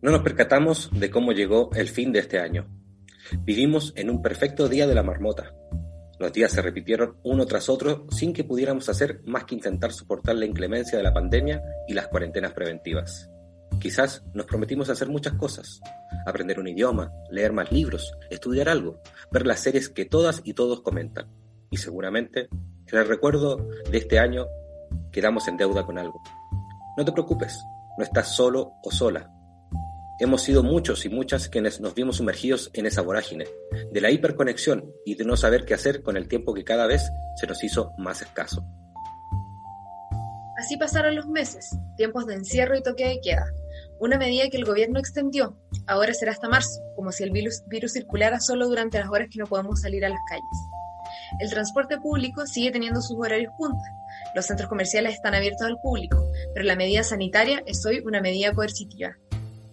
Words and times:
No 0.00 0.10
nos 0.12 0.22
percatamos 0.22 0.90
de 0.92 1.10
cómo 1.10 1.32
llegó 1.32 1.70
el 1.74 1.88
fin 1.88 2.12
de 2.12 2.20
este 2.20 2.38
año. 2.38 2.68
Vivimos 3.40 3.92
en 3.96 4.10
un 4.10 4.22
perfecto 4.22 4.68
día 4.68 4.86
de 4.86 4.94
la 4.94 5.02
marmota. 5.02 5.54
Los 6.20 6.32
días 6.32 6.52
se 6.52 6.62
repitieron 6.62 7.16
uno 7.24 7.46
tras 7.46 7.68
otro 7.68 8.06
sin 8.10 8.32
que 8.32 8.44
pudiéramos 8.44 8.88
hacer 8.88 9.22
más 9.24 9.44
que 9.44 9.56
intentar 9.56 9.92
soportar 9.92 10.36
la 10.36 10.46
inclemencia 10.46 10.96
de 10.98 11.04
la 11.04 11.12
pandemia 11.12 11.60
y 11.88 11.94
las 11.94 12.06
cuarentenas 12.06 12.52
preventivas. 12.52 13.28
Quizás 13.80 14.22
nos 14.34 14.46
prometimos 14.46 14.88
hacer 14.88 15.08
muchas 15.08 15.32
cosas. 15.32 15.80
Aprender 16.26 16.60
un 16.60 16.68
idioma, 16.68 17.12
leer 17.28 17.52
más 17.52 17.72
libros, 17.72 18.16
estudiar 18.30 18.68
algo, 18.68 19.00
ver 19.32 19.48
las 19.48 19.58
series 19.58 19.88
que 19.88 20.04
todas 20.04 20.42
y 20.44 20.54
todos 20.54 20.82
comentan. 20.82 21.26
Y 21.70 21.78
seguramente, 21.78 22.48
en 22.86 22.98
el 22.98 23.08
recuerdo 23.08 23.68
de 23.90 23.98
este 23.98 24.20
año, 24.20 24.46
quedamos 25.12 25.48
en 25.48 25.56
deuda 25.56 25.84
con 25.84 25.98
algo. 25.98 26.22
No 26.96 27.04
te 27.04 27.12
preocupes, 27.12 27.64
no 27.96 28.04
estás 28.04 28.34
solo 28.34 28.74
o 28.82 28.90
sola. 28.90 29.30
Hemos 30.18 30.42
sido 30.42 30.62
muchos 30.62 31.04
y 31.04 31.08
muchas 31.08 31.48
quienes 31.48 31.80
nos 31.80 31.94
vimos 31.94 32.16
sumergidos 32.16 32.70
en 32.74 32.86
esa 32.86 33.02
vorágine, 33.02 33.46
de 33.92 34.00
la 34.00 34.10
hiperconexión 34.10 34.92
y 35.04 35.16
de 35.16 35.24
no 35.24 35.36
saber 35.36 35.64
qué 35.64 35.74
hacer 35.74 36.02
con 36.02 36.16
el 36.16 36.28
tiempo 36.28 36.54
que 36.54 36.64
cada 36.64 36.86
vez 36.86 37.10
se 37.36 37.46
nos 37.46 37.62
hizo 37.64 37.92
más 37.98 38.22
escaso. 38.22 38.64
Así 40.58 40.76
pasaron 40.76 41.16
los 41.16 41.26
meses, 41.26 41.76
tiempos 41.96 42.26
de 42.26 42.34
encierro 42.34 42.76
y 42.76 42.82
toque 42.82 43.08
de 43.08 43.20
queda, 43.20 43.46
una 43.98 44.18
medida 44.18 44.48
que 44.48 44.58
el 44.58 44.64
gobierno 44.64 44.98
extendió. 44.98 45.56
Ahora 45.86 46.14
será 46.14 46.32
hasta 46.32 46.48
marzo, 46.48 46.80
como 46.94 47.10
si 47.10 47.24
el 47.24 47.30
virus, 47.30 47.62
circulara 47.92 48.38
solo 48.38 48.68
durante 48.68 48.98
las 48.98 49.08
horas 49.08 49.28
que 49.30 49.38
no 49.38 49.46
podemos 49.46 49.80
salir 49.80 50.04
a 50.04 50.08
las 50.08 50.20
calles. 50.28 50.44
El 51.40 51.50
transporte 51.50 51.98
público 51.98 52.46
sigue 52.46 52.70
teniendo 52.70 53.00
sus 53.00 53.16
horarios 53.18 53.52
punta. 53.58 53.82
Los 54.34 54.46
centros 54.46 54.68
comerciales 54.68 55.14
están 55.14 55.34
abiertos 55.34 55.66
al 55.66 55.78
público, 55.82 56.30
pero 56.54 56.64
la 56.64 56.76
medida 56.76 57.02
sanitaria 57.02 57.62
es 57.66 57.84
hoy 57.84 58.00
una 58.04 58.20
medida 58.20 58.52
coercitiva. 58.54 59.18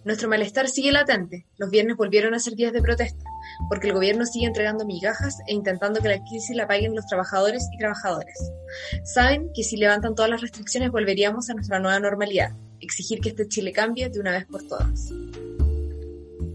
Nuestro 0.04 0.28
malestar 0.28 0.68
sigue 0.68 0.92
latente. 0.92 1.46
Los 1.58 1.70
viernes 1.70 1.96
volvieron 1.96 2.34
a 2.34 2.38
ser 2.38 2.54
días 2.54 2.72
de 2.72 2.80
protesta, 2.80 3.22
porque 3.68 3.88
el 3.88 3.94
gobierno 3.94 4.24
sigue 4.24 4.46
entregando 4.46 4.86
migajas 4.86 5.38
e 5.46 5.54
intentando 5.54 6.00
que 6.00 6.08
la 6.08 6.22
crisis 6.24 6.56
la 6.56 6.66
paguen 6.66 6.94
los 6.94 7.06
trabajadores 7.06 7.66
y 7.72 7.78
trabajadoras. 7.78 8.52
Saben 9.04 9.50
que 9.54 9.62
si 9.62 9.76
levantan 9.76 10.14
todas 10.14 10.30
las 10.30 10.40
restricciones 10.40 10.90
volveríamos 10.90 11.50
a 11.50 11.54
nuestra 11.54 11.80
nueva 11.80 12.00
normalidad, 12.00 12.52
exigir 12.80 13.20
que 13.20 13.30
este 13.30 13.48
Chile 13.48 13.72
cambie 13.72 14.08
de 14.08 14.20
una 14.20 14.32
vez 14.32 14.46
por 14.46 14.62
todas. 14.66 15.12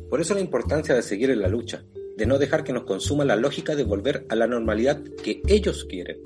Por 0.10 0.22
eso 0.22 0.34
la 0.34 0.42
importancia 0.42 0.96
de 0.96 1.04
seguir 1.04 1.30
en 1.30 1.42
la 1.42 1.48
lucha, 1.48 1.84
de 2.18 2.26
no 2.26 2.40
dejar 2.40 2.64
que 2.64 2.74
nos 2.74 2.86
consuma 2.86 3.26
la 3.26 3.36
lógica 3.36 3.76
de 3.76 3.84
volver 3.84 4.26
a 4.30 4.36
la 4.36 4.48
normalidad 4.48 5.04
que 5.24 5.42
ellos 5.48 5.86
quieren. 5.90 6.18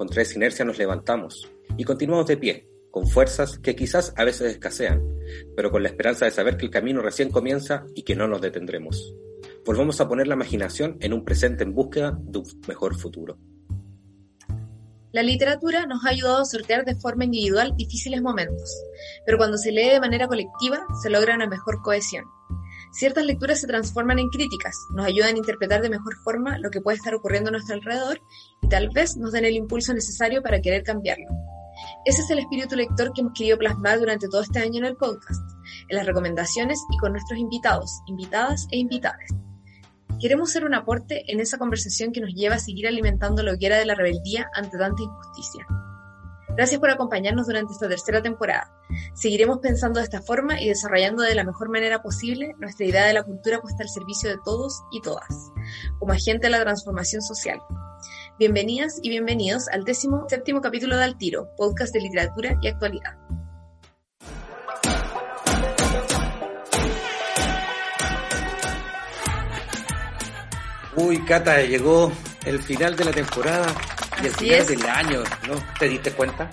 Contra 0.00 0.22
esa 0.22 0.36
inercia 0.36 0.64
nos 0.64 0.78
levantamos 0.78 1.46
y 1.76 1.84
continuamos 1.84 2.24
de 2.24 2.38
pie, 2.38 2.66
con 2.90 3.06
fuerzas 3.06 3.58
que 3.58 3.76
quizás 3.76 4.14
a 4.16 4.24
veces 4.24 4.50
escasean, 4.50 5.04
pero 5.54 5.70
con 5.70 5.82
la 5.82 5.90
esperanza 5.90 6.24
de 6.24 6.30
saber 6.30 6.56
que 6.56 6.64
el 6.64 6.70
camino 6.70 7.02
recién 7.02 7.30
comienza 7.30 7.84
y 7.94 8.02
que 8.02 8.16
no 8.16 8.26
nos 8.26 8.40
detendremos. 8.40 9.14
Volvamos 9.66 10.00
a 10.00 10.08
poner 10.08 10.26
la 10.26 10.36
imaginación 10.36 10.96
en 11.00 11.12
un 11.12 11.22
presente 11.22 11.64
en 11.64 11.74
búsqueda 11.74 12.18
de 12.18 12.38
un 12.38 12.46
mejor 12.66 12.96
futuro. 12.96 13.36
La 15.12 15.22
literatura 15.22 15.84
nos 15.84 16.02
ha 16.06 16.08
ayudado 16.08 16.40
a 16.40 16.46
sortear 16.46 16.86
de 16.86 16.94
forma 16.94 17.26
individual 17.26 17.76
difíciles 17.76 18.22
momentos, 18.22 18.74
pero 19.26 19.36
cuando 19.36 19.58
se 19.58 19.70
lee 19.70 19.90
de 19.90 20.00
manera 20.00 20.28
colectiva 20.28 20.82
se 21.02 21.10
logra 21.10 21.34
una 21.34 21.46
mejor 21.46 21.82
cohesión. 21.82 22.24
Ciertas 22.92 23.24
lecturas 23.24 23.60
se 23.60 23.68
transforman 23.68 24.18
en 24.18 24.28
críticas, 24.30 24.76
nos 24.94 25.06
ayudan 25.06 25.34
a 25.34 25.38
interpretar 25.38 25.80
de 25.80 25.90
mejor 25.90 26.16
forma 26.24 26.58
lo 26.58 26.70
que 26.70 26.80
puede 26.80 26.96
estar 26.96 27.14
ocurriendo 27.14 27.48
a 27.48 27.52
nuestro 27.52 27.76
alrededor 27.76 28.20
y 28.62 28.68
tal 28.68 28.90
vez 28.90 29.16
nos 29.16 29.32
den 29.32 29.44
el 29.44 29.54
impulso 29.54 29.94
necesario 29.94 30.42
para 30.42 30.60
querer 30.60 30.82
cambiarlo. 30.82 31.26
Ese 32.04 32.22
es 32.22 32.30
el 32.30 32.40
espíritu 32.40 32.74
lector 32.76 33.12
que 33.12 33.20
hemos 33.20 33.32
querido 33.34 33.58
plasmar 33.58 34.00
durante 34.00 34.28
todo 34.28 34.42
este 34.42 34.58
año 34.58 34.78
en 34.78 34.86
el 34.86 34.96
podcast, 34.96 35.40
en 35.88 35.96
las 35.96 36.06
recomendaciones 36.06 36.80
y 36.90 36.98
con 36.98 37.12
nuestros 37.12 37.38
invitados, 37.38 38.00
invitadas 38.06 38.66
e 38.70 38.78
invitadas. 38.78 39.30
Queremos 40.20 40.50
ser 40.50 40.64
un 40.64 40.74
aporte 40.74 41.24
en 41.32 41.40
esa 41.40 41.58
conversación 41.58 42.12
que 42.12 42.20
nos 42.20 42.34
lleva 42.34 42.56
a 42.56 42.58
seguir 42.58 42.86
alimentando 42.86 43.42
la 43.42 43.52
hoguera 43.52 43.78
de 43.78 43.86
la 43.86 43.94
rebeldía 43.94 44.50
ante 44.54 44.76
tanta 44.76 45.02
injusticia. 45.02 45.66
Gracias 46.60 46.78
por 46.78 46.90
acompañarnos 46.90 47.46
durante 47.46 47.72
esta 47.72 47.88
tercera 47.88 48.20
temporada. 48.20 48.70
Seguiremos 49.14 49.60
pensando 49.60 49.98
de 49.98 50.04
esta 50.04 50.20
forma 50.20 50.60
y 50.60 50.68
desarrollando 50.68 51.22
de 51.22 51.34
la 51.34 51.42
mejor 51.42 51.70
manera 51.70 52.02
posible 52.02 52.54
nuestra 52.58 52.84
idea 52.84 53.06
de 53.06 53.14
la 53.14 53.22
cultura 53.22 53.62
puesta 53.62 53.82
al 53.82 53.88
servicio 53.88 54.28
de 54.28 54.36
todos 54.44 54.82
y 54.92 55.00
todas, 55.00 55.26
como 55.98 56.12
agente 56.12 56.48
de 56.48 56.50
la 56.50 56.60
transformación 56.60 57.22
social. 57.22 57.62
Bienvenidas 58.38 59.00
y 59.02 59.08
bienvenidos 59.08 59.68
al 59.68 59.84
décimo 59.84 60.26
séptimo 60.28 60.60
capítulo 60.60 60.98
de 60.98 61.04
Al 61.04 61.16
Tiro, 61.16 61.48
podcast 61.56 61.94
de 61.94 62.02
literatura 62.02 62.58
y 62.60 62.68
actualidad. 62.68 63.16
Uy, 70.94 71.24
Cata, 71.24 71.62
llegó 71.62 72.12
el 72.44 72.58
final 72.62 72.96
de 72.96 73.04
la 73.06 73.12
temporada 73.12 73.74
y 74.22 74.26
el 74.26 74.32
final 74.32 74.66
del 74.66 74.86
año, 74.86 75.22
¿no? 75.48 75.54
¿Te 75.78 75.88
diste 75.88 76.12
cuenta? 76.12 76.48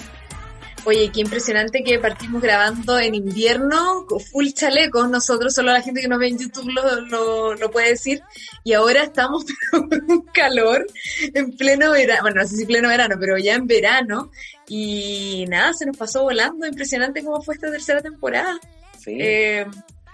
Oye, 0.85 1.11
qué 1.11 1.19
impresionante 1.19 1.83
que 1.83 1.99
partimos 1.99 2.41
grabando 2.41 2.97
en 2.97 3.13
invierno, 3.13 4.05
full 4.31 4.47
chalecos, 4.53 5.09
nosotros, 5.09 5.53
solo 5.53 5.73
la 5.73 5.81
gente 5.81 5.99
que 5.99 6.07
nos 6.07 6.17
ve 6.17 6.29
en 6.29 6.37
YouTube 6.37 6.69
lo, 6.69 7.55
lo, 7.55 7.71
puede 7.71 7.89
decir, 7.89 8.21
y 8.63 8.71
ahora 8.71 9.03
estamos 9.03 9.45
con 9.71 9.89
un 10.07 10.21
calor 10.27 10.87
en 11.33 11.57
pleno 11.57 11.91
verano, 11.91 12.21
bueno, 12.21 12.41
no 12.41 12.47
sé 12.47 12.55
si 12.55 12.65
pleno 12.65 12.87
verano, 12.87 13.17
pero 13.19 13.37
ya 13.37 13.55
en 13.55 13.67
verano, 13.67 14.31
y 14.69 15.45
nada, 15.49 15.73
se 15.73 15.85
nos 15.85 15.97
pasó 15.97 16.23
volando, 16.23 16.65
impresionante 16.65 17.21
cómo 17.21 17.41
fue 17.41 17.55
esta 17.55 17.69
tercera 17.69 18.01
temporada. 18.01 18.57
Sí. 18.97 19.17
Eh, 19.19 19.65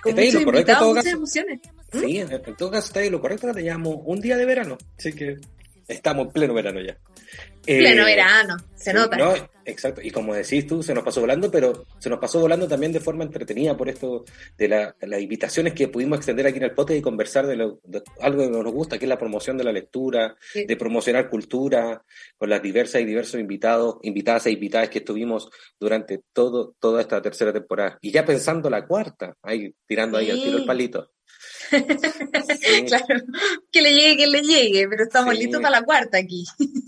con 0.01 0.15
muchos 0.15 0.41
invitados, 0.41 0.87
muchas 0.87 1.13
emociones. 1.13 1.59
Sí, 1.91 2.17
en, 2.17 2.29
todo 2.57 2.71
caso 2.71 2.87
está 2.87 3.01
ahí 3.01 3.11
lo 3.11 3.21
correcto, 3.21 3.53
te 3.53 3.61
llamo 3.61 3.91
un 3.91 4.19
día 4.19 4.37
de 4.37 4.45
verano, 4.45 4.79
así 4.97 5.13
que 5.13 5.37
estamos 5.87 6.27
en 6.27 6.33
pleno 6.33 6.53
verano 6.53 6.81
ya. 6.81 6.97
pleno 7.65 8.03
eh, 8.03 8.05
verano, 8.05 8.57
se 8.75 8.93
nota. 8.93 9.17
No, 9.17 9.33
exacto, 9.65 10.01
y 10.01 10.11
como 10.11 10.33
decís 10.33 10.67
tú, 10.67 10.83
se 10.83 10.93
nos 10.93 11.03
pasó 11.03 11.21
volando, 11.21 11.49
pero 11.51 11.85
se 11.99 12.09
nos 12.09 12.19
pasó 12.19 12.39
volando 12.39 12.67
también 12.67 12.91
de 12.91 12.99
forma 12.99 13.23
entretenida 13.23 13.75
por 13.75 13.89
esto 13.89 14.25
de, 14.57 14.67
las 14.67 15.21
invitaciones 15.21 15.73
que 15.73 15.87
pudimos 15.87 16.17
extender 16.17 16.47
aquí 16.47 16.57
en 16.57 16.63
el 16.63 16.73
podcast 16.73 16.99
y 16.99 17.01
conversar 17.01 17.47
de, 17.47 17.53
algo 18.21 18.43
que 18.43 18.49
nos 18.49 18.73
gusta, 18.73 18.97
que 18.97 19.05
es 19.05 19.09
la 19.09 19.17
promoción 19.17 19.57
de 19.57 19.63
la 19.63 19.71
lectura, 19.71 20.35
de 20.53 20.77
promocionar 20.77 21.29
cultura, 21.29 22.03
con 22.37 22.49
las 22.49 22.61
diversas 22.61 23.01
y 23.01 23.05
diversos 23.05 23.39
invitados, 23.39 23.97
invitadas 24.03 24.47
e 24.47 24.51
invitadas 24.51 24.89
que 24.89 24.99
estuvimos 24.99 25.49
durante 25.79 26.21
todo, 26.33 26.75
toda 26.79 27.01
esta 27.01 27.21
tercera 27.21 27.53
temporada. 27.53 27.97
Y 28.01 28.11
ya 28.11 28.25
pensando 28.25 28.69
la 28.69 28.85
cuarta, 28.85 29.35
ahí 29.41 29.73
tirando 29.87 30.17
ahí 30.17 30.29
al 30.29 30.41
tiro 30.41 30.57
el 30.57 30.65
palito. 30.65 31.11
claro, 32.87 33.23
que 33.71 33.81
le 33.81 33.93
llegue, 33.93 34.17
que 34.17 34.27
le 34.27 34.41
llegue, 34.41 34.87
pero 34.87 35.03
estamos 35.03 35.37
listos 35.37 35.61
para 35.61 35.79
la 35.79 35.85
cuarta 35.85 36.17
aquí. 36.17 36.45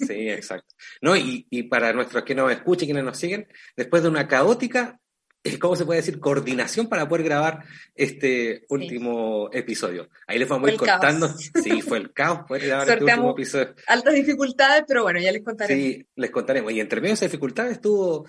sí, 0.07 0.29
exacto. 0.29 0.75
No, 1.01 1.15
y, 1.15 1.45
y 1.49 1.63
para 1.63 1.93
nuestros 1.93 2.23
que 2.23 2.35
nos 2.35 2.51
escuchen, 2.51 2.87
quienes 2.87 3.03
nos 3.03 3.17
siguen, 3.17 3.47
después 3.75 4.03
de 4.03 4.09
una 4.09 4.27
caótica 4.27 4.99
¿cómo 5.59 5.75
se 5.75 5.85
puede 5.85 5.99
decir? 6.01 6.19
Coordinación 6.19 6.87
para 6.87 7.07
poder 7.07 7.25
grabar 7.25 7.63
este 7.93 8.65
último 8.69 9.49
episodio. 9.51 10.09
Ahí 10.27 10.39
les 10.39 10.49
vamos 10.49 10.69
a 10.69 10.73
ir 10.73 10.79
contando. 10.79 11.29
Sí, 11.63 11.81
fue 11.81 11.99
el 11.99 12.11
caos 12.11 12.41
poder 12.47 12.65
grabar 12.67 12.89
este 12.89 13.03
último 13.03 13.31
episodio. 13.31 13.75
Altas 13.87 14.13
dificultades, 14.13 14.83
pero 14.87 15.03
bueno, 15.03 15.19
ya 15.19 15.31
les 15.31 15.43
contaremos. 15.43 15.83
Sí, 15.83 16.07
les 16.15 16.31
contaremos. 16.31 16.71
Y 16.71 16.79
entre 16.79 17.01
medio 17.01 17.11
de 17.11 17.15
esas 17.15 17.31
dificultades 17.31 17.73
estuvo, 17.73 18.27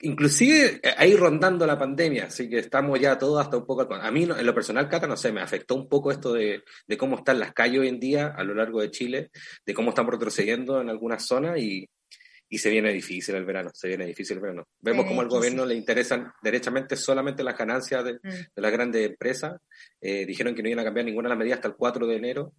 inclusive 0.00 0.80
eh, 0.82 0.94
ahí 0.96 1.16
rondando 1.16 1.66
la 1.66 1.78
pandemia, 1.78 2.26
así 2.26 2.48
que 2.48 2.58
estamos 2.58 2.98
ya 3.00 3.18
todos 3.18 3.40
hasta 3.40 3.56
un 3.56 3.66
poco... 3.66 3.88
A 3.92 4.10
mí, 4.10 4.24
en 4.24 4.46
lo 4.46 4.54
personal, 4.54 4.88
Cata, 4.88 5.06
no 5.06 5.16
sé, 5.16 5.32
me 5.32 5.40
afectó 5.40 5.74
un 5.74 5.88
poco 5.88 6.10
esto 6.10 6.32
de, 6.32 6.62
de 6.86 6.96
cómo 6.96 7.16
están 7.16 7.38
las 7.38 7.52
calles 7.52 7.80
hoy 7.80 7.88
en 7.88 8.00
día 8.00 8.34
a 8.36 8.44
lo 8.44 8.54
largo 8.54 8.80
de 8.80 8.90
Chile, 8.90 9.30
de 9.64 9.74
cómo 9.74 9.90
estamos 9.90 10.12
retrocediendo 10.12 10.80
en 10.80 10.90
algunas 10.90 11.26
zonas 11.26 11.58
y 11.58 11.88
y 12.52 12.58
se 12.58 12.68
viene 12.68 12.92
difícil 12.92 13.36
el 13.36 13.44
verano, 13.44 13.70
se 13.72 13.86
viene 13.86 14.04
difícil 14.04 14.36
el 14.36 14.42
verano. 14.42 14.66
Vemos 14.80 15.06
como 15.06 15.20
al 15.20 15.28
gobierno 15.28 15.64
le 15.64 15.76
interesan 15.76 16.32
derechamente 16.42 16.96
solamente 16.96 17.44
las 17.44 17.56
ganancias 17.56 18.04
de, 18.04 18.14
mm. 18.14 18.50
las 18.56 18.72
grandes 18.72 19.08
empresas. 19.08 19.60
Eh, 20.00 20.26
dijeron 20.26 20.52
que 20.56 20.62
no 20.62 20.68
iban 20.68 20.80
a 20.80 20.84
cambiar 20.84 21.06
ninguna 21.06 21.28
de 21.28 21.30
las 21.30 21.38
medidas 21.38 21.58
hasta 21.58 21.68
el 21.68 21.76
4 21.76 22.08
de 22.08 22.16
enero. 22.16 22.52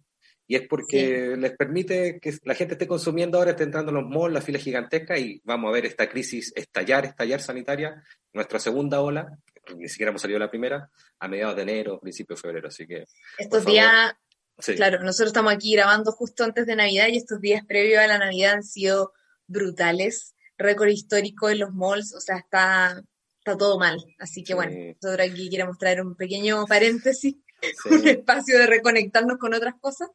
Y 0.46 0.56
es 0.56 0.66
porque 0.66 1.36
les 1.38 1.54
permite 1.56 2.18
que 2.20 2.34
la 2.44 2.54
gente 2.54 2.74
esté 2.74 2.86
consumiendo 2.86 3.36
ahora, 3.36 3.50
esté 3.50 3.64
entrando 3.64 3.90
en 3.90 3.96
los 3.96 4.08
malls, 4.08 4.32
la 4.32 4.40
fila 4.40 4.58
gigantesca 4.58 5.18
y 5.18 5.40
vamos 5.44 5.68
a 5.68 5.72
ver 5.72 5.84
esta 5.84 6.08
crisis 6.08 6.52
estallar, 6.56 7.04
estallar 7.04 7.40
sanitaria, 7.40 8.02
nuestra 8.32 8.58
segunda 8.58 9.02
ola, 9.02 9.28
ni 9.76 9.88
siquiera 9.88 10.08
hemos 10.08 10.22
salido 10.22 10.38
la 10.38 10.50
primera, 10.50 10.90
a 11.20 11.28
mediados 11.28 11.54
de 11.54 11.62
enero, 11.62 12.00
principio 12.00 12.34
de 12.34 12.42
febrero. 12.42 12.68
Así 12.68 12.86
que. 12.86 13.04
Estos 13.38 13.64
días, 13.66 14.14
claro, 14.74 15.00
nosotros 15.00 15.28
estamos 15.28 15.52
aquí 15.52 15.74
grabando 15.74 16.12
justo 16.12 16.44
antes 16.44 16.66
de 16.66 16.76
Navidad 16.76 17.08
y 17.08 17.18
estos 17.18 17.40
días 17.40 17.64
previos 17.66 18.00
a 18.00 18.06
la 18.06 18.18
Navidad 18.18 18.54
han 18.54 18.64
sido 18.64 19.12
brutales, 19.52 20.34
récord 20.58 20.88
histórico 20.88 21.50
en 21.50 21.60
los 21.60 21.72
malls, 21.72 22.14
o 22.14 22.20
sea, 22.20 22.38
está, 22.38 23.02
está 23.38 23.56
todo 23.56 23.78
mal. 23.78 24.02
Así 24.18 24.42
que 24.42 24.54
bueno, 24.54 24.72
nosotros 25.00 25.28
aquí 25.28 25.50
queremos 25.50 25.78
traer 25.78 26.02
un 26.02 26.16
pequeño 26.16 26.64
paréntesis, 26.66 27.36
un 27.90 28.08
espacio 28.08 28.58
de 28.58 28.66
reconectarnos 28.66 29.38
con 29.38 29.54
otras 29.54 29.74
cosas 29.80 30.08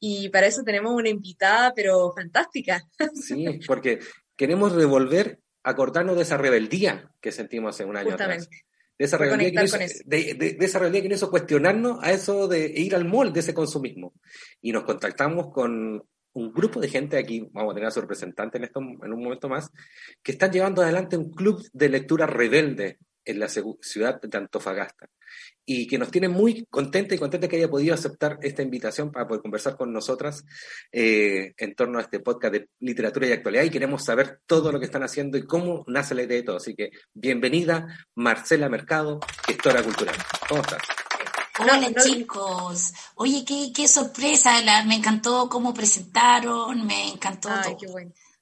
y 0.00 0.28
para 0.30 0.46
eso 0.46 0.62
tenemos 0.62 0.92
una 0.92 1.08
invitada, 1.08 1.72
pero 1.74 2.12
fantástica. 2.14 2.82
Sí, 3.14 3.60
porque 3.66 4.00
queremos 4.36 4.76
devolver 4.76 5.40
acordarnos 5.62 6.16
de 6.16 6.22
esa 6.22 6.36
rebeldía 6.36 7.10
que 7.20 7.32
sentimos 7.32 7.74
hace 7.74 7.84
un 7.84 7.96
año 7.96 8.14
atrás. 8.14 8.48
De 8.96 9.06
esa, 9.06 9.18
rebeldía 9.18 9.50
que 9.50 9.64
hizo, 9.64 9.76
de, 10.04 10.56
esa 10.60 10.78
rebeldía 10.78 11.02
que 11.02 11.08
nos 11.08 11.18
hizo 11.18 11.30
cuestionarnos 11.30 11.98
a 12.00 12.12
eso 12.12 12.46
de 12.46 12.66
ir 12.76 12.94
al 12.94 13.04
mall, 13.04 13.32
de 13.32 13.40
ese 13.40 13.52
consumismo. 13.52 14.14
Y 14.60 14.70
nos 14.70 14.84
contactamos 14.84 15.52
con 15.52 16.04
un 16.34 16.52
grupo 16.52 16.80
de 16.80 16.88
gente 16.88 17.18
aquí, 17.18 17.48
vamos 17.52 17.72
a 17.72 17.74
tener 17.74 17.88
a 17.88 17.92
su 17.92 18.00
representante 18.00 18.58
en, 18.58 18.64
esto, 18.64 18.80
en 18.80 19.12
un 19.12 19.22
momento 19.22 19.48
más, 19.48 19.70
que 20.22 20.32
están 20.32 20.52
llevando 20.52 20.82
adelante 20.82 21.16
un 21.16 21.32
club 21.32 21.62
de 21.72 21.88
lectura 21.88 22.26
rebelde 22.26 22.98
en 23.24 23.40
la 23.40 23.48
ciudad 23.48 24.20
de 24.20 24.38
Antofagasta 24.38 25.08
y 25.64 25.86
que 25.86 25.98
nos 25.98 26.10
tiene 26.10 26.28
muy 26.28 26.66
contenta 26.66 27.14
y 27.14 27.18
contenta 27.18 27.48
que 27.48 27.56
haya 27.56 27.70
podido 27.70 27.94
aceptar 27.94 28.38
esta 28.42 28.62
invitación 28.62 29.10
para 29.10 29.26
poder 29.26 29.40
conversar 29.40 29.76
con 29.76 29.92
nosotras 29.92 30.44
eh, 30.92 31.54
en 31.56 31.74
torno 31.74 31.98
a 31.98 32.02
este 32.02 32.20
podcast 32.20 32.52
de 32.52 32.68
literatura 32.80 33.26
y 33.26 33.32
actualidad 33.32 33.64
y 33.64 33.70
queremos 33.70 34.04
saber 34.04 34.40
todo 34.46 34.70
lo 34.70 34.78
que 34.78 34.86
están 34.86 35.02
haciendo 35.02 35.38
y 35.38 35.46
cómo 35.46 35.84
nace 35.86 36.14
la 36.14 36.22
idea 36.22 36.36
de 36.36 36.42
todo. 36.42 36.56
Así 36.56 36.74
que 36.74 36.90
bienvenida 37.14 37.86
Marcela 38.14 38.68
Mercado, 38.68 39.20
gestora 39.46 39.82
cultural. 39.82 40.16
¿Cómo 40.48 40.60
estás? 40.60 40.82
Hola 41.56 41.92
chicos, 42.02 42.92
oye, 43.14 43.44
qué, 43.44 43.72
qué 43.72 43.86
sorpresa, 43.86 44.60
me 44.84 44.96
encantó 44.96 45.48
cómo 45.48 45.72
presentaron, 45.72 46.84
me 46.84 47.10
encantó 47.10 47.48
todo. 47.48 47.76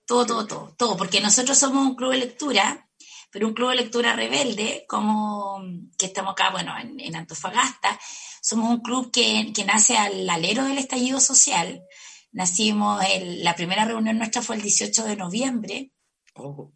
todo, 0.07 0.27
todo, 0.27 0.47
todo, 0.47 0.75
todo, 0.79 0.97
porque 0.97 1.21
nosotros 1.21 1.59
somos 1.59 1.87
un 1.87 1.95
club 1.95 2.13
de 2.13 2.19
lectura, 2.19 2.89
pero 3.31 3.49
un 3.49 3.53
club 3.53 3.71
de 3.71 3.77
lectura 3.77 4.17
rebelde, 4.17 4.87
como 4.89 5.63
que 5.99 6.07
estamos 6.07 6.33
acá, 6.33 6.51
bueno, 6.51 6.73
en, 6.79 7.15
Antofagasta, 7.15 8.01
somos 8.41 8.71
un 8.71 8.81
club 8.81 9.11
que, 9.11 9.53
que, 9.55 9.65
nace 9.67 9.97
al 9.97 10.29
alero 10.29 10.65
del 10.65 10.79
estallido 10.79 11.21
social. 11.21 11.83
Nacimos, 12.31 13.05
la 13.21 13.55
primera 13.55 13.85
reunión 13.85 14.17
nuestra 14.17 14.41
fue 14.41 14.57
el 14.57 14.63
18 14.63 15.05
de 15.05 15.17
noviembre. 15.17 15.93
Oh. 16.35 16.73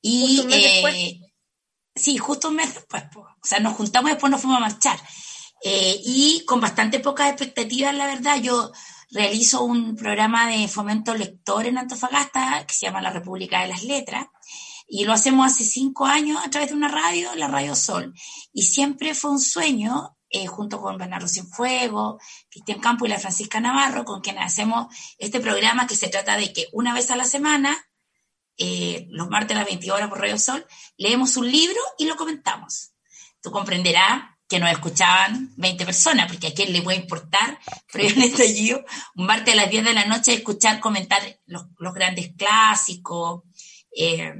Y, 0.00 0.46
eh, 0.48 1.20
sí, 1.92 2.18
justo 2.18 2.50
un 2.50 2.56
mes 2.56 2.72
después, 2.72 3.02
o 3.16 3.26
sea, 3.42 3.58
nos 3.58 3.74
juntamos 3.74 4.10
y 4.10 4.14
después 4.14 4.30
nos 4.30 4.40
fuimos 4.40 4.58
a 4.58 4.60
marchar. 4.60 5.00
Eh, 5.64 6.00
y 6.04 6.44
con 6.44 6.60
bastante 6.60 7.00
pocas 7.00 7.30
expectativas, 7.30 7.94
la 7.94 8.06
verdad, 8.06 8.40
yo 8.40 8.72
realizo 9.10 9.62
un 9.62 9.94
programa 9.94 10.48
de 10.48 10.66
fomento 10.68 11.14
lector 11.14 11.66
en 11.66 11.78
Antofagasta 11.78 12.64
que 12.66 12.74
se 12.74 12.86
llama 12.86 13.02
La 13.02 13.12
República 13.12 13.60
de 13.62 13.68
las 13.68 13.84
Letras 13.84 14.26
y 14.88 15.04
lo 15.04 15.12
hacemos 15.12 15.46
hace 15.46 15.64
cinco 15.64 16.04
años 16.06 16.38
a 16.44 16.50
través 16.50 16.70
de 16.70 16.76
una 16.76 16.88
radio, 16.88 17.34
la 17.36 17.48
Radio 17.48 17.74
Sol. 17.74 18.12
Y 18.52 18.62
siempre 18.64 19.14
fue 19.14 19.30
un 19.30 19.40
sueño, 19.40 20.16
eh, 20.28 20.46
junto 20.46 20.80
con 20.80 20.98
Bernardo 20.98 21.28
Cienfuego, 21.28 22.18
Cristian 22.50 22.80
Campo 22.80 23.06
y 23.06 23.08
la 23.08 23.18
Francisca 23.18 23.60
Navarro, 23.60 24.04
con 24.04 24.20
quienes 24.20 24.44
hacemos 24.44 24.94
este 25.16 25.40
programa 25.40 25.86
que 25.86 25.96
se 25.96 26.08
trata 26.08 26.36
de 26.36 26.52
que 26.52 26.66
una 26.72 26.92
vez 26.92 27.10
a 27.10 27.16
la 27.16 27.24
semana, 27.24 27.76
eh, 28.58 29.06
los 29.10 29.30
martes 29.30 29.56
a 29.56 29.60
las 29.60 29.68
20 29.68 29.90
horas 29.92 30.08
por 30.08 30.20
Radio 30.20 30.38
Sol, 30.38 30.66
leemos 30.96 31.36
un 31.36 31.50
libro 31.50 31.80
y 31.96 32.04
lo 32.04 32.16
comentamos. 32.16 32.92
Tú 33.40 33.50
comprenderás 33.50 34.31
que 34.52 34.60
nos 34.60 34.70
escuchaban 34.70 35.50
20 35.56 35.86
personas, 35.86 36.30
porque 36.30 36.48
a 36.48 36.52
quién 36.52 36.74
le 36.74 36.82
puede 36.82 36.98
importar, 36.98 37.58
pero 37.92 38.06
en 38.06 38.20
estallido, 38.20 38.84
un 39.16 39.24
martes 39.24 39.54
a 39.54 39.56
las 39.56 39.70
10 39.70 39.82
de 39.82 39.94
la 39.94 40.04
noche, 40.04 40.34
escuchar 40.34 40.78
comentar 40.78 41.22
los, 41.46 41.64
grandes 41.94 42.34
clásicos, 42.36 43.44
eh, 43.96 44.34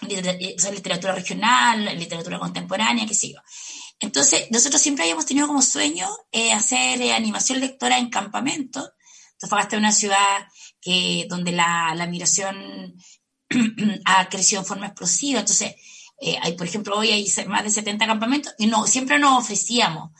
literatura 0.00 1.14
regional, 1.14 1.84
literatura 1.98 2.38
contemporánea, 2.38 3.06
qué 3.06 3.12
sé 3.12 3.32
yo. 3.32 3.38
Entonces, 4.00 4.50
nosotros 4.50 4.80
siempre 4.80 5.04
habíamos 5.04 5.26
tenido 5.26 5.46
como 5.46 5.60
sueño 5.60 6.08
eh, 6.32 6.50
hacer 6.54 7.02
eh, 7.02 7.12
animación 7.12 7.60
lectora 7.60 7.98
en 7.98 8.08
campamento. 8.08 8.80
Entonces, 9.32 9.68
fue 9.68 9.78
una 9.78 9.92
ciudad 9.92 10.48
que, 10.80 11.26
donde 11.28 11.52
la, 11.52 11.94
la 11.94 12.06
migración 12.06 12.96
ha 14.06 14.26
crecido 14.30 14.62
en 14.62 14.66
forma 14.66 14.86
explosiva. 14.86 15.40
Entonces, 15.40 15.74
eh, 16.20 16.36
hay, 16.40 16.54
por 16.54 16.66
ejemplo, 16.66 16.96
hoy 16.96 17.10
hay 17.10 17.26
más 17.46 17.64
de 17.64 17.70
70 17.70 18.06
campamentos 18.06 18.54
y 18.58 18.66
no, 18.66 18.86
siempre 18.86 19.18
nos 19.18 19.38
ofrecíamos, 19.38 20.10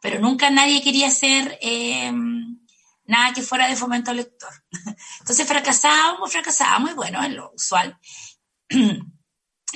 pero 0.00 0.20
nunca 0.20 0.50
nadie 0.50 0.82
quería 0.82 1.08
hacer 1.08 1.58
em, 1.60 2.58
nada 3.06 3.32
que 3.32 3.42
fuera 3.42 3.68
de 3.68 3.76
fomento 3.76 4.12
lector. 4.12 4.50
Entonces 5.20 5.46
fracasábamos, 5.46 6.32
fracasábamos 6.32 6.90
y 6.90 6.94
bueno, 6.94 7.22
es 7.22 7.32
lo 7.32 7.52
usual. 7.54 7.98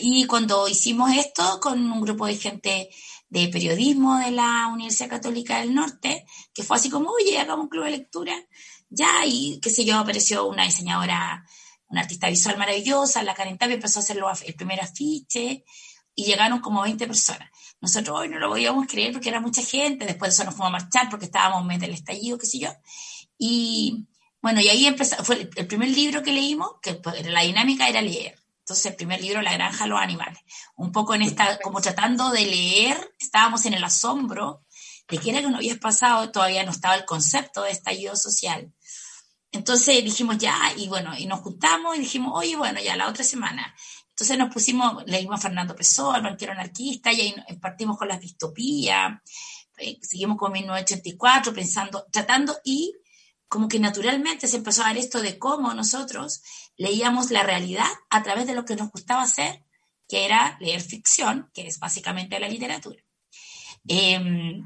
Y 0.00 0.26
cuando 0.26 0.68
hicimos 0.68 1.10
esto 1.12 1.58
con 1.60 1.90
un 1.90 2.00
grupo 2.00 2.26
de 2.26 2.36
gente 2.36 2.88
de 3.28 3.48
periodismo 3.48 4.18
de 4.18 4.30
la 4.30 4.68
Universidad 4.68 5.10
Católica 5.10 5.58
del 5.58 5.74
Norte, 5.74 6.24
que 6.54 6.62
fue 6.62 6.76
así 6.76 6.88
como, 6.88 7.10
oye, 7.10 7.38
hagamos 7.38 7.64
un 7.64 7.68
club 7.68 7.84
de 7.84 7.90
lectura, 7.90 8.34
ya, 8.88 9.26
y 9.26 9.58
qué 9.60 9.70
sé 9.70 9.84
yo, 9.84 9.98
apareció 9.98 10.46
una 10.46 10.64
diseñadora 10.64 11.44
una 11.88 12.02
artista 12.02 12.28
visual 12.28 12.58
maravillosa, 12.58 13.22
la 13.22 13.34
Karen 13.34 13.58
Tapia 13.58 13.74
empezó 13.74 13.98
a 13.98 14.02
hacer 14.02 14.18
el 14.46 14.54
primer 14.54 14.80
afiche 14.80 15.64
y 16.14 16.24
llegaron 16.24 16.60
como 16.60 16.82
20 16.82 17.06
personas. 17.06 17.48
Nosotros 17.80 18.18
hoy 18.18 18.28
no 18.28 18.38
lo 18.38 18.48
podíamos 18.48 18.86
creer 18.86 19.12
porque 19.12 19.28
era 19.28 19.40
mucha 19.40 19.62
gente, 19.62 20.04
después 20.04 20.30
de 20.30 20.34
eso 20.34 20.44
nos 20.44 20.54
fuimos 20.54 20.68
a 20.68 20.78
marchar 20.82 21.08
porque 21.08 21.26
estábamos 21.26 21.62
en 21.62 21.66
medio 21.68 21.80
del 21.82 21.94
estallido, 21.94 22.38
qué 22.38 22.46
sé 22.46 22.58
yo. 22.58 22.70
Y 23.38 24.06
bueno, 24.40 24.60
y 24.60 24.68
ahí 24.68 24.86
empezó, 24.86 25.22
fue 25.24 25.48
el 25.54 25.66
primer 25.66 25.90
libro 25.90 26.22
que 26.22 26.32
leímos, 26.32 26.72
que 26.82 26.94
pues, 26.94 27.24
la 27.26 27.42
dinámica 27.42 27.88
era 27.88 28.02
leer. 28.02 28.38
Entonces, 28.60 28.86
el 28.86 28.96
primer 28.96 29.22
libro, 29.22 29.40
La 29.40 29.54
granja 29.54 29.84
de 29.84 29.90
los 29.90 29.98
animales. 29.98 30.40
Un 30.76 30.92
poco 30.92 31.14
en 31.14 31.22
esta, 31.22 31.58
como 31.60 31.80
tratando 31.80 32.30
de 32.30 32.44
leer, 32.44 33.14
estábamos 33.18 33.64
en 33.64 33.72
el 33.72 33.82
asombro 33.82 34.62
de 35.08 35.16
que 35.16 35.30
era 35.30 35.40
que 35.40 35.48
no 35.48 35.56
había 35.56 35.76
pasado, 35.76 36.30
todavía 36.30 36.64
no 36.64 36.72
estaba 36.72 36.94
el 36.94 37.06
concepto 37.06 37.62
de 37.62 37.70
estallido 37.70 38.14
social. 38.14 38.70
Entonces 39.50 40.04
dijimos 40.04 40.38
ya, 40.38 40.56
y 40.76 40.88
bueno, 40.88 41.16
y 41.16 41.26
nos 41.26 41.40
juntamos 41.40 41.96
y 41.96 42.00
dijimos, 42.00 42.32
oye, 42.34 42.56
bueno, 42.56 42.80
ya 42.80 42.96
la 42.96 43.08
otra 43.08 43.24
semana. 43.24 43.74
Entonces 44.10 44.36
nos 44.36 44.52
pusimos, 44.52 45.04
leímos 45.06 45.38
a 45.38 45.42
Fernando 45.42 45.74
Pessoa, 45.74 46.16
el 46.16 46.22
banquero 46.22 46.52
anarquista, 46.52 47.12
y 47.12 47.20
ahí 47.20 47.34
partimos 47.60 47.96
con 47.96 48.08
las 48.08 48.20
distopías, 48.20 49.12
eh, 49.78 49.98
seguimos 50.02 50.36
con 50.36 50.52
1984, 50.52 51.54
pensando, 51.54 52.06
tratando, 52.10 52.58
y 52.64 52.94
como 53.48 53.68
que 53.68 53.78
naturalmente 53.78 54.46
se 54.46 54.58
empezó 54.58 54.82
a 54.82 54.88
ver 54.88 54.98
esto 54.98 55.22
de 55.22 55.38
cómo 55.38 55.72
nosotros 55.72 56.42
leíamos 56.76 57.30
la 57.30 57.42
realidad 57.42 57.88
a 58.10 58.22
través 58.22 58.46
de 58.46 58.54
lo 58.54 58.64
que 58.64 58.76
nos 58.76 58.90
gustaba 58.90 59.22
hacer, 59.22 59.64
que 60.06 60.26
era 60.26 60.58
leer 60.60 60.80
ficción, 60.82 61.50
que 61.54 61.66
es 61.66 61.78
básicamente 61.78 62.38
la 62.38 62.48
literatura. 62.48 63.02
Eh, 63.86 64.60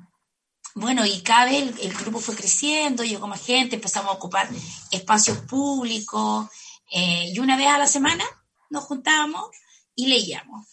bueno, 0.74 1.04
y 1.04 1.22
cada 1.22 1.46
vez 1.46 1.74
el, 1.80 1.92
grupo 1.92 2.18
fue 2.18 2.34
creciendo, 2.34 3.04
llegó 3.04 3.26
más 3.26 3.44
gente, 3.44 3.76
empezamos 3.76 4.10
a 4.10 4.14
ocupar 4.14 4.48
espacios 4.90 5.38
públicos, 5.38 6.48
eh, 6.90 7.30
y 7.32 7.38
una 7.38 7.56
vez 7.56 7.68
a 7.68 7.78
la 7.78 7.86
semana 7.86 8.24
nos 8.70 8.84
juntábamos 8.84 9.50
y 9.94 10.06
leíamos. 10.06 10.66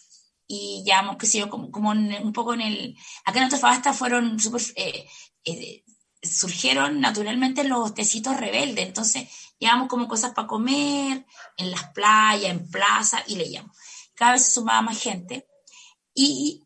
Y 0.46 0.82
llevamos, 0.84 1.16
qué 1.16 1.26
sé 1.26 1.48
como, 1.48 1.70
como 1.70 1.90
un 1.90 2.32
poco 2.32 2.54
en 2.54 2.62
el... 2.62 2.96
Acá 3.24 3.38
en 3.38 3.44
Antofagasta 3.44 3.92
fueron. 3.92 4.36
Eh, 4.74 5.06
eh, 5.44 5.84
surgieron 6.22 7.00
naturalmente 7.00 7.64
los 7.64 7.94
tecitos 7.94 8.36
rebeldes, 8.36 8.84
entonces 8.84 9.28
llevamos 9.58 9.88
como 9.88 10.08
cosas 10.08 10.32
para 10.34 10.48
comer, 10.48 11.24
en 11.56 11.70
las 11.70 11.90
playas, 11.92 12.50
en 12.50 12.68
plazas, 12.68 13.22
y 13.28 13.36
leíamos. 13.36 13.76
Cada 14.14 14.32
vez 14.32 14.44
se 14.44 14.52
sumaba 14.52 14.82
más 14.82 15.00
gente. 15.00 15.46
Y 16.14 16.64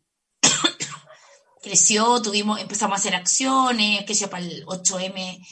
creció, 1.65 2.21
tuvimos, 2.21 2.59
empezamos 2.59 2.95
a 2.95 2.99
hacer 2.99 3.15
acciones, 3.15 4.05
sea 4.15 4.29
para 4.29 4.45
el 4.45 4.63
8M, 4.67 5.43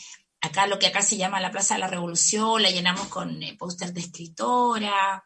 acá 0.41 0.67
lo 0.67 0.77
que 0.77 0.87
acá 0.87 1.01
se 1.01 1.17
llama 1.17 1.41
la 1.41 1.51
Plaza 1.51 1.73
de 1.73 1.79
la 1.79 1.87
Revolución, 1.87 2.61
la 2.61 2.69
llenamos 2.69 3.07
con 3.07 3.41
eh, 3.41 3.57
de 3.57 3.99
escritora, 3.99 5.25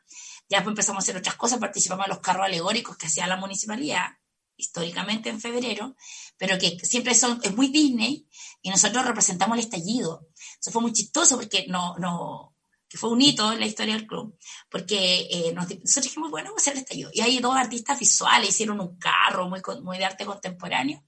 ya 0.50 0.58
después 0.58 0.72
empezamos 0.72 1.01
a 1.01 1.03
hacer 1.03 1.17
otras 1.17 1.36
cosas, 1.36 1.60
participamos 1.60 2.06
en 2.06 2.12
los 2.12 2.22
carros 2.22 2.46
alegóricos 2.46 2.96
que 2.96 3.08
hacía 3.08 3.27
la 3.27 3.36
municipalidad, 3.36 4.08
históricamente 4.56 5.29
en 5.29 5.41
febrero, 5.41 5.98
pero 6.38 6.58
que 6.58 6.79
siempre 6.79 7.13
son, 7.13 7.41
es 7.44 7.53
muy 7.53 7.67
Disney, 7.67 8.25
y 8.62 8.70
nosotros 8.70 9.06
representamos 9.06 9.58
el 9.58 9.65
estallido. 9.65 10.29
Eso 10.60 10.72
fue 10.72 10.82
muy 10.82 10.94
chistoso 10.94 11.36
porque 11.36 11.65
no, 11.67 11.98
no, 11.98 12.56
que 12.89 12.98
fue 12.98 13.10
un 13.10 13.22
hito 13.22 13.51
en 13.51 13.60
la 13.60 13.65
historia 13.65 13.96
del 13.96 14.08
club, 14.08 14.38
porque 14.70 15.27
eh, 15.29 15.53
nosotros 15.53 16.03
dijimos, 16.03 16.32
bueno, 16.32 16.50
vamos 16.50 16.62
a 16.62 16.63
hacer 16.63 16.74
el 16.74 16.79
estallido. 16.79 17.10
Y 17.13 17.22
hay 17.22 17.39
dos 17.39 17.56
artistas 17.56 18.00
visuales, 18.00 18.50
hicieron 18.50 18.79
un 18.79 18.98
carro 18.98 19.50
muy, 19.50 19.62
muy 19.82 19.98
de 19.98 20.06
arte 20.06 20.25
contemporáneo, 20.25 21.03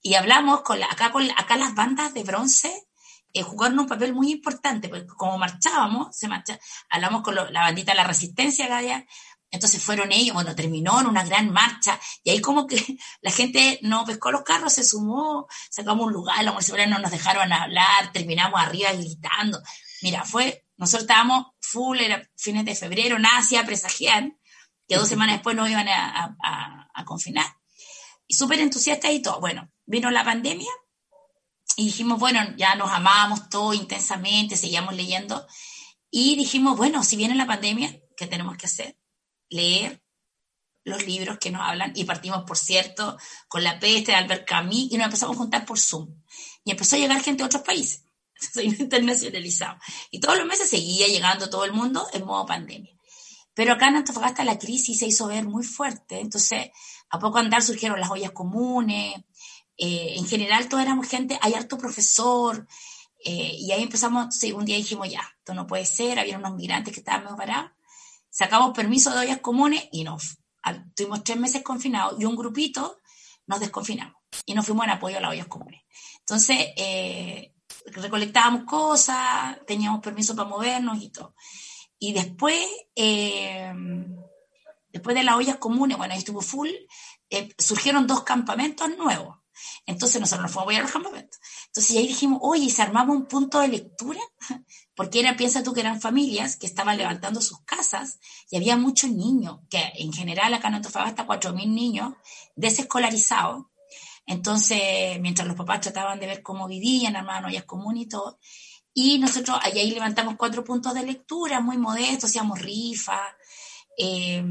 y 0.00 0.14
hablamos 0.14 0.62
con 0.62 0.82
acá, 0.82 1.12
con 1.12 1.30
acá 1.30 1.56
las 1.56 1.74
bandas 1.74 2.12
de 2.12 2.24
bronce 2.24 2.88
eh, 3.32 3.42
jugaron 3.42 3.78
un 3.78 3.86
papel 3.86 4.12
muy 4.12 4.32
importante, 4.32 4.88
porque 4.88 5.06
como 5.06 5.38
marchábamos, 5.38 6.16
se 6.16 6.28
marcha, 6.28 6.58
hablamos 6.90 7.22
con 7.22 7.34
la 7.34 7.60
bandita 7.62 7.92
de 7.92 7.96
la 7.96 8.04
resistencia 8.04 8.66
acá 8.66 9.06
entonces 9.52 9.84
fueron 9.84 10.10
ellos, 10.12 10.32
bueno, 10.32 10.54
terminó 10.54 10.98
en 10.98 11.06
una 11.06 11.24
gran 11.24 11.52
marcha, 11.52 12.00
y 12.24 12.30
ahí 12.30 12.40
como 12.40 12.66
que 12.66 12.96
la 13.20 13.30
gente 13.30 13.78
no 13.82 14.04
pescó 14.06 14.32
los 14.32 14.42
carros, 14.42 14.72
se 14.72 14.82
sumó, 14.82 15.46
sacamos 15.70 16.06
un 16.06 16.12
lugar, 16.14 16.42
los 16.42 16.54
municipales 16.54 16.88
no 16.88 16.98
nos 16.98 17.10
dejaron 17.10 17.52
hablar, 17.52 18.10
terminamos 18.12 18.58
arriba 18.58 18.92
gritando. 18.92 19.60
Mira, 20.00 20.24
fue 20.24 20.61
nosotros 20.82 21.02
estábamos 21.02 21.46
full, 21.60 21.98
era 21.98 22.28
fines 22.36 22.64
de 22.64 22.74
febrero, 22.74 23.18
nada 23.18 23.38
hacía 23.38 23.64
presagiar 23.64 24.32
que 24.86 24.96
dos 24.96 25.08
semanas 25.08 25.36
después 25.36 25.56
nos 25.56 25.70
iban 25.70 25.88
a, 25.88 26.36
confinar. 27.06 27.46
Y 28.26 28.34
súper 28.34 28.60
entusiastas 28.60 29.10
y 29.12 29.20
todo. 29.20 29.40
Bueno, 29.40 29.70
vino 29.86 30.10
la 30.10 30.24
pandemia 30.24 30.70
y 31.76 31.86
dijimos, 31.86 32.18
bueno, 32.18 32.40
ya 32.56 32.74
nos 32.74 32.90
amábamos 32.90 33.48
todo 33.48 33.74
intensamente, 33.74 34.56
seguíamos 34.56 34.94
leyendo. 34.94 35.46
Y 36.10 36.36
dijimos, 36.36 36.76
bueno, 36.76 37.02
si 37.02 37.16
viene 37.16 37.34
la 37.34 37.46
pandemia, 37.46 37.98
¿qué 38.16 38.26
tenemos 38.26 38.56
que 38.56 38.66
hacer? 38.66 38.96
leer 39.52 40.02
los 40.84 41.06
libros 41.06 41.38
que 41.38 41.50
nos 41.50 41.62
hablan 41.62 41.92
y 41.94 42.04
partimos, 42.04 42.42
por 42.44 42.58
cierto, 42.58 43.16
con 43.46 43.62
La 43.62 43.78
peste 43.78 44.12
de 44.12 44.16
Albert 44.16 44.48
Camus 44.48 44.90
y 44.90 44.96
nos 44.96 45.06
empezamos 45.06 45.36
a 45.36 45.38
juntar 45.38 45.64
por 45.64 45.78
Zoom. 45.78 46.08
Y 46.64 46.72
empezó 46.72 46.96
a 46.96 46.98
llegar 46.98 47.22
gente 47.22 47.42
de 47.42 47.46
otros 47.46 47.62
países. 47.62 48.04
Soy 48.54 48.66
internacionalizado. 48.66 49.78
Y 50.10 50.20
todos 50.20 50.38
los 50.38 50.46
meses 50.46 50.68
seguía 50.68 51.06
llegando 51.06 51.50
todo 51.50 51.64
el 51.64 51.72
mundo 51.72 52.06
en 52.12 52.24
modo 52.24 52.46
pandemia. 52.46 52.92
Pero 53.54 53.74
acá 53.74 53.88
en 53.88 53.96
Antofagasta 53.96 54.44
la 54.44 54.58
crisis 54.58 54.98
se 54.98 55.06
hizo 55.06 55.26
ver 55.26 55.44
muy 55.44 55.64
fuerte. 55.64 56.20
Entonces, 56.20 56.70
a 57.10 57.18
poco 57.18 57.38
andar 57.38 57.62
surgieron 57.62 58.00
las 58.00 58.10
ollas 58.10 58.32
comunes. 58.32 59.14
Eh, 59.76 60.14
en 60.16 60.26
general, 60.26 60.68
todos 60.68 60.82
éramos 60.82 61.08
gente, 61.08 61.38
hay 61.42 61.54
harto 61.54 61.76
profesor. 61.76 62.66
Eh, 63.24 63.56
y 63.58 63.70
ahí 63.72 63.82
empezamos, 63.82 64.34
sí, 64.34 64.52
un 64.52 64.64
día 64.64 64.76
dijimos, 64.76 65.08
ya, 65.10 65.22
esto 65.38 65.54
no 65.54 65.66
puede 65.66 65.84
ser. 65.84 66.18
Había 66.18 66.38
unos 66.38 66.54
migrantes 66.54 66.94
que 66.94 67.00
estaban 67.00 67.24
medio 67.24 67.36
parados. 67.36 67.72
Sacamos 68.30 68.74
permiso 68.74 69.10
de 69.10 69.18
ollas 69.18 69.40
comunes 69.40 69.86
y 69.92 70.04
nos 70.04 70.38
tuvimos 70.94 71.22
tres 71.22 71.38
meses 71.38 71.62
confinados 71.62 72.20
y 72.20 72.24
un 72.24 72.36
grupito 72.36 72.98
nos 73.46 73.60
desconfinamos 73.60 74.16
y 74.46 74.54
nos 74.54 74.64
fuimos 74.64 74.84
en 74.84 74.92
apoyo 74.92 75.18
a 75.18 75.20
las 75.20 75.32
ollas 75.32 75.46
comunes. 75.46 75.82
Entonces, 76.20 76.56
eh, 76.76 77.51
recolectábamos 77.86 78.64
cosas, 78.64 79.58
teníamos 79.66 80.00
permiso 80.00 80.34
para 80.34 80.48
movernos 80.48 81.02
y 81.02 81.10
todo. 81.10 81.34
Y 81.98 82.12
después, 82.12 82.66
eh, 82.96 83.72
después 84.88 85.16
de 85.16 85.22
las 85.22 85.36
ollas 85.36 85.56
comunes, 85.56 85.96
bueno, 85.96 86.12
ahí 86.12 86.18
estuvo 86.18 86.40
full, 86.40 86.70
eh, 87.30 87.54
surgieron 87.58 88.06
dos 88.06 88.24
campamentos 88.24 88.88
nuevos. 88.96 89.38
Entonces 89.86 90.20
nosotros 90.20 90.42
nos 90.42 90.52
fuimos 90.52 90.62
a 90.62 90.64
apoyar 90.64 90.82
los 90.82 90.92
campamentos. 90.92 91.40
Entonces 91.66 91.96
ahí 91.96 92.06
dijimos, 92.06 92.38
oye, 92.42 92.70
¿se 92.70 92.82
armaba 92.82 93.12
un 93.12 93.26
punto 93.26 93.60
de 93.60 93.68
lectura? 93.68 94.20
Porque 94.94 95.20
era, 95.20 95.36
piensa 95.36 95.62
tú 95.62 95.72
que 95.72 95.80
eran 95.80 96.00
familias 96.00 96.56
que 96.56 96.66
estaban 96.66 96.98
levantando 96.98 97.40
sus 97.40 97.60
casas 97.60 98.18
y 98.50 98.56
había 98.56 98.76
muchos 98.76 99.10
niños, 99.10 99.60
que 99.70 99.92
en 99.96 100.12
general 100.12 100.54
acá 100.54 100.68
en 100.68 100.74
Antofagasta 100.74 101.26
4.000 101.26 101.68
niños 101.68 102.14
desescolarizados. 102.56 103.66
Entonces, 104.26 105.20
mientras 105.20 105.46
los 105.46 105.56
papás 105.56 105.80
trataban 105.80 106.20
de 106.20 106.26
ver 106.26 106.42
cómo 106.42 106.68
vivían, 106.68 107.16
armaban 107.16 107.46
ollas 107.46 107.64
comunes 107.64 108.04
y 108.04 108.08
todo, 108.08 108.38
y 108.94 109.18
nosotros 109.18 109.58
ahí, 109.62 109.90
levantamos 109.90 110.34
cuatro 110.36 110.64
puntos 110.64 110.94
de 110.94 111.04
lectura, 111.04 111.60
muy 111.60 111.78
modestos, 111.78 112.30
hacíamos 112.30 112.60
rifa. 112.60 113.20
Eh, 113.96 114.44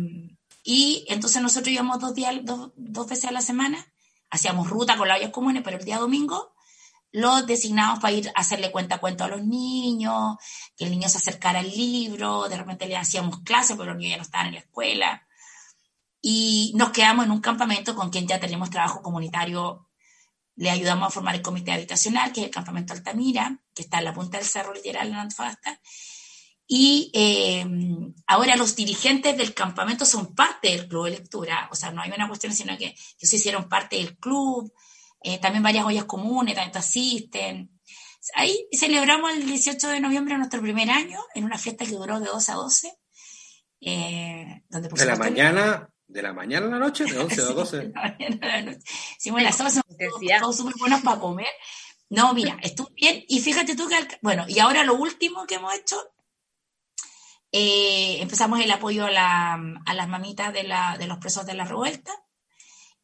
y 0.63 1.05
entonces 1.07 1.41
nosotros 1.41 1.73
íbamos 1.73 1.99
dos, 1.99 2.15
días, 2.15 2.35
dos, 2.43 3.07
veces 3.07 3.25
a 3.25 3.31
la 3.31 3.41
semana, 3.41 3.85
hacíamos 4.29 4.69
ruta 4.69 4.97
con 4.97 5.07
las 5.07 5.19
ollas 5.19 5.31
comunes, 5.31 5.63
pero 5.63 5.77
el 5.77 5.85
día 5.85 5.97
domingo 5.99 6.53
los 7.13 7.45
designamos 7.45 7.99
para 7.99 8.13
ir 8.13 8.29
a 8.29 8.39
hacerle 8.39 8.71
cuenta 8.71 8.99
cuento 8.99 9.25
a 9.25 9.27
los 9.27 9.43
niños, 9.43 10.37
que 10.77 10.85
el 10.85 10.91
niño 10.91 11.09
se 11.09 11.17
acercara 11.17 11.59
al 11.59 11.69
libro, 11.69 12.47
de 12.47 12.57
repente 12.57 12.87
le 12.87 12.95
hacíamos 12.95 13.41
clases 13.41 13.75
porque 13.75 13.91
los 13.91 13.97
niños 13.97 14.11
ya 14.11 14.17
no 14.17 14.23
estaban 14.23 14.47
en 14.47 14.53
la 14.53 14.59
escuela. 14.59 15.27
Y 16.21 16.73
nos 16.75 16.91
quedamos 16.91 17.25
en 17.25 17.31
un 17.31 17.41
campamento 17.41 17.95
con 17.95 18.09
quien 18.09 18.27
ya 18.27 18.39
tenemos 18.39 18.69
trabajo 18.69 19.01
comunitario. 19.01 19.89
Le 20.55 20.69
ayudamos 20.69 21.07
a 21.07 21.11
formar 21.11 21.35
el 21.35 21.41
comité 21.41 21.71
habitacional, 21.71 22.31
que 22.31 22.41
es 22.41 22.45
el 22.47 22.53
campamento 22.53 22.93
Altamira, 22.93 23.59
que 23.73 23.83
está 23.83 23.99
en 23.99 24.05
la 24.05 24.13
punta 24.13 24.37
del 24.37 24.45
cerro 24.45 24.73
literal 24.73 25.07
en 25.07 25.15
Antofagasta. 25.15 25.79
Y 26.73 27.11
eh, 27.13 27.65
ahora 28.27 28.55
los 28.55 28.77
dirigentes 28.77 29.37
del 29.37 29.53
campamento 29.53 30.05
son 30.05 30.33
parte 30.33 30.69
del 30.69 30.87
club 30.87 31.03
de 31.03 31.11
lectura, 31.11 31.67
o 31.69 31.75
sea, 31.75 31.91
no 31.91 32.01
hay 32.01 32.09
una 32.11 32.29
cuestión, 32.29 32.53
sino 32.53 32.77
que 32.77 32.85
ellos 32.85 32.97
se 33.19 33.35
hicieron 33.35 33.67
parte 33.67 33.97
del 33.97 34.17
club, 34.17 34.71
eh, 35.21 35.37
también 35.39 35.63
varias 35.63 35.83
ollas 35.83 36.05
comunes, 36.05 36.55
también 36.55 36.77
asisten. 36.77 37.77
Ahí 38.35 38.67
celebramos 38.71 39.33
el 39.33 39.45
18 39.47 39.85
de 39.89 39.99
noviembre 39.99 40.37
nuestro 40.37 40.61
primer 40.61 40.89
año 40.89 41.19
en 41.35 41.43
una 41.43 41.57
fiesta 41.57 41.83
que 41.83 41.91
duró 41.91 42.21
de 42.21 42.27
12 42.27 42.51
a 42.53 42.55
12. 42.55 42.97
Eh, 43.81 44.63
donde 44.69 44.87
de 44.87 45.05
la 45.05 45.15
mañana, 45.17 45.89
de 46.11 46.21
la 46.21 46.33
mañana 46.33 46.67
a 46.67 46.69
la 46.69 46.79
noche, 46.79 47.05
de 47.05 47.17
11 47.17 47.41
a 47.41 47.45
12. 47.45 47.77
de 47.77 47.89
la 47.89 48.01
mañana 48.01 48.37
a 48.41 48.47
la 48.47 48.61
noche. 48.61 48.83
Hicimos 49.17 49.41
las 49.41 49.57
todos, 49.57 49.73
todos 50.39 50.57
súper 50.57 50.73
buenos 50.79 51.01
para 51.01 51.19
comer. 51.19 51.51
No, 52.09 52.33
mira, 52.33 52.57
estuvo 52.61 52.89
bien. 52.95 53.23
Y 53.27 53.39
fíjate 53.39 53.75
tú 53.75 53.87
que, 53.87 53.95
bueno, 54.21 54.45
y 54.47 54.59
ahora 54.59 54.83
lo 54.83 54.95
último 54.95 55.45
que 55.45 55.55
hemos 55.55 55.73
hecho, 55.73 55.97
eh, 57.51 58.21
empezamos 58.21 58.59
el 58.59 58.71
apoyo 58.71 59.05
a, 59.05 59.11
la, 59.11 59.53
a 59.85 59.93
las 59.93 60.07
mamitas 60.07 60.53
de, 60.53 60.63
la, 60.63 60.97
de 60.97 61.07
los 61.07 61.17
presos 61.19 61.45
de 61.45 61.53
la 61.53 61.65
revuelta. 61.65 62.11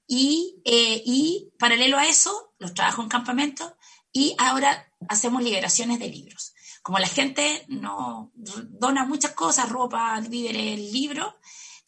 Y, 0.05 0.61
eh, 0.65 1.01
y 1.05 1.51
paralelo 1.59 1.97
a 1.97 2.05
eso, 2.05 2.53
los 2.59 2.73
trabajo 2.73 3.01
en 3.01 3.09
campamentos 3.09 3.73
y 4.11 4.35
ahora 4.39 4.91
hacemos 5.09 5.43
liberaciones 5.43 5.99
de 5.99 6.09
libros. 6.09 6.53
Como 6.81 6.99
la 6.99 7.07
gente 7.07 7.65
no 7.67 8.31
dona 8.33 9.05
muchas 9.05 9.31
cosas, 9.33 9.69
ropa, 9.69 10.19
víveres, 10.21 10.79
libros, 10.91 11.33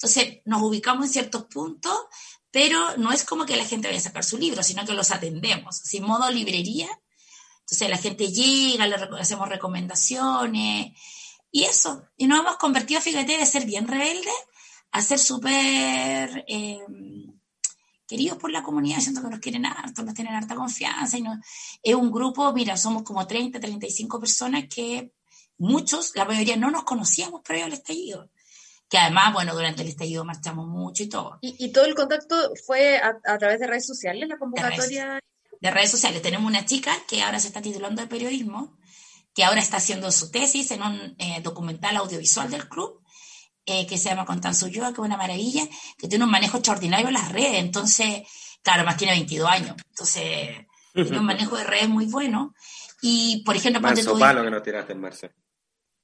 entonces 0.01 0.39
nos 0.46 0.62
ubicamos 0.62 1.08
en 1.08 1.12
ciertos 1.12 1.44
puntos, 1.46 1.94
pero 2.51 2.96
no 2.96 3.12
es 3.12 3.25
como 3.25 3.46
que 3.46 3.58
la 3.58 3.65
gente 3.65 3.89
vaya 3.89 4.00
a 4.00 4.03
sacar 4.03 4.24
su 4.24 4.38
libro, 4.38 4.63
sino 4.63 4.86
que 4.86 4.94
los 4.94 5.12
atendemos, 5.12 5.75
sin 5.75 6.03
modo 6.03 6.32
librería. 6.32 6.88
Entonces 7.60 7.89
la 7.89 7.98
gente 7.98 8.32
llega, 8.32 8.88
le 8.88 8.96
hacemos 9.20 9.50
recomendaciones 9.50 10.98
y 11.51 11.63
eso. 11.65 12.06
Y 12.15 12.27
nos 12.27 12.39
hemos 12.39 12.56
convertido, 12.56 13.01
fíjate, 13.01 13.38
de 13.38 13.46
ser 13.46 13.65
bien 13.65 13.88
rebeldes 13.88 14.34
a 14.91 15.01
ser 15.01 15.20
súper... 15.20 16.46
Eh, 16.48 16.79
queridos 18.08 18.39
por 18.39 18.50
la 18.51 18.63
comunidad, 18.63 19.01
siento 19.01 19.22
que 19.22 19.29
nos 19.29 19.39
quieren 19.39 19.68
harto, 19.68 20.01
nos 20.01 20.15
tienen 20.15 20.34
harta 20.34 20.56
confianza. 20.56 21.18
Y 21.20 21.25
es 21.84 21.94
un 21.94 22.10
grupo, 22.10 22.51
mira, 22.53 22.75
somos 22.75 23.03
como 23.03 23.27
30, 23.27 23.60
35 23.60 24.20
personas 24.20 24.63
que 24.68 25.13
muchos, 25.60 26.15
la 26.15 26.25
mayoría 26.25 26.56
no 26.56 26.72
nos 26.72 26.86
conocíamos 26.86 27.41
previo 27.41 27.65
al 27.65 27.74
estallido. 27.74 28.32
Que 28.89 28.98
además, 28.98 29.34
bueno, 29.34 29.53
durante 29.53 29.84
el 29.84 29.88
estallido 29.88 30.25
marchamos 30.25 30.67
mucho 30.67 31.03
y 31.03 31.10
todo. 31.10 31.38
¿Y, 31.41 31.72
todo 31.72 31.86
el 31.86 31.93
contacto 31.93 32.36
fue 32.65 32.98
a, 32.98 33.38
través 33.38 33.60
de 33.60 33.67
redes 33.67 33.86
sociales, 33.86 34.27
la 34.27 34.38
convocatoria? 34.38 35.19
De 35.62 35.72
redes, 35.72 35.91
sociales. 35.91 36.22
Tenemos 36.22 36.48
una 36.48 36.65
chica 36.65 36.91
que 37.08 37.22
ahora 37.22 37.39
se 37.39 37.48
está 37.48 37.62
titulando 37.62 38.01
de 38.01 38.08
periodismo, 38.08 38.77
que 39.36 39.43
ahora 39.43 39.62
está 39.62 39.77
haciendo 39.77 40.12
su 40.12 40.31
tesis 40.31 40.72
en 40.72 40.81
un 40.81 41.15
eh, 41.19 41.39
documental 41.43 41.98
audiovisual 41.98 42.50
del 42.50 42.67
club 42.67 43.03
eh, 43.72 43.86
que 43.86 44.00
se 44.00 44.10
llama 44.10 44.25
Constanzo 44.25 44.65
Ulloa, 44.65 44.88
que 44.88 44.93
es 44.93 45.00
una 45.00 45.17
maravilla, 45.17 45.67
que 45.96 46.08
tiene 46.08 46.24
un 46.24 46.31
manejo 46.31 46.58
extraordinario 46.58 47.08
en 47.08 47.13
las 47.13 47.31
redes. 47.31 47.60
Entonces, 47.60 48.24
claro, 48.63 48.84
más 48.84 48.98
tiene 48.98 49.13
22 49.13 49.48
años. 49.48 49.75
Entonces, 49.89 50.65
tiene 50.93 51.19
un 51.19 51.25
manejo 51.25 51.55
de 51.55 51.65
redes 51.65 51.88
muy 51.88 52.08
bueno. 52.08 52.55
Y, 53.03 53.43
por 53.46 53.55
ejemplo, 53.55 53.79
Marzo 53.79 54.17
palo 54.17 54.43
que 54.43 54.50
no 54.50 54.63
tiraste 54.63 54.93
en. 54.93 55.01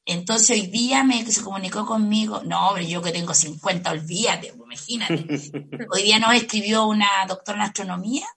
Entonces 0.06 0.52
hoy 0.52 0.68
día 0.68 1.04
me 1.04 1.26
se 1.26 1.42
comunicó 1.42 1.86
conmigo, 1.86 2.42
no 2.44 2.70
hombre, 2.70 2.88
yo 2.88 3.02
que 3.02 3.12
tengo 3.12 3.34
50, 3.34 3.92
olvídate, 3.92 4.54
pues, 4.54 4.90
imagínate. 4.90 5.88
hoy 5.92 6.04
día 6.04 6.20
nos 6.20 6.36
escribió 6.36 6.86
una 6.86 7.08
doctora 7.28 7.58
en 7.58 7.64
astronomía. 7.64 8.28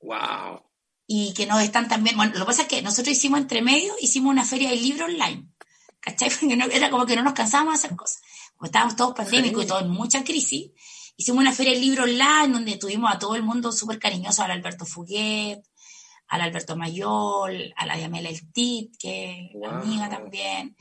Wow. 0.00 0.62
Y 1.06 1.32
que 1.34 1.46
nos 1.46 1.62
están 1.62 1.88
también, 1.88 2.16
bueno, 2.16 2.32
lo 2.34 2.40
que 2.40 2.46
pasa 2.46 2.62
es 2.62 2.68
que 2.68 2.82
nosotros 2.82 3.16
hicimos 3.16 3.40
entre 3.40 3.62
medio, 3.62 3.94
hicimos 4.00 4.30
una 4.30 4.44
feria 4.44 4.70
de 4.70 4.76
libros 4.76 5.08
online. 5.08 5.48
¿Cachai? 6.00 6.28
Porque 6.40 6.76
era 6.76 6.90
como 6.90 7.06
que 7.06 7.16
no 7.16 7.22
nos 7.22 7.32
cansábamos 7.32 7.74
de 7.74 7.86
hacer 7.86 7.96
cosas 7.96 8.20
como 8.56 8.66
estábamos 8.66 8.96
todos 8.96 9.14
pandémicos 9.14 9.64
y 9.64 9.66
todos 9.66 9.82
en 9.82 9.90
mucha 9.90 10.24
crisis, 10.24 10.70
hicimos 11.16 11.40
una 11.40 11.52
feria 11.52 11.72
de 11.72 11.80
libros 11.80 12.08
online 12.08 12.52
donde 12.52 12.76
tuvimos 12.76 13.12
a 13.12 13.18
todo 13.18 13.34
el 13.36 13.42
mundo 13.42 13.72
súper 13.72 13.98
cariñoso, 13.98 14.42
al 14.42 14.52
Alberto 14.52 14.84
Fuguet, 14.84 15.62
al 16.28 16.40
Alberto 16.40 16.76
Mayol, 16.76 17.74
a 17.76 17.86
la 17.86 17.98
Yamela 17.98 18.28
El 18.28 18.52
Tit, 18.52 18.96
que 18.96 19.50
es 19.52 19.68
amiga 19.68 20.08
también, 20.08 20.76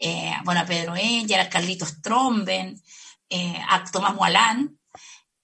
eh, 0.00 0.32
bueno, 0.44 0.60
a 0.62 0.66
Pedro 0.66 0.96
Engel, 0.96 1.40
a 1.40 1.48
Carlitos 1.48 2.02
Tromben, 2.02 2.82
eh, 3.28 3.60
a 3.68 3.84
Tomás 3.84 4.14
Mualán. 4.14 4.76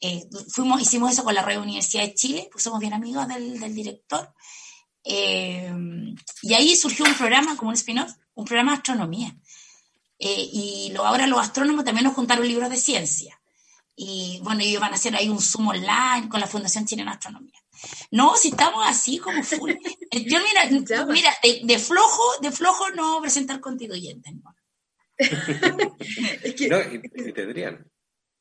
Eh, 0.00 0.28
fuimos, 0.50 0.82
hicimos 0.82 1.12
eso 1.12 1.22
con 1.22 1.34
la 1.34 1.42
Radio 1.42 1.62
Universidad 1.62 2.02
de 2.02 2.14
Chile, 2.14 2.48
pues 2.50 2.64
somos 2.64 2.80
bien 2.80 2.92
amigos 2.92 3.28
del, 3.28 3.60
del 3.60 3.74
director. 3.74 4.34
y 5.04 6.54
ahí 6.54 6.74
surgió 6.74 7.04
un 7.04 7.14
programa, 7.14 7.56
como 7.56 7.68
un 7.68 7.76
spin-off, 7.76 8.10
un 8.34 8.44
programa 8.44 8.72
de 8.72 8.78
astronomía. 8.78 9.36
Eh, 10.18 10.48
y 10.52 10.90
lo, 10.92 11.04
ahora 11.04 11.26
los 11.26 11.40
astrónomos 11.40 11.84
también 11.84 12.04
nos 12.04 12.14
juntaron 12.14 12.46
libros 12.46 12.70
de 12.70 12.76
ciencia. 12.76 13.38
Y 13.94 14.40
bueno, 14.42 14.60
ellos 14.62 14.80
van 14.80 14.92
a 14.92 14.96
hacer 14.96 15.14
ahí 15.16 15.28
un 15.28 15.40
Zoom 15.40 15.68
online 15.68 16.28
con 16.28 16.40
la 16.40 16.46
Fundación 16.46 16.86
Chilena 16.86 17.12
de 17.12 17.16
Astronomía. 17.16 17.60
No, 18.10 18.36
si 18.36 18.48
estamos 18.48 18.84
así 18.86 19.18
como 19.18 19.42
full. 19.42 19.72
Eh, 20.10 20.24
yo 20.24 20.38
mira, 20.40 21.04
mira 21.06 21.32
de, 21.42 21.78
flojo, 21.78 22.22
de 22.40 22.50
flojo 22.50 22.90
no 22.90 23.20
presentar 23.20 23.60
constituyentes. 23.60 24.32
¿no? 24.34 24.54
es 25.18 26.54
que, 26.54 26.68
no, 26.68 26.78
y, 26.80 27.32
tendrían. 27.32 27.90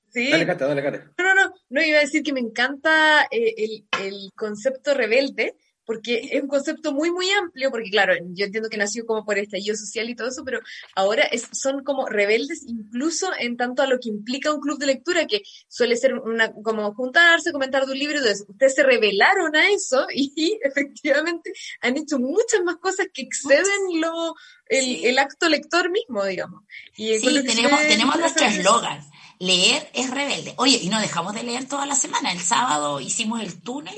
Sí. 0.10 0.30
Dale, 0.32 0.46
Cata, 0.46 0.68
dale, 0.68 0.84
Cata. 0.84 1.14
No, 1.18 1.24
no, 1.24 1.36
no, 1.36 1.54
no, 1.70 1.82
iba 1.82 1.98
a 1.98 2.02
decir 2.02 2.24
que 2.24 2.34
me 2.34 2.40
encanta 2.40 3.24
eh, 3.30 3.54
el, 3.58 3.88
el, 4.02 4.32
concepto 4.36 4.94
rebelde, 4.94 5.56
porque 5.86 6.30
es 6.32 6.42
un 6.42 6.48
concepto 6.48 6.94
muy, 6.94 7.12
muy 7.12 7.30
amplio, 7.30 7.72
porque 7.72 7.90
claro, 7.90 8.14
yo 8.34 8.46
entiendo 8.46 8.70
que 8.70 8.78
nació 8.78 9.06
como 9.06 9.24
por 9.24 9.38
estallido 9.38 9.76
social 9.76 10.10
y 10.10 10.16
todo 10.16 10.30
eso, 10.30 10.44
pero 10.44 10.60
ahora 10.96 11.24
es, 11.24 11.48
son 11.52 11.84
como 11.84 12.08
rebeldes 12.08 12.64
incluso 12.68 13.30
en 13.40 13.58
tanto 13.58 13.84
a 13.84 13.88
lo 13.88 14.00
que 14.00 14.10
implica 14.10 14.54
un 14.54 14.62
club 14.62 14.80
de 14.80 14.88
lectura, 14.88 15.28
que 15.28 15.42
suele 15.68 15.96
ser 15.96 16.16
una, 16.16 16.52
como 16.52 16.94
juntarse, 16.94 17.52
comentar 17.52 17.86
de 17.86 17.92
un 17.92 18.00
libro, 18.00 18.18
entonces 18.18 18.46
ustedes 18.48 18.76
se 18.76 18.84
rebelaron 18.84 19.56
a 19.56 19.70
eso 19.70 20.08
y, 20.14 20.58
efectivamente 20.64 21.52
han 21.82 21.98
hecho 21.98 22.20
muchas 22.20 22.64
más 22.64 22.78
cosas 22.78 23.08
que 23.14 23.22
exceden 23.22 24.02
lo, 24.02 24.36
el, 24.68 25.06
el 25.06 25.20
acto 25.20 25.50
lector 25.50 25.92
mismo, 25.92 26.24
digamos. 26.26 26.64
Y 26.96 27.18
sí, 27.20 27.44
tenemos, 27.46 27.82
tenemos 27.82 28.18
nuestro 28.18 28.46
eslogan. 28.46 29.02
leer 29.40 29.90
es 29.94 30.10
rebelde. 30.10 30.54
Oye, 30.58 30.80
y 30.82 30.90
no 30.90 31.00
dejamos 31.00 31.34
de 31.36 31.44
leer 31.44 31.68
toda 31.68 31.86
la 31.86 31.96
semana. 31.96 32.32
El 32.32 32.40
sábado 32.40 33.00
hicimos 33.00 33.42
el 33.42 33.62
túnel 33.62 33.98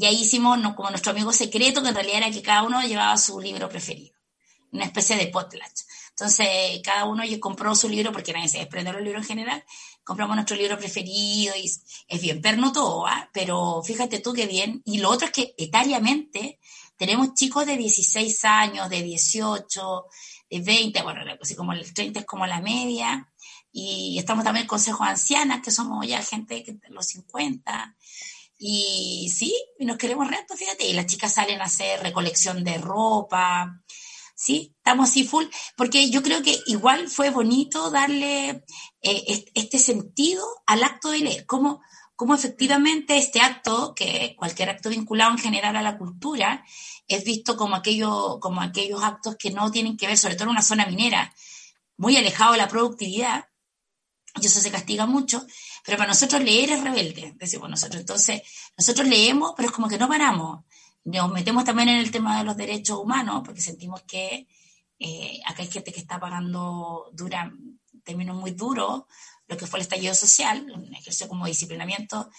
y 0.00 0.06
ahí 0.06 0.22
hicimos 0.22 0.58
como 0.74 0.88
nuestro 0.88 1.12
amigo 1.12 1.30
secreto, 1.30 1.82
que 1.82 1.90
en 1.90 1.94
realidad 1.94 2.18
era 2.18 2.30
que 2.30 2.40
cada 2.40 2.62
uno 2.62 2.80
llevaba 2.80 3.18
su 3.18 3.38
libro 3.38 3.68
preferido. 3.68 4.14
Una 4.72 4.86
especie 4.86 5.14
de 5.14 5.26
potlatch. 5.26 5.82
Entonces, 6.08 6.48
cada 6.82 7.04
uno 7.04 7.22
compró 7.38 7.74
su 7.74 7.86
libro, 7.86 8.10
porque 8.10 8.32
nadie 8.32 8.48
se 8.48 8.58
desprende 8.60 8.94
los 8.94 9.02
libros 9.02 9.24
en 9.24 9.28
general, 9.28 9.62
compramos 10.02 10.36
nuestro 10.36 10.56
libro 10.56 10.78
preferido 10.78 11.54
y 11.54 11.66
es 11.66 12.20
bien 12.22 12.40
perno 12.40 12.72
todo, 12.72 13.04
pero 13.30 13.82
fíjate 13.82 14.20
tú 14.20 14.32
qué 14.32 14.46
bien. 14.46 14.80
Y 14.86 15.00
lo 15.00 15.10
otro 15.10 15.26
es 15.26 15.32
que 15.32 15.54
etariamente 15.58 16.58
tenemos 16.96 17.34
chicos 17.34 17.66
de 17.66 17.76
16 17.76 18.42
años, 18.46 18.88
de 18.88 19.02
18, 19.02 20.06
de 20.48 20.60
20, 20.60 21.02
bueno, 21.02 21.20
así 21.42 21.54
como 21.54 21.74
el 21.74 21.92
30 21.92 22.20
es 22.20 22.26
como 22.26 22.46
la 22.46 22.62
media, 22.62 23.30
y 23.70 24.16
estamos 24.18 24.44
también 24.44 24.62
en 24.62 24.64
el 24.64 24.68
Consejo 24.68 25.04
de 25.04 25.10
Ancianas, 25.10 25.60
que 25.60 25.70
somos 25.70 26.06
ya 26.06 26.22
gente 26.22 26.64
de 26.64 26.88
los 26.88 27.06
50, 27.06 27.96
y 28.62 29.32
sí, 29.34 29.54
y 29.78 29.86
nos 29.86 29.96
queremos 29.96 30.28
reto, 30.28 30.54
fíjate, 30.54 30.86
y 30.86 30.92
las 30.92 31.06
chicas 31.06 31.32
salen 31.32 31.62
a 31.62 31.64
hacer 31.64 32.02
recolección 32.02 32.62
de 32.62 32.76
ropa, 32.76 33.80
¿sí? 34.36 34.74
Estamos 34.76 35.08
así 35.08 35.24
full, 35.24 35.46
porque 35.78 36.10
yo 36.10 36.22
creo 36.22 36.42
que 36.42 36.58
igual 36.66 37.08
fue 37.08 37.30
bonito 37.30 37.90
darle 37.90 38.62
eh, 39.00 39.44
este 39.54 39.78
sentido 39.78 40.44
al 40.66 40.84
acto 40.84 41.10
de 41.10 41.20
leer, 41.20 41.46
como, 41.46 41.80
como 42.14 42.34
efectivamente 42.34 43.16
este 43.16 43.40
acto, 43.40 43.94
que 43.94 44.36
cualquier 44.36 44.68
acto 44.68 44.90
vinculado 44.90 45.30
en 45.30 45.38
general 45.38 45.76
a 45.76 45.82
la 45.82 45.96
cultura, 45.96 46.62
es 47.08 47.24
visto 47.24 47.56
como, 47.56 47.76
aquello, 47.76 48.40
como 48.40 48.60
aquellos 48.60 49.02
actos 49.02 49.36
que 49.36 49.52
no 49.52 49.70
tienen 49.70 49.96
que 49.96 50.06
ver, 50.06 50.18
sobre 50.18 50.34
todo 50.34 50.44
en 50.44 50.50
una 50.50 50.62
zona 50.62 50.84
minera, 50.84 51.34
muy 51.96 52.14
alejado 52.14 52.52
de 52.52 52.58
la 52.58 52.68
productividad, 52.68 53.46
y 54.38 54.46
eso 54.46 54.60
se 54.60 54.70
castiga 54.70 55.06
mucho, 55.06 55.46
pero 55.84 55.98
para 55.98 56.08
nosotros 56.08 56.42
leer 56.42 56.70
es 56.70 56.82
rebelde, 56.82 57.34
decimos 57.36 57.70
nosotros. 57.70 58.00
Entonces, 58.00 58.42
nosotros 58.76 59.06
leemos, 59.08 59.52
pero 59.56 59.68
es 59.68 59.74
como 59.74 59.88
que 59.88 59.98
no 59.98 60.08
paramos 60.08 60.60
nos 61.04 61.32
metemos 61.32 61.64
también 61.64 61.88
en 61.88 61.98
el 61.98 62.10
tema 62.10 62.38
de 62.38 62.44
los 62.44 62.56
derechos 62.56 62.98
humanos, 62.98 63.42
porque 63.44 63.60
sentimos 63.60 64.02
que 64.02 64.46
eh, 64.98 65.40
acá 65.46 65.62
hay 65.62 65.70
gente 65.70 65.92
que 65.92 66.00
está 66.00 66.20
pagando 66.20 67.10
dura, 67.12 67.52
términos 68.04 68.36
muy 68.36 68.52
duros, 68.52 69.04
lo 69.48 69.56
que 69.56 69.66
fue 69.66 69.78
el 69.78 69.82
estallido 69.82 70.14
social, 70.14 70.70
un 70.70 70.94
ejercicio 70.94 71.28
como 71.28 71.46
disciplinamiento. 71.46 72.30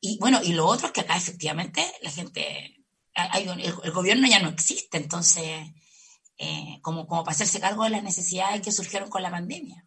Y 0.00 0.18
bueno, 0.18 0.40
y 0.42 0.52
lo 0.52 0.66
otro 0.66 0.86
es 0.86 0.92
que 0.92 1.00
acá 1.00 1.16
efectivamente 1.16 1.84
la 2.02 2.10
gente, 2.10 2.80
hay, 3.14 3.48
el, 3.48 3.92
gobierno 3.92 4.28
ya 4.28 4.40
no 4.40 4.48
existe, 4.48 4.98
entonces, 4.98 5.68
eh, 6.38 6.78
como, 6.82 7.06
como 7.06 7.24
para 7.24 7.34
hacerse 7.34 7.60
cargo 7.60 7.84
de 7.84 7.90
las 7.90 8.02
necesidades 8.02 8.62
que 8.62 8.72
surgieron 8.72 9.10
con 9.10 9.22
la 9.22 9.30
pandemia. 9.30 9.84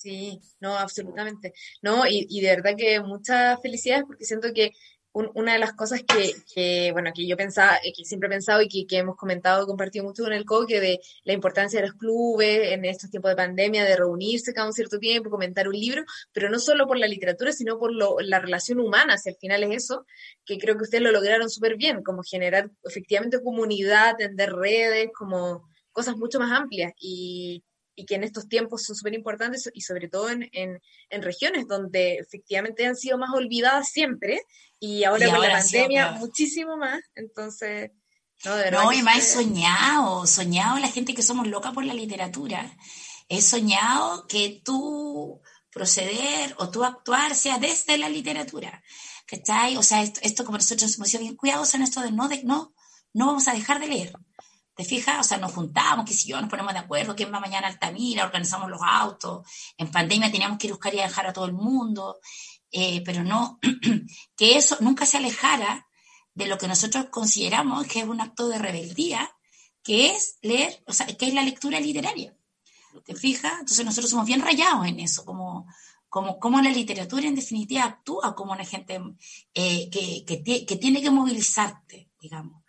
Sí, 0.00 0.40
no, 0.60 0.78
absolutamente. 0.78 1.52
No, 1.82 2.06
y, 2.06 2.26
y 2.30 2.40
de 2.40 2.56
verdad 2.56 2.74
que 2.74 3.00
muchas 3.00 3.60
felicidades 3.60 4.04
porque 4.06 4.24
siento 4.24 4.48
que 4.54 4.72
una 5.12 5.52
de 5.54 5.58
las 5.58 5.74
cosas 5.74 6.02
que, 6.04 6.32
que, 6.54 6.90
bueno, 6.92 7.10
que 7.14 7.26
yo 7.26 7.36
pensaba, 7.36 7.76
eh, 7.84 7.92
que 7.94 8.04
siempre 8.04 8.28
he 8.28 8.30
pensado 8.30 8.62
y 8.62 8.68
que, 8.68 8.86
que 8.86 8.96
hemos 8.98 9.16
comentado, 9.16 9.66
compartido 9.66 10.06
mucho 10.06 10.22
con 10.22 10.32
el 10.32 10.46
COQUE, 10.46 10.80
de 10.80 11.00
la 11.24 11.34
importancia 11.34 11.80
de 11.80 11.88
los 11.88 11.96
clubes 11.96 12.72
en 12.72 12.86
estos 12.86 13.10
tiempos 13.10 13.30
de 13.30 13.36
pandemia, 13.36 13.84
de 13.84 13.96
reunirse 13.96 14.54
cada 14.54 14.68
un 14.68 14.72
cierto 14.72 14.98
tiempo, 14.98 15.28
comentar 15.28 15.68
un 15.68 15.74
libro, 15.74 16.02
pero 16.32 16.48
no 16.48 16.58
solo 16.58 16.86
por 16.86 16.96
la 16.96 17.06
literatura, 17.06 17.52
sino 17.52 17.78
por 17.78 17.92
lo, 17.92 18.20
la 18.20 18.38
relación 18.38 18.80
humana, 18.80 19.18
si 19.18 19.28
al 19.28 19.36
final 19.36 19.64
es 19.64 19.84
eso, 19.84 20.06
que 20.46 20.56
creo 20.58 20.76
que 20.78 20.84
ustedes 20.84 21.02
lo 21.04 21.10
lograron 21.12 21.50
súper 21.50 21.76
bien, 21.76 22.02
como 22.02 22.22
generar 22.22 22.70
efectivamente 22.84 23.42
comunidad, 23.42 24.16
tender 24.16 24.52
redes, 24.54 25.10
como 25.12 25.68
cosas 25.92 26.16
mucho 26.16 26.38
más 26.38 26.52
amplias. 26.52 26.92
Y, 26.98 27.62
y 28.00 28.06
que 28.06 28.14
en 28.14 28.24
estos 28.24 28.48
tiempos 28.48 28.84
son 28.84 28.96
súper 28.96 29.12
importantes 29.12 29.70
y 29.74 29.82
sobre 29.82 30.08
todo 30.08 30.30
en, 30.30 30.48
en, 30.52 30.80
en, 31.10 31.22
regiones 31.22 31.66
donde 31.68 32.14
efectivamente 32.14 32.86
han 32.86 32.96
sido 32.96 33.18
más 33.18 33.30
olvidadas 33.34 33.90
siempre 33.90 34.40
y 34.78 35.04
ahora 35.04 35.28
con 35.28 35.42
la 35.42 35.58
pandemia 35.58 36.12
muchísimo 36.12 36.78
más, 36.78 37.02
entonces... 37.14 37.90
No, 38.42 38.56
de 38.56 38.70
no 38.70 38.90
y 38.90 39.02
más 39.02 39.18
he 39.18 39.20
soñado, 39.20 40.26
soñado 40.26 40.78
la 40.78 40.88
gente 40.88 41.12
que 41.12 41.22
somos 41.22 41.46
locas 41.46 41.74
por 41.74 41.84
la 41.84 41.92
literatura. 41.92 42.74
He 43.28 43.42
soñado 43.42 44.26
que 44.26 44.62
tú 44.64 45.42
proceder 45.70 46.54
o 46.56 46.70
tú 46.70 46.82
actuar 46.82 47.34
sea 47.34 47.58
desde 47.58 47.98
la 47.98 48.08
literatura. 48.08 48.82
¿Cachai? 49.26 49.76
O 49.76 49.82
sea, 49.82 50.02
esto, 50.02 50.20
esto 50.22 50.46
como 50.46 50.56
nosotros 50.56 50.96
hemos 50.96 51.08
sido 51.08 51.22
bien 51.22 51.36
cuidados 51.36 51.74
en 51.74 51.82
esto 51.82 52.00
de 52.00 52.12
no, 52.12 52.28
de 52.28 52.42
no, 52.44 52.72
no 53.12 53.26
vamos 53.26 53.46
a 53.46 53.52
dejar 53.52 53.78
de 53.78 53.88
leer. 53.88 54.12
¿Te 54.80 54.86
fijas? 54.86 55.20
O 55.20 55.28
sea, 55.28 55.36
nos 55.36 55.52
juntamos, 55.52 56.06
que 56.06 56.14
si 56.14 56.30
yo, 56.30 56.40
nos 56.40 56.48
ponemos 56.48 56.72
de 56.72 56.78
acuerdo, 56.78 57.14
quién 57.14 57.30
va 57.30 57.38
mañana 57.38 57.66
a 57.66 57.70
Altamira, 57.70 58.24
organizamos 58.24 58.70
los 58.70 58.80
autos. 58.82 59.46
En 59.76 59.90
pandemia 59.90 60.32
teníamos 60.32 60.56
que 60.56 60.68
ir 60.68 60.72
a 60.72 60.76
buscar 60.76 60.94
y 60.94 60.96
dejar 60.96 61.26
a 61.26 61.34
todo 61.34 61.44
el 61.44 61.52
mundo, 61.52 62.18
eh, 62.72 63.02
pero 63.04 63.22
no, 63.22 63.58
que 64.36 64.56
eso 64.56 64.78
nunca 64.80 65.04
se 65.04 65.18
alejara 65.18 65.86
de 66.32 66.46
lo 66.46 66.56
que 66.56 66.66
nosotros 66.66 67.08
consideramos 67.10 67.86
que 67.88 68.00
es 68.00 68.06
un 68.06 68.22
acto 68.22 68.48
de 68.48 68.56
rebeldía, 68.56 69.30
que 69.82 70.12
es 70.12 70.38
leer, 70.40 70.82
o 70.86 70.94
sea, 70.94 71.06
que 71.08 71.26
es 71.26 71.34
la 71.34 71.42
lectura 71.42 71.78
literaria. 71.78 72.34
¿Te 73.04 73.14
fijas? 73.14 73.52
Entonces 73.60 73.84
nosotros 73.84 74.08
somos 74.08 74.24
bien 74.24 74.40
rayados 74.40 74.86
en 74.86 74.98
eso, 75.00 75.26
como, 75.26 75.66
como, 76.08 76.40
como 76.40 76.58
la 76.62 76.70
literatura 76.70 77.28
en 77.28 77.34
definitiva 77.34 77.84
actúa 77.84 78.34
como 78.34 78.52
una 78.52 78.64
gente 78.64 78.98
eh, 79.52 79.90
que, 79.90 80.24
que, 80.24 80.76
tiene 80.76 81.02
que 81.02 81.10
movilizarte, 81.10 82.08
digamos 82.18 82.59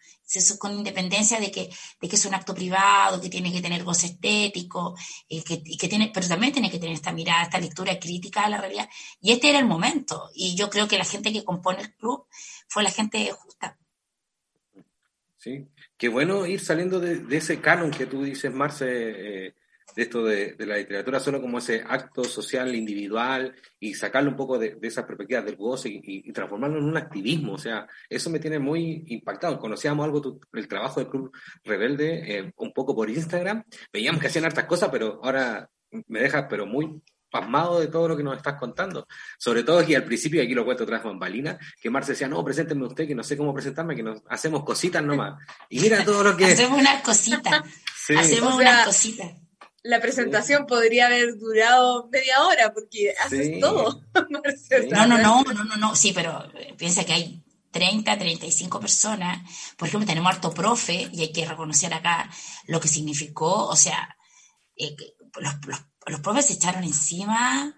con 0.60 0.74
independencia 0.74 1.40
de 1.40 1.52
que, 1.52 1.70
de 2.02 2.10
que 2.10 2.16
es 2.16 2.26
un 2.26 2.34
acto 2.34 2.54
privado, 2.54 3.20
que 3.20 3.30
tiene 3.30 3.52
que 3.52 3.62
tener 3.62 3.84
goce 3.84 4.08
estético, 4.08 4.96
eh, 5.30 5.44
que, 5.44 5.64
que, 5.64 5.88
tiene, 5.88 6.12
pero 6.14 6.28
también 6.28 6.54
tiene 6.54 6.72
que 6.72 6.80
tener 6.80 6.96
esta 6.96 7.12
mirada, 7.12 7.44
esta 7.44 7.60
lectura 7.60 8.00
crítica 8.00 8.44
a 8.44 8.50
la 8.50 8.60
realidad. 8.60 8.90
Y 9.22 9.32
este 9.32 9.50
era 9.50 9.60
el 9.60 9.66
momento. 9.66 10.30
Y 10.34 10.56
yo 10.56 10.70
creo 10.70 10.88
que 10.88 10.98
la 10.98 11.06
gente 11.06 11.32
que 11.32 11.44
compone 11.44 11.82
el 11.82 11.94
club 11.96 12.26
fue 12.68 12.84
la 12.84 12.92
gente 12.92 13.32
justa. 13.32 13.78
Sí, 15.38 15.68
qué 15.98 16.08
bueno 16.08 16.46
ir 16.46 16.60
saliendo 16.60 17.00
de, 17.00 17.26
ese 17.36 17.60
canon 17.60 17.90
que 17.90 18.06
tú 18.06 18.24
dices, 18.24 18.54
Marce, 18.54 19.48
eh, 19.48 19.56
de 19.96 20.04
esto 20.04 20.24
de, 20.24 20.56
la 20.60 20.78
literatura 20.78 21.20
solo 21.20 21.42
como 21.42 21.58
ese 21.58 21.84
acto 21.88 22.24
social 22.24 22.74
individual 22.76 23.56
y 23.80 23.94
sacarlo 23.94 24.30
un 24.30 24.36
poco 24.36 24.58
de, 24.58 24.78
esas 24.82 25.06
perspectivas 25.06 25.46
del 25.46 25.56
goce 25.56 25.90
y, 25.92 26.32
transformarlo 26.32 26.78
en 26.78 26.86
un 26.86 26.98
activismo. 26.98 27.54
O 27.54 27.58
sea, 27.58 27.88
eso 28.10 28.30
me 28.30 28.40
tiene 28.40 28.60
muy 28.60 29.04
impactado. 29.08 29.60
Conocíamos 29.60 30.06
algo, 30.06 30.40
el 30.54 30.68
trabajo 30.68 31.00
del 31.00 31.10
Club 31.10 31.32
Rebelde, 31.64 32.38
eh, 32.38 32.54
un 32.58 32.74
poco 32.74 32.96
por 32.96 33.10
Instagram. 33.10 33.64
Veíamos 33.92 34.22
que 34.22 34.28
hacían 34.28 34.46
hartas 34.46 34.66
cosas, 34.66 34.90
pero 34.92 35.20
ahora 35.24 35.70
me 36.08 36.22
dejas 36.22 36.46
pero 36.50 36.66
muy 36.66 37.02
pasmado 37.30 37.80
de 37.80 37.88
todo 37.88 38.10
lo 38.10 38.18
que 38.18 38.24
nos 38.24 38.38
estás 38.38 38.56
contando. 38.56 39.08
Sobre 39.38 39.64
todo 39.64 39.80
aquí 39.80 39.96
al 39.96 40.04
principio, 40.04 40.42
y 40.42 40.46
aquí 40.46 40.54
lo 40.54 40.66
cuento 40.66 40.86
vez 40.86 41.02
Bambalina, 41.02 41.58
que 41.82 41.90
Marce 41.90 42.12
decía, 42.12 42.28
no, 42.28 42.44
preséntenme 42.44 42.86
usted, 42.86 43.08
que 43.08 43.16
no 43.16 43.24
sé 43.24 43.38
cómo 43.38 43.54
presentarme, 43.54 43.96
que 43.96 44.04
nos 44.04 44.22
hacemos 44.30 44.64
cositas 44.64 45.04
nomás. 45.04 45.42
Y 45.70 45.80
mira 45.80 46.04
todo 46.04 46.24
lo 46.24 46.38
que... 46.38 46.46
hacemos 46.52 46.80
unas 46.80 47.02
cositas. 47.02 47.64
Hacemos 48.18 48.56
unas 48.56 48.86
cositas 48.86 49.41
la 49.84 50.00
presentación 50.00 50.66
podría 50.68 51.08
haber 51.08 51.38
durado 51.38 52.08
media 52.12 52.44
hora 52.44 52.74
porque 52.74 53.14
haces 53.24 53.60
todo. 53.60 54.04
no, 54.90 55.06
no, 55.08 55.18
no, 55.18 55.44
no, 55.44 55.64
no, 55.64 55.76
no, 55.76 55.96
sí, 55.96 56.12
pero 56.14 56.48
piensa 56.78 57.04
que 57.04 57.14
hay 57.14 57.44
30, 57.72 58.18
35 58.18 58.80
personas. 58.80 59.42
Por 59.78 59.88
ejemplo, 59.88 60.08
tenemos 60.08 60.34
harto 60.34 60.54
profe 60.54 61.10
y 61.12 61.22
hay 61.22 61.32
que 61.32 61.46
reconocer 61.46 61.94
acá 61.94 62.30
lo 62.68 62.80
que 62.80 62.88
significó, 62.88 63.68
o 63.68 63.76
sea, 63.76 64.16
eh, 64.76 64.96
los, 65.40 65.56
los, 66.06 66.20
profes 66.20 66.48
se 66.48 66.54
echaron 66.54 66.84
encima 66.84 67.76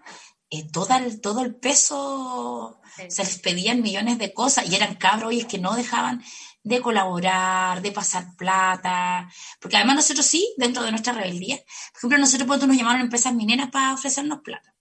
eh, 0.50 0.68
todo, 0.70 0.94
el, 0.96 1.20
todo 1.20 1.42
el 1.42 1.54
peso, 1.54 2.80
se 3.08 3.24
les 3.24 3.38
pedían 3.38 3.82
millones 3.82 4.18
de 4.18 4.32
cosas 4.32 4.68
y 4.70 4.76
eran 4.76 4.94
cabros 4.96 5.32
y 5.32 5.40
es 5.40 5.46
que 5.46 5.58
no 5.58 5.74
dejaban 5.74 6.22
de 6.64 6.80
colaborar, 6.80 7.82
de 7.82 7.92
pasar 7.92 8.34
plata, 8.36 9.30
porque 9.60 9.76
además 9.76 9.96
nosotros 9.96 10.24
sí, 10.24 10.54
dentro 10.56 10.82
de 10.82 10.90
nuestra 10.90 11.12
rebeldía, 11.12 11.58
por 11.92 11.98
ejemplo, 11.98 12.18
nosotros 12.18 12.48
cuando 12.48 12.66
nos 12.66 12.76
llamaron 12.76 13.02
empresas 13.02 13.34
mineras 13.34 13.68
para 13.70 13.92
ofrecernos 13.92 14.40
plata. 14.40 14.74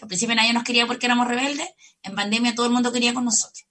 Al 0.00 0.08
principio 0.08 0.34
nadie 0.34 0.54
nos 0.54 0.64
quería 0.64 0.86
porque 0.86 1.06
éramos 1.06 1.28
rebeldes, 1.28 1.68
en 2.02 2.14
pandemia 2.14 2.54
todo 2.54 2.66
el 2.66 2.72
mundo 2.72 2.90
quería 2.90 3.12
con 3.12 3.24
nosotros. 3.26 3.66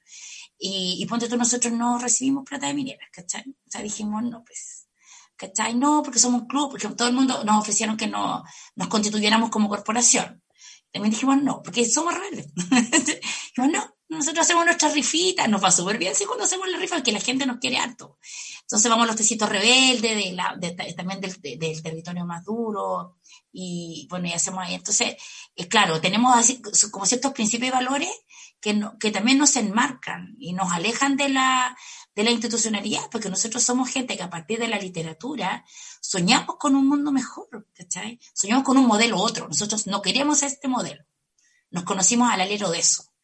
Y, 0.59 0.97
y 0.99 1.05
ponte 1.07 1.27
tú, 1.27 1.37
nosotros 1.37 1.73
no 1.73 1.97
recibimos 1.97 2.45
plata 2.45 2.67
de 2.67 2.75
mineras, 2.75 3.09
¿cachai? 3.11 3.43
O 3.49 3.71
sea, 3.71 3.81
dijimos, 3.81 4.23
no, 4.23 4.43
pues, 4.45 4.87
¿cachai? 5.35 5.73
No, 5.75 6.03
porque 6.03 6.19
somos 6.19 6.41
un 6.41 6.47
club, 6.47 6.69
porque 6.69 6.87
todo 6.89 7.07
el 7.07 7.15
mundo 7.15 7.43
nos 7.43 7.61
ofrecieron 7.61 7.97
que 7.97 8.07
no, 8.07 8.43
nos 8.75 8.87
constituyéramos 8.87 9.49
como 9.49 9.69
corporación. 9.69 10.43
También 10.91 11.11
dijimos, 11.11 11.41
no, 11.41 11.63
porque 11.63 11.83
somos 11.89 12.13
rebeldes. 12.13 12.47
dijimos, 13.55 13.71
no, 13.71 13.94
nosotros 14.07 14.45
hacemos 14.45 14.65
nuestras 14.65 14.93
rifitas, 14.93 15.49
nos 15.49 15.63
va 15.63 15.71
súper 15.71 15.97
bien 15.97 16.13
sí, 16.13 16.25
cuando 16.25 16.45
hacemos 16.45 16.69
la 16.69 16.77
rifa, 16.77 17.01
que 17.01 17.11
la 17.11 17.19
gente 17.19 17.45
nos 17.45 17.57
quiere 17.57 17.77
harto. 17.77 18.17
Entonces 18.61 18.89
vamos 18.89 19.05
a 19.05 19.07
los 19.07 19.15
tecitos 19.15 19.49
rebeldes, 19.49 20.35
también 20.95 21.21
del, 21.21 21.81
territorio 21.81 22.25
más 22.25 22.43
duro, 22.43 23.17
y 23.51 24.07
bueno, 24.09 24.27
y 24.27 24.33
hacemos 24.33 24.63
ahí. 24.63 24.75
Entonces, 24.75 25.15
eh, 25.55 25.67
claro, 25.67 26.01
tenemos 26.01 26.35
así, 26.35 26.61
como 26.91 27.05
ciertos 27.05 27.33
principios 27.33 27.69
y 27.69 27.73
valores 27.73 28.09
que, 28.59 28.79
que 28.99 29.11
también 29.11 29.37
nos 29.37 29.55
enmarcan 29.55 30.35
y 30.39 30.53
nos 30.53 30.71
alejan 30.71 31.17
de 31.17 31.29
la, 31.29 31.75
de 32.15 32.23
la 32.23 32.31
institucionalidad, 32.31 33.09
porque 33.11 33.29
nosotros 33.29 33.63
somos 33.63 33.89
gente 33.89 34.17
que 34.17 34.23
a 34.23 34.29
partir 34.29 34.59
de 34.59 34.67
la 34.67 34.79
literatura 34.79 35.65
soñamos 35.99 36.55
con 36.57 36.75
un 36.75 36.87
mundo 36.87 37.11
mejor, 37.11 37.67
¿cachai? 37.73 38.19
Soñamos 38.33 38.63
con 38.63 38.77
un 38.77 38.87
modelo 38.87 39.17
otro, 39.17 39.47
nosotros 39.47 39.87
no 39.87 40.01
queremos 40.01 40.43
este 40.43 40.67
modelo, 40.67 41.03
nos 41.71 41.83
conocimos 41.83 42.31
al 42.31 42.41
alero 42.41 42.69
de 42.69 42.79
eso. 42.79 43.14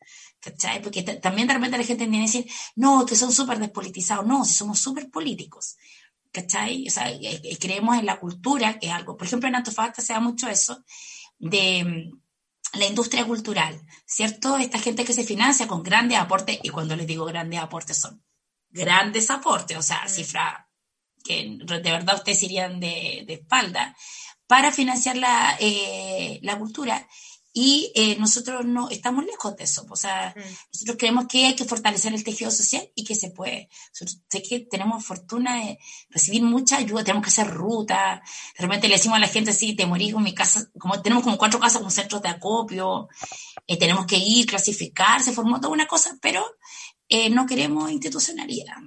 ¿Cachai? 0.42 0.82
Porque 0.82 1.04
también 1.04 1.48
de 1.48 1.54
repente 1.54 1.78
la 1.78 1.84
gente 1.84 2.06
viene 2.06 2.26
a 2.26 2.28
decir, 2.28 2.50
no, 2.76 3.06
que 3.06 3.16
son 3.16 3.32
súper 3.32 3.60
despolitizados. 3.60 4.26
No, 4.26 4.44
si 4.44 4.54
somos 4.54 4.80
súper 4.80 5.10
políticos. 5.10 5.78
¿Cachai? 6.32 6.88
O 6.88 6.92
sea, 6.92 7.12
eh, 7.12 7.42
eh, 7.44 7.58
creemos 7.60 7.98
en 7.98 8.06
la 8.06 8.20
cultura, 8.20 8.80
que 8.80 8.88
es 8.88 8.94
algo. 8.94 9.16
Por 9.18 9.28
ejemplo, 9.28 9.48
en 9.48 9.56
Antofagasta 9.56 10.02
se 10.02 10.14
da 10.14 10.20
mucho 10.20 10.48
eso 10.48 10.84
de 11.38 11.84
mm, 11.84 12.80
la 12.80 12.86
industria 12.86 13.26
cultural, 13.26 13.80
¿cierto? 14.06 14.58
Esta 14.58 14.80
gente 14.80 15.06
que 15.06 15.14
se 15.14 15.24
financia 15.24 15.68
con 15.68 15.84
grandes 15.84 16.18
aportes, 16.18 16.60
y 16.64 16.70
cuando 16.70 16.96
les 16.96 17.06
digo 17.08 17.26
grandes 17.26 17.60
aportes 17.60 17.98
son 18.00 18.24
grandes 18.70 19.30
aportes, 19.30 19.78
o 19.78 19.82
sea, 19.82 20.08
cifra 20.08 20.70
que 21.24 21.58
de 21.60 21.92
verdad 21.92 22.16
ustedes 22.16 22.42
irían 22.44 22.80
de, 22.80 23.26
espalda, 23.28 23.96
para 24.48 24.72
financiar 24.72 25.18
la, 25.18 25.56
eh, 25.60 26.40
la 26.42 26.58
cultura. 26.58 27.08
Y 27.54 27.92
eh, 27.96 28.16
nosotros 28.18 28.66
no 28.66 28.90
estamos 28.90 29.26
lejos 29.26 29.58
de 29.58 29.66
eso. 29.66 29.86
O 29.90 29.96
sea, 29.98 30.34
nosotros 30.74 30.96
creemos 30.98 31.26
que 31.28 31.48
hay 31.48 31.56
que 31.56 31.66
fortalecer 31.66 32.14
el 32.14 32.24
tejido 32.24 32.50
social 32.50 32.90
y 32.96 33.04
que 33.04 33.14
se 33.14 33.32
puede. 33.32 33.70
sé 33.92 34.42
que 34.42 34.62
tenemos 34.62 35.04
fortuna 35.04 35.58
de 35.58 35.78
recibir 36.10 36.44
mucha 36.44 36.78
ayuda, 36.78 37.04
tenemos 37.04 37.24
que 37.24 37.30
hacer 37.30 37.48
ruta. 37.48 38.22
De 38.58 38.64
repente 38.64 38.88
le 38.88 38.96
decimos 38.96 39.18
a 39.18 39.22
la 39.22 39.28
gente, 39.28 39.52
sí, 39.52 39.76
te 39.76 39.86
morís 39.86 40.14
con 40.14 40.24
mi 40.24 40.34
casa, 40.34 40.70
como 40.80 41.02
tenemos 41.02 41.24
como 41.26 41.38
cuatro 41.38 41.60
casas 41.60 41.82
con 41.82 41.92
centros 41.92 42.22
de 42.22 42.30
acopio, 42.30 43.10
eh, 43.68 43.78
tenemos 43.78 44.06
que 44.06 44.18
ir, 44.18 44.46
clasificar, 44.46 45.22
se 45.22 45.34
formó 45.34 45.60
toda 45.60 45.74
una 45.74 45.88
cosa, 45.88 46.18
pero 46.22 46.46
eh, 47.10 47.30
no 47.30 47.46
queremos 47.46 47.92
institucionalidad. 47.92 48.78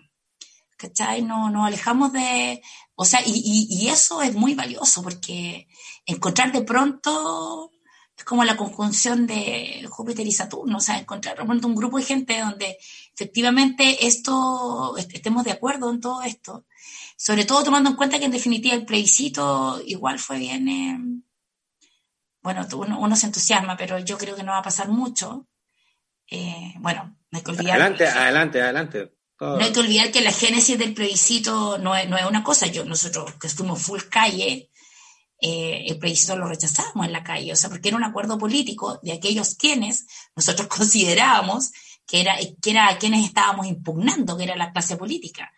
¿Cachai? 0.78 1.22
No, 1.22 1.50
nos 1.50 1.66
alejamos 1.66 2.12
de. 2.12 2.62
O 2.94 3.04
sea, 3.04 3.20
y, 3.24 3.30
y, 3.30 3.66
y 3.70 3.88
eso 3.88 4.22
es 4.22 4.34
muy 4.34 4.54
valioso 4.54 5.02
porque 5.02 5.68
encontrar 6.06 6.52
de 6.52 6.62
pronto 6.62 7.70
es 8.16 8.24
como 8.24 8.44
la 8.44 8.56
conjunción 8.56 9.26
de 9.26 9.86
Júpiter 9.88 10.26
y 10.26 10.32
Saturno, 10.32 10.78
o 10.78 10.80
sea, 10.80 10.98
encontrar 10.98 11.36
realmente 11.36 11.66
un 11.66 11.74
grupo 11.74 11.98
de 11.98 12.04
gente 12.04 12.40
donde 12.40 12.78
efectivamente 13.12 14.06
esto, 14.06 14.96
estemos 14.96 15.44
de 15.44 15.52
acuerdo 15.52 15.90
en 15.90 16.00
todo 16.00 16.22
esto, 16.22 16.64
sobre 17.16 17.44
todo 17.44 17.64
tomando 17.64 17.90
en 17.90 17.96
cuenta 17.96 18.18
que 18.18 18.26
en 18.26 18.30
definitiva 18.30 18.74
el 18.74 18.86
plebiscito 18.86 19.82
igual 19.84 20.18
fue 20.18 20.38
bien, 20.38 20.68
eh, 20.68 20.98
bueno, 22.42 22.66
uno, 22.98 23.16
se 23.16 23.26
entusiasma, 23.26 23.76
pero 23.76 23.98
yo 23.98 24.18
creo 24.18 24.36
que 24.36 24.42
no 24.42 24.52
va 24.52 24.58
a 24.58 24.62
pasar 24.62 24.88
mucho. 24.88 25.46
Eh, 26.30 26.74
bueno, 26.76 27.16
no 27.30 27.38
hay 27.38 27.42
que 27.42 27.50
olvidar. 27.52 27.80
Adelante, 27.80 28.06
adelante, 28.06 28.60
adelante. 28.60 29.14
No 29.40 29.56
hay 29.56 29.72
que 29.72 29.80
olvidar 29.80 30.12
que 30.12 30.20
la 30.20 30.30
génesis 30.30 30.78
del 30.78 30.92
plebiscito 30.92 31.78
no 31.78 31.96
es, 31.96 32.08
no 32.08 32.18
es 32.18 32.26
una 32.26 32.44
cosa. 32.44 32.66
Yo, 32.66 32.84
nosotros 32.84 33.32
que 33.40 33.46
estuvimos 33.46 33.80
full 33.80 34.02
calle, 34.10 34.70
eh, 35.40 35.84
el 35.86 35.98
plebiscito 35.98 36.36
lo 36.36 36.48
rechazamos 36.48 37.06
en 37.06 37.12
la 37.12 37.24
calle, 37.24 37.52
o 37.52 37.56
sea, 37.56 37.68
porque 37.68 37.88
era 37.88 37.96
un 37.96 38.04
acuerdo 38.04 38.38
político 38.38 39.00
de 39.02 39.12
aquellos 39.12 39.54
quienes 39.54 40.06
nosotros 40.36 40.68
considerábamos 40.74 41.72
que 42.06 42.20
era, 42.20 42.36
que 42.60 42.70
era 42.70 42.98
quienes 42.98 43.24
estábamos 43.24 43.66
impugnando, 43.66 44.36
que 44.36 44.44
era 44.44 44.56
la 44.56 44.72
clase 44.72 44.96
política. 44.96 45.52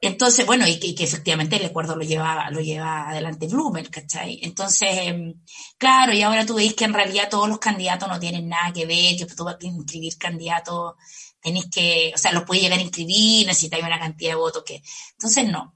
Entonces, 0.00 0.46
bueno, 0.46 0.64
y 0.66 0.78
que, 0.78 1.02
efectivamente 1.02 1.56
el 1.56 1.66
acuerdo 1.66 1.96
lo 1.96 2.02
lleva, 2.02 2.48
lo 2.50 2.60
lleva 2.60 3.08
adelante 3.08 3.48
Blumer, 3.48 3.90
¿cachai? 3.90 4.38
Entonces, 4.42 4.90
em, 4.92 5.34
claro, 5.76 6.12
y 6.12 6.22
ahora 6.22 6.46
tú 6.46 6.54
veis 6.54 6.74
que 6.74 6.84
en 6.84 6.94
realidad 6.94 7.28
todos 7.28 7.48
los 7.48 7.58
candidatos 7.58 8.08
no 8.08 8.20
tienen 8.20 8.48
nada 8.48 8.72
que 8.72 8.86
ver, 8.86 9.16
que 9.16 9.26
tú 9.26 9.44
vas 9.44 9.56
a 9.60 9.66
inscribir 9.66 10.16
candidatos, 10.16 10.94
tenéis 11.40 11.66
que, 11.70 12.12
o 12.14 12.18
sea, 12.18 12.32
los 12.32 12.44
puedes 12.44 12.62
llegar 12.62 12.78
a 12.78 12.82
inscribir, 12.82 13.46
necesitáis 13.46 13.82
una 13.84 13.98
cantidad 13.98 14.32
de 14.32 14.36
votos 14.36 14.62
que. 14.64 14.82
Entonces, 15.12 15.48
no. 15.48 15.74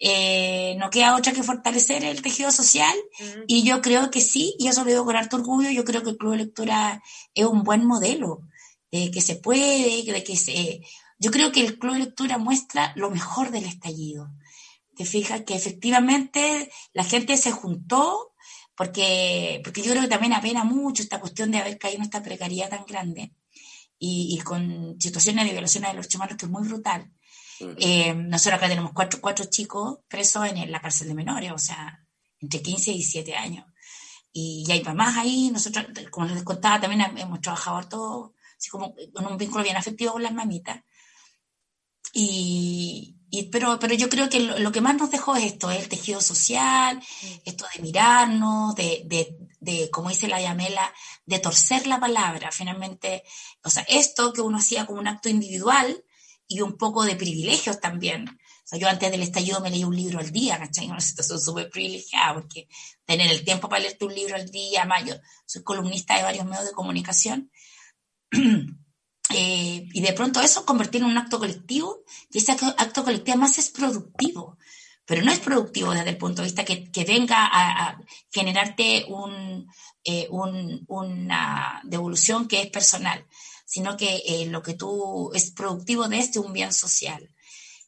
Eh, 0.00 0.76
no 0.78 0.90
queda 0.90 1.16
otra 1.16 1.32
que 1.32 1.42
fortalecer 1.42 2.04
el 2.04 2.22
tejido 2.22 2.52
social 2.52 2.94
y 3.48 3.64
yo 3.64 3.82
creo 3.82 4.12
que 4.12 4.20
sí, 4.20 4.54
y 4.58 4.68
eso 4.68 4.84
lo 4.84 4.90
digo 4.90 5.04
con 5.04 5.16
harto 5.16 5.36
orgullo, 5.36 5.70
yo 5.70 5.84
creo 5.84 6.04
que 6.04 6.10
el 6.10 6.16
Club 6.16 6.32
de 6.32 6.38
Lectura 6.38 7.02
es 7.34 7.44
un 7.44 7.64
buen 7.64 7.84
modelo, 7.84 8.42
de 8.92 9.10
que 9.10 9.20
se 9.20 9.36
puede, 9.36 10.02
de 10.04 10.24
que 10.24 10.36
se... 10.36 10.82
Yo 11.18 11.30
creo 11.32 11.50
que 11.50 11.60
el 11.60 11.78
Club 11.78 11.94
de 11.94 12.00
Lectura 12.00 12.38
muestra 12.38 12.92
lo 12.94 13.10
mejor 13.10 13.50
del 13.50 13.64
estallido. 13.64 14.30
Te 14.94 15.04
fijas 15.04 15.42
que 15.42 15.56
efectivamente 15.56 16.70
la 16.92 17.04
gente 17.04 17.36
se 17.36 17.50
juntó 17.50 18.34
porque, 18.76 19.60
porque 19.64 19.82
yo 19.82 19.90
creo 19.90 20.02
que 20.02 20.08
también 20.08 20.32
apena 20.32 20.62
mucho 20.62 21.02
esta 21.02 21.20
cuestión 21.20 21.50
de 21.50 21.58
haber 21.58 21.78
caído 21.78 21.98
en 21.98 22.04
esta 22.04 22.22
precariedad 22.22 22.70
tan 22.70 22.84
grande 22.86 23.32
y, 23.98 24.36
y 24.38 24.42
con 24.42 24.96
situaciones 25.00 25.44
de 25.46 25.52
violaciones 25.52 25.90
de 25.90 25.96
los 25.96 26.04
derechos 26.04 26.16
humanos 26.16 26.36
que 26.36 26.46
es 26.46 26.52
muy 26.52 26.68
brutal. 26.68 27.10
Eh, 27.60 28.14
nosotros 28.14 28.58
acá 28.58 28.68
tenemos 28.68 28.92
cuatro, 28.92 29.20
cuatro 29.20 29.46
chicos 29.46 29.98
presos 30.08 30.46
en 30.46 30.70
la 30.70 30.80
cárcel 30.80 31.08
de 31.08 31.14
menores, 31.14 31.52
o 31.52 31.58
sea, 31.58 32.04
entre 32.40 32.62
15 32.62 32.90
y 32.90 32.94
17 32.94 33.34
años. 33.34 33.66
Y 34.32 34.64
ya 34.66 34.74
hay 34.74 34.82
mamás 34.84 35.16
ahí, 35.16 35.50
nosotros, 35.50 35.86
como 36.10 36.26
les 36.26 36.42
contaba, 36.42 36.80
también 36.80 37.18
hemos 37.18 37.40
trabajado 37.40 37.88
todo, 37.88 38.34
así 38.56 38.70
como 38.70 38.94
con 39.12 39.26
un 39.26 39.36
vínculo 39.38 39.64
bien 39.64 39.76
afectivo 39.76 40.12
con 40.12 40.22
las 40.22 40.34
mamitas. 40.34 40.82
Y, 42.12 43.16
pero, 43.52 43.78
pero 43.78 43.94
yo 43.94 44.08
creo 44.08 44.28
que 44.28 44.40
lo, 44.40 44.72
que 44.72 44.80
más 44.80 44.96
nos 44.96 45.10
dejó 45.10 45.36
es 45.36 45.44
esto, 45.44 45.70
el 45.70 45.88
tejido 45.88 46.20
social, 46.20 47.02
esto 47.44 47.66
de 47.74 47.82
mirarnos, 47.82 48.74
de, 48.74 49.02
de, 49.04 49.36
de, 49.60 49.90
como 49.90 50.08
dice 50.08 50.28
la 50.28 50.40
Yamela, 50.40 50.92
de 51.26 51.38
torcer 51.38 51.86
la 51.86 52.00
palabra. 52.00 52.50
Finalmente, 52.50 53.24
o 53.62 53.70
sea, 53.70 53.84
esto 53.88 54.32
que 54.32 54.40
uno 54.40 54.58
hacía 54.58 54.86
como 54.86 55.00
un 55.00 55.08
acto 55.08 55.28
individual, 55.28 56.04
y 56.48 56.62
un 56.62 56.76
poco 56.76 57.04
de 57.04 57.14
privilegios 57.14 57.78
también. 57.78 58.38
Yo 58.76 58.88
antes 58.88 59.10
del 59.10 59.22
estallido 59.22 59.60
me 59.60 59.70
leí 59.70 59.84
un 59.84 59.96
libro 59.96 60.18
al 60.18 60.30
día, 60.30 60.58
¿cachai? 60.58 60.86
Una 60.90 61.00
situación 61.00 61.40
súper 61.40 61.70
privilegiada, 61.70 62.34
porque 62.34 62.68
tener 63.04 63.30
el 63.30 63.44
tiempo 63.44 63.68
para 63.68 63.82
leerte 63.82 64.04
un 64.04 64.14
libro 64.14 64.34
al 64.34 64.50
día, 64.50 64.84
más 64.84 65.04
yo 65.04 65.14
soy 65.46 65.62
columnista 65.62 66.16
de 66.16 66.24
varios 66.24 66.44
medios 66.44 66.66
de 66.66 66.72
comunicación, 66.72 67.50
eh, 68.32 69.88
y 69.92 70.00
de 70.00 70.12
pronto 70.12 70.40
eso 70.40 70.66
convertir 70.66 71.02
en 71.02 71.08
un 71.08 71.18
acto 71.18 71.38
colectivo, 71.38 72.02
y 72.30 72.38
ese 72.38 72.52
acto 72.52 73.04
colectivo 73.04 73.38
más 73.38 73.58
es 73.58 73.70
productivo, 73.70 74.58
pero 75.06 75.22
no 75.22 75.32
es 75.32 75.38
productivo 75.38 75.92
desde 75.92 76.10
el 76.10 76.18
punto 76.18 76.42
de 76.42 76.48
vista 76.48 76.66
que, 76.66 76.90
que 76.90 77.04
venga 77.04 77.48
a, 77.50 77.98
generarte 78.30 79.06
un, 79.08 79.66
eh, 80.04 80.26
un, 80.30 80.84
una 80.88 81.80
devolución 81.84 82.46
que 82.46 82.60
es 82.60 82.66
personal, 82.66 83.24
sino 83.68 83.98
que 83.98 84.22
eh, 84.26 84.46
lo 84.46 84.62
que 84.62 84.72
tú 84.72 85.30
es 85.34 85.50
productivo 85.50 86.08
de 86.08 86.18
este 86.18 86.38
un 86.38 86.54
bien 86.54 86.72
social. 86.72 87.28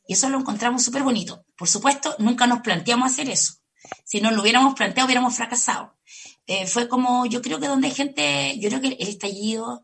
Y 0.07 0.13
eso 0.13 0.29
lo 0.29 0.39
encontramos 0.39 0.85
súper 0.85 1.03
bonito. 1.03 1.47
Por 1.57 1.69
supuesto, 1.69 2.15
nunca 2.19 2.47
nos 2.47 2.61
planteamos 2.61 3.11
hacer 3.11 3.31
eso. 3.31 3.55
Si 4.05 4.21
no 4.21 4.31
lo 4.31 4.43
hubiéramos 4.43 4.75
planteado, 4.75 5.07
hubiéramos 5.07 5.35
fracasado. 5.35 5.97
Eh, 6.47 6.67
fue 6.67 6.87
como, 6.87 7.25
yo 7.25 7.41
creo 7.41 7.59
que 7.59 7.67
donde 7.67 7.89
hay 7.89 7.95
gente, 7.95 8.59
yo 8.59 8.69
creo 8.69 8.83
que 8.83 8.89
el 8.89 9.09
estallido 9.09 9.83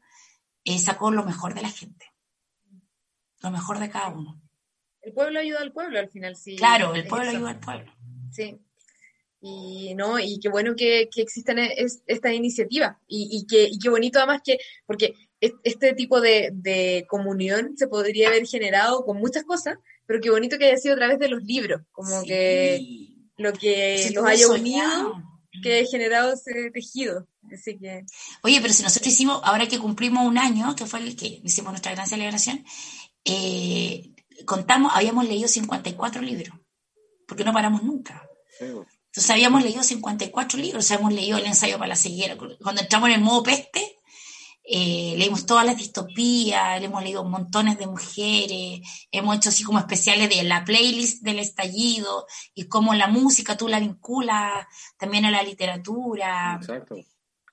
eh, 0.64 0.78
sacó 0.78 1.11
lo 1.11 1.24
mejor 1.24 1.54
de 1.54 1.62
la 1.62 1.70
gente. 1.70 2.04
Lo 3.40 3.50
mejor 3.50 3.78
de 3.78 3.88
cada 3.88 4.09
uno. 4.09 4.38
El 5.00 5.14
pueblo 5.14 5.40
ayuda 5.40 5.61
al 5.61 5.72
pueblo 5.72 5.98
al 5.98 6.11
final, 6.11 6.37
sí. 6.37 6.56
Claro, 6.56 6.94
el 6.94 7.06
pueblo 7.06 7.30
ayuda 7.30 7.50
al 7.50 7.61
pueblo. 7.61 7.90
Sí. 8.32 8.61
Y, 9.40 9.94
¿no? 9.94 10.18
y 10.18 10.40
qué 10.40 10.50
bueno 10.50 10.74
que, 10.76 11.09
que 11.11 11.22
existan 11.22 11.59
esta 11.59 12.35
iniciativa. 12.35 13.00
Y, 13.06 13.30
y, 13.32 13.46
que, 13.46 13.64
y 13.64 13.78
qué 13.78 13.88
bonito 13.88 14.18
además 14.18 14.42
que, 14.44 14.59
porque 14.85 15.14
este 15.64 15.94
tipo 15.94 16.20
de, 16.20 17.04
comunión 17.09 17.76
se 17.76 17.88
podría 17.88 18.28
haber 18.28 18.46
generado 18.46 19.04
con 19.04 19.18
muchas 19.18 19.44
cosas, 19.44 19.78
pero 20.06 20.20
qué 20.20 20.30
bonito 20.30 20.59
que 20.59 20.66
haya 20.66 20.76
sido 20.76 20.94
a 20.94 20.98
través 20.98 21.18
de 21.18 21.28
los 21.28 21.42
libros, 21.42 21.82
como 21.92 22.22
que 22.22 22.80
lo 23.37 23.52
que 23.52 24.11
los 24.14 24.24
haya 24.24 24.48
unido, 24.48 25.22
que 25.62 25.78
haya 25.78 25.88
generado 25.90 26.32
ese 26.32 26.70
tejido. 26.70 27.26
Así 27.52 27.78
que... 27.78 28.04
Oye, 28.42 28.61
pero 28.61 28.72
si 28.72 28.82
nosotros 28.82 29.12
hicimos, 29.12 29.40
ahora 29.44 29.68
que 29.68 29.78
cumplimos 29.78 30.26
un 30.26 30.38
año, 30.38 30.74
que 30.74 30.87
fue 30.87 31.00
el 31.00 31.16
que 31.16 31.40
hicimos 31.44 31.72
nuestra 31.72 31.92
gran 31.92 32.06
celebración, 32.06 32.64
eh, 33.24 34.11
contamos, 34.44 34.92
habíamos 34.94 35.26
leído 35.26 35.48
54 35.48 36.22
libros, 36.22 36.56
porque 37.26 37.44
no 37.44 37.52
paramos 37.52 37.82
nunca. 37.82 38.28
Entonces 38.61 39.30
habíamos 39.30 39.62
leído 39.62 39.82
54 39.82 40.59
libros, 40.59 40.85
o 40.85 40.87
sea, 40.87 40.98
hemos 40.98 41.12
leído 41.12 41.38
el 41.38 41.46
ensayo 41.46 41.78
para 41.78 41.88
la 41.88 41.96
ceguera. 41.96 42.37
Cuando 42.37 42.82
entramos 42.82 43.09
en 43.09 43.14
el 43.14 43.20
modo 43.20 43.42
peste, 43.42 43.95
eh, 44.68 45.14
leímos 45.16 45.46
todas 45.46 45.64
las 45.64 45.76
distopías, 45.76 46.83
hemos 46.83 47.02
leído 47.02 47.22
montones 47.24 47.79
de 47.79 47.87
mujeres, 47.87 48.81
hemos 49.12 49.37
hecho 49.37 49.50
así 49.50 49.62
como 49.62 49.79
especiales 49.79 50.29
de 50.29 50.42
la 50.42 50.64
playlist 50.64 51.22
del 51.22 51.38
estallido 51.38 52.26
y 52.52 52.64
cómo 52.64 52.92
la 52.94 53.07
música 53.07 53.57
tú 53.57 53.68
la 53.68 53.79
vinculas 53.79 54.66
también 54.96 55.24
a 55.24 55.31
la 55.31 55.42
literatura. 55.42 56.57
Exacto. 56.61 56.96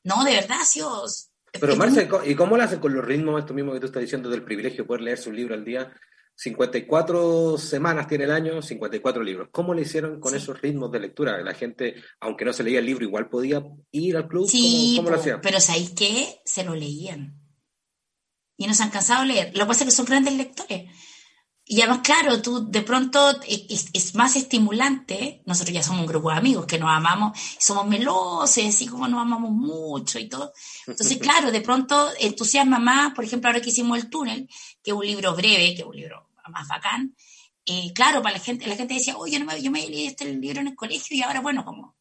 No, 0.03 0.23
de 0.23 0.31
verdad, 0.31 0.57
Dios. 0.73 1.29
Pero 1.51 1.75
Marce, 1.75 2.09
¿y 2.25 2.35
cómo 2.35 2.57
lo 2.57 2.63
hacen 2.63 2.79
con 2.79 2.95
los 2.95 3.05
ritmos, 3.05 3.39
esto 3.39 3.53
mismo 3.53 3.73
que 3.73 3.79
tú 3.79 3.85
estás 3.85 4.01
diciendo 4.01 4.29
del 4.29 4.41
privilegio 4.41 4.83
de 4.83 4.87
poder 4.87 5.01
leerse 5.01 5.29
un 5.29 5.35
libro 5.35 5.53
al 5.53 5.63
día? 5.63 5.93
54 6.35 7.57
semanas 7.57 8.07
tiene 8.07 8.23
el 8.23 8.31
año, 8.31 8.61
54 8.61 9.23
libros. 9.23 9.49
¿Cómo 9.51 9.73
le 9.73 9.83
hicieron 9.83 10.19
con 10.19 10.35
esos 10.35 10.59
ritmos 10.61 10.91
de 10.91 10.99
lectura? 10.99 11.41
La 11.41 11.53
gente, 11.53 11.95
aunque 12.19 12.45
no 12.45 12.53
se 12.53 12.63
leía 12.63 12.79
el 12.79 12.85
libro, 12.85 13.05
igual 13.05 13.29
podía 13.29 13.63
ir 13.91 14.17
al 14.17 14.27
club. 14.27 14.49
Sí, 14.49 14.95
¿Cómo, 14.97 15.11
lo 15.11 15.17
hacían? 15.17 15.41
Pero 15.41 15.59
¿sabéis 15.59 15.91
qué? 15.91 16.41
Se 16.45 16.63
lo 16.63 16.75
leían. 16.75 17.39
y 18.57 18.67
no 18.67 18.73
se 18.73 18.83
han 18.83 18.89
cansado 18.89 19.21
de 19.21 19.27
leer. 19.27 19.57
Lo 19.57 19.65
que 19.65 19.67
pasa 19.67 19.83
es 19.83 19.89
que 19.89 19.95
son 19.95 20.05
grandes 20.05 20.35
lectores. 20.35 20.89
Y 21.65 21.81
además, 21.81 22.01
claro, 22.03 22.41
tú 22.41 22.69
de 22.69 22.81
pronto 22.81 23.39
es, 23.47 24.15
más 24.15 24.35
estimulante. 24.35 25.41
Nosotros 25.45 25.73
ya 25.73 25.81
somos 25.81 26.01
un 26.01 26.07
grupo 26.07 26.29
de 26.29 26.37
amigos 26.37 26.65
que 26.65 26.77
nos 26.77 26.89
amamos, 26.89 27.39
somos 27.57 27.87
melosos, 27.87 28.65
así 28.65 28.85
como 28.85 29.07
nos 29.07 29.21
amamos 29.21 29.51
mucho 29.51 30.19
y 30.19 30.27
todo. 30.27 30.51
Entonces, 30.85 31.17
claro, 31.21 31.51
de 31.51 31.61
pronto 31.61 32.09
entusiasma 32.19 32.79
más. 32.79 33.13
Por 33.13 33.23
ejemplo, 33.23 33.49
ahora 33.49 33.61
que 33.61 33.69
hicimos 33.69 33.97
El 33.97 34.09
Túnel, 34.09 34.49
que 34.83 34.91
es 34.91 34.97
un 34.97 35.05
libro 35.05 35.35
breve, 35.35 35.73
que 35.73 35.81
es 35.81 35.87
un 35.87 35.95
libro 35.95 36.29
más 36.49 36.67
bacán. 36.67 37.15
Eh, 37.65 37.93
claro, 37.93 38.21
para 38.21 38.37
la 38.37 38.43
gente, 38.43 38.67
la 38.67 38.75
gente 38.75 38.95
decía, 38.95 39.17
oye, 39.17 39.39
no 39.39 39.45
me, 39.45 39.61
yo 39.61 39.71
me 39.71 39.87
leí 39.87 40.07
este 40.07 40.25
libro 40.25 40.59
en 40.59 40.67
el 40.67 40.75
colegio 40.75 41.15
y 41.15 41.21
ahora, 41.21 41.39
bueno, 41.39 41.63
como. 41.63 41.95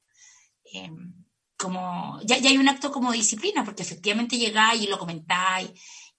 Em, 0.64 1.14
como 1.56 2.18
ya, 2.24 2.38
ya, 2.38 2.50
hay 2.50 2.58
un 2.58 2.68
acto 2.68 2.90
como 2.90 3.12
disciplina, 3.12 3.64
porque 3.64 3.84
efectivamente 3.84 4.36
llegáis 4.36 4.82
y 4.82 4.88
lo 4.88 4.98
comentáis 4.98 5.70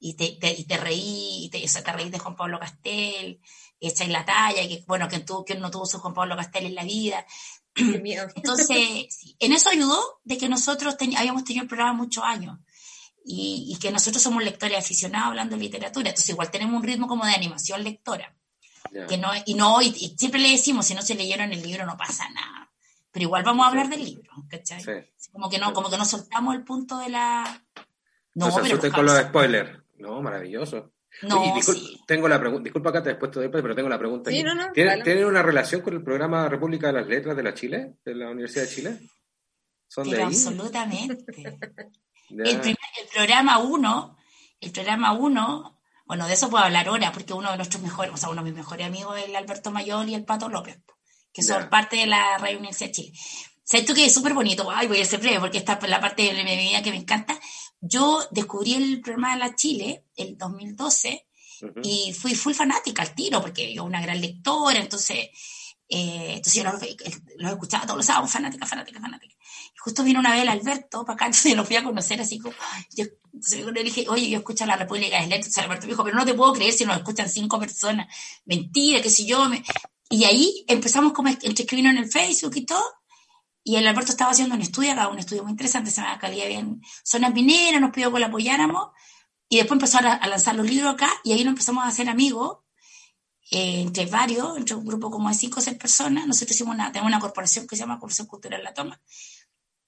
y 0.06 0.16
te, 0.16 0.52
y 0.52 0.66
te 0.66 0.78
reí, 0.78 1.46
y 1.46 1.50
te, 1.50 1.64
o 1.64 1.84
te 1.84 1.92
reí 1.94 2.10
de 2.10 2.20
Juan 2.20 2.36
Pablo 2.36 2.60
Castel, 2.60 3.40
echáis 3.80 4.10
la 4.10 4.26
talla, 4.26 4.62
y 4.62 4.68
que 4.68 4.84
bueno, 4.86 5.08
que, 5.08 5.20
tú, 5.20 5.46
que 5.46 5.56
no 5.56 5.72
tuvo 5.72 5.86
su 5.86 5.98
Juan 6.00 6.14
Pablo 6.14 6.36
Castel 6.36 6.66
en 6.66 6.76
la 6.76 6.84
vida. 6.84 7.26
Entonces, 7.76 9.08
en 9.40 9.54
eso 9.54 9.70
ayudó 9.70 10.20
de 10.26 10.38
que 10.38 10.50
nosotros 10.50 10.98
habíamos 11.18 11.46
tenido 11.46 11.64
el 11.64 11.70
programa 11.70 11.94
muchos 11.94 12.22
años 12.22 12.60
y, 13.24 13.70
y, 13.74 13.80
que 13.80 13.92
nosotros 13.92 14.22
somos 14.22 14.44
lectores 14.44 14.78
aficionados 14.78 15.30
hablando 15.30 15.56
de 15.56 15.64
literatura, 15.64 16.10
entonces 16.10 16.30
igual 16.30 16.52
tenemos 16.52 16.76
un 16.76 16.84
ritmo 16.84 17.08
como 17.08 17.26
de 17.26 17.32
animación 17.32 17.82
lectora. 17.82 18.36
Que 19.08 19.18
no, 19.18 19.30
y 19.46 19.54
no, 19.54 19.82
y, 19.82 20.16
siempre 20.18 20.42
le 20.42 20.52
decimos, 20.52 20.86
si 20.86 20.94
no 20.94 21.02
se 21.02 21.16
leyeron 21.16 21.54
el 21.54 21.64
libro 21.64 21.86
no 21.86 21.96
pasa 21.96 22.30
nada. 22.30 22.70
Pero 23.10 23.24
igual 23.24 23.44
vamos 23.44 23.66
a 23.66 23.70
hablar 23.70 23.90
del 23.90 24.04
libro, 24.04 24.32
¿cachai? 24.50 24.84
Como 25.32 25.50
que 25.50 25.60
no, 25.60 25.74
como 25.74 25.90
que 25.90 25.98
no 25.98 26.06
soltamos 26.06 26.56
el 26.56 26.64
punto 26.64 26.98
de 26.98 27.10
la. 27.10 27.64
No, 28.36 28.54
pero 28.54 28.92
con 28.92 29.06
los 29.06 29.18
spoilers. 29.20 29.83
No, 29.96 30.22
maravilloso. 30.22 30.94
No, 31.22 31.54
Tengo 32.08 32.28
la 32.28 32.40
pregunta, 32.40 32.64
disculpa 32.64 32.90
acá 32.90 33.04
te 33.04 33.10
después 33.10 33.32
te 33.32 33.40
después, 33.40 33.62
pero 33.62 33.76
tengo 33.76 33.90
la 33.90 34.00
pregunta. 34.00 34.32
Sí, 34.32 34.44
no, 34.44 34.56
no, 34.56 34.72
¿Tienen, 34.72 35.26
una 35.26 35.44
relación 35.44 35.82
con 35.82 35.94
el 35.94 36.04
programa 36.04 36.50
República 36.50 36.88
de 36.88 36.94
las 36.94 37.08
Letras 37.08 37.38
de 37.38 37.44
la 37.44 37.54
Chile, 37.54 37.96
de 38.04 38.16
la 38.16 38.32
Universidad 38.32 38.64
de 38.64 38.70
Chile? 38.70 39.00
¿Son 39.88 40.10
de 40.10 40.18
ahí? 40.18 40.24
Absolutamente. 40.24 41.24
el, 42.30 42.78
programa 43.14 43.60
1, 43.60 44.18
el 44.62 44.72
programa 44.72 45.14
1, 45.14 45.80
bueno, 46.06 46.28
de 46.28 46.34
eso 46.34 46.50
puedo 46.50 46.64
hablar 46.64 46.88
ahora, 46.88 47.12
porque 47.12 47.34
uno 47.34 47.52
de 47.52 47.58
nuestros 47.58 47.84
mejores, 47.84 48.12
o 48.12 48.18
sea, 48.18 48.30
uno 48.30 48.42
de 48.44 48.50
mis 48.50 48.58
mejores 48.58 48.88
amigos 48.88 49.18
es 49.20 49.26
el 49.26 49.36
Alberto 49.36 49.70
Mayor 49.70 50.10
y 50.10 50.16
el 50.16 50.26
Pato 50.26 50.50
López, 50.50 50.80
que 51.32 51.44
son 51.44 51.70
parte 51.70 51.98
de 51.98 52.08
la 52.08 52.40
Radio 52.40 52.58
Universidad 52.58 52.88
de 52.88 52.94
Chile. 52.94 53.14
¿Sabes 53.64 53.86
tú 53.86 53.94
que 53.94 54.06
es 54.06 54.14
súper 54.14 54.34
bonito? 54.34 54.70
Ay, 54.70 54.88
voy 54.88 55.00
a 55.00 55.06
ser 55.06 55.20
breve 55.20 55.40
porque 55.40 55.60
esta 55.60 55.80
es 55.82 55.90
la 55.90 56.02
parte 56.02 56.24
de 56.24 56.44
mi 56.44 56.58
vida 56.58 56.84
que 56.84 56.92
me 56.92 56.98
encanta. 56.98 57.40
Yo 57.86 58.26
descubrí 58.32 58.76
el 58.76 59.02
programa 59.02 59.34
de 59.34 59.40
la 59.40 59.56
Chile 59.56 60.06
el 60.16 60.38
2012 60.38 61.28
y 61.84 62.14
fui, 62.14 62.34
fui 62.34 62.54
fanática 62.54 63.02
al 63.02 63.14
tiro 63.14 63.42
porque 63.42 63.74
yo 63.74 63.84
una 63.84 64.02
gran 64.02 64.22
lectora, 64.22 64.80
entonces, 64.80 65.18
eh, 65.90 66.36
entonces 66.36 66.54
yo 66.54 66.64
los, 66.64 66.82
escuchaba 67.52 67.84
todos 67.84 67.98
los 67.98 68.06
sábados, 68.06 68.32
fanática, 68.32 68.66
fanática, 68.66 69.02
fanática. 69.02 69.36
Y 69.76 69.78
justo 69.80 70.02
vino 70.02 70.22
una 70.22 70.32
vez 70.32 70.44
el 70.44 70.48
Alberto 70.48 71.04
para 71.04 71.16
acá, 71.16 71.26
entonces 71.28 71.58
lo 71.58 71.66
fui 71.66 71.76
a 71.76 71.84
conocer 71.84 72.22
así 72.22 72.40
como, 72.40 72.56
yo 72.96 73.06
le 73.72 73.84
dije, 73.84 74.06
oye, 74.08 74.30
yo 74.30 74.38
escucho 74.38 74.64
a 74.64 74.68
la 74.68 74.78
República 74.78 75.20
de 75.20 75.28
Letras, 75.28 75.58
Alberto 75.58 75.86
me 75.86 75.92
dijo, 75.92 76.06
pero 76.06 76.16
no 76.16 76.26
te 76.26 76.36
puedo 76.36 76.54
creer 76.54 76.72
si 76.72 76.86
nos 76.86 76.96
escuchan 76.96 77.28
cinco 77.28 77.60
personas, 77.60 78.08
mentira, 78.46 79.02
que 79.02 79.10
si 79.10 79.26
yo 79.26 79.50
me... 79.50 79.62
Y 80.10 80.24
ahí 80.24 80.64
empezamos 80.70 81.12
como 81.12 81.28
entre 81.28 81.52
escribirnos 81.52 81.98
en 81.98 82.04
el 82.04 82.10
Facebook 82.10 82.54
y 82.56 82.66
todo, 82.66 82.84
y 83.64 83.78
el 83.78 83.88
Alberto 83.88 84.12
estaba 84.12 84.32
haciendo 84.32 84.56
un 84.56 84.62
estudio 84.62 84.92
acá, 84.92 85.08
un 85.08 85.20
estudio 85.20 85.44
muy 85.44 85.52
interesante, 85.52 85.90
se 85.90 86.02
llama 86.02 86.20
Calidad 86.20 86.48
Bien 86.48 86.82
Zona 87.04 87.30
Minera, 87.30 87.80
nos 87.80 87.92
pidió 87.92 88.12
que 88.12 88.20
lo 88.20 88.26
apoyáramos, 88.26 88.90
y 89.48 89.58
después 89.58 89.78
empezó 89.78 90.00
a, 90.00 90.28
lanzar 90.28 90.56
los 90.56 90.70
libros 90.70 90.94
acá, 90.94 91.10
y 91.24 91.32
ahí 91.32 91.44
nos 91.44 91.52
empezamos 91.52 91.84
a 91.84 91.88
hacer 91.88 92.10
amigos, 92.10 92.58
eh, 93.52 93.82
entre 93.82 94.06
varios, 94.08 94.58
entre 94.58 94.76
un 94.76 94.86
grupo 94.86 95.10
como 95.12 95.30
de 95.30 95.36
cinco 95.36 95.60
o 95.60 95.62
seis 95.62 95.78
personas. 95.78 96.26
Nosotros 96.26 96.56
hicimos 96.56 96.74
una, 96.74 96.92
tenemos 96.92 97.10
una 97.10 97.20
corporación 97.20 97.68
que 97.68 97.76
se 97.76 97.82
llama 97.82 97.96
Corporación 97.96 98.28
Cultural 98.28 98.64
La 98.64 98.74
Toma. 98.74 99.00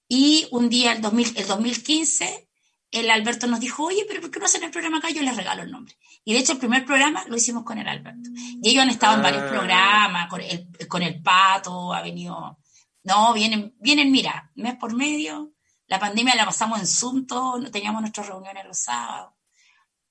Y 0.08 0.46
un 0.52 0.68
día, 0.68 0.92
el, 0.92 1.02
2000, 1.02 1.36
el 1.36 1.46
2015, 1.48 2.48
el 2.92 3.10
Alberto 3.10 3.46
nos 3.48 3.58
dijo, 3.58 3.84
oye, 3.84 4.04
pero 4.06 4.20
¿por 4.20 4.30
qué 4.30 4.38
no 4.38 4.46
hacen 4.46 4.62
el 4.62 4.70
programa 4.70 4.98
acá? 4.98 5.10
Yo 5.10 5.22
les 5.22 5.36
regalo 5.36 5.62
el 5.62 5.70
nombre. 5.70 5.96
Y 6.24 6.32
de 6.32 6.38
hecho, 6.38 6.52
el 6.52 6.58
primer 6.58 6.84
programa 6.84 7.24
lo 7.26 7.36
hicimos 7.36 7.64
con 7.64 7.78
el 7.78 7.88
Alberto. 7.88 8.30
Y 8.62 8.70
ellos 8.70 8.84
han 8.84 8.90
estado 8.90 9.16
en 9.16 9.22
varios 9.22 9.42
ah. 9.44 9.48
programas, 9.48 10.28
con 10.28 10.40
el, 10.40 10.68
con 10.86 11.02
el 11.02 11.20
Pato, 11.20 11.92
ha 11.92 12.02
venido 12.02 12.58
no, 13.06 13.32
vienen, 13.32 13.72
vienen, 13.78 14.10
mira, 14.10 14.50
mes 14.56 14.74
por 14.74 14.92
medio. 14.94 15.52
La 15.86 16.00
pandemia 16.00 16.34
la 16.34 16.44
pasamos 16.44 16.80
en 16.80 16.86
Zoom 16.88 17.24
todo, 17.24 17.70
teníamos 17.70 18.00
nuestras 18.00 18.26
reuniones 18.26 18.64
los 18.64 18.78
sábados. 18.78 19.32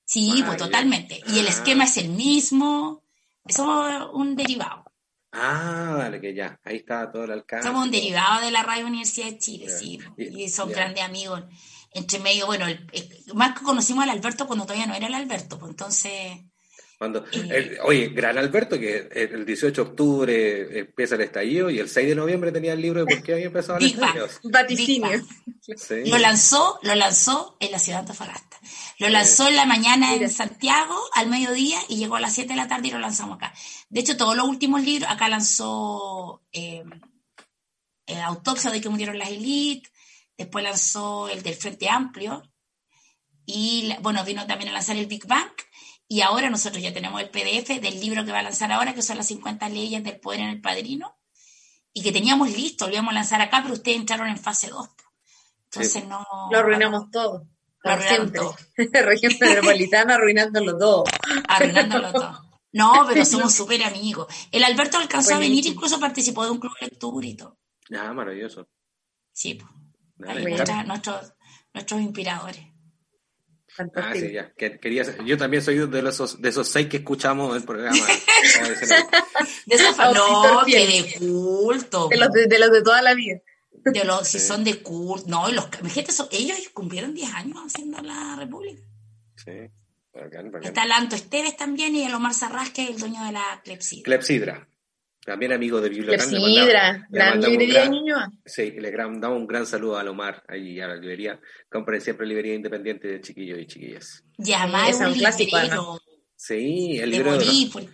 Sí, 0.02 0.42
pues 0.46 0.56
totalmente. 0.56 1.20
Y 1.28 1.38
el 1.40 1.46
esquema 1.46 1.84
es 1.84 1.98
el 1.98 2.08
mismo. 2.08 3.02
Somos 3.46 4.08
un 4.14 4.34
derivado. 4.34 4.84
Ah, 5.30 5.96
vale, 5.98 6.22
que 6.22 6.34
ya, 6.34 6.58
ahí 6.64 6.76
está 6.76 7.12
todo 7.12 7.24
el 7.24 7.32
alcance. 7.32 7.68
Somos 7.68 7.84
un 7.84 7.90
derivado 7.90 8.46
de 8.46 8.50
la 8.50 8.62
Radio 8.62 8.86
Universidad 8.86 9.26
de 9.26 9.38
Chile, 9.38 9.68
sí. 9.68 9.98
Y 10.16 10.48
son 10.48 10.70
grandes 10.70 11.04
amigos. 11.04 11.42
Entre 11.92 12.18
medio, 12.18 12.46
bueno, 12.46 12.64
más 13.34 13.58
que 13.58 13.64
conocimos 13.64 14.04
al 14.04 14.10
Alberto 14.10 14.46
cuando 14.46 14.64
todavía 14.64 14.86
no 14.86 14.94
era 14.94 15.06
el 15.06 15.14
Alberto, 15.14 15.58
pues 15.58 15.70
entonces 15.70 16.40
cuando, 16.98 17.24
oye, 17.84 18.08
Gran 18.08 18.38
Alberto, 18.38 18.78
que 18.78 19.08
el 19.12 19.44
18 19.44 19.84
de 19.84 19.90
octubre 19.90 20.78
empieza 20.78 21.14
el 21.16 21.20
estallido 21.20 21.68
y 21.68 21.78
el 21.78 21.90
6 21.90 22.08
de 22.08 22.14
noviembre 22.14 22.52
tenía 22.52 22.72
el 22.72 22.80
libro 22.80 23.04
de 23.04 23.14
por 23.14 23.22
qué 23.22 23.34
había 23.34 23.46
empezado 23.46 23.78
el 23.78 23.86
estallido. 23.86 24.28
Vaticinio. 24.44 25.22
Lo 26.06 26.18
lanzó, 26.18 26.78
lo 26.82 26.94
lanzó 26.94 27.56
en 27.60 27.72
la 27.72 27.78
ciudad 27.78 27.98
de 27.98 28.00
Antofagasta. 28.00 28.58
Lo 28.98 29.10
lanzó 29.10 29.48
en 29.48 29.56
la 29.56 29.66
mañana 29.66 30.14
en 30.14 30.30
Santiago, 30.30 30.98
al 31.14 31.28
mediodía, 31.28 31.78
y 31.88 31.96
llegó 31.96 32.16
a 32.16 32.20
las 32.20 32.34
7 32.34 32.48
de 32.48 32.56
la 32.56 32.68
tarde 32.68 32.88
y 32.88 32.92
lo 32.92 32.98
lanzamos 32.98 33.36
acá. 33.36 33.52
De 33.90 34.00
hecho, 34.00 34.16
todos 34.16 34.34
los 34.34 34.48
últimos 34.48 34.82
libros, 34.82 35.10
acá 35.10 35.28
lanzó 35.28 36.42
eh, 36.52 36.82
Autopsia 38.24 38.70
de 38.70 38.80
que 38.80 38.88
murieron 38.88 39.18
las 39.18 39.28
élites, 39.28 39.92
después 40.38 40.64
lanzó 40.64 41.28
el 41.28 41.42
del 41.42 41.54
Frente 41.54 41.88
Amplio, 41.88 42.42
y 43.44 43.92
bueno, 44.00 44.24
vino 44.24 44.46
también 44.46 44.70
a 44.70 44.72
lanzar 44.72 44.96
el 44.96 45.06
Big 45.06 45.26
Bang, 45.26 45.52
y 46.08 46.20
ahora 46.20 46.50
nosotros 46.50 46.82
ya 46.82 46.92
tenemos 46.92 47.20
el 47.20 47.30
PDF 47.30 47.80
del 47.80 48.00
libro 48.00 48.24
que 48.24 48.32
va 48.32 48.40
a 48.40 48.44
lanzar 48.44 48.70
ahora, 48.70 48.94
que 48.94 49.02
son 49.02 49.16
las 49.16 49.26
50 49.26 49.68
leyes 49.68 50.04
del 50.04 50.20
poder 50.20 50.40
en 50.40 50.48
el 50.48 50.60
padrino, 50.60 51.16
y 51.92 52.02
que 52.02 52.12
teníamos 52.12 52.50
listo, 52.50 52.86
lo 52.86 52.92
íbamos 52.92 53.12
a 53.12 53.14
lanzar 53.14 53.40
acá, 53.40 53.60
pero 53.62 53.74
ustedes 53.74 53.96
entraron 53.96 54.28
en 54.28 54.38
fase 54.38 54.68
2. 54.68 54.88
Entonces 55.64 56.06
no... 56.06 56.24
Lo 56.50 56.58
arruinamos 56.58 57.10
todo. 57.10 57.48
Lo 57.82 57.90
arruinamos 57.90 58.32
todo. 58.32 58.56
Región 58.76 59.32
metropolitana 59.40 60.14
arruinándolo 60.14 60.78
todo. 60.78 61.04
Arruinándolo 61.48 62.12
todo. 62.12 62.46
No, 62.72 63.06
pero 63.08 63.24
somos 63.24 63.54
súper 63.54 63.82
amigos. 63.82 64.26
El 64.52 64.62
Alberto 64.62 64.98
alcanzó 64.98 65.34
a 65.34 65.38
venir, 65.38 65.66
incluso 65.66 65.98
participó 65.98 66.44
de 66.44 66.50
un 66.50 66.58
club 66.58 66.72
de 66.78 66.88
lectura 66.88 67.26
y 67.26 67.34
todo. 67.34 67.58
Ah, 67.98 68.12
maravilloso. 68.12 68.68
Sí, 69.32 69.54
pues. 69.54 70.36
nuestros, 70.86 71.32
nuestros 71.72 72.00
inspiradores. 72.00 72.75
Ah, 73.94 74.12
sí, 74.14 74.32
ya. 74.32 74.52
Quería, 74.54 75.04
yo 75.24 75.36
también 75.36 75.62
soy 75.62 75.86
de 75.86 76.08
esos, 76.08 76.40
de 76.40 76.48
esos 76.48 76.68
seis 76.68 76.88
que 76.88 76.98
escuchamos 76.98 77.56
el 77.56 77.62
programa. 77.64 77.96
de 79.66 79.74
esos 79.74 79.96
no, 79.98 80.64
que 80.64 80.86
de 80.86 81.14
culto. 81.18 82.08
De 82.08 82.16
los 82.16 82.30
de, 82.30 82.46
de 82.46 82.58
los 82.58 82.70
de 82.70 82.82
toda 82.82 83.02
la 83.02 83.14
vida. 83.14 83.40
De 83.84 84.04
los, 84.04 84.26
si 84.26 84.38
son 84.38 84.64
de 84.64 84.80
culto. 84.82 85.28
No, 85.28 85.50
los, 85.50 85.68
gente, 85.92 86.12
ellos 86.32 86.58
cumplieron 86.72 87.14
10 87.14 87.34
años 87.34 87.58
haciendo 87.66 88.00
la 88.02 88.36
República. 88.36 88.82
Sí. 89.36 89.70
Está 90.62 90.84
el 90.84 90.92
Anto 90.92 91.14
Esteves 91.14 91.56
también 91.56 91.94
y 91.94 92.04
el 92.04 92.14
Omar 92.14 92.32
Sarraz, 92.32 92.70
que 92.70 92.84
es 92.84 92.90
el 92.90 92.98
dueño 92.98 93.22
de 93.24 93.32
la 93.32 93.60
Clepsidra. 93.62 94.04
Clepsidra 94.04 94.68
también 95.26 95.52
amigo 95.52 95.80
de 95.80 95.88
Biblioteca. 95.88 96.24
Clepsidra, 96.24 97.06
gran 97.10 97.40
librería 97.40 97.82
de 97.82 97.90
Ñuñoa. 97.90 98.30
Sí, 98.44 98.70
le 98.70 98.92
damos 98.92 99.36
un 99.36 99.46
gran 99.46 99.66
saludo 99.66 99.98
a 99.98 100.04
Lomar 100.04 100.44
ahí 100.46 100.80
a 100.80 100.86
la 100.86 100.94
librería. 100.94 101.40
Compren 101.68 102.00
siempre 102.00 102.26
librería 102.26 102.54
independiente 102.54 103.08
de 103.08 103.20
chiquillos 103.20 103.58
y 103.58 103.66
chiquillas. 103.66 104.22
Ya, 104.38 104.62
además 104.62 104.90
es 104.90 105.00
un, 105.00 105.14
clásico. 105.14 106.00
Sí, 106.36 106.98
el 106.98 107.10
libro 107.10 107.36
de, 107.36 107.44
los, 107.44 107.88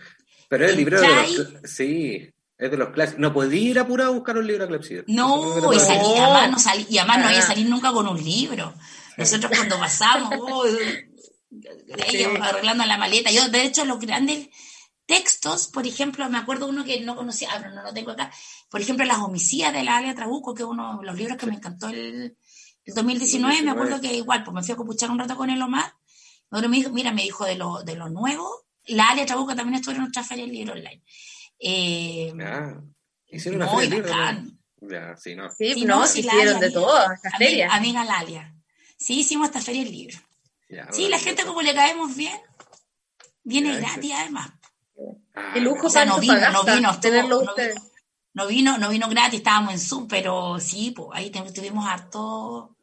Pero 0.48 0.66
es 0.66 0.72
el 0.72 0.76
libro 0.76 1.00
de 1.00 1.08
los... 1.08 1.58
Sí, 1.64 2.30
es 2.58 2.70
de 2.70 2.76
los 2.76 2.90
clásicos. 2.90 3.20
No 3.20 3.32
podía 3.32 3.60
ir 3.70 3.78
apurado 3.78 4.10
a 4.10 4.14
buscar 4.14 4.36
un 4.36 4.46
libro 4.46 4.64
a 4.64 4.68
Clepsidra. 4.68 5.04
No, 5.06 5.72
y, 5.72 5.78
salir, 5.78 6.18
además 6.18 6.50
no 6.50 6.58
salí, 6.58 6.86
y 6.90 6.98
además 6.98 7.18
no 7.18 7.26
había 7.28 7.38
ah. 7.38 7.46
salir 7.46 7.66
nunca 7.66 7.92
con 7.92 8.06
un 8.08 8.22
libro. 8.22 8.74
Nosotros 9.16 9.50
cuando 9.56 9.78
pasamos, 9.78 10.34
oh, 10.38 10.66
ellos 12.08 12.32
arreglando 12.42 12.84
la 12.84 12.98
maleta. 12.98 13.30
Yo, 13.30 13.48
de 13.48 13.62
hecho, 13.62 13.86
los 13.86 13.98
grandes 14.00 14.48
textos, 15.06 15.68
por 15.68 15.86
ejemplo, 15.86 16.28
me 16.30 16.38
acuerdo 16.38 16.68
uno 16.68 16.84
que 16.84 17.00
no 17.00 17.16
conocía, 17.16 17.48
ah, 17.52 17.58
no 17.68 17.82
lo 17.82 17.92
tengo 17.92 18.12
acá, 18.12 18.30
por 18.70 18.80
ejemplo, 18.80 19.04
Las 19.04 19.18
homicidas 19.18 19.72
de 19.72 19.82
la 19.82 19.98
Alia 19.98 20.14
Trabuco, 20.14 20.54
que 20.54 20.62
es 20.62 20.68
uno 20.68 20.98
de 20.98 21.06
los 21.06 21.16
libros 21.16 21.36
que 21.36 21.46
me 21.46 21.54
encantó 21.54 21.88
el, 21.88 22.36
2019, 22.84 23.62
me 23.62 23.70
acuerdo 23.70 24.00
que 24.00 24.12
igual, 24.14 24.42
pues 24.42 24.54
me 24.54 24.62
fui 24.62 24.72
a 24.72 24.76
copuchar 24.76 25.10
un 25.10 25.18
rato 25.18 25.36
con 25.36 25.50
el 25.50 25.62
Omar, 25.62 25.94
me 26.50 26.76
dijo, 26.76 26.90
mira, 26.90 27.12
me 27.12 27.22
dijo 27.22 27.44
de 27.44 27.56
lo, 27.56 27.82
de 27.82 27.94
lo 27.94 28.08
nuevo, 28.08 28.66
la 28.86 29.10
Alia 29.10 29.26
Trabuco 29.26 29.54
también 29.54 29.76
estuvo 29.76 29.94
en 29.94 30.00
nuestra 30.00 30.24
feria 30.24 30.44
del 30.44 30.52
libro 30.52 30.72
online. 30.74 31.02
Eh, 31.58 32.32
ah, 32.40 32.80
hicieron 33.28 33.62
una 33.62 33.70
feria 33.70 33.90
libro. 33.90 34.14
Ya, 34.80 35.16
sí, 35.16 35.36
no. 35.36 35.48
Sí, 35.50 35.84
no, 35.84 36.04
hicieron 36.04 36.58
de 36.58 36.70
todo, 36.70 36.92
feria. 37.38 37.72
Amiga 37.72 38.04
Lalia. 38.04 38.54
Sí, 38.96 39.20
hicimos 39.20 39.46
esta 39.46 39.60
feria 39.60 39.84
del 39.84 39.92
libro. 39.92 40.18
sí, 40.90 41.08
la 41.08 41.18
gente 41.18 41.44
como 41.44 41.62
le 41.62 41.74
caemos 41.74 42.16
bien, 42.16 42.38
viene 43.44 43.76
gratis 43.76 44.12
además. 44.14 44.50
Ah, 45.34 45.52
el 45.54 45.64
lujo 45.64 45.86
o 45.86 45.90
sea, 45.90 46.04
no 46.04 46.18
vino, 46.18 46.34
no 46.50 46.64
vino, 46.64 47.00
tenerlo 47.00 47.42
no, 48.34 48.46
vino, 48.46 48.78
no 48.78 48.88
vino 48.88 49.08
gratis, 49.08 49.38
estábamos 49.40 49.74
en 49.74 49.78
Zoom, 49.78 50.08
pero 50.08 50.58
sí, 50.58 50.92
pues 50.92 51.08
ahí 51.12 51.30
tuvimos 51.30 51.86
harto. 51.86 52.76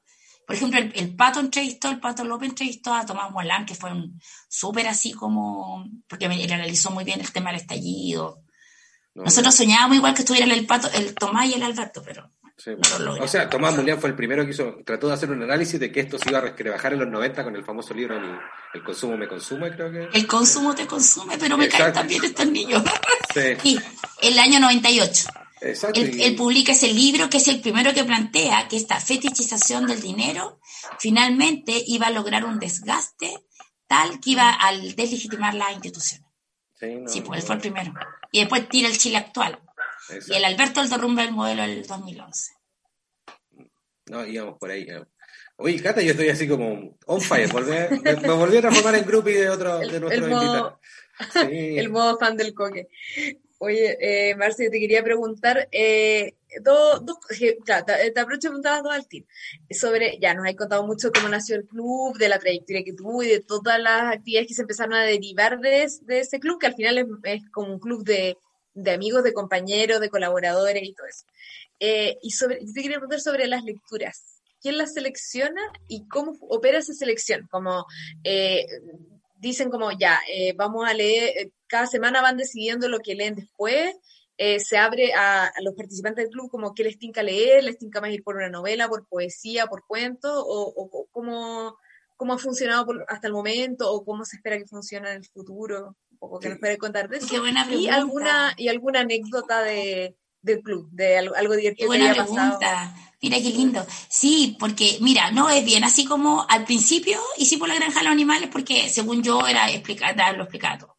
Por 0.45 0.55
ejemplo, 0.55 0.79
el, 0.79 1.15
Pato 1.15 1.39
entrevistó, 1.39 1.89
el 1.89 1.99
Pato 1.99 2.23
López 2.23 2.49
entrevistó 2.49 2.93
a 2.93 3.05
Tomás 3.05 3.31
Molán, 3.31 3.65
que 3.65 3.75
fue 3.75 3.91
un 3.91 4.19
súper 4.47 4.87
así 4.87 5.11
como, 5.11 5.87
porque 6.07 6.25
él 6.25 6.51
analizó 6.51 6.91
muy 6.91 7.03
bien 7.03 7.19
el 7.19 7.31
tema 7.31 7.51
del 7.51 7.61
estallido. 7.61 8.43
Nosotros 9.13 9.55
soñábamos 9.55 9.97
igual 9.97 10.13
que 10.13 10.21
estuvieran 10.21 10.51
el 10.51 10.65
Pato, 10.65 10.89
el 10.93 11.13
Tomás 11.13 11.47
y 11.47 11.53
el 11.53 11.63
Alberto, 11.63 12.01
pero 12.03 12.29
o 13.21 13.27
sea, 13.27 13.49
Tomás 13.49 13.75
Mulián 13.75 13.99
fue 13.99 14.09
el 14.09 14.15
primero 14.15 14.43
que 14.43 14.51
hizo, 14.51 14.77
trató 14.85 15.07
de 15.07 15.13
hacer 15.13 15.31
un 15.31 15.41
análisis 15.43 15.79
de 15.79 15.91
que 15.91 16.01
esto 16.01 16.17
se 16.17 16.29
iba 16.29 16.39
a 16.39 16.41
rebajar 16.41 16.93
en 16.93 16.99
los 16.99 17.07
90 17.07 17.43
con 17.43 17.55
el 17.55 17.63
famoso 17.63 17.93
libro 17.93 18.19
El, 18.73 18.83
consumo 18.83 19.17
me 19.17 19.27
consume, 19.27 19.71
creo 19.71 19.91
que. 19.91 20.09
El 20.17 20.27
consumo 20.27 20.75
te 20.75 20.85
consume, 20.85 21.37
pero 21.37 21.57
me 21.57 21.69
caen 21.69 21.93
también 21.93 22.23
estos 22.23 22.47
niños. 22.47 22.83
Sí. 23.31 23.79
el 24.23 24.39
año 24.39 24.59
98. 24.59 25.29
Exacto. 25.61 25.99
Él, 26.01 26.35
publica 26.35 26.71
ese 26.71 26.91
libro 26.91 27.29
que 27.29 27.37
es 27.37 27.47
el 27.47 27.61
primero 27.61 27.93
que 27.93 28.03
plantea 28.03 28.67
que 28.67 28.75
esta 28.75 28.99
fetichización 28.99 29.85
del 29.85 30.01
dinero 30.01 30.59
finalmente 30.97 31.83
iba 31.85 32.07
a 32.07 32.11
lograr 32.11 32.43
un 32.43 32.57
desgaste 32.57 33.31
tal 33.87 34.19
que 34.19 34.31
iba 34.31 34.57
a 34.59 34.71
deslegitimar 34.73 35.53
las 35.53 35.73
instituciones. 35.73 36.25
Sí, 37.07 37.21
pues 37.21 37.41
él 37.41 37.45
fue 37.45 37.55
el 37.55 37.61
primero. 37.61 37.93
Y 38.31 38.39
después 38.39 38.67
tira 38.67 38.87
el 38.87 38.97
Chile 38.97 39.17
actual. 39.17 39.59
Y 40.27 40.33
el 40.33 40.45
Alberto 40.45 40.81
el 40.81 40.89
derrumbe 40.89 41.23
el 41.23 41.31
modelo 41.31 41.61
del 41.63 41.85
2011. 41.85 42.53
No, 44.07 44.25
íbamos 44.25 44.57
por 44.57 44.71
ahí. 44.71 44.87
Oye, 45.57 45.81
Cata, 45.81 46.01
yo 46.01 46.11
estoy 46.11 46.29
así 46.29 46.47
como 46.47 46.97
on 47.05 47.21
fire. 47.21 47.49
me, 47.53 48.31
volví 48.33 48.57
a 48.57 48.61
transformar 48.61 48.95
en 48.95 49.05
grupo 49.05 49.27
de, 49.29 49.49
otro, 49.49 49.79
de 49.79 49.99
nuestros 49.99 50.11
el 50.11 50.29
modo, 50.29 50.79
El 51.51 51.89
modo 51.89 52.17
fan 52.17 52.37
del 52.37 52.53
coque. 52.53 52.87
Oye, 53.59 53.97
eh, 53.99 54.35
Marcia, 54.35 54.69
te 54.71 54.79
quería 54.79 55.03
preguntar, 55.03 55.67
eh, 55.73 56.35
dos, 56.61 57.05
dos 57.05 57.17
claro, 57.65 57.83
te, 57.85 58.09
te 58.11 58.19
aprovecho 58.21 58.47
preguntabas 58.47 58.83
dos 58.83 58.93
al 58.93 59.05
team, 59.05 59.25
sobre, 59.69 60.17
ya 60.17 60.33
nos 60.33 60.47
has 60.47 60.55
contado 60.55 60.87
mucho 60.87 61.11
cómo 61.11 61.27
nació 61.27 61.57
el 61.57 61.65
club, 61.65 62.17
de 62.17 62.29
la 62.29 62.39
trayectoria 62.39 62.85
que 62.85 62.93
tuvo 62.93 63.21
y 63.21 63.27
de 63.27 63.41
todas 63.41 63.77
las 63.81 64.15
actividades 64.15 64.47
que 64.47 64.53
se 64.53 64.61
empezaron 64.61 64.93
a 64.93 65.03
derivar 65.03 65.59
de, 65.59 65.91
de 66.03 66.19
ese 66.21 66.39
club, 66.39 66.57
que 66.57 66.67
al 66.67 66.75
final 66.75 67.05
es 67.25 67.41
como 67.51 67.73
un 67.73 67.79
club 67.79 68.05
de, 68.05 68.37
de 68.83 68.91
amigos, 68.91 69.23
de 69.23 69.33
compañeros, 69.33 69.99
de 69.99 70.09
colaboradores 70.09 70.83
y 70.83 70.93
todo 70.93 71.07
eso. 71.07 71.25
Eh, 71.79 72.17
y 72.21 72.31
sobre, 72.31 72.57
te 72.57 72.81
quería 72.81 72.97
preguntar 72.97 73.21
sobre 73.21 73.47
las 73.47 73.63
lecturas. 73.63 74.41
¿Quién 74.61 74.77
las 74.77 74.93
selecciona 74.93 75.61
y 75.87 76.07
cómo 76.07 76.35
opera 76.41 76.79
esa 76.79 76.93
selección? 76.93 77.47
Como 77.49 77.85
eh, 78.23 78.65
dicen 79.37 79.69
como 79.69 79.91
ya, 79.91 80.19
eh, 80.33 80.53
vamos 80.53 80.87
a 80.87 80.93
leer, 80.93 81.51
cada 81.67 81.87
semana 81.87 82.21
van 82.21 82.37
decidiendo 82.37 82.89
lo 82.89 82.99
que 82.99 83.15
leen 83.15 83.35
después, 83.35 83.95
se 84.37 84.77
abre 84.77 85.11
a, 85.13 85.51
los 85.61 85.75
participantes 85.75 86.23
del 86.23 86.31
club 86.31 86.49
como 86.49 86.73
qué 86.73 86.85
les 86.85 86.97
tinca 86.97 87.21
leer, 87.21 87.61
les 87.61 87.77
tinca 87.77 87.99
más 87.99 88.09
ir 88.11 88.23
por 88.23 88.37
una 88.37 88.47
novela, 88.47 88.87
por 88.87 89.05
poesía, 89.05 89.67
por 89.67 89.85
cuento, 89.85 90.29
o, 90.33 90.61
o 90.61 91.07
cómo, 91.11 91.75
cómo, 92.15 92.33
ha 92.33 92.37
funcionado 92.37 92.85
hasta 93.09 93.27
el 93.27 93.33
momento, 93.33 93.91
o 93.91 94.05
cómo 94.05 94.23
se 94.23 94.37
espera 94.37 94.57
que 94.57 94.65
funcione 94.65 95.09
en 95.09 95.17
el 95.17 95.25
futuro 95.25 95.97
poco 96.19 96.39
que 96.39 96.49
nos 96.49 96.59
puede 96.59 96.77
contar 96.77 97.09
de 97.09 97.17
eso. 97.17 97.27
Qué 97.29 97.39
buena 97.39 97.65
pregunta. 97.65 97.89
Y 97.89 97.93
alguna, 97.93 98.53
y 98.57 98.67
alguna 98.67 98.99
anécdota 99.01 99.61
de, 99.61 100.15
del 100.41 100.61
club, 100.61 100.89
de 100.91 101.17
algo, 101.17 101.55
divertido 101.55 101.75
qué 101.75 101.85
buena 101.87 102.05
que 102.05 102.11
haya 102.11 102.23
pregunta. 102.23 102.95
Mira 103.21 103.37
qué 103.37 103.49
lindo. 103.49 103.85
Sí, 104.07 104.55
porque 104.59 104.97
mira, 105.01 105.31
no 105.31 105.49
es 105.49 105.65
bien 105.65 105.83
así 105.83 106.05
como 106.05 106.45
al 106.47 106.63
principio 106.63 107.19
hicimos 107.37 107.67
la 107.67 107.75
granja 107.75 107.99
de 107.99 108.05
los 108.05 108.13
animales 108.13 108.49
porque 108.49 108.87
según 108.89 109.21
yo 109.23 109.45
era 109.45 109.69
explicar, 109.69 110.15
darlo 110.15 110.43
explicado. 110.43 110.97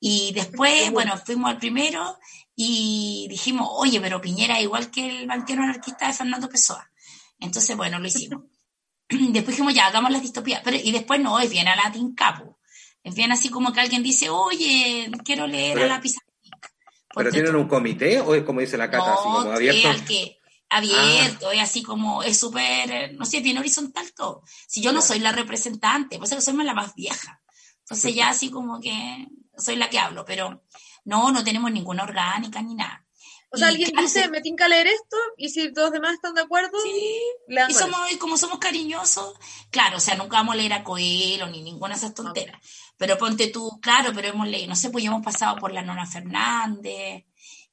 Y 0.00 0.32
después, 0.34 0.90
bueno, 0.90 1.16
fuimos 1.16 1.50
al 1.50 1.58
primero 1.58 2.18
y 2.54 3.26
dijimos, 3.28 3.68
oye, 3.72 4.00
pero 4.00 4.20
Piñera 4.20 4.60
igual 4.60 4.90
que 4.90 5.20
el 5.20 5.26
banquero 5.26 5.62
anarquista 5.62 6.08
de 6.08 6.12
Fernando 6.12 6.48
Pessoa. 6.48 6.90
Entonces, 7.38 7.76
bueno, 7.76 7.98
lo 7.98 8.06
hicimos. 8.06 8.44
después 9.08 9.48
dijimos, 9.48 9.74
ya, 9.74 9.86
hagamos 9.86 10.10
las 10.10 10.22
distopías. 10.22 10.62
Pero, 10.64 10.76
y 10.82 10.90
después 10.90 11.20
no, 11.20 11.38
es 11.38 11.50
bien 11.50 11.68
a 11.68 11.76
la 11.76 11.92
Tincapu. 11.92 12.55
Es 13.06 13.14
bien 13.14 13.30
así 13.30 13.50
como 13.50 13.72
que 13.72 13.78
alguien 13.78 14.02
dice, 14.02 14.30
oye, 14.30 15.08
quiero 15.24 15.46
leer 15.46 15.78
a 15.78 15.86
la 15.86 16.00
pizarra. 16.00 16.26
¿Pero 17.14 17.30
tienen 17.30 17.54
un 17.54 17.68
comité 17.68 18.20
o 18.20 18.34
es 18.34 18.42
como 18.42 18.58
dice 18.58 18.76
la 18.76 18.90
Cata, 18.90 19.14
así 19.14 19.22
como 19.22 19.52
abierto? 19.52 20.04
que, 20.08 20.40
abierto, 20.68 21.52
es 21.52 21.60
así 21.60 21.84
como, 21.84 22.24
es 22.24 22.36
súper, 22.36 23.14
no 23.14 23.24
sé, 23.24 23.42
tiene 23.42 23.60
horizontal 23.60 24.12
todo. 24.12 24.42
Si 24.66 24.82
yo 24.82 24.90
no 24.90 25.00
soy 25.00 25.20
la 25.20 25.30
representante, 25.30 26.18
pues 26.18 26.30
soy 26.30 26.64
la 26.64 26.74
más 26.74 26.96
vieja. 26.96 27.40
Entonces 27.78 28.12
ya 28.12 28.28
así 28.28 28.50
como 28.50 28.80
que 28.80 29.28
soy 29.56 29.76
la 29.76 29.88
que 29.88 30.00
hablo, 30.00 30.24
pero 30.24 30.64
no, 31.04 31.30
no 31.30 31.44
tenemos 31.44 31.70
ninguna 31.70 32.02
orgánica 32.02 32.60
ni 32.60 32.74
nada. 32.74 33.06
O 33.50 33.56
sea, 33.56 33.68
alguien 33.68 33.90
dice, 33.96 34.28
me 34.28 34.40
tinca 34.40 34.68
leer 34.68 34.88
esto, 34.88 35.16
y 35.36 35.48
si 35.48 35.72
todos 35.72 35.86
los 35.86 35.92
demás 35.92 36.14
están 36.14 36.34
de 36.34 36.42
acuerdo, 36.42 36.78
sí. 36.82 37.20
y 37.68 37.72
somos, 37.72 38.00
como 38.18 38.36
somos 38.36 38.58
cariñosos, 38.58 39.34
claro, 39.70 39.98
o 39.98 40.00
sea, 40.00 40.16
nunca 40.16 40.38
vamos 40.38 40.54
a 40.54 40.56
leer 40.56 40.72
a 40.72 40.84
Coelho 40.84 41.46
ni 41.46 41.62
ninguna 41.62 41.94
de 41.94 41.98
esas 41.98 42.14
tonteras. 42.14 42.60
Pero 42.96 43.18
ponte 43.18 43.48
tú, 43.48 43.78
claro, 43.80 44.12
pero 44.14 44.28
hemos 44.28 44.48
leído, 44.48 44.68
no 44.68 44.76
sé, 44.76 44.90
pues 44.90 45.04
ya 45.04 45.10
hemos 45.10 45.24
pasado 45.24 45.56
por 45.56 45.72
la 45.72 45.82
Nona 45.82 46.06
Fernández, 46.06 47.24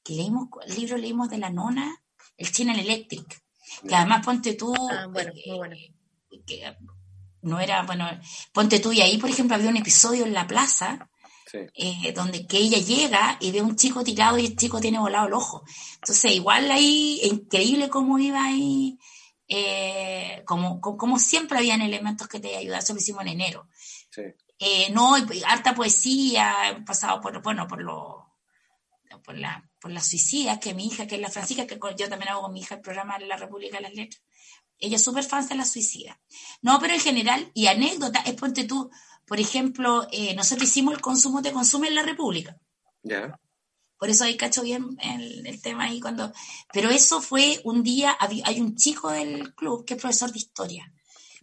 que 0.02 0.12
leímos, 0.12 0.48
el 0.66 0.74
libro 0.76 0.96
leímos 0.98 1.30
de 1.30 1.38
la 1.38 1.50
Nona, 1.50 2.02
el 2.36 2.52
China 2.52 2.78
Electric, 2.78 3.42
que 3.88 3.94
además 3.94 4.24
ponte 4.24 4.54
tú, 4.54 4.74
ah, 4.74 5.06
bueno, 5.10 5.32
muy 5.46 5.56
bueno. 5.56 5.76
que 6.46 6.76
no 7.42 7.60
era, 7.60 7.82
bueno, 7.84 8.06
ponte 8.52 8.80
tú, 8.80 8.92
y 8.92 9.00
ahí, 9.00 9.18
por 9.18 9.30
ejemplo, 9.30 9.56
había 9.56 9.70
un 9.70 9.76
episodio 9.76 10.24
en 10.24 10.34
la 10.34 10.46
plaza, 10.46 11.10
eh, 11.74 12.12
donde 12.12 12.46
que 12.46 12.58
ella 12.58 12.78
llega 12.78 13.36
y 13.40 13.52
ve 13.52 13.60
a 13.60 13.64
un 13.64 13.76
chico 13.76 14.02
tirado 14.02 14.38
y 14.38 14.46
el 14.46 14.56
chico 14.56 14.80
tiene 14.80 14.98
volado 14.98 15.28
el 15.28 15.34
ojo. 15.34 15.62
Entonces, 15.94 16.32
igual 16.32 16.70
ahí, 16.70 17.20
increíble 17.22 17.88
cómo 17.88 18.18
iba 18.18 18.44
ahí, 18.44 18.98
eh, 19.46 20.42
como, 20.46 20.80
como, 20.80 21.18
siempre 21.18 21.58
habían 21.58 21.82
elementos 21.82 22.28
que 22.28 22.40
te 22.40 22.56
ayudaban, 22.56 22.82
eso 22.82 22.94
lo 22.94 23.00
hicimos 23.00 23.22
en 23.22 23.28
enero. 23.28 23.68
Sí. 24.10 24.22
Eh, 24.66 24.90
no, 24.92 25.14
harta 25.46 25.74
poesía, 25.74 26.70
he 26.70 26.80
pasado 26.84 27.20
por, 27.20 27.42
bueno, 27.42 27.68
por 27.68 27.82
lo, 27.82 28.38
por 29.22 29.36
la, 29.36 29.62
por 29.78 29.90
las 29.90 30.08
suicidas, 30.08 30.58
que 30.58 30.72
mi 30.72 30.86
hija, 30.86 31.06
que 31.06 31.16
es 31.16 31.20
la 31.20 31.28
Francisca, 31.28 31.66
que 31.66 31.78
yo 31.98 32.08
también 32.08 32.30
hago 32.30 32.40
con 32.40 32.52
mi 32.54 32.60
hija 32.60 32.76
el 32.76 32.80
programa 32.80 33.18
de 33.18 33.26
la 33.26 33.36
República 33.36 33.76
de 33.76 33.82
las 33.82 33.94
Letras, 33.94 34.22
ella 34.78 34.96
es 34.96 35.04
súper 35.04 35.24
fan 35.24 35.46
de 35.46 35.56
la 35.56 35.66
suicida. 35.66 36.18
No, 36.62 36.78
pero 36.80 36.94
en 36.94 37.00
general, 37.00 37.50
y 37.52 37.66
anécdota, 37.66 38.20
es 38.20 38.32
ponte 38.36 38.64
tú, 38.64 38.90
por 39.26 39.38
ejemplo, 39.38 40.08
eh, 40.10 40.34
nosotros 40.34 40.66
hicimos 40.66 40.94
el 40.94 41.02
consumo 41.02 41.42
de 41.42 41.52
consumo 41.52 41.84
en 41.84 41.94
la 41.94 42.02
República. 42.02 42.56
Ya. 43.02 43.38
Por 43.98 44.08
eso 44.08 44.24
ahí 44.24 44.38
cacho 44.38 44.62
bien 44.62 44.96
el, 45.02 45.46
el, 45.46 45.60
tema 45.60 45.84
ahí 45.84 46.00
cuando... 46.00 46.32
Pero 46.72 46.88
eso 46.88 47.20
fue 47.20 47.60
un 47.64 47.82
día, 47.82 48.16
hay 48.18 48.60
un 48.62 48.76
chico 48.76 49.10
del 49.10 49.54
club 49.54 49.84
que 49.84 49.92
es 49.92 50.00
profesor 50.00 50.32
de 50.32 50.38
historia. 50.38 50.90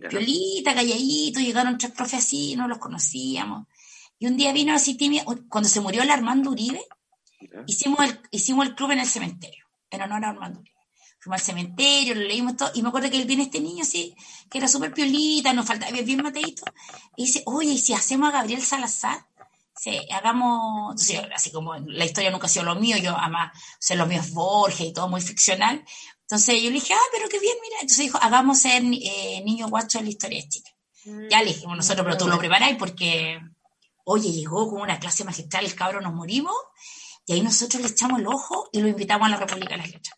Violita, 0.09 0.73
calladito, 0.73 1.39
llegaron 1.39 1.77
tres 1.77 1.91
profes 1.91 2.19
así, 2.19 2.55
no 2.55 2.67
los 2.67 2.79
conocíamos. 2.79 3.67
Y 4.19 4.27
un 4.27 4.37
día 4.37 4.53
vino 4.53 4.73
así 4.73 4.95
tímido, 4.95 5.25
cuando 5.49 5.69
se 5.69 5.81
murió 5.81 6.03
el 6.03 6.11
Armando 6.11 6.51
Uribe, 6.51 6.81
hicimos 7.67 7.99
el, 8.05 8.19
hicimos 8.31 8.67
el 8.67 8.75
club 8.75 8.91
en 8.91 8.99
el 8.99 9.07
cementerio, 9.07 9.65
en 9.89 10.01
honor 10.01 10.25
a 10.25 10.29
Armando 10.29 10.59
Uribe. 10.59 10.71
Fuimos 11.19 11.41
al 11.41 11.45
cementerio, 11.45 12.15
lo 12.15 12.21
leímos 12.21 12.57
todo, 12.57 12.71
y 12.73 12.81
me 12.81 12.89
acuerdo 12.89 13.09
que 13.09 13.17
él 13.17 13.27
viene 13.27 13.43
este 13.43 13.61
niño 13.61 13.83
así, 13.83 14.15
que 14.49 14.57
era 14.57 14.67
súper 14.67 14.91
piolita, 14.93 15.53
nos 15.53 15.67
faltaba 15.67 15.91
bien 16.01 16.23
mateito, 16.23 16.63
y 17.15 17.25
dice, 17.25 17.43
oye, 17.45 17.73
¿y 17.73 17.77
si 17.77 17.93
hacemos 17.93 18.29
a 18.29 18.31
Gabriel 18.31 18.61
Salazar? 18.61 19.25
Sí, 19.75 19.99
hagamos, 20.11 20.91
entonces, 20.91 21.21
así 21.33 21.51
como 21.51 21.75
la 21.75 22.05
historia 22.05 22.29
nunca 22.29 22.45
ha 22.45 22.49
sido 22.49 22.65
lo 22.65 22.75
mío, 22.75 22.97
yo 22.97 23.17
además, 23.17 23.51
o 23.55 23.77
sea, 23.79 23.97
lo 23.97 24.05
mío 24.05 24.19
es 24.19 24.31
Borges 24.31 24.87
y 24.87 24.93
todo 24.93 25.07
muy 25.09 25.21
ficcional, 25.21 25.83
entonces 26.31 26.61
yo 26.61 26.69
le 26.69 26.75
dije, 26.75 26.93
ah, 26.93 27.09
pero 27.11 27.27
qué 27.27 27.41
bien, 27.41 27.57
mira. 27.61 27.75
Entonces 27.81 28.05
dijo, 28.05 28.17
hagamos 28.21 28.59
ser 28.59 28.81
eh, 28.85 29.41
niño 29.43 29.67
guacho 29.67 29.99
en 29.99 30.05
la 30.05 30.11
historia 30.11 30.41
chica. 30.47 30.71
Ya 31.29 31.41
le 31.41 31.47
dijimos 31.47 31.75
nosotros, 31.75 32.05
pero 32.05 32.17
tú 32.17 32.25
lo 32.29 32.37
preparáis 32.37 32.77
porque, 32.77 33.37
oye, 34.05 34.31
llegó 34.31 34.69
con 34.69 34.81
una 34.81 34.97
clase 34.97 35.25
magistral, 35.25 35.65
el 35.65 35.75
cabro 35.75 35.99
nos 35.99 36.13
morimos, 36.13 36.55
y 37.25 37.33
ahí 37.33 37.41
nosotros 37.41 37.81
le 37.81 37.89
echamos 37.89 38.21
el 38.21 38.27
ojo 38.27 38.69
y 38.71 38.79
lo 38.79 38.87
invitamos 38.87 39.27
a 39.27 39.31
la 39.31 39.37
República 39.37 39.71
de 39.71 39.77
las 39.79 39.91
Letras. 39.91 40.15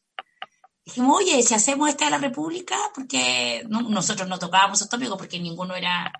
Dijimos, 0.86 1.18
oye, 1.18 1.42
si 1.42 1.56
hacemos 1.56 1.90
esta 1.90 2.06
de 2.06 2.12
la 2.12 2.20
República, 2.20 2.78
porque 2.94 3.64
nosotros 3.68 4.30
no 4.30 4.38
tocábamos 4.38 4.80
estos 4.80 4.90
tópicos 4.92 5.18
porque 5.18 5.40
ninguno 5.40 5.74
era 5.74 6.14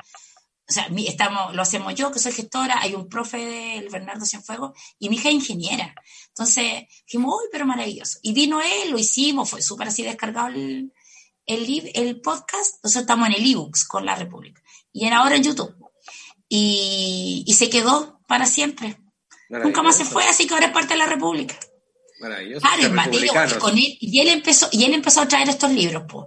o 0.68 0.72
sea, 0.72 0.88
estamos, 1.06 1.54
lo 1.54 1.62
hacemos 1.62 1.94
yo, 1.96 2.12
que 2.12 2.20
soy 2.20 2.32
gestora, 2.32 2.82
hay 2.82 2.96
un 2.96 3.10
profe 3.10 3.38
del 3.38 3.90
Bernardo 3.90 4.26
Cienfuegos, 4.26 4.72
y 4.98 5.10
mi 5.10 5.16
hija 5.18 5.30
es 5.30 5.36
ingeniera. 5.36 5.94
Entonces, 6.30 6.84
dijimos, 7.06 7.36
uy, 7.36 7.50
pero 7.52 7.66
maravilloso. 7.66 8.20
Y 8.22 8.34
vino 8.34 8.62
él, 8.62 8.92
lo 8.92 8.98
hicimos, 8.98 9.50
fue 9.50 9.62
súper 9.62 9.90
así 9.90 10.04
descargado 10.04 10.48
el, 10.48 10.94
el, 11.46 11.92
el, 11.94 12.22
podcast. 12.22 12.84
Nosotros 12.84 13.02
estamos 13.02 13.28
en 13.28 13.36
el 13.36 13.52
ebooks 13.52 13.86
con 13.86 14.06
la 14.06 14.16
República. 14.16 14.62
Y 14.94 15.06
en 15.06 15.14
ahora 15.14 15.36
en 15.36 15.44
YouTube. 15.44 15.76
Y, 16.48 17.44
y 17.46 17.54
se 17.54 17.70
quedó 17.70 18.22
para 18.28 18.46
siempre. 18.46 19.00
Nunca 19.50 19.84
más 19.84 19.98
se 19.98 20.06
fue, 20.06 20.24
así 20.24 20.48
que 20.48 20.54
ahora 20.54 20.68
es 20.68 20.74
parte 20.74 20.94
de 20.94 21.00
la 21.00 21.08
República. 21.08 21.60
Maravilloso. 22.20 22.66
Claro, 23.32 23.60
con 23.60 23.78
él, 23.78 23.98
y 24.00 24.20
él 24.20 24.30
empezó, 24.30 24.70
y 24.72 24.86
él 24.86 24.94
empezó 24.94 25.22
a 25.22 25.28
traer 25.28 25.50
estos 25.50 25.72
libros, 25.72 26.04
pues. 26.08 26.26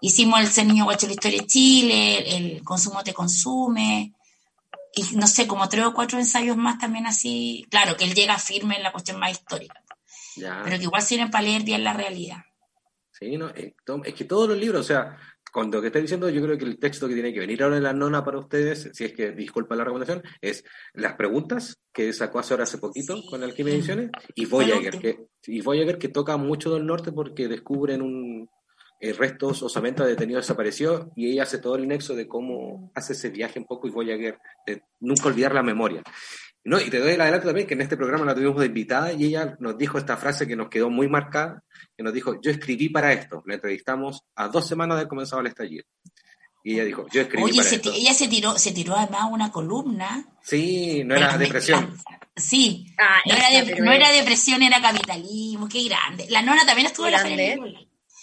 Hicimos 0.00 0.40
el 0.40 0.48
Ser 0.48 0.66
Niño 0.66 0.84
Guacho 0.84 1.06
la 1.06 1.12
Historia 1.12 1.40
de 1.40 1.46
Chile, 1.46 2.36
el, 2.36 2.62
Consumo 2.62 3.02
te 3.02 3.14
consume, 3.14 4.12
y 4.94 5.16
no 5.16 5.26
sé, 5.26 5.46
como 5.46 5.68
tres 5.68 5.84
o 5.84 5.94
cuatro 5.94 6.18
ensayos 6.18 6.56
más 6.56 6.78
también 6.78 7.06
así, 7.06 7.66
claro, 7.70 7.96
que 7.96 8.04
él 8.04 8.14
llega 8.14 8.38
firme 8.38 8.76
en 8.76 8.82
la 8.82 8.92
cuestión 8.92 9.18
más 9.18 9.32
histórica, 9.32 9.82
pero 10.36 10.76
que 10.78 10.84
igual 10.84 11.02
sirven 11.02 11.30
para 11.30 11.42
leer 11.42 11.62
bien 11.62 11.84
la 11.84 11.92
realidad. 11.92 12.38
Sí, 13.12 13.36
no, 13.36 13.50
es 13.50 14.14
que 14.14 14.24
todos 14.24 14.48
los 14.48 14.58
libros, 14.58 14.82
o 14.82 14.84
sea, 14.84 15.16
con 15.50 15.70
lo 15.70 15.80
que 15.80 15.88
estoy 15.88 16.02
diciendo, 16.02 16.28
yo 16.28 16.42
creo 16.42 16.58
que 16.58 16.64
el 16.64 16.78
texto 16.78 17.08
que 17.08 17.14
tiene 17.14 17.32
que 17.32 17.40
venir 17.40 17.62
ahora 17.62 17.78
en 17.78 17.82
la 17.82 17.92
nona 17.92 18.24
para 18.24 18.38
ustedes, 18.38 18.90
si 18.92 19.04
es 19.04 19.12
que 19.12 19.32
disculpa 19.32 19.74
la 19.74 19.84
recomendación, 19.84 20.22
es 20.40 20.64
las 20.92 21.14
preguntas 21.14 21.80
que 21.92 22.12
sacó 22.12 22.38
hace 22.38 22.54
ahora 22.54 22.64
hace 22.64 22.78
poquito 22.78 23.20
con 23.28 23.42
Alquimia 23.42 23.74
Ediciones 23.74 24.10
y 24.34 24.46
Voyager, 24.46 24.98
que, 24.98 25.26
y 25.46 25.60
Voyager 25.60 25.98
que 25.98 26.08
toca 26.08 26.36
mucho 26.36 26.72
del 26.72 26.86
norte 26.86 27.10
porque 27.10 27.48
descubren 27.48 28.02
un 28.02 28.48
eh, 29.00 29.12
restos 29.12 29.62
osamentas 29.62 30.06
detenido 30.06 30.40
desapareció 30.40 31.12
y 31.14 31.30
ella 31.30 31.44
hace 31.44 31.58
todo 31.58 31.76
el 31.76 31.86
nexo 31.86 32.16
de 32.16 32.26
cómo 32.26 32.90
hace 32.94 33.12
ese 33.12 33.30
viaje 33.30 33.58
un 33.58 33.64
poco 33.64 33.86
y 33.86 33.90
Voyager, 33.90 34.38
de 34.66 34.82
nunca 35.00 35.28
olvidar 35.28 35.54
la 35.54 35.62
memoria. 35.62 36.02
No, 36.64 36.80
y 36.80 36.90
te 36.90 36.98
doy 36.98 37.12
el 37.12 37.20
adelanto 37.20 37.46
también 37.46 37.66
que 37.66 37.74
en 37.74 37.80
este 37.80 37.96
programa 37.96 38.26
la 38.26 38.34
tuvimos 38.34 38.58
de 38.58 38.66
invitada 38.66 39.12
y 39.12 39.24
ella 39.24 39.56
nos 39.60 39.78
dijo 39.78 39.96
esta 39.96 40.16
frase 40.16 40.46
que 40.46 40.56
nos 40.56 40.68
quedó 40.68 40.90
muy 40.90 41.08
marcada, 41.08 41.62
que 41.96 42.02
nos 42.02 42.12
dijo, 42.12 42.40
yo 42.42 42.50
escribí 42.50 42.88
para 42.88 43.12
esto. 43.12 43.42
La 43.46 43.54
entrevistamos 43.54 44.24
a 44.34 44.48
dos 44.48 44.66
semanas 44.66 44.98
de 44.98 45.08
comenzado 45.08 45.40
el 45.40 45.46
estallido. 45.46 45.84
Y 46.64 46.74
ella 46.74 46.84
dijo, 46.84 47.06
yo 47.12 47.22
escribí 47.22 47.56
para 47.56 47.70
esto. 47.70 47.92
ella 47.94 48.12
se 48.12 48.28
tiró, 48.28 48.58
se 48.58 48.72
tiró 48.72 48.96
además 48.96 49.28
una 49.30 49.50
columna. 49.52 50.26
Sí, 50.42 51.04
no 51.04 51.14
era 51.14 51.38
depresión. 51.38 51.96
sí, 52.34 52.92
ah, 52.98 53.20
no, 53.24 53.34
era 53.34 53.80
no, 53.80 53.92
era 53.92 54.10
depresión, 54.10 54.62
era 54.62 54.82
capitalismo, 54.82 55.68
qué 55.68 55.84
grande. 55.84 56.26
La 56.28 56.42
nona 56.42 56.66
también 56.66 56.88
estuvo 56.88 57.06
en 57.06 57.12
la 57.12 57.20
feria 57.20 57.56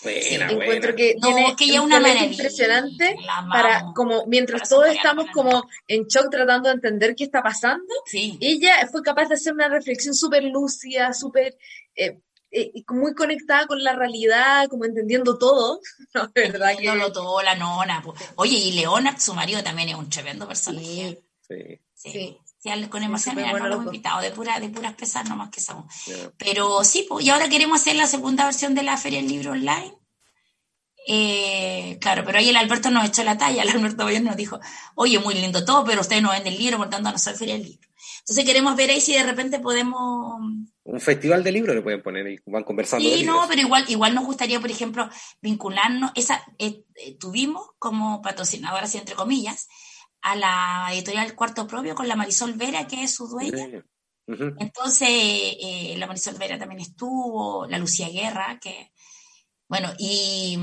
Buena, 0.06 0.52
encuentro 0.52 0.96
que 0.96 1.16
tiene 1.20 1.56
que 1.58 1.80
una 1.80 2.00
manera 2.00 2.26
impresionante 2.26 3.16
para 3.50 3.86
como 3.96 4.26
mientras 4.28 4.70
todos 4.70 4.88
estamos 4.88 5.26
como 5.34 5.68
en 5.88 6.06
shock 6.06 6.30
tratando 6.30 6.70
de 6.70 6.76
entender 6.76 7.16
qué 7.16 7.24
está 7.24 7.42
pasando, 7.42 7.94
ella 8.14 8.88
fue 8.92 9.02
capaz 9.02 9.30
de 9.30 9.36
hacer 9.36 9.54
una 9.54 9.68
reflexión 9.68 10.14
súper 10.14 10.44
lúcida, 10.44 11.12
súper 11.14 11.58
eh, 11.96 12.20
eh, 12.52 12.72
muy 12.90 13.14
conectada 13.14 13.66
con 13.68 13.84
la 13.84 13.96
realidad, 13.96 14.68
como 14.70 14.86
entendiendo 14.86 15.38
todo, 15.38 15.82
¿no? 16.14 16.32
¿verdad? 16.34 16.78
Que... 16.78 17.12
todo, 17.12 17.42
la 17.42 17.56
nona. 17.56 18.04
Oye, 18.36 18.58
y 18.58 18.72
Leona, 18.74 19.20
su 19.20 19.34
marido, 19.34 19.64
también 19.64 19.90
es 19.90 19.96
un 19.96 20.10
tremendo 20.10 20.48
personaje. 20.48 21.22
Sí. 21.42 21.80
sí. 21.94 22.38
Con 22.90 23.04
emoción, 23.04 23.36
mira, 23.36 23.52
no 23.52 23.68
lo 23.68 23.74
hemos 23.76 23.86
invitado, 23.86 24.22
de, 24.22 24.32
pura, 24.32 24.60
de 24.60 24.70
puras 24.70 24.94
pesas 24.94 25.28
nomás 25.30 25.50
que 25.50 25.62
somos. 25.62 25.86
Pero 26.38 26.84
sí, 26.84 27.06
pues, 27.08 27.26
y 27.26 27.30
ahora 27.30 27.50
queremos 27.50 27.82
hacer 27.82 27.96
la 27.96 28.08
segunda 28.08 28.46
versión 28.46 28.76
de 28.76 28.84
la 28.84 28.98
Feria 28.98 29.20
del 29.20 29.30
Libro 29.30 29.52
Online. 29.52 29.94
Eh, 31.08 32.00
claro, 32.02 32.24
pero 32.26 32.40
ahí 32.40 32.50
el 32.50 32.58
Alberto 32.58 32.90
nos 32.90 33.06
echó 33.06 33.24
la 33.24 33.38
talla, 33.38 33.62
el 33.62 33.70
Alberto 33.70 34.06
Bayón 34.06 34.24
nos 34.24 34.36
dijo, 34.36 34.60
oye, 34.96 35.20
muy 35.20 35.36
lindo 35.36 35.64
todo, 35.64 35.84
pero 35.84 36.02
ustedes 36.02 36.24
no 36.24 36.32
venden 36.32 36.54
el 36.54 36.60
libro, 36.60 36.78
por 36.78 36.90
tanto 36.90 37.12
no 37.12 37.18
soy 37.20 37.36
feria 37.36 37.54
del 37.54 37.64
libro. 37.64 37.88
Entonces 38.20 38.44
queremos 38.44 38.76
ver 38.76 38.90
ahí 38.90 39.00
si 39.00 39.14
de 39.14 39.22
repente 39.22 39.60
podemos... 39.60 40.40
Un 40.84 41.00
festival 41.00 41.44
de 41.44 41.52
libros 41.52 41.76
le 41.76 41.84
pueden 41.84 42.02
poner 42.02 42.28
y 42.28 42.40
van 42.48 42.64
conversando. 42.64 43.08
Sí, 43.08 43.24
no, 43.24 43.46
pero 43.48 43.62
igual, 43.62 43.86
igual 43.88 44.16
nos 44.16 44.26
gustaría, 44.26 44.60
por 44.60 44.72
ejemplo, 44.72 45.08
vincularnos, 45.42 46.12
esa, 46.16 46.44
eh, 46.58 46.86
eh, 46.96 47.18
tuvimos 47.20 47.68
como 47.78 48.24
patrocinadora, 48.24 48.86
así 48.86 48.98
entre 48.98 49.14
comillas, 49.14 49.68
a 50.26 50.36
la 50.36 50.90
editorial 50.92 51.36
Cuarto 51.36 51.68
Propio 51.68 51.94
con 51.94 52.08
la 52.08 52.16
Marisol 52.16 52.54
Vera, 52.54 52.88
que 52.88 53.04
es 53.04 53.14
su 53.14 53.28
dueña. 53.28 53.86
Entonces, 54.28 55.56
la 55.98 56.08
Marisol 56.08 56.34
Vera 56.36 56.58
también 56.58 56.82
estuvo, 56.82 57.68
la 57.68 57.78
Lucía 57.78 58.10
Guerra, 58.10 58.60
que 58.60 58.92
bueno, 59.68 59.94
y, 60.00 60.58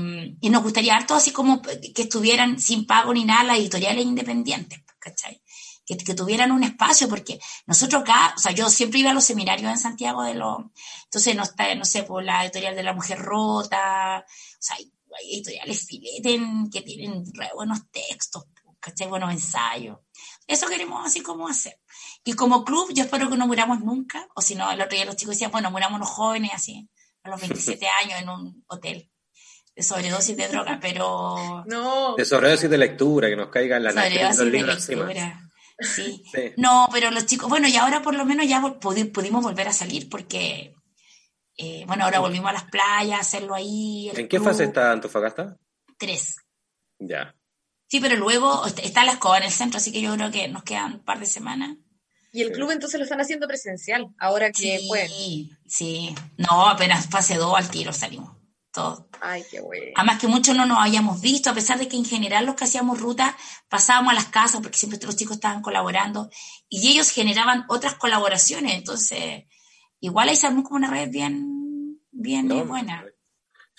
nos 0.49 0.63
gustaría 0.63 0.95
harto 0.95 1.15
así 1.15 1.31
como 1.31 1.61
que 1.61 2.01
estuvieran 2.01 2.59
sin 2.59 2.85
pago 2.85 3.13
ni 3.13 3.23
nada 3.23 3.43
las 3.45 3.57
editoriales 3.57 4.05
independientes, 4.05 4.81
¿cachai? 4.99 5.41
Que, 5.85 5.95
que, 5.95 6.13
tuvieran 6.13 6.51
un 6.51 6.63
espacio, 6.63 7.07
porque 7.07 7.39
nosotros 7.65 8.01
acá, 8.01 8.33
o 8.35 8.39
sea, 8.39 8.51
yo 8.51 8.69
siempre 8.69 8.99
iba 8.99 9.11
a 9.11 9.13
los 9.13 9.23
seminarios 9.23 9.71
en 9.71 9.77
Santiago 9.77 10.23
de 10.23 10.33
los, 10.35 10.57
entonces 11.05 11.35
no 11.35 11.43
está, 11.43 11.73
no 11.75 11.85
sé, 11.85 12.03
por 12.03 12.21
la 12.23 12.43
editorial 12.43 12.75
de 12.75 12.83
la 12.83 12.93
mujer 12.93 13.19
rota, 13.19 14.25
o 14.27 14.61
sea, 14.61 14.75
hay, 14.77 14.91
editoriales 15.31 15.85
fileten 15.85 16.69
que 16.69 16.81
tienen 16.81 17.23
re 17.33 17.49
buenos 17.55 17.79
textos, 17.91 18.45
¿cachai? 18.83 19.07
Buenos 19.07 19.31
ensayos. 19.31 19.97
Eso 20.45 20.67
queremos 20.67 21.05
así 21.05 21.21
como 21.21 21.47
hacer. 21.47 21.79
Y 22.25 22.33
como 22.33 22.65
club, 22.65 22.91
yo 22.93 23.03
espero 23.03 23.29
que 23.29 23.37
no 23.37 23.47
muramos 23.47 23.79
nunca, 23.79 24.27
o 24.35 24.41
si 24.41 24.55
no, 24.55 24.69
el 24.71 24.81
otro 24.81 24.95
día 24.95 25.05
los 25.05 25.15
chicos 25.15 25.35
decían, 25.35 25.51
bueno, 25.51 25.71
muramos 25.71 25.99
los 25.99 26.09
jóvenes 26.09 26.51
así, 26.53 26.89
a 27.23 27.29
los 27.29 27.39
27 27.39 27.87
años 28.03 28.21
en 28.21 28.29
un 28.29 28.65
hotel 28.67 29.09
de 29.75 29.81
sobredosis 29.81 30.37
de 30.37 30.47
droga, 30.49 30.77
pero... 30.81 31.63
No. 31.65 32.15
De 32.15 32.25
sobredosis 32.25 32.69
de 32.69 32.77
lectura, 32.77 33.29
que 33.29 33.35
nos 33.35 33.49
caiga 33.49 33.77
en 33.77 33.85
la 33.85 33.91
Sobredosis 33.91 34.51
de 34.51 34.63
lectura. 34.95 35.39
Sí. 35.79 36.23
No, 36.55 36.87
pero 36.93 37.09
los 37.09 37.25
chicos, 37.25 37.49
bueno, 37.49 37.67
y 37.67 37.75
ahora 37.75 38.03
por 38.03 38.13
lo 38.13 38.25
menos 38.25 38.47
ya 38.47 38.61
pudimos 38.79 39.43
volver 39.43 39.67
a 39.67 39.73
salir 39.73 40.07
porque, 40.07 40.75
eh, 41.57 41.83
bueno, 41.87 42.05
ahora 42.05 42.19
volvimos 42.19 42.51
a 42.51 42.53
las 42.53 42.65
playas, 42.65 43.19
hacerlo 43.19 43.55
ahí. 43.55 44.09
¿En 44.13 44.29
qué 44.29 44.39
fase 44.39 44.65
está 44.65 44.91
Antofagasta? 44.91 45.57
Tres. 45.97 46.35
Ya. 46.99 47.35
Sí, 47.93 47.99
pero 47.99 48.15
luego 48.15 48.65
está 48.65 49.05
la 49.05 49.11
escoba 49.11 49.37
en 49.37 49.43
el 49.43 49.51
centro, 49.51 49.77
así 49.77 49.91
que 49.91 50.01
yo 50.01 50.15
creo 50.15 50.31
que 50.31 50.47
nos 50.47 50.63
quedan 50.63 50.93
un 50.93 51.03
par 51.03 51.19
de 51.19 51.27
semanas. 51.27 51.77
Y 52.31 52.41
el 52.41 52.51
club 52.51 52.71
entonces 52.71 52.97
lo 52.97 53.03
están 53.03 53.21
haciendo 53.21 53.47
presencial, 53.47 54.07
ahora 54.17 54.51
que 54.51 54.79
sí, 54.79 54.87
pueden. 54.87 55.11
Sí, 55.67 56.15
no, 56.37 56.67
apenas 56.67 57.05
fase 57.07 57.35
dos 57.35 57.55
al 57.55 57.69
tiro 57.69 57.93
salimos. 57.93 58.35
Todo. 58.71 59.07
Ay, 59.21 59.43
qué 59.51 59.61
bueno. 59.61 59.91
Además 59.95 60.19
que 60.19 60.25
muchos 60.25 60.57
no 60.57 60.65
nos 60.65 60.79
habíamos 60.83 61.21
visto, 61.21 61.51
a 61.51 61.53
pesar 61.53 61.77
de 61.77 61.87
que 61.87 61.95
en 61.95 62.03
general 62.03 62.47
los 62.47 62.55
que 62.55 62.63
hacíamos 62.63 62.99
ruta 62.99 63.37
pasábamos 63.69 64.13
a 64.13 64.15
las 64.15 64.25
casas 64.25 64.61
porque 64.63 64.79
siempre 64.79 64.97
los 65.05 65.15
chicos 65.15 65.35
estaban 65.35 65.61
colaborando 65.61 66.31
y 66.67 66.87
ellos 66.87 67.11
generaban 67.11 67.63
otras 67.69 67.93
colaboraciones, 67.93 68.73
entonces 68.73 69.43
igual 69.99 70.29
ahí 70.29 70.35
se 70.35 70.47
armó 70.47 70.63
como 70.63 70.77
una 70.77 70.89
red 70.89 71.11
bien, 71.11 71.99
bien 72.11 72.47
buena. 72.67 73.05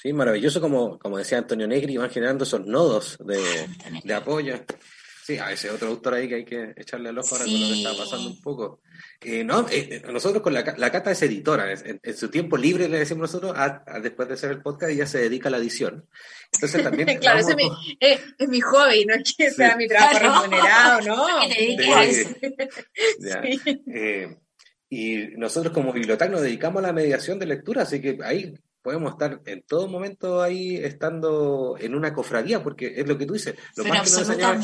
Sí, 0.05 0.13
maravilloso 0.13 0.61
como, 0.61 0.99
como 0.99 1.17
decía 1.17 1.39
Antonio 1.39 1.67
Negri, 1.67 1.97
van 1.97 2.11
generando 2.11 2.45
esos 2.45 2.67
nodos 2.67 3.17
de, 3.25 3.41
de 4.05 4.15
apoyo. 4.15 4.63
Sí, 5.25 5.39
a 5.39 5.51
ese 5.51 5.71
otro 5.71 5.89
autor 5.89 6.13
ahí 6.13 6.29
que 6.29 6.35
hay 6.35 6.45
que 6.45 6.75
echarle 6.77 7.09
al 7.09 7.17
ojo 7.17 7.35
ahora 7.35 7.47
con 7.47 7.59
lo 7.59 7.69
que 7.69 7.73
está 7.73 7.97
pasando 7.97 8.29
un 8.29 8.39
poco. 8.43 8.83
Eh, 9.23 9.43
no, 9.43 9.67
eh, 9.71 9.89
eh, 9.91 10.03
nosotros 10.13 10.43
con 10.43 10.53
la, 10.53 10.75
la 10.77 10.93
Cata 10.93 11.11
es 11.11 11.23
editora, 11.23 11.73
en, 11.73 11.99
su 12.15 12.29
tiempo 12.29 12.59
libre 12.59 12.87
le 12.87 12.99
decimos 12.99 13.33
nosotros, 13.33 13.57
después 14.03 14.29
de 14.29 14.35
hacer 14.35 14.51
el 14.51 14.61
podcast, 14.61 14.93
ella 14.93 15.07
se 15.07 15.21
dedica 15.21 15.49
a 15.49 15.53
la 15.53 15.57
edición. 15.57 16.07
Entonces 16.53 16.83
también... 16.83 17.09
claro, 17.21 17.39
es, 17.39 17.57
mi, 17.57 17.71
es, 17.99 18.21
mi, 18.47 18.61
hobby, 18.61 19.07
no 19.07 19.15
es 19.15 19.35
que 19.35 19.51
sea 19.51 19.75
mi 19.79 19.89
trabajo 19.89 20.19
remunerado, 20.19 21.01
¿no? 21.01 21.27
y 24.91 25.17
nosotros 25.39 25.73
como 25.73 25.95
biblioteca 25.95 26.31
nos 26.31 26.43
dedicamos 26.43 26.85
a 26.85 26.89
la 26.89 26.93
mediación 26.93 27.39
de 27.39 27.47
lectura, 27.47 27.85
así 27.85 28.03
que 28.03 28.19
ahí 28.23 28.55
podemos 28.85 29.13
estar 29.13 29.41
en 29.47 29.63
todo 29.63 29.89
momento 29.89 30.43
ahí 30.43 30.77
estando 30.77 31.77
en 31.81 31.95
una 31.95 32.13
cofradía, 32.13 32.63
porque 32.63 32.93
es 32.95 33.09
lo 33.09 33.17
que 33.17 33.25
tú 33.25 33.33
dices, 33.33 33.55
lo 33.77 33.85
más 33.85 34.03
que 34.03 34.21
nos 34.21 34.29
enseña 34.29 34.61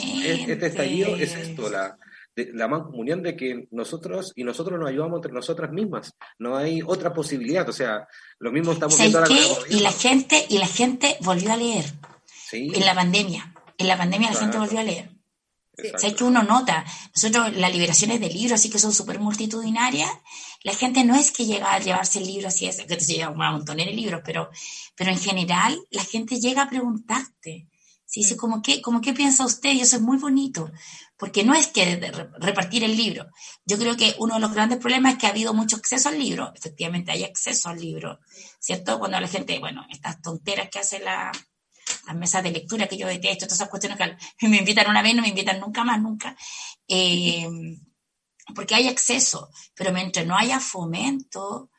este 0.46 0.66
estallido 0.66 1.16
es 1.16 1.34
esto, 1.34 1.70
la, 1.70 1.96
la 2.36 2.68
mancomunión 2.68 3.22
de 3.22 3.34
que 3.34 3.66
nosotros 3.70 4.34
y 4.36 4.44
nosotros 4.44 4.78
nos 4.78 4.90
ayudamos 4.90 5.16
entre 5.16 5.32
nosotras 5.32 5.72
mismas, 5.72 6.14
no 6.38 6.54
hay 6.54 6.82
otra 6.84 7.14
posibilidad, 7.14 7.66
o 7.66 7.72
sea, 7.72 8.06
lo 8.38 8.52
mismo 8.52 8.72
estamos 8.72 8.98
viendo 8.98 9.24
Y 9.70 9.80
la 9.80 9.90
gente, 9.90 10.44
y 10.50 10.58
la 10.58 10.68
gente 10.68 11.16
volvió 11.22 11.52
a 11.52 11.56
leer 11.56 11.86
en 12.52 12.84
la 12.84 12.94
pandemia, 12.94 13.54
en 13.78 13.88
la 13.88 13.96
pandemia 13.96 14.32
la 14.32 14.38
gente 14.38 14.58
volvió 14.58 14.80
a 14.80 14.84
leer. 14.84 15.08
¿Sabes 15.96 16.14
que 16.14 16.24
uno 16.24 16.42
nota? 16.42 16.84
Nosotros, 17.14 17.56
las 17.56 17.72
liberaciones 17.72 18.20
de 18.20 18.28
libros, 18.28 18.52
así 18.52 18.70
que 18.70 18.78
son 18.78 18.92
súper 18.92 19.18
multitudinarias, 19.18 20.10
la 20.62 20.74
gente 20.74 21.04
no 21.04 21.14
es 21.14 21.30
que 21.30 21.46
llega 21.46 21.72
a 21.72 21.78
llevarse 21.78 22.18
el 22.18 22.26
libro 22.26 22.48
así, 22.48 22.66
es 22.66 22.76
que 22.82 23.00
se 23.00 23.14
lleva 23.14 23.30
un 23.30 23.38
montón 23.38 23.78
de 23.78 23.86
libros, 23.86 24.22
pero, 24.24 24.50
pero 24.94 25.10
en 25.10 25.18
general 25.18 25.78
la 25.90 26.04
gente 26.04 26.40
llega 26.40 26.62
a 26.62 26.68
preguntarte. 26.68 27.68
¿sí? 28.04 28.20
Dice, 28.20 28.36
como 28.36 28.60
qué, 28.60 28.82
como 28.82 29.00
qué 29.00 29.12
piensa 29.12 29.44
usted? 29.44 29.72
Y 29.72 29.80
eso 29.80 29.96
es 29.96 30.02
muy 30.02 30.18
bonito, 30.18 30.70
porque 31.16 31.44
no 31.44 31.54
es 31.54 31.68
que 31.68 32.00
repartir 32.38 32.84
el 32.84 32.96
libro. 32.96 33.26
Yo 33.64 33.78
creo 33.78 33.96
que 33.96 34.14
uno 34.18 34.34
de 34.34 34.40
los 34.40 34.52
grandes 34.52 34.78
problemas 34.78 35.14
es 35.14 35.18
que 35.18 35.26
ha 35.26 35.30
habido 35.30 35.54
mucho 35.54 35.76
acceso 35.76 36.08
al 36.08 36.18
libro. 36.18 36.52
Efectivamente, 36.54 37.12
hay 37.12 37.24
acceso 37.24 37.68
al 37.68 37.80
libro, 37.80 38.20
¿cierto? 38.58 38.98
Cuando 38.98 39.20
la 39.20 39.28
gente, 39.28 39.58
bueno, 39.58 39.86
estas 39.90 40.20
tonteras 40.20 40.68
que 40.70 40.80
hace 40.80 40.98
la, 40.98 41.32
las 42.06 42.16
mesas 42.16 42.42
de 42.42 42.50
lectura 42.50 42.86
que 42.86 42.96
yo 42.96 43.06
detesto, 43.06 43.46
todas 43.46 43.58
esas 43.58 43.68
cuestiones 43.68 43.98
que 44.36 44.48
me 44.48 44.58
invitan 44.58 44.88
una 44.88 45.02
vez, 45.02 45.14
no 45.14 45.22
me 45.22 45.28
invitan 45.28 45.60
nunca 45.60 45.84
más, 45.84 46.00
nunca, 46.00 46.36
eh, 46.88 47.48
porque 48.54 48.74
hay 48.74 48.88
acceso, 48.88 49.50
pero 49.74 49.92
mientras 49.92 50.26
no 50.26 50.36
haya 50.36 50.60
fomento, 50.60 51.70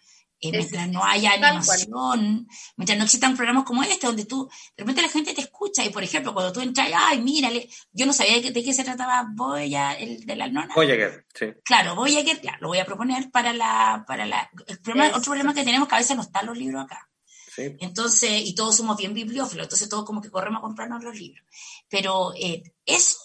eh, 0.43 0.51
mientras 0.51 0.88
no 0.89 1.03
haya 1.03 1.34
animación, 1.34 2.47
mientras 2.76 2.97
no 2.97 3.03
existan 3.03 3.36
programas 3.36 3.64
como 3.64 3.84
este, 3.84 4.07
donde 4.07 4.26
tú, 4.26 4.49
de 4.76 4.84
repente 4.84 5.03
la 5.03 5.09
gente 5.09 5.34
te 5.36 5.41
escucha, 5.41 5.86
y 5.86 5.89
por 5.89 6.03
ejemplo, 6.03 6.34
cuando 6.34 6.51
tú 6.51 6.62
entras, 6.62 6.89
ay, 6.95 7.22
mírale, 7.22 7.70
yo 7.91 8.07
no 8.07 8.14
sabía 8.14 8.41
de, 8.41 8.51
qué 8.51 8.74
se 8.74 8.84
trataba 8.84 9.28
Voyager, 9.34 10.01
el 10.01 10.26
de 10.26 10.36
la 10.36 10.47
nona. 10.47 10.74
Voyager, 10.74 11.28
sí. 11.34 11.47
Claro, 11.64 11.95
Voyager, 11.95 12.41
ya, 12.41 12.57
lo 12.59 12.70
voy 12.70 12.80
a 12.80 12.86
proponer 12.86 13.30
para 13.30 13.53
la, 13.53 14.03
para 14.07 14.26
la, 14.26 14.49
el 14.66 14.80
problema, 14.80 15.09
otro 15.09 15.26
problema 15.26 15.53
que 15.53 15.64
tenemos 15.64 15.88
que 15.88 15.95
a 15.95 15.99
veces 15.99 16.16
no 16.16 16.24
están 16.24 16.47
los 16.47 16.57
libros 16.57 16.86
acá. 16.86 17.11
Entonces, 17.57 18.43
y 18.45 18.55
todos 18.55 18.75
somos 18.75 18.97
bien 18.97 19.13
bibliófilos, 19.13 19.65
entonces 19.65 19.89
todos 19.89 20.05
como 20.05 20.21
que 20.21 20.31
corremos 20.31 20.59
a 20.59 20.61
comprarnos 20.61 21.03
los 21.03 21.15
libros. 21.15 21.45
Pero 21.89 22.33
eh, 22.35 22.63
eso, 22.85 23.17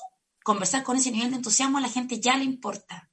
conversar 0.42 0.82
con 0.82 0.96
ese 0.96 1.10
nivel 1.10 1.30
de 1.30 1.36
entusiasmo 1.36 1.78
a 1.78 1.80
la 1.80 1.88
gente 1.88 2.20
ya 2.20 2.36
le 2.36 2.44
importa. 2.44 3.08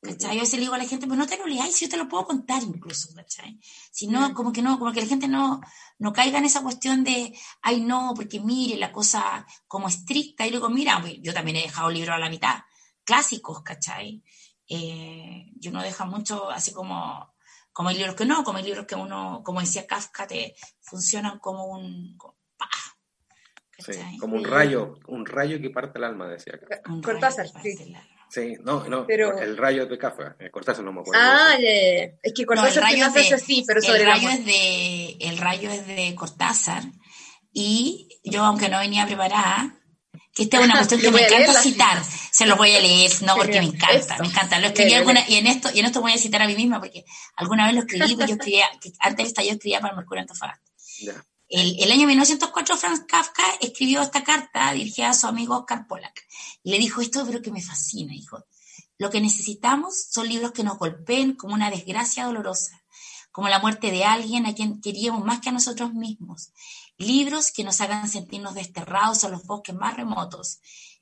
¿Cachai? 0.00 0.36
Yo 0.36 0.40
a 0.40 0.42
veces 0.42 0.54
le 0.54 0.60
digo 0.60 0.74
a 0.74 0.78
la 0.78 0.86
gente, 0.86 1.06
pero 1.08 1.18
no 1.18 1.26
te 1.26 1.36
lo 1.36 1.46
leáis, 1.46 1.74
si 1.74 1.86
yo 1.86 1.90
te 1.90 1.96
lo 1.96 2.08
puedo 2.08 2.24
contar 2.24 2.62
incluso, 2.62 3.12
¿cachai? 3.14 3.58
Si 3.90 4.06
no, 4.06 4.32
como 4.32 4.52
que 4.52 4.62
no, 4.62 4.78
como 4.78 4.92
que 4.92 5.00
la 5.00 5.08
gente 5.08 5.26
no, 5.26 5.60
no 5.98 6.12
caiga 6.12 6.38
en 6.38 6.44
esa 6.44 6.62
cuestión 6.62 7.02
de, 7.02 7.36
ay 7.62 7.80
no, 7.80 8.12
porque 8.14 8.38
mire 8.38 8.76
la 8.76 8.92
cosa 8.92 9.44
como 9.66 9.88
estricta, 9.88 10.46
y 10.46 10.50
luego, 10.50 10.70
mira, 10.70 11.00
pues, 11.00 11.14
yo 11.20 11.34
también 11.34 11.56
he 11.56 11.62
dejado 11.62 11.90
libros 11.90 12.14
a 12.14 12.18
la 12.18 12.30
mitad, 12.30 12.60
clásicos, 13.02 13.62
¿cachai? 13.62 14.22
Eh, 14.68 15.50
yo 15.56 15.72
no 15.72 15.82
dejo 15.82 16.06
mucho 16.06 16.48
así 16.48 16.72
como, 16.72 17.34
como 17.78 17.90
hay 17.90 17.96
libros 17.96 18.16
que 18.16 18.24
no, 18.24 18.42
como 18.42 18.58
hay 18.58 18.64
libros 18.64 18.86
que 18.86 18.96
uno, 18.96 19.40
como 19.44 19.60
decía 19.60 19.86
Kafka, 19.86 20.26
te 20.26 20.56
funcionan 20.80 21.38
como 21.38 21.66
un, 21.66 22.18
como 24.18 24.34
un 24.34 24.44
rayo, 24.44 24.98
un 25.06 25.24
rayo 25.24 25.60
que 25.60 25.70
parte 25.70 25.96
el 25.98 26.04
alma, 26.04 26.26
decía 26.26 26.58
Kafka. 26.58 26.82
Cortázar, 27.00 27.46
sí. 27.62 27.94
Sí, 28.30 28.56
no, 28.64 28.82
no, 28.88 29.06
pero... 29.06 29.38
el 29.38 29.56
rayo 29.56 29.86
de 29.86 29.96
Kafka, 29.96 30.36
Cortázar 30.50 30.84
no 30.84 30.92
me 30.92 31.02
acuerdo. 31.02 31.22
Ah, 31.24 31.54
es 31.56 32.32
que 32.34 32.44
Cortázar 32.44 32.82
no, 32.82 32.88
el 32.88 32.94
rayo 32.94 33.06
es 33.06 33.46
de, 33.46 33.64
pero 33.64 33.80
sobre 33.80 34.00
el 34.00 34.06
rayo 34.06 34.28
es 34.28 34.44
de 34.44 35.16
El 35.20 35.38
rayo 35.38 35.70
es 35.70 35.86
de 35.86 36.14
Cortázar 36.16 36.82
y 37.52 38.08
yo, 38.24 38.42
aunque 38.42 38.68
no 38.68 38.80
venía 38.80 39.06
preparada, 39.06 39.72
que 40.34 40.42
esta 40.42 40.58
es 40.58 40.64
una 40.64 40.74
cuestión 40.78 41.00
que 41.00 41.12
me 41.12 41.24
encanta 41.24 41.52
citar, 41.52 42.02
se 42.30 42.46
lo 42.46 42.56
voy 42.56 42.74
a 42.74 42.80
leer, 42.80 43.10
no 43.22 43.36
porque 43.36 43.60
me 43.60 43.66
encanta, 43.66 44.18
me 44.18 44.28
encanta. 44.28 44.58
Lo 44.60 44.68
escribí 44.68 44.94
alguna, 44.94 45.28
y 45.28 45.36
en 45.36 45.46
esto, 45.46 45.68
y 45.72 45.80
en 45.80 45.86
esto 45.86 46.00
voy 46.00 46.12
a 46.12 46.18
citar 46.18 46.42
a 46.42 46.46
mí 46.46 46.54
misma, 46.54 46.80
porque 46.80 47.04
alguna 47.36 47.66
vez 47.66 47.74
lo 47.74 47.80
escribí, 47.80 48.14
pues 48.14 48.28
yo 48.28 48.34
escribía, 48.34 48.66
antes 49.00 49.34
de 49.34 49.46
yo 49.46 49.52
escribía 49.52 49.80
para 49.80 49.96
Mercurio 49.96 50.22
Antofagasta. 50.22 50.70
El, 51.48 51.82
el, 51.82 51.90
año 51.90 52.06
1904 52.06 52.76
Franz 52.76 53.04
Kafka 53.08 53.42
escribió 53.60 54.02
esta 54.02 54.22
carta 54.22 54.70
dirigida 54.72 55.10
a 55.10 55.14
su 55.14 55.26
amigo 55.26 55.56
Oscar 55.56 55.86
Pollack 55.86 56.26
y 56.62 56.72
le 56.72 56.78
dijo 56.78 57.00
esto, 57.00 57.24
pero 57.24 57.40
que 57.40 57.50
me 57.50 57.62
fascina, 57.62 58.14
hijo. 58.14 58.44
Lo 58.98 59.10
que 59.10 59.20
necesitamos 59.20 60.08
son 60.10 60.28
libros 60.28 60.52
que 60.52 60.64
nos 60.64 60.76
golpeen 60.76 61.36
como 61.36 61.54
una 61.54 61.70
desgracia 61.70 62.24
dolorosa, 62.24 62.82
como 63.30 63.48
la 63.48 63.60
muerte 63.60 63.92
de 63.92 64.04
alguien 64.04 64.44
a 64.44 64.54
quien 64.54 64.80
queríamos 64.80 65.24
más 65.24 65.40
que 65.40 65.50
a 65.50 65.52
nosotros 65.52 65.94
mismos. 65.94 66.50
Libros 66.96 67.52
que 67.52 67.62
nos 67.62 67.80
hagan 67.80 68.08
sentirnos 68.08 68.54
desterrados 68.54 69.22
a 69.22 69.28
los 69.28 69.44
bosques 69.44 69.76
más 69.76 69.96
remotos, 69.96 70.58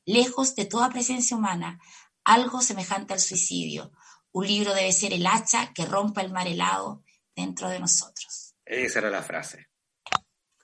lejos 0.06 0.54
de 0.54 0.64
toda 0.64 0.88
presencia 0.88 1.36
humana, 1.36 1.78
algo 2.24 2.62
semejante 2.62 3.12
al 3.12 3.20
suicidio. 3.20 3.92
Un 4.32 4.46
libro 4.46 4.72
debe 4.74 4.92
ser 4.92 5.12
el 5.12 5.26
hacha 5.26 5.72
que 5.74 5.84
rompa 5.84 6.22
el 6.22 6.32
mar 6.32 6.46
helado 6.46 7.04
dentro 7.34 7.68
de 7.68 7.80
nosotros. 7.80 8.54
Esa 8.64 9.00
era 9.00 9.10
la 9.10 9.22
frase. 9.22 9.66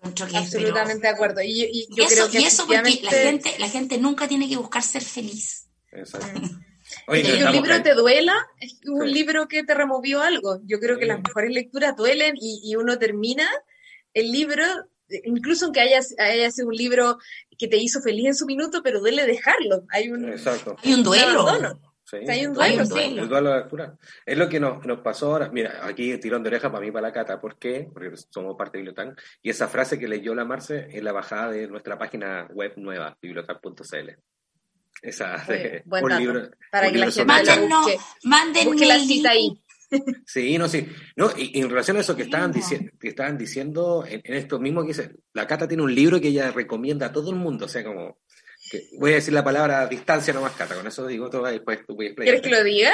Absolutamente 0.03 1.07
de 1.07 1.09
acuerdo. 1.09 1.41
Y, 1.43 1.87
yo 1.95 2.05
eso, 2.05 2.15
creo 2.15 2.31
que 2.31 2.39
eso 2.39 2.67
porque 2.67 3.01
la 3.03 3.11
gente, 3.11 3.55
la 3.59 3.69
gente 3.69 3.99
nunca 3.99 4.27
tiene 4.27 4.49
que 4.49 4.57
buscar 4.57 4.83
ser 4.83 5.03
feliz. 5.03 5.69
Exacto. 5.93 6.41
Oye, 7.07 7.45
un 7.45 7.53
libro 7.53 7.83
te 7.83 7.95
duela, 7.95 8.35
es 8.61 8.79
un 8.85 9.11
libro 9.11 9.49
que 9.49 9.65
te 9.65 9.75
removió 9.75 10.21
algo. 10.21 10.61
Yo 10.65 10.79
creo 10.79 10.99
que 10.99 11.07
las 11.07 11.23
mejores 11.23 11.53
lecturas 11.53 11.97
duelen 11.97 12.35
y, 12.39 12.75
uno 12.77 12.99
termina 12.99 13.49
el 14.13 14.31
libro, 14.31 14.65
incluso 15.25 15.67
aunque 15.67 15.81
haya, 15.81 16.01
haya 16.19 16.51
sido 16.51 16.69
un 16.69 16.77
libro 16.77 17.19
que 17.59 17.69
te 17.69 17.77
hizo 17.77 18.01
feliz 18.01 18.27
en 18.27 18.35
su 18.35 18.47
minuto, 18.47 18.83
pero 18.83 19.01
duele 19.01 19.27
dejarlo. 19.27 19.85
Hay 19.91 20.11
un, 20.11 20.25
Hay 20.25 20.95
un 20.95 21.03
duelo. 21.03 21.47
hay 22.29 22.47
un 22.47 22.55
duelo, 22.55 22.83
El 23.23 23.29
duelo. 23.29 23.99
Es 24.27 24.39
lo 24.39 24.49
que 24.49 24.61
nos, 24.61 24.85
nos, 24.85 25.01
pasó 25.01 25.33
ahora. 25.33 25.51
Mira, 25.51 25.81
aquí 25.87 26.19
tirón 26.19 26.43
de 26.43 26.49
oreja 26.49 26.71
para 26.71 26.85
mí, 26.85 26.91
para 26.91 27.09
la 27.09 27.13
cata. 27.13 27.41
¿Por 27.41 27.59
qué? 27.59 27.89
Porque 27.93 28.13
somos 28.31 28.57
parte 28.57 28.79
de 28.79 28.83
Bibliotan. 28.83 29.17
Y 29.43 29.51
esa 29.51 29.69
frase 29.69 29.99
que 29.99 30.09
leyó 30.09 30.35
la 30.35 30.45
Marce 30.45 30.89
en 30.91 31.05
la 31.05 31.13
bajada 31.13 31.51
de 31.51 31.69
nuestra 31.69 31.99
página 31.99 32.47
web 32.53 32.73
nueva, 32.77 33.17
bibliotan.cl. 33.21 34.11
Esa 35.01 35.37
de, 35.49 35.83
un 35.85 36.17
libro, 36.17 36.51
para 36.71 36.93
que 36.93 36.99
la 36.99 37.07
gente 37.07 37.25
manden, 37.25 37.69
no, 37.69 37.85
manden 38.23 38.89
la 38.89 38.99
cita 39.01 39.31
ahí. 39.31 39.59
Sí, 40.27 40.57
no, 40.59 40.69
sí. 40.69 40.87
No, 41.17 41.31
y, 41.37 41.61
en 41.61 41.69
relación 41.69 41.97
a 41.97 42.01
eso 42.01 42.17
que 42.17 42.23
estaban, 42.23 42.53
que 42.53 43.09
estaban 43.09 43.37
diciendo, 43.37 44.05
en, 44.09 44.21
esto 44.25 44.59
mismo 44.59 44.83
que 44.83 44.89
dice, 44.89 45.11
la 45.33 45.47
Cata 45.47 45.69
tiene 45.69 45.83
un 45.83 45.95
libro 45.95 46.21
que 46.21 46.29
ella 46.29 46.51
recomienda 46.51 47.07
a 47.07 47.13
todo 47.13 47.31
el 47.31 47.37
mundo, 47.37 47.67
o 47.67 47.69
sea, 47.69 47.85
como, 47.85 48.19
voy 48.99 49.13
a 49.13 49.17
decir 49.17 49.35
la 49.35 49.45
palabra 49.45 49.87
distancia 49.87 50.33
nomás, 50.33 50.53
Cata, 50.53 50.75
con 50.75 50.87
eso 50.87 51.07
digo 51.07 51.29
todo, 51.29 51.45
después 51.45 51.81
tú 51.87 51.95
a 51.95 52.15
¿Quieres 52.15 52.41
que 52.41 52.51
lo 52.51 52.65
diga? 52.65 52.93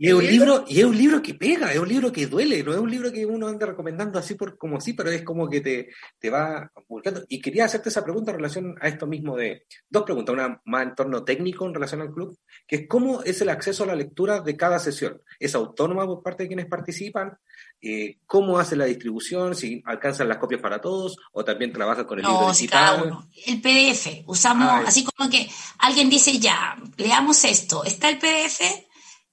Y 0.00 0.06
es 0.06 0.14
un 0.14 0.24
libro, 0.24 0.64
y 0.68 0.78
es 0.78 0.84
un 0.84 0.96
libro 0.96 1.20
que 1.20 1.34
pega, 1.34 1.72
es 1.72 1.78
un 1.80 1.88
libro 1.88 2.12
que 2.12 2.28
duele, 2.28 2.62
no 2.62 2.72
es 2.72 2.78
un 2.78 2.88
libro 2.88 3.10
que 3.10 3.26
uno 3.26 3.48
anda 3.48 3.66
recomendando 3.66 4.16
así 4.16 4.34
por 4.34 4.56
como 4.56 4.76
así, 4.76 4.92
pero 4.92 5.10
es 5.10 5.24
como 5.24 5.48
que 5.48 5.60
te, 5.60 5.88
te 6.20 6.30
va 6.30 6.70
buscando. 6.86 7.24
Y 7.28 7.40
quería 7.40 7.64
hacerte 7.64 7.88
esa 7.88 8.04
pregunta 8.04 8.30
en 8.30 8.36
relación 8.36 8.76
a 8.80 8.86
esto 8.86 9.08
mismo 9.08 9.36
de 9.36 9.66
dos 9.90 10.04
preguntas, 10.04 10.34
una 10.34 10.62
más 10.66 10.84
en 10.84 10.94
torno 10.94 11.24
técnico 11.24 11.66
en 11.66 11.74
relación 11.74 12.00
al 12.00 12.12
club, 12.12 12.38
que 12.64 12.76
es 12.76 12.88
cómo 12.88 13.24
es 13.24 13.40
el 13.40 13.48
acceso 13.48 13.82
a 13.82 13.88
la 13.88 13.96
lectura 13.96 14.40
de 14.40 14.56
cada 14.56 14.78
sesión. 14.78 15.20
¿Es 15.40 15.56
autónoma 15.56 16.06
por 16.06 16.22
parte 16.22 16.44
de 16.44 16.48
quienes 16.48 16.66
participan? 16.66 17.36
Eh, 17.80 18.18
¿Cómo 18.24 18.60
hace 18.60 18.76
la 18.76 18.84
distribución? 18.84 19.56
¿Si 19.56 19.82
alcanzan 19.84 20.28
las 20.28 20.38
copias 20.38 20.60
para 20.60 20.80
todos? 20.80 21.16
¿O 21.32 21.44
también 21.44 21.72
trabaja 21.72 22.06
con 22.06 22.20
el 22.20 22.24
libro 22.24 22.50
digital? 22.52 23.18
El 23.46 23.60
PDF, 23.60 24.22
usamos, 24.26 24.68
ah, 24.68 24.84
así 24.86 25.04
como 25.04 25.28
que 25.28 25.48
alguien 25.80 26.08
dice 26.08 26.38
ya, 26.38 26.76
leamos 26.96 27.44
esto, 27.44 27.82
está 27.82 28.10
el 28.10 28.18
PDF 28.18 28.87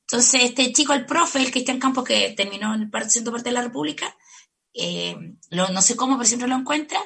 entonces, 0.09 0.43
este 0.43 0.71
chico, 0.71 0.93
el 0.93 1.05
profe, 1.05 1.39
el 1.39 1.51
Cristian 1.51 1.79
Campos, 1.79 2.03
que 2.03 2.33
terminó 2.37 2.75
siendo 3.07 3.31
parte 3.31 3.49
de 3.49 3.53
la 3.53 3.63
República, 3.63 4.15
eh, 4.73 5.15
no 5.49 5.81
sé 5.81 5.95
cómo, 5.95 6.15
pero 6.15 6.27
siempre 6.27 6.47
lo 6.47 6.55
encuentra. 6.55 6.99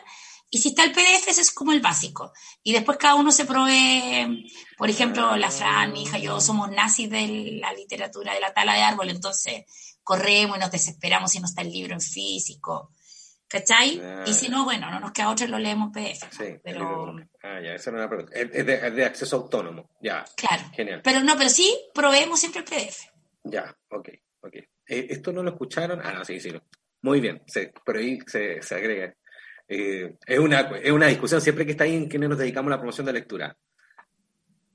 Y 0.49 0.57
si 0.57 0.69
está 0.69 0.83
el 0.83 0.91
PDF, 0.91 1.27
ese 1.27 1.41
es 1.41 1.51
como 1.51 1.71
el 1.71 1.79
básico. 1.79 2.33
Y 2.63 2.73
después 2.73 2.97
cada 2.97 3.15
uno 3.15 3.31
se 3.31 3.45
provee, 3.45 4.51
por 4.77 4.89
ejemplo, 4.89 5.37
la 5.37 5.51
Fran, 5.51 5.93
mi 5.93 6.03
hija, 6.03 6.17
yo 6.17 6.41
somos 6.41 6.71
nazis 6.71 7.09
de 7.09 7.59
la 7.61 7.71
literatura 7.71 8.33
de 8.33 8.39
la 8.41 8.53
tala 8.53 8.73
de 8.73 8.81
árbol, 8.81 9.09
entonces 9.09 9.65
corremos 10.03 10.57
y 10.57 10.59
nos 10.59 10.71
desesperamos 10.71 11.31
si 11.31 11.39
no 11.39 11.45
está 11.45 11.61
el 11.61 11.71
libro 11.71 11.93
en 11.93 12.01
físico. 12.01 12.91
¿Cachai? 13.49 13.99
Y 14.27 14.33
si 14.33 14.47
no, 14.47 14.63
bueno, 14.63 14.91
no 14.91 14.99
nos 14.99 15.11
queda 15.11 15.31
otro 15.31 15.47
y 15.47 15.49
lo 15.49 15.57
leemos 15.57 15.91
PDF. 15.91 16.23
Sí, 16.29 16.55
pero... 16.63 17.15
Ah, 17.41 17.59
ya, 17.59 17.73
esa 17.73 17.89
era 17.89 17.99
una 17.99 18.09
pregunta. 18.09 18.31
Es 18.35 18.65
de, 18.95 19.05
acceso 19.05 19.37
autónomo, 19.37 19.89
ya. 19.99 20.23
Claro. 20.35 20.63
Genial. 20.71 21.01
Pero 21.03 21.21
no, 21.21 21.35
pero 21.35 21.49
sí 21.49 21.75
proveemos 21.91 22.39
siempre 22.39 22.61
el 22.61 22.65
PDF. 22.65 23.07
Ya, 23.43 23.75
ok, 23.89 24.09
ok. 24.41 24.55
Eh, 24.55 24.67
¿Esto 24.85 25.33
no 25.33 25.41
lo 25.41 25.49
escucharon? 25.49 25.99
Ah, 26.03 26.13
no, 26.13 26.23
sí, 26.23 26.39
sí. 26.39 26.53
Muy 27.01 27.21
bien, 27.21 27.41
sí, 27.47 27.61
por 27.83 27.97
ahí 27.97 28.19
se, 28.27 28.61
se 28.61 28.75
agrega. 28.75 29.15
Eh, 29.67 30.15
es, 30.27 30.39
una, 30.39 30.59
es 30.77 30.91
una 30.91 31.07
discusión 31.07 31.41
siempre 31.41 31.65
que 31.65 31.71
está 31.71 31.85
ahí 31.85 31.95
en 31.95 32.07
quienes 32.07 32.29
nos 32.29 32.37
dedicamos 32.37 32.71
a 32.71 32.75
la 32.75 32.79
promoción 32.79 33.07
de 33.07 33.13
lectura. 33.13 33.57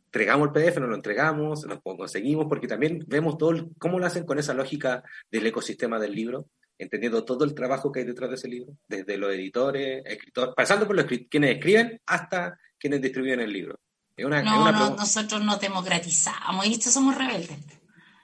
Entregamos 0.07 0.49
el 0.49 0.53
PDF, 0.53 0.79
no 0.79 0.89
lo 0.89 0.97
entregamos, 0.97 1.65
lo 1.65 1.81
conseguimos, 1.81 2.47
porque 2.49 2.67
también 2.67 3.05
vemos 3.07 3.39
todo 3.39 3.71
cómo 3.79 4.01
lo 4.01 4.07
hacen 4.07 4.25
con 4.25 4.41
esa 4.41 4.53
lógica 4.53 5.05
del 5.31 5.47
ecosistema 5.47 6.01
del 6.01 6.13
libro 6.13 6.49
entendiendo 6.79 7.25
todo 7.25 7.45
el 7.45 7.55
trabajo 7.55 7.93
que 7.93 8.01
hay 8.01 8.07
detrás 8.07 8.31
de 8.31 8.37
ese 8.37 8.49
libro, 8.49 8.77
desde 8.89 9.17
los 9.17 9.33
editores, 9.33 10.03
escritores, 10.05 10.55
pasando 10.57 10.87
por 10.87 10.97
los 10.97 11.07
quienes 11.07 11.57
escriben 11.57 12.01
hasta 12.07 12.59
quienes 12.79 13.01
distribuyen 13.01 13.41
el 13.41 13.53
libro. 13.53 13.79
no, 14.17 14.73
no 14.73 14.91
nosotros 14.91 15.43
nos 15.43 15.61
democratizamos 15.61 16.67
y 16.67 16.81
somos 16.81 17.17
rebeldes. 17.17 17.59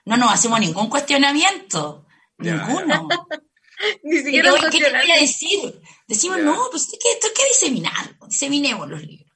No 0.05 0.17
nos 0.17 0.33
hacemos 0.33 0.59
ningún 0.59 0.89
cuestionamiento, 0.89 2.05
ninguno. 2.37 3.07
Ni 4.03 4.17
siquiera 4.19 4.53
¿Qué, 4.71 4.79
te 4.79 4.89
voy 4.91 5.11
a 5.11 5.19
decir? 5.19 5.81
Decimos, 6.07 6.39
no, 6.39 6.67
pues 6.69 6.83
esto 6.83 7.27
hay 7.27 7.33
que 7.33 7.47
diseminar, 7.47 8.17
diseminemos 8.27 8.87
los 8.87 9.01
libros. 9.01 9.31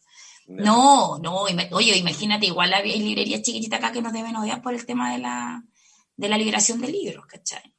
No, 0.47 1.17
no, 1.17 1.45
oye, 1.71 1.97
imagínate, 1.97 2.45
igual 2.45 2.71
hay 2.73 2.99
librerías 2.99 3.41
chiquititas 3.41 3.79
acá 3.79 3.91
que 3.91 4.01
nos 4.01 4.13
deben 4.13 4.35
odiar 4.35 4.61
por 4.61 4.75
el 4.75 4.85
tema 4.85 5.11
de 5.11 5.17
la, 5.17 5.63
de 6.15 6.29
la 6.29 6.37
liberación 6.37 6.79
de 6.79 6.89
libros, 6.89 7.25
¿cachai? 7.25 7.74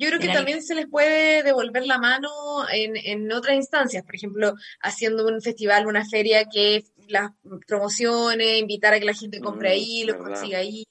Yo 0.00 0.08
creo 0.08 0.18
que 0.18 0.28
también 0.28 0.62
se 0.62 0.74
les 0.74 0.86
puede 0.86 1.42
devolver 1.42 1.86
la 1.86 1.98
mano 1.98 2.30
en, 2.72 2.96
en, 2.96 3.30
otras 3.32 3.54
instancias, 3.54 4.02
por 4.02 4.14
ejemplo, 4.14 4.54
haciendo 4.80 5.26
un 5.26 5.42
festival, 5.42 5.86
una 5.86 6.08
feria 6.08 6.46
que 6.46 6.84
las 7.08 7.32
promocione, 7.66 8.56
invitar 8.56 8.94
a 8.94 8.98
que 8.98 9.04
la 9.04 9.12
gente 9.12 9.40
compre 9.40 9.68
mm, 9.68 9.72
ahí, 9.72 10.04
los 10.04 10.16
consiga 10.16 10.58
ahí. 10.58 10.86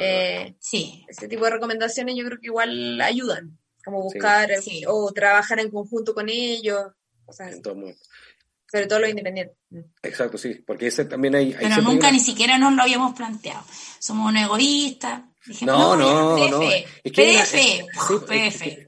Eh, 0.00 0.56
sí. 0.58 1.06
Ese 1.08 1.28
tipo 1.28 1.44
de 1.44 1.52
recomendaciones 1.52 2.16
yo 2.16 2.24
creo 2.24 2.40
que 2.40 2.48
igual 2.48 3.00
ayudan, 3.00 3.56
como 3.84 4.02
buscar 4.02 4.50
o 4.88 5.12
trabajar 5.12 5.60
en 5.60 5.70
conjunto 5.70 6.12
con 6.12 6.28
ellos, 6.28 6.86
sobre 7.30 8.86
todo 8.88 8.98
los 8.98 9.10
independientes. 9.10 9.56
Exacto, 10.02 10.38
sí, 10.38 10.54
porque 10.66 10.88
ese 10.88 11.04
también 11.04 11.36
hay... 11.36 11.54
Pero 11.56 11.82
nunca 11.82 12.10
ni 12.10 12.18
siquiera 12.18 12.58
nos 12.58 12.74
lo 12.74 12.82
habíamos 12.82 13.14
planteado. 13.14 13.64
Somos 14.00 14.28
un 14.28 14.38
egoísta, 14.38 15.29
no, 15.62 15.96
no, 15.96 16.48
no, 16.48 16.62
Es 16.62 17.12
que 17.12 17.40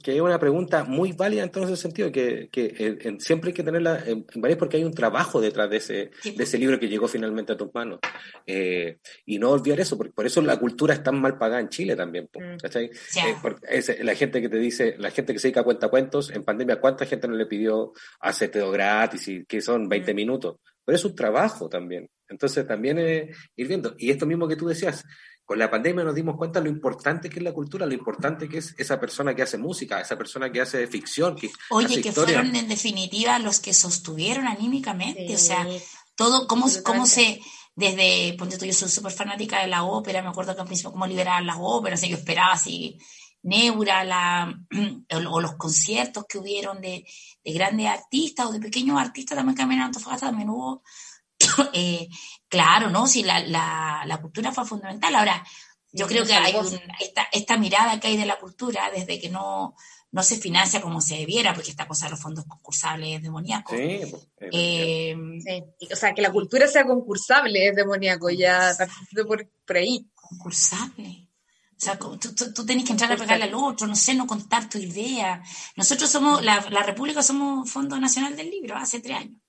Es, 0.04 0.20
una 0.20 0.38
pregunta 0.38 0.84
muy 0.84 1.12
válida 1.12 1.42
en 1.42 1.50
todo 1.50 1.64
ese 1.64 1.76
sentido, 1.76 2.12
que, 2.12 2.48
que 2.52 3.16
siempre 3.20 3.48
hay 3.48 3.54
que 3.54 3.62
tenerla 3.62 4.02
en, 4.06 4.26
varias 4.36 4.58
porque 4.58 4.76
hay 4.76 4.84
un 4.84 4.92
trabajo 4.92 5.40
detrás 5.40 5.70
de 5.70 5.78
ese, 5.78 6.10
de 6.24 6.44
ese 6.44 6.58
libro 6.58 6.78
que 6.78 6.88
llegó 6.88 7.08
finalmente 7.08 7.52
a 7.52 7.56
tus 7.56 7.72
manos. 7.72 8.00
Eh, 8.46 8.98
y 9.24 9.38
no 9.38 9.50
olvidar 9.50 9.80
eso, 9.80 9.96
porque 9.96 10.12
por 10.12 10.26
eso 10.26 10.42
la 10.42 10.58
cultura 10.58 10.92
es 10.92 11.02
tan 11.02 11.20
mal 11.20 11.38
pagada 11.38 11.60
en 11.60 11.70
Chile 11.70 11.96
también. 11.96 12.28
Mm. 12.34 12.56
Eh, 13.68 14.04
la 14.04 14.14
gente 14.14 14.42
que 14.42 14.48
te 14.50 14.58
dice, 14.58 14.96
la 14.98 15.10
gente 15.10 15.32
que 15.32 15.38
se 15.38 15.48
dedica 15.48 15.60
a 15.60 15.64
cuenta 15.64 15.88
cuentos, 15.88 16.30
en 16.30 16.44
pandemia, 16.44 16.80
¿cuánta 16.80 17.06
gente 17.06 17.28
no 17.28 17.34
le 17.34 17.46
pidió 17.46 17.92
todo 18.52 18.70
gratis 18.70 19.28
y 19.28 19.44
que 19.46 19.62
son 19.62 19.88
20 19.88 20.12
mm. 20.12 20.16
minutos? 20.16 20.56
Pero 20.84 20.96
es 20.96 21.04
un 21.04 21.14
trabajo 21.14 21.68
también. 21.68 22.10
Entonces 22.28 22.66
también 22.66 22.98
es 22.98 23.36
ir 23.56 23.68
viendo. 23.68 23.94
Y 23.98 24.10
esto 24.10 24.26
mismo 24.26 24.48
que 24.48 24.56
tú 24.56 24.66
decías, 24.66 25.04
con 25.52 25.58
la 25.58 25.70
pandemia 25.70 26.02
nos 26.02 26.14
dimos 26.14 26.38
cuenta 26.38 26.60
de 26.60 26.64
lo 26.64 26.70
importante 26.70 27.28
que 27.28 27.38
es 27.38 27.42
la 27.42 27.52
cultura, 27.52 27.84
lo 27.84 27.92
importante 27.92 28.48
que 28.48 28.56
es 28.56 28.74
esa 28.78 28.98
persona 28.98 29.34
que 29.34 29.42
hace 29.42 29.58
música, 29.58 30.00
esa 30.00 30.16
persona 30.16 30.50
que 30.50 30.62
hace 30.62 30.86
ficción. 30.86 31.36
Que 31.36 31.50
Oye, 31.68 32.00
que 32.00 32.10
fueron 32.10 32.56
en 32.56 32.68
definitiva 32.68 33.38
los 33.38 33.60
que 33.60 33.74
sostuvieron 33.74 34.46
anímicamente, 34.46 35.34
o 35.34 35.38
sea, 35.38 35.66
todo, 36.14 36.46
cómo, 36.46 36.68
cómo 36.82 37.04
se, 37.04 37.38
desde, 37.76 38.34
ponte 38.38 38.56
tú, 38.56 38.64
yo 38.64 38.72
soy 38.72 38.88
súper 38.88 39.12
fanática 39.12 39.60
de 39.60 39.66
la 39.66 39.84
ópera, 39.84 40.22
me 40.22 40.30
acuerdo 40.30 40.54
que 40.54 40.62
al 40.62 40.66
principio 40.66 40.90
cómo 40.90 41.06
liberaban 41.06 41.46
las 41.46 41.58
óperas, 41.60 42.00
yo 42.00 42.16
esperaba 42.16 42.52
así, 42.54 42.98
Neura, 43.42 44.04
la, 44.04 44.58
o, 45.30 45.40
los 45.42 45.56
conciertos 45.56 46.24
que 46.26 46.38
hubieron 46.38 46.80
de, 46.80 47.04
de, 47.44 47.52
grandes 47.52 47.88
artistas 47.88 48.46
o 48.46 48.52
de 48.52 48.60
pequeños 48.60 48.98
artistas 48.98 49.36
también 49.36 49.54
que 49.54 49.62
en 49.64 49.80
Antofagasta, 49.82 50.28
también 50.28 50.48
hubo 50.48 50.82
eh, 51.72 52.08
claro, 52.48 52.90
¿no? 52.90 53.06
Sí, 53.06 53.22
la, 53.22 53.40
la, 53.40 54.02
la, 54.06 54.20
cultura 54.20 54.52
fue 54.52 54.66
fundamental. 54.66 55.14
Ahora, 55.14 55.44
yo 55.92 56.06
creo 56.06 56.24
que 56.24 56.34
hay 56.34 56.54
esta, 57.00 57.28
esta, 57.32 57.56
mirada 57.56 58.00
que 58.00 58.08
hay 58.08 58.16
de 58.16 58.26
la 58.26 58.38
cultura 58.38 58.90
desde 58.94 59.20
que 59.20 59.28
no, 59.28 59.74
no 60.10 60.22
se 60.22 60.36
financia 60.36 60.80
como 60.80 61.00
se 61.00 61.16
debiera, 61.16 61.54
porque 61.54 61.70
esta 61.70 61.86
cosa 61.86 62.06
de 62.06 62.12
los 62.12 62.20
fondos 62.20 62.46
concursables 62.46 63.16
es 63.16 63.22
demoníaco. 63.22 63.74
Sí, 63.74 64.00
eh, 64.52 65.16
O 65.92 65.96
sea, 65.96 66.14
que 66.14 66.22
la 66.22 66.32
cultura 66.32 66.66
sea 66.66 66.86
concursable 66.86 67.68
es 67.68 67.76
demoníaco, 67.76 68.30
ya 68.30 68.72
por, 69.26 69.48
por 69.66 69.76
ahí. 69.76 70.06
Concursable. 70.14 71.28
O 71.82 71.84
sea, 71.84 71.98
tú, 71.98 72.16
tú, 72.54 72.64
tenés 72.64 72.84
que 72.84 72.92
entrar 72.92 73.10
a 73.10 73.16
pegarle 73.16 73.44
al 73.44 73.54
otro, 73.54 73.88
no 73.88 73.96
sé, 73.96 74.14
no 74.14 74.24
contar 74.24 74.68
tu 74.68 74.78
idea. 74.78 75.42
Nosotros 75.74 76.08
somos, 76.08 76.42
la, 76.44 76.64
la 76.70 76.84
República 76.84 77.24
somos 77.24 77.68
Fondo 77.68 77.98
Nacional 77.98 78.36
del 78.36 78.50
Libro, 78.50 78.76
hace 78.76 79.00
tres 79.00 79.16
años. 79.16 79.41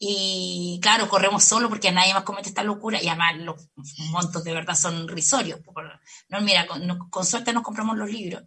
Y 0.00 0.78
claro, 0.80 1.08
corremos 1.08 1.42
solo 1.42 1.68
porque 1.68 1.90
nadie 1.90 2.14
más 2.14 2.22
comete 2.22 2.50
esta 2.50 2.62
locura 2.62 3.02
y 3.02 3.08
además 3.08 3.36
los 3.38 3.68
montos 4.10 4.44
de 4.44 4.54
verdad 4.54 4.76
son 4.76 5.08
risorios. 5.08 5.60
No, 6.28 6.40
mira, 6.40 6.66
con, 6.66 7.24
suerte 7.24 7.52
nos 7.52 7.64
compramos 7.64 7.96
los 7.96 8.08
libros. 8.08 8.42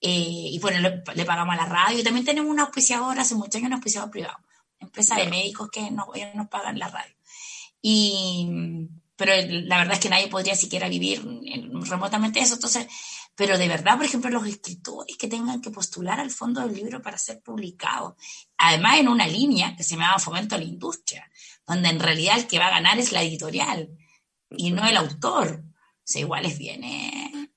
Eh, 0.00 0.48
y 0.52 0.58
bueno, 0.58 0.80
le, 1.14 1.24
pagamos 1.24 1.54
a 1.54 1.58
la 1.58 1.66
radio 1.66 2.00
y 2.00 2.02
también 2.02 2.24
tenemos 2.24 2.50
una 2.50 2.64
auspiciadora, 2.64 3.22
hace 3.22 3.34
muchos 3.34 3.56
años 3.56 3.68
un 3.68 3.74
auspiciador 3.74 4.10
privado, 4.10 4.38
empresa 4.80 5.14
de 5.14 5.28
médicos 5.28 5.68
que 5.70 5.90
nos, 5.90 6.06
ellos 6.14 6.34
nos 6.34 6.48
pagan 6.48 6.78
la 6.78 6.88
radio. 6.88 7.14
Y, 7.82 8.88
pero 9.14 9.32
la 9.46 9.78
verdad 9.78 9.94
es 9.94 10.00
que 10.00 10.08
nadie 10.08 10.28
podría 10.28 10.56
siquiera 10.56 10.88
vivir 10.88 11.22
remotamente 11.88 12.40
eso. 12.40 12.54
Entonces, 12.54 12.86
pero 13.40 13.56
de 13.56 13.68
verdad, 13.68 13.96
por 13.96 14.04
ejemplo, 14.04 14.28
los 14.28 14.46
escritores 14.46 15.16
que 15.16 15.26
tengan 15.26 15.62
que 15.62 15.70
postular 15.70 16.20
al 16.20 16.30
fondo 16.30 16.60
del 16.60 16.74
libro 16.74 17.00
para 17.00 17.16
ser 17.16 17.40
publicado, 17.40 18.14
además 18.58 18.98
en 18.98 19.08
una 19.08 19.26
línea 19.26 19.74
que 19.74 19.82
se 19.82 19.94
llama 19.94 20.18
Fomento 20.18 20.56
a 20.56 20.58
la 20.58 20.64
Industria, 20.64 21.26
donde 21.66 21.88
en 21.88 22.00
realidad 22.00 22.36
el 22.36 22.46
que 22.46 22.58
va 22.58 22.66
a 22.66 22.72
ganar 22.72 22.98
es 22.98 23.12
la 23.12 23.22
editorial 23.22 23.96
y 24.50 24.72
no 24.72 24.86
el 24.86 24.94
autor. 24.94 25.64
O 25.64 26.02
sea, 26.04 26.20
igual 26.20 26.44
es 26.44 26.58
bien... 26.58 26.84
Eh, 26.84 27.50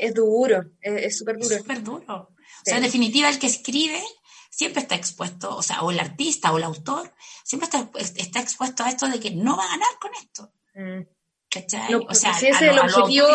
es, 0.00 0.14
duro, 0.14 0.64
es 0.80 1.18
súper 1.18 1.36
duro. 1.36 1.54
Es 1.54 1.60
súper 1.60 1.82
duro. 1.82 2.04
O 2.08 2.64
sea, 2.64 2.78
en 2.78 2.84
definitiva, 2.84 3.28
el 3.28 3.38
que 3.38 3.48
escribe 3.48 4.02
siempre 4.48 4.80
está 4.80 4.94
expuesto, 4.94 5.54
o 5.54 5.62
sea, 5.62 5.82
o 5.82 5.90
el 5.90 6.00
artista 6.00 6.50
o 6.50 6.56
el 6.56 6.64
autor, 6.64 7.12
siempre 7.44 7.66
está, 7.66 7.90
está 8.16 8.40
expuesto 8.40 8.84
a 8.84 8.88
esto 8.88 9.06
de 9.06 9.20
que 9.20 9.32
no 9.32 9.54
va 9.54 9.64
a 9.64 9.68
ganar 9.68 9.98
con 10.00 10.12
esto. 10.14 10.50
Mm. 10.74 11.02
¿Cachai? 11.50 11.94
o 11.94 12.14
sea, 12.14 12.32
si 12.32 12.46
ese 12.46 12.64
es 12.66 12.72
el 12.72 12.78
objetivo, 12.78 13.26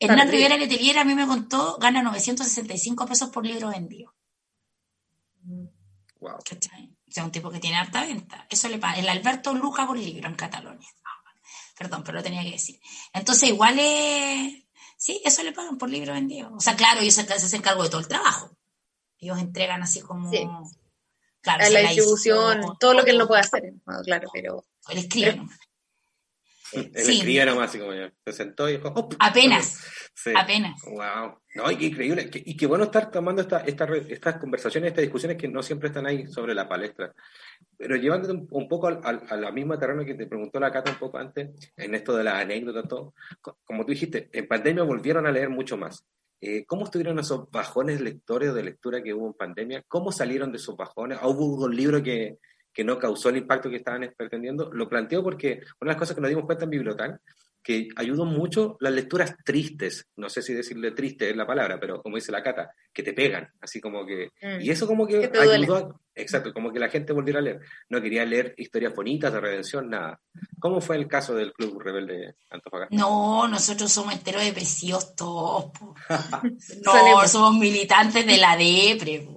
Hernán 0.00 0.30
Rivera 0.30 0.56
Letelier 0.56 0.98
a 0.98 1.04
mí 1.04 1.14
me 1.14 1.26
contó, 1.26 1.76
gana 1.78 2.02
965 2.02 3.06
pesos 3.06 3.28
por 3.28 3.44
libro 3.44 3.68
vendido. 3.68 4.14
Wow. 6.20 6.36
O 6.36 7.12
sea, 7.12 7.24
un 7.24 7.30
tipo 7.30 7.50
que 7.50 7.60
tiene 7.60 7.76
harta 7.76 8.06
venta. 8.06 8.46
Eso 8.48 8.68
le 8.68 8.78
paga. 8.78 8.98
El 8.98 9.08
Alberto 9.08 9.52
Luca 9.52 9.86
por 9.86 9.98
libro 9.98 10.26
en 10.26 10.34
Cataluña. 10.34 10.88
perdón, 11.76 12.02
pero 12.02 12.16
lo 12.18 12.22
tenía 12.22 12.42
que 12.42 12.52
decir. 12.52 12.80
Entonces, 13.12 13.50
igual 13.50 13.78
es. 13.78 14.64
Sí, 14.96 15.20
eso 15.24 15.42
le 15.42 15.52
pagan 15.52 15.76
por 15.76 15.90
libro 15.90 16.14
vendido. 16.14 16.50
O 16.54 16.60
sea, 16.60 16.76
claro, 16.76 17.00
ellos 17.00 17.14
se, 17.14 17.22
hacen 17.22 17.62
cargo 17.62 17.82
de 17.82 17.90
todo 17.90 18.00
el 18.00 18.08
trabajo. 18.08 18.50
Ellos 19.18 19.38
entregan 19.38 19.82
así 19.82 20.00
como. 20.00 20.30
Sí. 20.30 20.48
Claro, 21.42 21.68
la 21.70 21.80
distribución, 21.80 22.76
todo 22.78 22.94
lo 22.94 23.04
que 23.04 23.10
él 23.10 23.18
no 23.18 23.28
puede 23.28 23.42
hacer. 23.42 23.74
claro, 24.04 24.28
pero. 24.32 24.66
Él 24.88 24.98
escribe 24.98 25.42
él 26.72 26.90
escribía 26.94 27.44
nomás, 27.44 27.70
así 27.70 27.78
como 27.78 27.94
ya 27.94 28.12
se 28.24 28.32
sentó 28.32 28.68
y 28.68 28.76
dijo, 28.76 29.08
Apenas. 29.18 29.84
Apenas. 30.36 30.80
Wow. 30.84 31.38
No, 31.54 31.70
increíble. 31.70 32.30
Y 32.32 32.56
qué 32.56 32.66
bueno 32.66 32.84
estar 32.84 33.10
tomando 33.10 33.42
esta, 33.42 33.60
estas 33.60 34.36
conversaciones, 34.38 34.88
estas 34.88 35.02
discusiones 35.02 35.36
que 35.36 35.48
no 35.48 35.62
siempre 35.62 35.88
están 35.88 36.06
ahí 36.06 36.26
sobre 36.26 36.54
la 36.54 36.68
palestra. 36.68 37.12
Pero 37.76 37.96
llevándote 37.96 38.46
un, 38.50 38.68
poco 38.68 38.88
a 38.88 39.36
la 39.36 39.50
misma 39.50 39.78
terreno 39.78 40.04
que 40.04 40.14
te 40.14 40.26
preguntó 40.26 40.60
la 40.60 40.70
Cata 40.70 40.92
un 40.92 40.98
poco 40.98 41.18
antes, 41.18 41.50
en 41.76 41.94
esto 41.94 42.16
de 42.16 42.24
las 42.24 42.34
anécdotas, 42.34 42.88
todo. 42.88 43.14
Como 43.64 43.84
tú 43.84 43.90
dijiste, 43.90 44.28
en 44.32 44.46
pandemia 44.46 44.84
volvieron 44.84 45.26
a 45.26 45.32
leer 45.32 45.48
mucho 45.48 45.76
más. 45.76 46.04
Eh, 46.42 46.64
¿Cómo 46.66 46.84
estuvieron 46.84 47.18
esos 47.18 47.50
bajones 47.50 48.00
lectores 48.00 48.54
de 48.54 48.62
lectura 48.62 49.02
que 49.02 49.12
hubo 49.12 49.26
en 49.26 49.34
pandemia? 49.34 49.84
¿Cómo 49.88 50.10
salieron 50.10 50.52
de 50.52 50.56
esos 50.56 50.76
bajones? 50.76 51.18
¿Hubo 51.22 51.64
un 51.64 51.76
libro 51.76 52.02
que, 52.02 52.38
que 52.72 52.84
no 52.84 52.98
causó 52.98 53.28
el 53.28 53.38
impacto 53.38 53.70
que 53.70 53.76
estaban 53.76 54.12
pretendiendo. 54.16 54.70
Lo 54.72 54.88
planteo 54.88 55.22
porque 55.22 55.60
una 55.80 55.90
de 55.90 55.94
las 55.94 55.96
cosas 55.96 56.14
que 56.14 56.20
nos 56.20 56.30
dimos 56.30 56.44
cuenta 56.44 56.64
en 56.64 56.70
Biblioteca, 56.70 57.20
que 57.62 57.88
ayudó 57.96 58.24
mucho 58.24 58.76
las 58.80 58.92
lecturas 58.92 59.34
tristes, 59.44 60.06
no 60.16 60.30
sé 60.30 60.40
si 60.42 60.54
decirle 60.54 60.92
triste 60.92 61.28
es 61.30 61.36
la 61.36 61.46
palabra, 61.46 61.78
pero 61.78 62.02
como 62.02 62.16
dice 62.16 62.32
la 62.32 62.42
Cata, 62.42 62.70
que 62.92 63.02
te 63.02 63.12
pegan, 63.12 63.48
así 63.60 63.80
como 63.80 64.06
que... 64.06 64.30
Mm. 64.40 64.62
Y 64.62 64.70
eso 64.70 64.86
como 64.86 65.06
que 65.06 65.30
ayudó, 65.38 66.00
exacto, 66.14 66.54
como 66.54 66.72
que 66.72 66.78
la 66.78 66.88
gente 66.88 67.12
volviera 67.12 67.40
a 67.40 67.42
leer. 67.42 67.60
No 67.90 68.00
quería 68.00 68.24
leer 68.24 68.54
historias 68.56 68.94
bonitas 68.94 69.32
de 69.32 69.40
redención, 69.40 69.90
nada. 69.90 70.20
¿Cómo 70.58 70.80
fue 70.80 70.96
el 70.96 71.06
caso 71.06 71.34
del 71.34 71.52
Club 71.52 71.80
Rebelde 71.80 72.34
Antofagasta? 72.48 72.96
No, 72.96 73.46
nosotros 73.46 73.92
somos 73.92 74.14
enteros 74.14 74.42
depresivos 74.42 75.14
todos. 75.14 75.70
no, 76.84 77.28
somos 77.28 77.54
militantes 77.58 78.24
de 78.24 78.36
la 78.38 78.56
depre. 78.56 79.28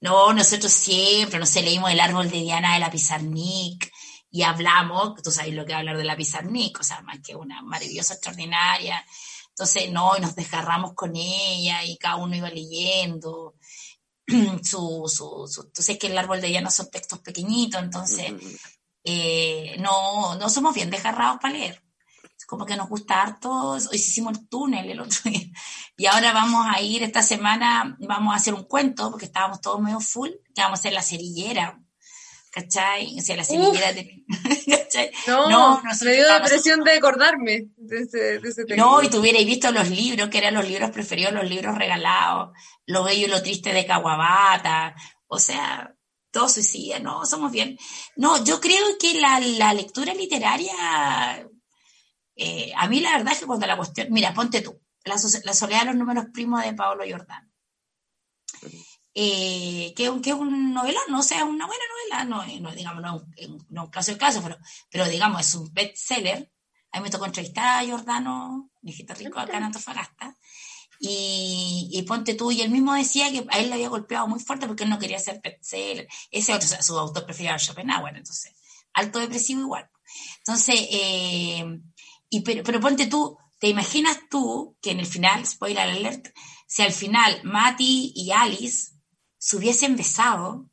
No, 0.00 0.32
nosotros 0.32 0.72
siempre, 0.72 1.38
no 1.38 1.46
sé, 1.46 1.62
leímos 1.62 1.90
El 1.90 2.00
árbol 2.00 2.30
de 2.30 2.40
Diana 2.40 2.74
de 2.74 2.80
la 2.80 2.90
Pizarnik 2.90 3.90
y 4.30 4.42
hablamos, 4.42 5.22
tú 5.22 5.30
sabes 5.30 5.54
lo 5.54 5.64
que 5.64 5.74
hablar 5.74 5.96
de 5.96 6.04
la 6.04 6.16
Pizarnik, 6.16 6.80
o 6.80 6.82
sea, 6.82 7.00
más 7.02 7.20
que 7.20 7.36
una 7.36 7.62
maravillosa, 7.62 8.14
extraordinaria. 8.14 9.04
Entonces, 9.50 9.90
no, 9.92 10.16
y 10.16 10.20
nos 10.20 10.34
desgarramos 10.34 10.94
con 10.94 11.14
ella 11.14 11.84
y 11.84 11.96
cada 11.96 12.16
uno 12.16 12.34
iba 12.34 12.50
leyendo. 12.50 13.54
su, 14.62 15.04
su, 15.06 15.46
su, 15.48 15.70
tú 15.70 15.82
sabes 15.82 15.98
que 15.98 16.06
el 16.08 16.18
árbol 16.18 16.40
de 16.40 16.48
Diana 16.48 16.70
son 16.70 16.90
textos 16.90 17.20
pequeñitos, 17.20 17.82
entonces, 17.82 18.32
eh, 19.04 19.76
no, 19.78 20.34
no 20.36 20.48
somos 20.48 20.74
bien 20.74 20.90
desgarrados 20.90 21.38
para 21.40 21.54
leer 21.54 21.83
como 22.46 22.66
que 22.66 22.76
nos 22.76 22.88
gusta 22.88 23.22
harto, 23.22 23.50
hoy 23.50 23.80
hicimos 23.92 24.38
el 24.38 24.48
túnel 24.48 24.90
el 24.90 25.00
otro 25.00 25.18
día, 25.24 25.40
y 25.96 26.06
ahora 26.06 26.32
vamos 26.32 26.66
a 26.68 26.80
ir, 26.80 27.02
esta 27.02 27.22
semana 27.22 27.96
vamos 28.00 28.32
a 28.32 28.36
hacer 28.36 28.54
un 28.54 28.64
cuento, 28.64 29.10
porque 29.10 29.26
estábamos 29.26 29.60
todos 29.60 29.80
medio 29.80 30.00
full, 30.00 30.30
que 30.54 30.62
vamos 30.62 30.78
a 30.78 30.80
hacer 30.80 30.92
la 30.92 31.02
cerillera, 31.02 31.80
¿cachai? 32.50 33.18
O 33.18 33.22
sea, 33.22 33.36
la 33.36 33.44
cerillera 33.44 33.92
de... 33.92 34.24
¿cachai? 34.68 35.10
No, 35.26 35.48
no 35.48 35.82
me 36.02 36.12
dio 36.12 36.32
depresión 36.32 36.84
de 36.84 36.92
acordarme 36.92 37.68
de 37.76 38.00
ese, 38.00 38.38
de 38.38 38.76
No, 38.76 39.02
y 39.02 39.08
tuvierais 39.08 39.46
visto 39.46 39.72
los 39.72 39.90
libros, 39.90 40.28
que 40.28 40.38
eran 40.38 40.54
los 40.54 40.68
libros 40.68 40.90
preferidos, 40.90 41.32
los 41.32 41.48
libros 41.48 41.76
regalados, 41.76 42.50
Lo 42.86 43.04
bello 43.04 43.26
y 43.26 43.30
lo 43.30 43.42
triste 43.42 43.72
de 43.72 43.86
Caguabata, 43.86 44.94
o 45.26 45.38
sea, 45.38 45.94
todo 46.30 46.48
suicida, 46.48 46.98
no, 46.98 47.24
somos 47.26 47.50
bien. 47.50 47.78
No, 48.16 48.44
yo 48.44 48.60
creo 48.60 48.98
que 49.00 49.20
la, 49.20 49.40
la 49.40 49.72
lectura 49.72 50.14
literaria 50.14 51.44
eh, 52.36 52.72
a 52.76 52.88
mí 52.88 53.00
la 53.00 53.16
verdad 53.16 53.32
es 53.32 53.40
que 53.40 53.46
cuando 53.46 53.66
la 53.66 53.76
cuestión, 53.76 54.08
mira, 54.10 54.34
ponte 54.34 54.60
tú, 54.60 54.80
la, 55.04 55.18
soledad 55.18 55.80
de 55.80 55.86
los 55.86 55.96
números 55.96 56.26
primos 56.32 56.62
de 56.64 56.74
Paolo 56.74 57.04
Giordano, 57.04 57.48
eh, 59.14 59.92
que, 59.94 60.20
que, 60.22 60.30
es 60.30 60.36
un 60.36 60.74
novelón, 60.74 61.02
no 61.08 61.22
sea 61.22 61.44
una 61.44 61.66
buena 61.66 61.84
novela, 61.92 62.24
no, 62.24 62.60
no 62.60 62.74
digamos, 62.74 63.02
no, 63.02 63.24
no 63.68 63.84
un 63.84 63.90
caso 63.90 64.12
de 64.12 64.18
caso, 64.18 64.42
pero, 64.42 64.58
pero 64.90 65.06
digamos, 65.08 65.40
es 65.40 65.54
un 65.54 65.72
bestseller. 65.72 66.50
A 66.90 66.98
mí 66.98 67.04
me 67.04 67.10
tocó 67.10 67.26
entrevistar 67.26 67.78
a 67.78 67.84
Giordano, 67.84 68.70
mi 68.82 68.90
hijita 68.90 69.14
rico 69.14 69.38
acá 69.38 69.56
en 69.56 69.64
Antofagasta, 69.64 70.36
y, 70.98 71.90
y, 71.92 72.02
ponte 72.02 72.34
tú, 72.34 72.50
y 72.50 72.62
él 72.62 72.70
mismo 72.70 72.94
decía 72.94 73.30
que 73.30 73.44
a 73.50 73.58
él 73.58 73.68
le 73.68 73.74
había 73.74 73.88
golpeado 73.88 74.26
muy 74.26 74.40
fuerte 74.40 74.66
porque 74.66 74.84
él 74.84 74.90
no 74.90 74.98
quería 74.98 75.18
ser 75.18 75.40
bestseller. 75.42 76.08
Ese 76.30 76.54
otro, 76.54 76.68
su 76.80 76.98
autor 76.98 77.24
preferido 77.24 77.50
era 77.50 77.58
Schopenhauer, 77.58 78.16
entonces, 78.16 78.54
alto 78.92 79.18
depresivo 79.18 79.60
igual. 79.60 79.90
Entonces, 80.38 80.86
eh, 80.90 81.80
pero, 82.44 82.80
ponte 82.80 83.06
tú, 83.06 83.36
¿te 83.58 83.68
imaginas 83.68 84.18
tú 84.30 84.76
que 84.80 84.90
en 84.90 85.00
el 85.00 85.06
final, 85.06 85.46
spoiler 85.46 85.88
alert, 85.88 86.28
si 86.66 86.82
al 86.82 86.92
final 86.92 87.40
Mati 87.44 88.12
y 88.14 88.32
Alice 88.32 88.92
se 89.38 89.56
hubiesen 89.56 89.96
besado 89.96 90.68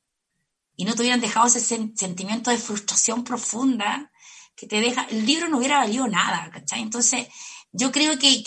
y 0.76 0.86
no 0.86 0.95
te 0.95 1.02
hubieran 1.02 1.22
dejado 1.22 1.47
ese 1.47 1.60
sentimiento 1.60 2.49
de 2.49 2.58
frustración 2.58 3.24
profunda 3.24 4.12
que 4.56 4.68
te 4.68 4.80
deja, 4.80 5.04
el 5.10 5.26
libro 5.26 5.47
no 5.47 5.58
hubiera 5.58 5.80
valido 5.80 6.08
nada, 6.08 6.49
¿cachai? 6.52 6.82
Entonces, 6.82 7.28
yo 7.72 7.91
creo 7.91 8.18
que, 8.18 8.43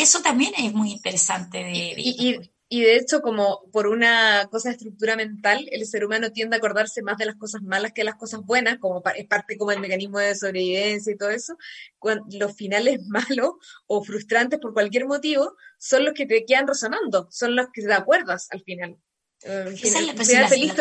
eso 0.00 0.20
también 0.22 0.52
es 0.56 0.72
muy 0.72 0.92
interesante 0.92 1.58
de, 1.58 1.94
y 1.96 2.53
de 2.70 2.96
hecho, 2.96 3.20
como 3.20 3.70
por 3.72 3.86
una 3.86 4.48
cosa 4.50 4.68
de 4.68 4.76
estructura 4.76 5.16
mental, 5.16 5.68
el 5.70 5.86
ser 5.86 6.04
humano 6.04 6.32
tiende 6.32 6.56
a 6.56 6.58
acordarse 6.58 7.02
más 7.02 7.18
de 7.18 7.26
las 7.26 7.36
cosas 7.36 7.62
malas 7.62 7.92
que 7.92 8.00
de 8.00 8.06
las 8.06 8.16
cosas 8.16 8.40
buenas, 8.40 8.78
como 8.78 9.02
es 9.14 9.26
parte 9.26 9.58
como 9.58 9.70
el 9.70 9.80
mecanismo 9.80 10.18
de 10.18 10.34
sobrevivencia 10.34 11.12
y 11.12 11.16
todo 11.16 11.30
eso. 11.30 11.56
Cuando 11.98 12.24
los 12.38 12.56
finales 12.56 13.00
malos 13.08 13.52
o 13.86 14.02
frustrantes 14.02 14.58
por 14.60 14.72
cualquier 14.72 15.06
motivo 15.06 15.56
son 15.78 16.04
los 16.04 16.14
que 16.14 16.26
te 16.26 16.44
quedan 16.44 16.66
resonando, 16.66 17.28
son 17.30 17.54
los 17.54 17.66
que 17.72 17.82
te 17.82 17.92
acuerdas 17.92 18.48
al 18.50 18.62
final. 18.62 18.96
Eh, 19.42 19.74
Esa 19.82 19.98
es 19.98 20.06
la, 20.06 20.14
pues, 20.14 20.32
la, 20.32 20.48
feliz 20.48 20.74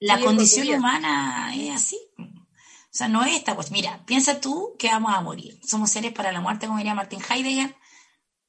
la, 0.00 0.20
condición 0.20 0.68
humana 0.68 1.52
es 1.54 1.70
así. 1.70 1.98
O 2.18 2.96
sea, 2.96 3.08
no 3.08 3.24
es 3.24 3.34
esta, 3.34 3.54
pues 3.54 3.70
mira, 3.70 4.04
piensa 4.06 4.40
tú 4.40 4.74
que 4.78 4.86
vamos 4.86 5.12
a 5.14 5.20
morir. 5.20 5.60
Somos 5.66 5.90
seres 5.90 6.12
para 6.12 6.32
la 6.32 6.40
muerte, 6.40 6.66
como 6.66 6.78
diría 6.78 6.94
Martin 6.94 7.20
Heidegger. 7.20 7.76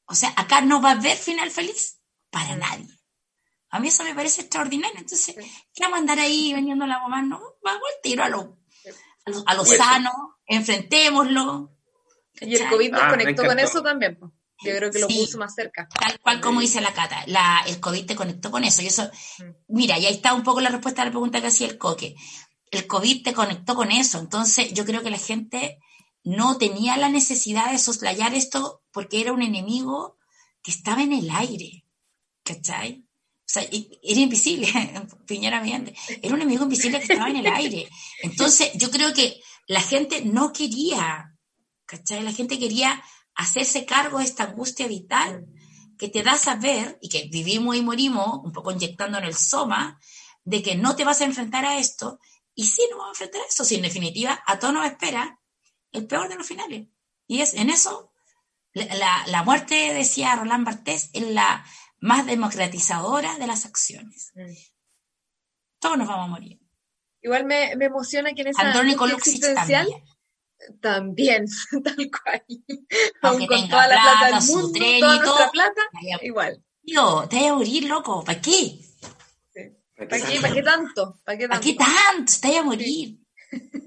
O 0.05 0.13
sea, 0.13 0.33
acá 0.37 0.61
no 0.61 0.81
va 0.81 0.91
a 0.91 0.93
haber 0.93 1.17
final 1.17 1.49
feliz 1.51 1.94
para 2.35 2.57
nadie. 2.57 2.89
A 3.69 3.79
mí 3.79 3.87
eso 3.87 4.03
me 4.03 4.13
parece 4.13 4.41
extraordinario. 4.41 4.99
Entonces, 4.99 5.35
¿qué 5.73 5.83
vamos 5.83 5.95
a 5.95 5.99
andar 6.01 6.19
ahí 6.19 6.51
vendiendo 6.51 6.85
la 6.85 6.99
mamá? 6.99 7.21
No, 7.21 7.39
vamos 7.63 7.81
al 7.95 8.01
tiro 8.03 8.25
a 8.25 8.29
lo, 8.29 8.59
a 9.45 9.53
lo, 9.53 9.63
sano, 9.63 10.11
enfrentémoslo. 10.45 11.71
Y 12.41 12.55
el 12.55 12.67
COVID 12.67 12.91
nos 12.91 13.01
ah, 13.01 13.09
conectó 13.09 13.45
con 13.45 13.57
eso 13.57 13.81
también. 13.81 14.19
Yo 14.19 14.75
creo 14.75 14.91
que 14.91 14.99
lo 14.99 15.07
puso 15.07 15.37
más 15.37 15.55
cerca. 15.55 15.87
Tal 15.87 16.19
cual 16.19 16.41
como 16.41 16.59
dice 16.59 16.81
la 16.81 16.93
Cata, 16.93 17.23
la, 17.27 17.63
el 17.67 17.79
COVID 17.79 18.05
te 18.05 18.17
conectó 18.17 18.51
con 18.51 18.65
eso. 18.65 18.81
Y 18.81 18.87
eso, 18.87 19.09
mm. 19.39 19.43
mira, 19.69 19.97
y 19.97 20.05
ahí 20.05 20.15
está 20.15 20.33
un 20.33 20.43
poco 20.43 20.59
la 20.59 20.69
respuesta 20.69 21.03
a 21.03 21.05
la 21.05 21.11
pregunta 21.11 21.39
que 21.39 21.47
hacía 21.47 21.67
el 21.67 21.77
Coque. 21.77 22.15
El 22.69 22.85
COVID 22.85 23.23
te 23.23 23.33
conectó 23.33 23.75
con 23.75 23.91
eso. 23.91 24.19
Entonces, 24.19 24.73
yo 24.73 24.83
creo 24.83 25.03
que 25.03 25.09
la 25.09 25.17
gente 25.17 25.79
no 26.25 26.57
tenía 26.57 26.97
la 26.97 27.07
necesidad 27.07 27.71
de 27.71 27.77
soslayar 27.77 28.33
esto 28.33 28.83
porque 28.91 29.21
era 29.21 29.31
un 29.31 29.41
enemigo 29.41 30.17
que 30.61 30.71
estaba 30.71 31.01
en 31.01 31.13
el 31.13 31.29
aire. 31.29 31.84
¿Cachai? 32.45 33.03
O 33.03 33.47
sea, 33.47 33.63
era 33.63 34.19
invisible, 34.19 34.67
Piñera 35.27 35.61
Miente, 35.61 35.93
era 36.21 36.33
un 36.33 36.41
enemigo 36.41 36.63
invisible 36.63 36.99
que 36.99 37.13
estaba 37.13 37.29
en 37.29 37.37
el 37.37 37.47
aire. 37.47 37.89
Entonces, 38.21 38.71
yo 38.75 38.89
creo 38.89 39.13
que 39.13 39.41
la 39.67 39.81
gente 39.81 40.23
no 40.23 40.53
quería, 40.53 41.35
¿cachai? 41.85 42.23
La 42.23 42.31
gente 42.31 42.57
quería 42.57 43.03
hacerse 43.35 43.85
cargo 43.85 44.19
de 44.19 44.25
esta 44.25 44.45
angustia 44.45 44.87
vital 44.87 45.47
que 45.97 46.09
te 46.09 46.23
da 46.23 46.37
saber, 46.37 46.97
y 47.01 47.09
que 47.09 47.29
vivimos 47.31 47.75
y 47.75 47.81
morimos, 47.81 48.39
un 48.43 48.51
poco 48.51 48.71
inyectando 48.71 49.17
en 49.17 49.25
el 49.25 49.35
soma, 49.35 49.99
de 50.43 50.61
que 50.61 50.75
no 50.75 50.95
te 50.95 51.05
vas 51.05 51.21
a 51.21 51.25
enfrentar 51.25 51.65
a 51.65 51.77
esto, 51.77 52.19
y 52.53 52.65
sí 52.65 52.83
nos 52.89 52.99
vamos 52.99 53.19
a 53.19 53.23
enfrentar 53.23 53.41
a 53.41 53.47
esto, 53.47 53.63
si 53.63 53.75
en 53.75 53.81
definitiva 53.81 54.43
a 54.45 54.59
todos 54.59 54.73
nos 54.73 54.85
espera 54.85 55.39
el 55.91 56.05
peor 56.07 56.29
de 56.29 56.35
los 56.35 56.47
finales. 56.47 56.87
Y 57.27 57.41
es 57.41 57.53
en 57.53 57.69
eso, 57.69 58.11
la, 58.73 59.25
la 59.27 59.43
muerte, 59.43 59.93
decía 59.93 60.35
Roland 60.35 60.65
Barthes, 60.65 61.09
en 61.13 61.33
la 61.33 61.65
más 61.99 62.25
democratizadora 62.25 63.37
de 63.37 63.47
las 63.47 63.65
acciones. 63.65 64.31
Mm. 64.35 64.53
Todos 65.79 65.97
nos 65.97 66.07
vamos 66.07 66.25
a 66.25 66.29
morir. 66.29 66.59
Igual 67.21 67.45
me, 67.45 67.71
emociona 67.71 68.33
que 68.33 68.41
en 68.41 68.47
esa 68.49 68.61
Andrónico 68.61 69.07
existencial 69.07 69.87
también. 70.81 71.45
tal 71.83 72.11
cual. 72.11 72.45
Aunque 73.21 73.47
con 73.47 73.69
toda 73.69 73.87
la 73.87 73.95
plata, 73.95 74.39
del 74.39 74.47
mundo, 74.47 74.79
toda 74.99 75.17
nuestra 75.17 75.51
plata, 75.51 75.81
igual. 76.21 76.63
Tío, 76.83 77.27
te 77.27 77.37
voy 77.37 77.47
a 77.47 77.53
morir, 77.53 77.85
loco, 77.85 78.23
¿para 78.23 78.39
qué? 78.39 78.79
¿Para 79.97 80.21
qué, 80.21 80.41
¿Para 80.41 80.53
qué 80.53 80.61
tanto? 80.61 81.19
¿Para 81.23 81.37
qué 81.37 81.47
tanto? 81.47 81.49
¿Para 81.49 81.61
qué 81.61 81.73
tanto? 81.73 82.33
Te 82.41 82.47
voy 82.47 82.57
a 82.57 82.63
morir. 82.63 83.19
Sí, 83.49 83.69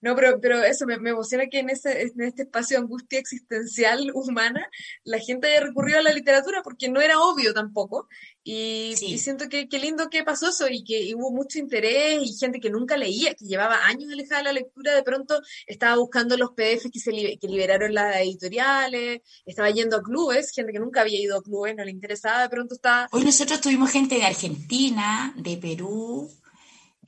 no, 0.00 0.14
pero, 0.14 0.40
pero 0.40 0.62
eso 0.62 0.86
me, 0.86 0.94
emociona 0.94 1.46
que 1.46 1.60
en, 1.60 1.70
ese, 1.70 2.02
en 2.02 2.20
este 2.20 2.42
espacio 2.42 2.76
de 2.76 2.82
angustia 2.84 3.18
existencial 3.18 4.10
humana 4.14 4.68
la 5.04 5.18
gente 5.18 5.48
haya 5.48 5.66
recurrido 5.66 5.98
a 5.98 6.02
la 6.02 6.12
literatura 6.12 6.62
porque 6.62 6.88
no 6.88 7.00
era 7.00 7.20
obvio 7.20 7.54
tampoco. 7.54 8.08
Y, 8.50 8.96
siento 9.18 9.50
que 9.50 9.68
qué 9.68 9.78
lindo 9.78 10.08
que 10.08 10.24
pasó 10.24 10.48
eso 10.48 10.68
y 10.70 10.82
que 10.82 11.14
hubo 11.14 11.30
mucho 11.30 11.58
interés 11.58 12.20
y 12.22 12.34
gente 12.34 12.60
que 12.60 12.70
nunca 12.70 12.96
leía, 12.96 13.34
que 13.34 13.44
llevaba 13.44 13.84
años 13.84 14.10
alejada 14.10 14.38
de 14.38 14.44
la 14.44 14.52
lectura, 14.54 14.94
de 14.94 15.02
pronto 15.02 15.38
estaba 15.66 15.96
buscando 15.96 16.34
los 16.38 16.52
PDFs 16.52 16.90
que, 16.90 16.98
se 16.98 17.10
que 17.10 17.46
liberaron 17.46 17.92
las 17.92 18.16
editoriales, 18.16 19.20
estaba 19.44 19.68
yendo 19.68 19.98
a 19.98 20.02
clubes, 20.02 20.50
gente 20.52 20.72
que 20.72 20.78
nunca 20.78 21.02
había 21.02 21.20
ido 21.20 21.36
a 21.36 21.42
clubes, 21.42 21.76
no 21.76 21.84
le 21.84 21.90
interesaba, 21.90 22.40
de 22.40 22.48
pronto 22.48 22.74
estaba... 22.74 23.06
Hoy 23.12 23.22
nosotros 23.22 23.60
tuvimos 23.60 23.90
gente 23.90 24.14
de 24.14 24.24
Argentina, 24.24 25.34
de 25.36 25.58
Perú, 25.58 26.30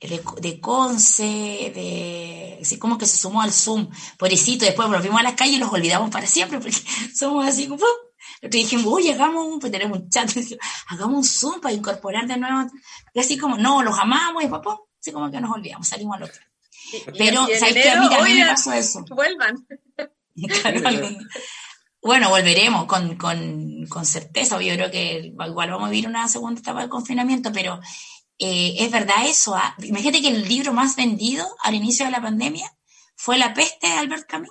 de, 0.01 0.59
Conce, 0.59 1.71
de 1.75 2.59
así 2.61 2.79
como 2.79 2.97
que 2.97 3.05
se 3.05 3.17
sumó 3.17 3.41
al 3.41 3.53
Zoom, 3.53 3.89
pobrecito, 4.17 4.65
después 4.65 4.89
nos 4.89 5.03
vimos 5.03 5.19
a 5.19 5.23
la 5.23 5.35
calle 5.35 5.53
y 5.53 5.59
los 5.59 5.71
olvidamos 5.71 6.09
para 6.09 6.25
siempre, 6.25 6.59
porque 6.59 6.77
somos 7.15 7.45
así 7.45 7.67
como, 7.67 7.85
entonces 8.41 8.69
dijimos, 8.69 8.85
uy, 8.87 9.09
hagamos 9.09 9.47
un, 9.47 9.59
pues 9.59 9.71
tenemos 9.71 9.99
un 9.99 10.09
chat, 10.09 10.29
hagamos 10.87 11.17
un 11.17 11.23
Zoom 11.23 11.61
para 11.61 11.73
incorporar 11.73 12.27
de 12.27 12.37
nuevo, 12.37 12.69
y 13.13 13.19
así 13.19 13.37
como, 13.37 13.57
no, 13.57 13.83
los 13.83 13.97
amamos, 13.99 14.43
y 14.43 14.47
papá, 14.47 14.79
así 14.99 15.11
como 15.11 15.29
que 15.29 15.39
nos 15.39 15.51
olvidamos, 15.51 15.87
salimos 15.87 16.17
al 16.17 16.23
otro. 16.23 16.41
Pero, 17.17 17.47
¿sabes 17.59 17.75
qué? 17.75 17.89
A 17.89 18.23
mí 18.23 18.33
me 18.33 18.45
pasó 18.45 18.73
eso. 18.73 19.05
Vuelvan. 19.09 19.65
bueno, 22.01 22.29
volveremos 22.29 22.85
con, 22.85 23.15
con, 23.15 23.85
con 23.87 24.05
certeza, 24.05 24.59
yo 24.59 24.73
creo 24.73 24.91
que 24.91 25.19
igual 25.27 25.69
vamos 25.69 25.87
a 25.87 25.91
vivir 25.91 26.07
una 26.07 26.27
segunda 26.27 26.59
etapa 26.59 26.81
del 26.81 26.89
confinamiento, 26.89 27.51
pero 27.53 27.79
eh, 28.41 28.83
es 28.83 28.91
verdad 28.91 29.27
eso. 29.27 29.55
¿ah? 29.55 29.75
Imagínate 29.83 30.21
que 30.21 30.29
el 30.29 30.47
libro 30.47 30.73
más 30.73 30.95
vendido 30.95 31.45
al 31.63 31.75
inicio 31.75 32.05
de 32.05 32.11
la 32.11 32.21
pandemia 32.21 32.69
fue 33.15 33.37
La 33.37 33.53
peste 33.53 33.87
de 33.87 33.93
Albert 33.93 34.27
Camus. 34.27 34.49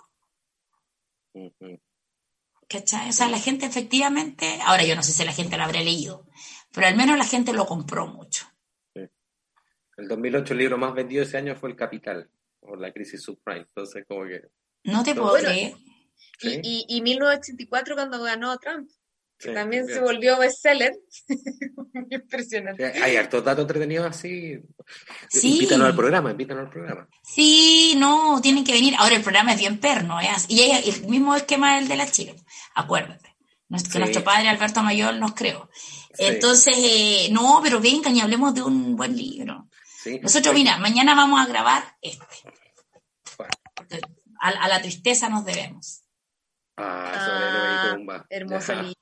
¿Cachai? 2.69 3.09
O 3.09 3.13
sea, 3.13 3.29
la 3.29 3.41
gente 3.41 3.67
efectivamente, 3.67 4.61
ahora 4.65 4.85
yo 4.85 4.95
no 4.95 5.03
sé 5.03 5.13
si 5.13 5.25
la 5.25 5.33
gente 5.33 5.57
lo 5.57 5.65
habrá 5.65 5.81
leído, 5.81 6.25
pero 6.73 6.87
al 6.87 6.97
menos 6.97 7.19
la 7.19 7.25
gente 7.25 7.53
lo 7.53 7.67
compró 7.67 8.07
mucho. 8.07 8.47
El 8.95 10.09
2008 10.09 10.53
el 10.55 10.59
libro 10.59 10.79
más 10.79 10.95
vendido 10.95 11.25
ese 11.25 11.37
año 11.37 11.57
fue 11.57 11.71
El 11.71 11.77
Capital, 11.77 12.31
por 12.61 12.81
la 12.81 12.93
crisis 12.93 13.23
subprime. 13.23 13.63
Entonces, 13.63 14.05
como 14.07 14.25
que... 14.25 14.51
No 14.85 15.03
te 15.03 15.17
puedo 15.17 15.35
creer. 15.35 15.75
Y, 16.43 16.61
y, 16.63 16.85
y 16.89 17.03
1984 17.03 17.97
cuando 17.97 18.23
ganó 18.23 18.57
Trump 18.59 18.89
también 19.55 19.87
se 19.87 20.01
volvió 20.01 20.39
bestseller. 20.39 20.93
Impresionante. 22.11 22.87
Hay 23.03 23.17
hartos 23.17 23.43
datos 23.43 23.63
entretenidos 23.63 24.07
así. 24.07 24.61
Sí. 25.29 25.55
Invítanos 25.55 25.87
al 25.87 25.97
programa, 25.97 26.31
invítanos 26.31 26.65
al 26.65 26.71
programa. 26.71 27.09
Sí, 27.23 27.95
no, 27.97 28.41
tienen 28.43 28.65
que 28.65 28.73
venir. 28.73 28.95
Ahora 28.99 29.17
el 29.17 29.23
programa 29.23 29.53
es 29.53 29.59
bien 29.59 29.79
perno, 29.79 30.21
¿eh? 30.21 30.29
y 30.49 30.61
el 30.63 31.07
mismo 31.09 31.35
esquema 31.35 31.77
del 31.77 31.89
de 31.89 31.97
la 31.97 32.11
Chile, 32.11 32.37
acuérdate. 32.75 33.31
Que 33.93 34.01
nuestro 34.01 34.25
padre 34.25 34.49
Alberto 34.49 34.83
Mayor 34.83 35.15
nos 35.15 35.35
creó. 35.35 35.71
Entonces, 36.19 36.75
eh, 36.77 37.29
no, 37.31 37.61
pero 37.63 37.81
vengan 37.81 38.17
y 38.17 38.21
hablemos 38.21 38.53
de 38.53 38.63
un 38.63 38.97
buen 38.97 39.17
libro. 39.17 39.69
Nosotros, 40.23 40.55
mira, 40.55 40.77
mañana 40.79 41.15
vamos 41.15 41.41
a 41.41 41.47
grabar 41.47 41.85
este. 42.03 42.25
A, 44.41 44.69
la 44.69 44.83
tristeza 44.83 45.29
nos 45.29 45.45
debemos. 45.45 46.03
Ah, 46.77 47.95
ah 48.09 48.27
hermoso 48.29 48.75
libro 48.75 49.01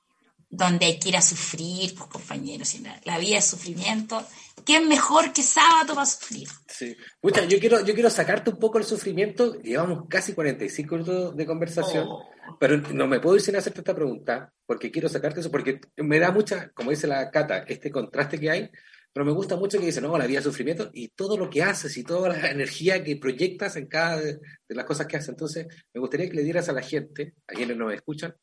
donde 0.50 0.86
hay 0.86 0.98
que 0.98 1.10
ir 1.10 1.16
a 1.16 1.22
sufrir, 1.22 1.94
pues 1.94 2.08
compañeros, 2.08 2.74
la, 3.04 3.18
vida 3.18 3.38
es 3.38 3.44
sufrimiento. 3.44 4.26
¿Qué 4.64 4.76
es 4.76 4.86
mejor 4.86 5.32
que 5.32 5.42
sábado 5.42 5.94
para 5.94 6.06
sufrir? 6.06 6.48
Sí. 6.66 6.96
Mucha, 7.22 7.44
yo 7.44 7.58
quiero, 7.58 7.84
yo 7.84 7.94
quiero 7.94 8.10
sacarte 8.10 8.50
un 8.50 8.58
poco 8.58 8.78
el 8.78 8.84
sufrimiento. 8.84 9.60
Llevamos 9.60 10.04
casi 10.08 10.32
45 10.32 10.94
minutos 10.94 11.36
de 11.36 11.46
conversación, 11.46 12.06
oh. 12.08 12.28
pero 12.58 12.78
no 12.78 13.06
me 13.06 13.20
puedo 13.20 13.36
ir 13.36 13.42
sin 13.42 13.56
hacerte 13.56 13.80
esta 13.80 13.94
pregunta, 13.94 14.52
porque 14.66 14.90
quiero 14.90 15.08
sacarte 15.08 15.40
eso, 15.40 15.50
porque 15.50 15.80
me 15.96 16.18
da 16.18 16.30
mucha, 16.32 16.70
como 16.70 16.90
dice 16.90 17.06
la 17.06 17.30
Cata, 17.30 17.64
este 17.68 17.90
contraste 17.90 18.40
que 18.40 18.50
hay, 18.50 18.70
pero 19.12 19.26
me 19.26 19.32
gusta 19.32 19.56
mucho 19.56 19.78
que 19.78 19.86
dice, 19.86 20.00
no, 20.00 20.16
la 20.16 20.26
vida 20.26 20.38
es 20.38 20.44
sufrimiento 20.44 20.90
y 20.92 21.08
todo 21.08 21.36
lo 21.36 21.50
que 21.50 21.62
haces 21.62 21.96
y 21.96 22.04
toda 22.04 22.30
la 22.30 22.50
energía 22.50 23.02
que 23.04 23.16
proyectas 23.16 23.76
en 23.76 23.86
cada 23.86 24.16
de, 24.16 24.38
de 24.68 24.74
las 24.74 24.84
cosas 24.86 25.06
que 25.06 25.16
haces. 25.16 25.30
Entonces, 25.30 25.66
me 25.92 26.00
gustaría 26.00 26.28
que 26.28 26.36
le 26.36 26.42
dieras 26.42 26.68
a 26.68 26.72
la 26.72 26.82
gente, 26.82 27.34
a 27.46 27.52
quienes 27.52 27.76
nos 27.76 27.92
escuchan, 27.92 28.34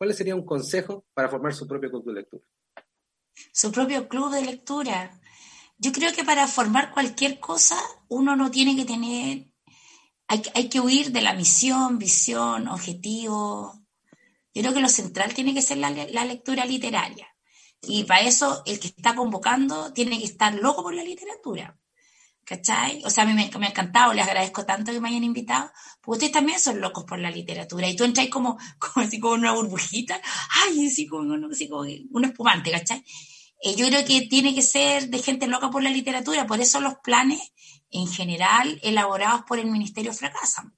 ¿cuál 0.00 0.14
sería 0.14 0.34
un 0.34 0.46
consejo 0.46 1.04
para 1.12 1.28
formar 1.28 1.52
su 1.52 1.66
propio 1.66 1.90
club 1.90 2.06
de 2.06 2.14
lectura? 2.14 2.42
Su 3.52 3.70
propio 3.70 4.08
club 4.08 4.32
de 4.32 4.40
lectura. 4.40 5.20
Yo 5.76 5.92
creo 5.92 6.10
que 6.14 6.24
para 6.24 6.48
formar 6.48 6.90
cualquier 6.90 7.38
cosa 7.38 7.76
uno 8.08 8.34
no 8.34 8.50
tiene 8.50 8.74
que 8.74 8.86
tener, 8.86 9.48
hay, 10.26 10.68
que 10.70 10.80
huir 10.80 11.12
de 11.12 11.20
la 11.20 11.34
misión, 11.34 11.98
visión, 11.98 12.66
objetivo. 12.68 13.74
Yo 14.54 14.62
creo 14.62 14.72
que 14.72 14.80
lo 14.80 14.88
central 14.88 15.34
tiene 15.34 15.52
que 15.52 15.60
ser 15.60 15.76
la, 15.76 15.90
lectura 16.24 16.64
literaria. 16.64 17.28
Y 17.82 18.04
para 18.04 18.22
eso 18.22 18.62
el 18.64 18.80
que 18.80 18.86
está 18.86 19.14
convocando 19.14 19.92
tiene 19.92 20.18
que 20.18 20.24
estar 20.24 20.54
loco 20.54 20.82
por 20.82 20.94
la 20.94 21.04
literatura. 21.04 21.78
¿Cachai? 22.50 23.00
O 23.04 23.10
sea, 23.10 23.22
a 23.22 23.26
mí 23.28 23.32
me, 23.32 23.48
me, 23.60 23.66
ha 23.66 23.70
encantado, 23.70 24.12
les 24.12 24.26
agradezco 24.26 24.66
tanto 24.66 24.90
que 24.90 25.00
me 25.00 25.08
hayan 25.08 25.22
invitado, 25.22 25.70
porque 26.00 26.16
ustedes 26.16 26.32
también 26.32 26.58
son 26.58 26.80
locos 26.80 27.04
por 27.04 27.20
la 27.20 27.30
literatura, 27.30 27.88
y 27.88 27.94
tú 27.94 28.02
entras 28.02 28.26
como, 28.26 28.58
como 28.80 29.06
así 29.06 29.20
como 29.20 29.34
una 29.34 29.52
burbujita, 29.52 30.20
ay, 30.64 30.88
así 30.88 31.06
como, 31.06 31.46
así 31.46 31.68
como 31.68 31.82
un 31.82 32.24
espumante, 32.24 32.72
¿cachai? 32.72 33.04
Eh, 33.62 33.76
yo 33.76 33.86
creo 33.86 34.04
que 34.04 34.22
tiene 34.22 34.52
que 34.52 34.62
ser 34.62 35.10
de 35.10 35.18
gente 35.20 35.46
loca 35.46 35.70
por 35.70 35.84
la 35.84 35.90
literatura, 35.90 36.44
por 36.48 36.60
eso 36.60 36.80
los 36.80 36.94
planes 37.04 37.52
en 37.88 38.08
general 38.08 38.80
elaborados 38.82 39.42
por 39.46 39.60
el 39.60 39.70
ministerio 39.70 40.12
fracasan, 40.12 40.74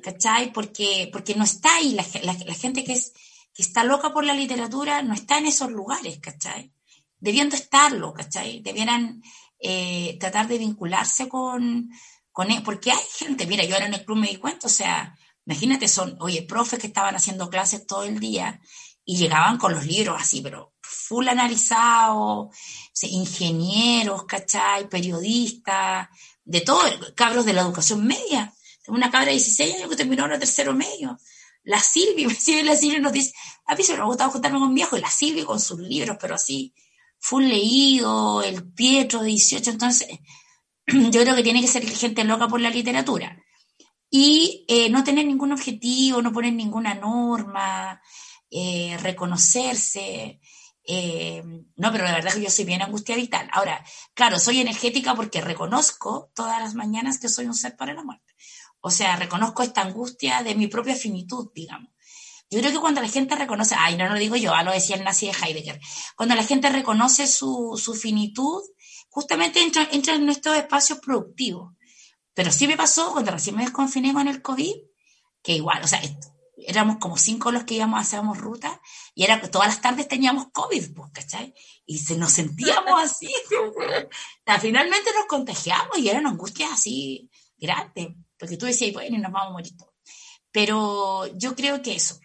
¿cachai? 0.00 0.52
Porque, 0.52 1.08
porque 1.12 1.34
no 1.34 1.42
está 1.42 1.74
ahí, 1.74 1.94
la, 1.94 2.06
la, 2.22 2.54
gente 2.54 2.84
que, 2.84 2.92
es, 2.92 3.12
que 3.52 3.62
está 3.62 3.82
loca 3.82 4.12
por 4.12 4.24
la 4.24 4.34
literatura 4.34 5.02
no 5.02 5.12
está 5.12 5.38
en 5.38 5.46
esos 5.46 5.72
lugares, 5.72 6.20
¿cachai? 6.20 6.70
Debiendo 7.18 7.56
estarlo, 7.56 8.14
¿cachai? 8.14 8.60
Debieran 8.60 9.22
eh, 9.66 10.18
tratar 10.20 10.46
de 10.46 10.58
vincularse 10.58 11.26
con, 11.26 11.90
con 12.30 12.50
él, 12.50 12.62
porque 12.62 12.90
hay 12.90 13.04
gente, 13.18 13.46
mira, 13.46 13.64
yo 13.64 13.74
ahora 13.74 13.86
en 13.86 13.94
el 13.94 14.04
club 14.04 14.18
me 14.18 14.28
di 14.28 14.36
cuenta, 14.36 14.66
o 14.66 14.70
sea, 14.70 15.16
imagínate, 15.46 15.88
son, 15.88 16.16
oye, 16.20 16.42
profes 16.42 16.78
que 16.78 16.88
estaban 16.88 17.16
haciendo 17.16 17.48
clases 17.48 17.86
todo 17.86 18.04
el 18.04 18.20
día 18.20 18.60
y 19.06 19.16
llegaban 19.16 19.56
con 19.56 19.72
los 19.72 19.86
libros 19.86 20.20
así, 20.20 20.42
pero 20.42 20.74
full 20.82 21.28
analizados, 21.28 22.54
ingenieros, 23.02 24.24
¿cachai? 24.24 24.88
Periodistas, 24.88 26.08
de 26.44 26.60
todo, 26.60 26.82
cabros 27.14 27.46
de 27.46 27.54
la 27.54 27.62
educación 27.62 28.06
media. 28.06 28.52
Tengo 28.82 28.96
una 28.96 29.10
cabra 29.10 29.26
de 29.26 29.32
16 29.32 29.76
años 29.76 29.88
que 29.88 29.96
terminó 29.96 30.26
en 30.26 30.32
el 30.32 30.38
tercero 30.38 30.74
medio. 30.74 31.18
La 31.62 31.80
Silvia, 31.80 32.28
me 32.48 32.62
la 32.64 32.76
Silvia 32.76 33.00
nos 33.00 33.12
dice, 33.12 33.34
a 33.66 33.74
mí 33.74 33.82
se 33.82 33.94
me 33.94 34.00
ha 34.00 34.04
gustado 34.04 34.30
juntarme 34.30 34.58
con 34.58 34.74
viejo, 34.74 34.96
y 34.96 35.00
la 35.00 35.10
Silvia 35.10 35.46
con 35.46 35.60
sus 35.60 35.78
libros, 35.80 36.18
pero 36.20 36.34
así, 36.34 36.74
full 37.24 37.44
leído, 37.44 38.42
el 38.42 38.70
Pietro 38.74 39.20
de 39.20 39.28
18, 39.28 39.70
entonces 39.70 40.08
yo 40.86 41.22
creo 41.22 41.34
que 41.34 41.42
tiene 41.42 41.62
que 41.62 41.68
ser 41.68 41.88
gente 41.88 42.22
loca 42.22 42.48
por 42.48 42.60
la 42.60 42.68
literatura. 42.68 43.42
Y 44.10 44.66
eh, 44.68 44.90
no 44.90 45.02
tener 45.02 45.24
ningún 45.24 45.50
objetivo, 45.50 46.20
no 46.20 46.32
poner 46.32 46.52
ninguna 46.52 46.94
norma, 46.94 48.00
eh, 48.50 48.98
reconocerse. 49.00 50.38
Eh, 50.86 51.42
no, 51.76 51.90
pero 51.90 52.04
la 52.04 52.12
verdad 52.12 52.34
que 52.34 52.42
yo 52.42 52.50
soy 52.50 52.66
bien 52.66 52.82
angustiada. 52.82 53.22
Ahora, 53.52 53.82
claro, 54.12 54.38
soy 54.38 54.60
energética 54.60 55.14
porque 55.14 55.40
reconozco 55.40 56.30
todas 56.34 56.60
las 56.60 56.74
mañanas 56.74 57.18
que 57.18 57.30
soy 57.30 57.46
un 57.46 57.54
ser 57.54 57.74
para 57.74 57.94
la 57.94 58.04
muerte. 58.04 58.34
O 58.80 58.90
sea, 58.90 59.16
reconozco 59.16 59.62
esta 59.62 59.80
angustia 59.80 60.42
de 60.42 60.54
mi 60.54 60.66
propia 60.66 60.94
finitud, 60.94 61.50
digamos. 61.54 61.93
Yo 62.54 62.60
creo 62.60 62.72
que 62.72 62.78
cuando 62.78 63.00
la 63.00 63.08
gente 63.08 63.34
reconoce, 63.34 63.74
ay, 63.76 63.96
no 63.96 64.08
lo 64.08 64.14
digo 64.14 64.36
yo, 64.36 64.52
lo 64.62 64.70
decía 64.70 64.94
el 64.94 65.02
nazi 65.02 65.26
de 65.26 65.32
Heidegger, 65.32 65.80
cuando 66.14 66.36
la 66.36 66.44
gente 66.44 66.70
reconoce 66.70 67.26
su, 67.26 67.76
su 67.82 67.94
finitud, 67.94 68.62
justamente 69.08 69.60
entra, 69.60 69.88
entra 69.90 70.14
en 70.14 70.24
nuestros 70.24 70.56
espacios 70.56 71.00
productivos. 71.00 71.72
Pero 72.32 72.52
sí 72.52 72.68
me 72.68 72.76
pasó 72.76 73.10
cuando 73.10 73.32
recién 73.32 73.56
me 73.56 73.64
desconfiné 73.64 74.12
con 74.12 74.28
el 74.28 74.40
COVID, 74.40 74.72
que 75.42 75.54
igual, 75.56 75.82
o 75.82 75.88
sea, 75.88 76.00
éramos 76.58 76.98
como 76.98 77.18
cinco 77.18 77.50
los 77.50 77.64
que 77.64 77.74
íbamos, 77.74 77.98
hacíamos 77.98 78.38
ruta, 78.38 78.80
y 79.16 79.24
era 79.24 79.40
todas 79.50 79.66
las 79.66 79.80
tardes 79.80 80.06
teníamos 80.06 80.46
COVID, 80.52 80.94
pues, 80.94 81.10
¿cachai? 81.12 81.54
Y 81.84 81.98
se 81.98 82.16
nos 82.16 82.34
sentíamos 82.34 83.02
así. 83.02 83.34
finalmente 84.60 85.10
nos 85.12 85.26
contagiamos 85.26 85.98
y 85.98 86.08
era 86.08 86.20
una 86.20 86.30
angustia 86.30 86.72
así 86.72 87.28
grande, 87.58 88.14
porque 88.38 88.56
tú 88.56 88.66
decías, 88.66 88.92
bueno, 88.92 89.18
nos 89.18 89.32
vamos 89.32 89.48
a 89.48 89.52
morir 89.54 89.76
todos. 89.76 89.92
Pero 90.52 91.26
yo 91.36 91.56
creo 91.56 91.82
que 91.82 91.96
eso, 91.96 92.20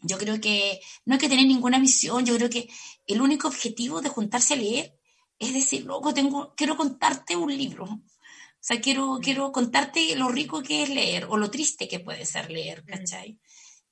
yo 0.00 0.18
creo 0.18 0.40
que 0.40 0.80
no 1.04 1.14
hay 1.14 1.20
que 1.20 1.28
tener 1.28 1.46
ninguna 1.46 1.78
misión, 1.78 2.24
yo 2.24 2.36
creo 2.36 2.50
que 2.50 2.68
el 3.06 3.20
único 3.20 3.48
objetivo 3.48 4.00
de 4.00 4.08
juntarse 4.08 4.54
a 4.54 4.56
leer 4.56 4.98
es 5.38 5.54
decir, 5.54 5.84
loco, 5.84 6.12
tengo, 6.12 6.54
quiero 6.56 6.76
contarte 6.76 7.36
un 7.36 7.56
libro. 7.56 7.84
O 7.84 8.00
sea, 8.60 8.80
quiero, 8.80 9.14
mm. 9.14 9.20
quiero 9.20 9.52
contarte 9.52 10.16
lo 10.16 10.28
rico 10.28 10.62
que 10.62 10.82
es 10.82 10.88
leer 10.90 11.26
o 11.28 11.36
lo 11.36 11.50
triste 11.50 11.88
que 11.88 12.00
puede 12.00 12.26
ser 12.26 12.50
leer, 12.50 12.82
mm. 12.82 12.86
¿cachai? 12.86 13.38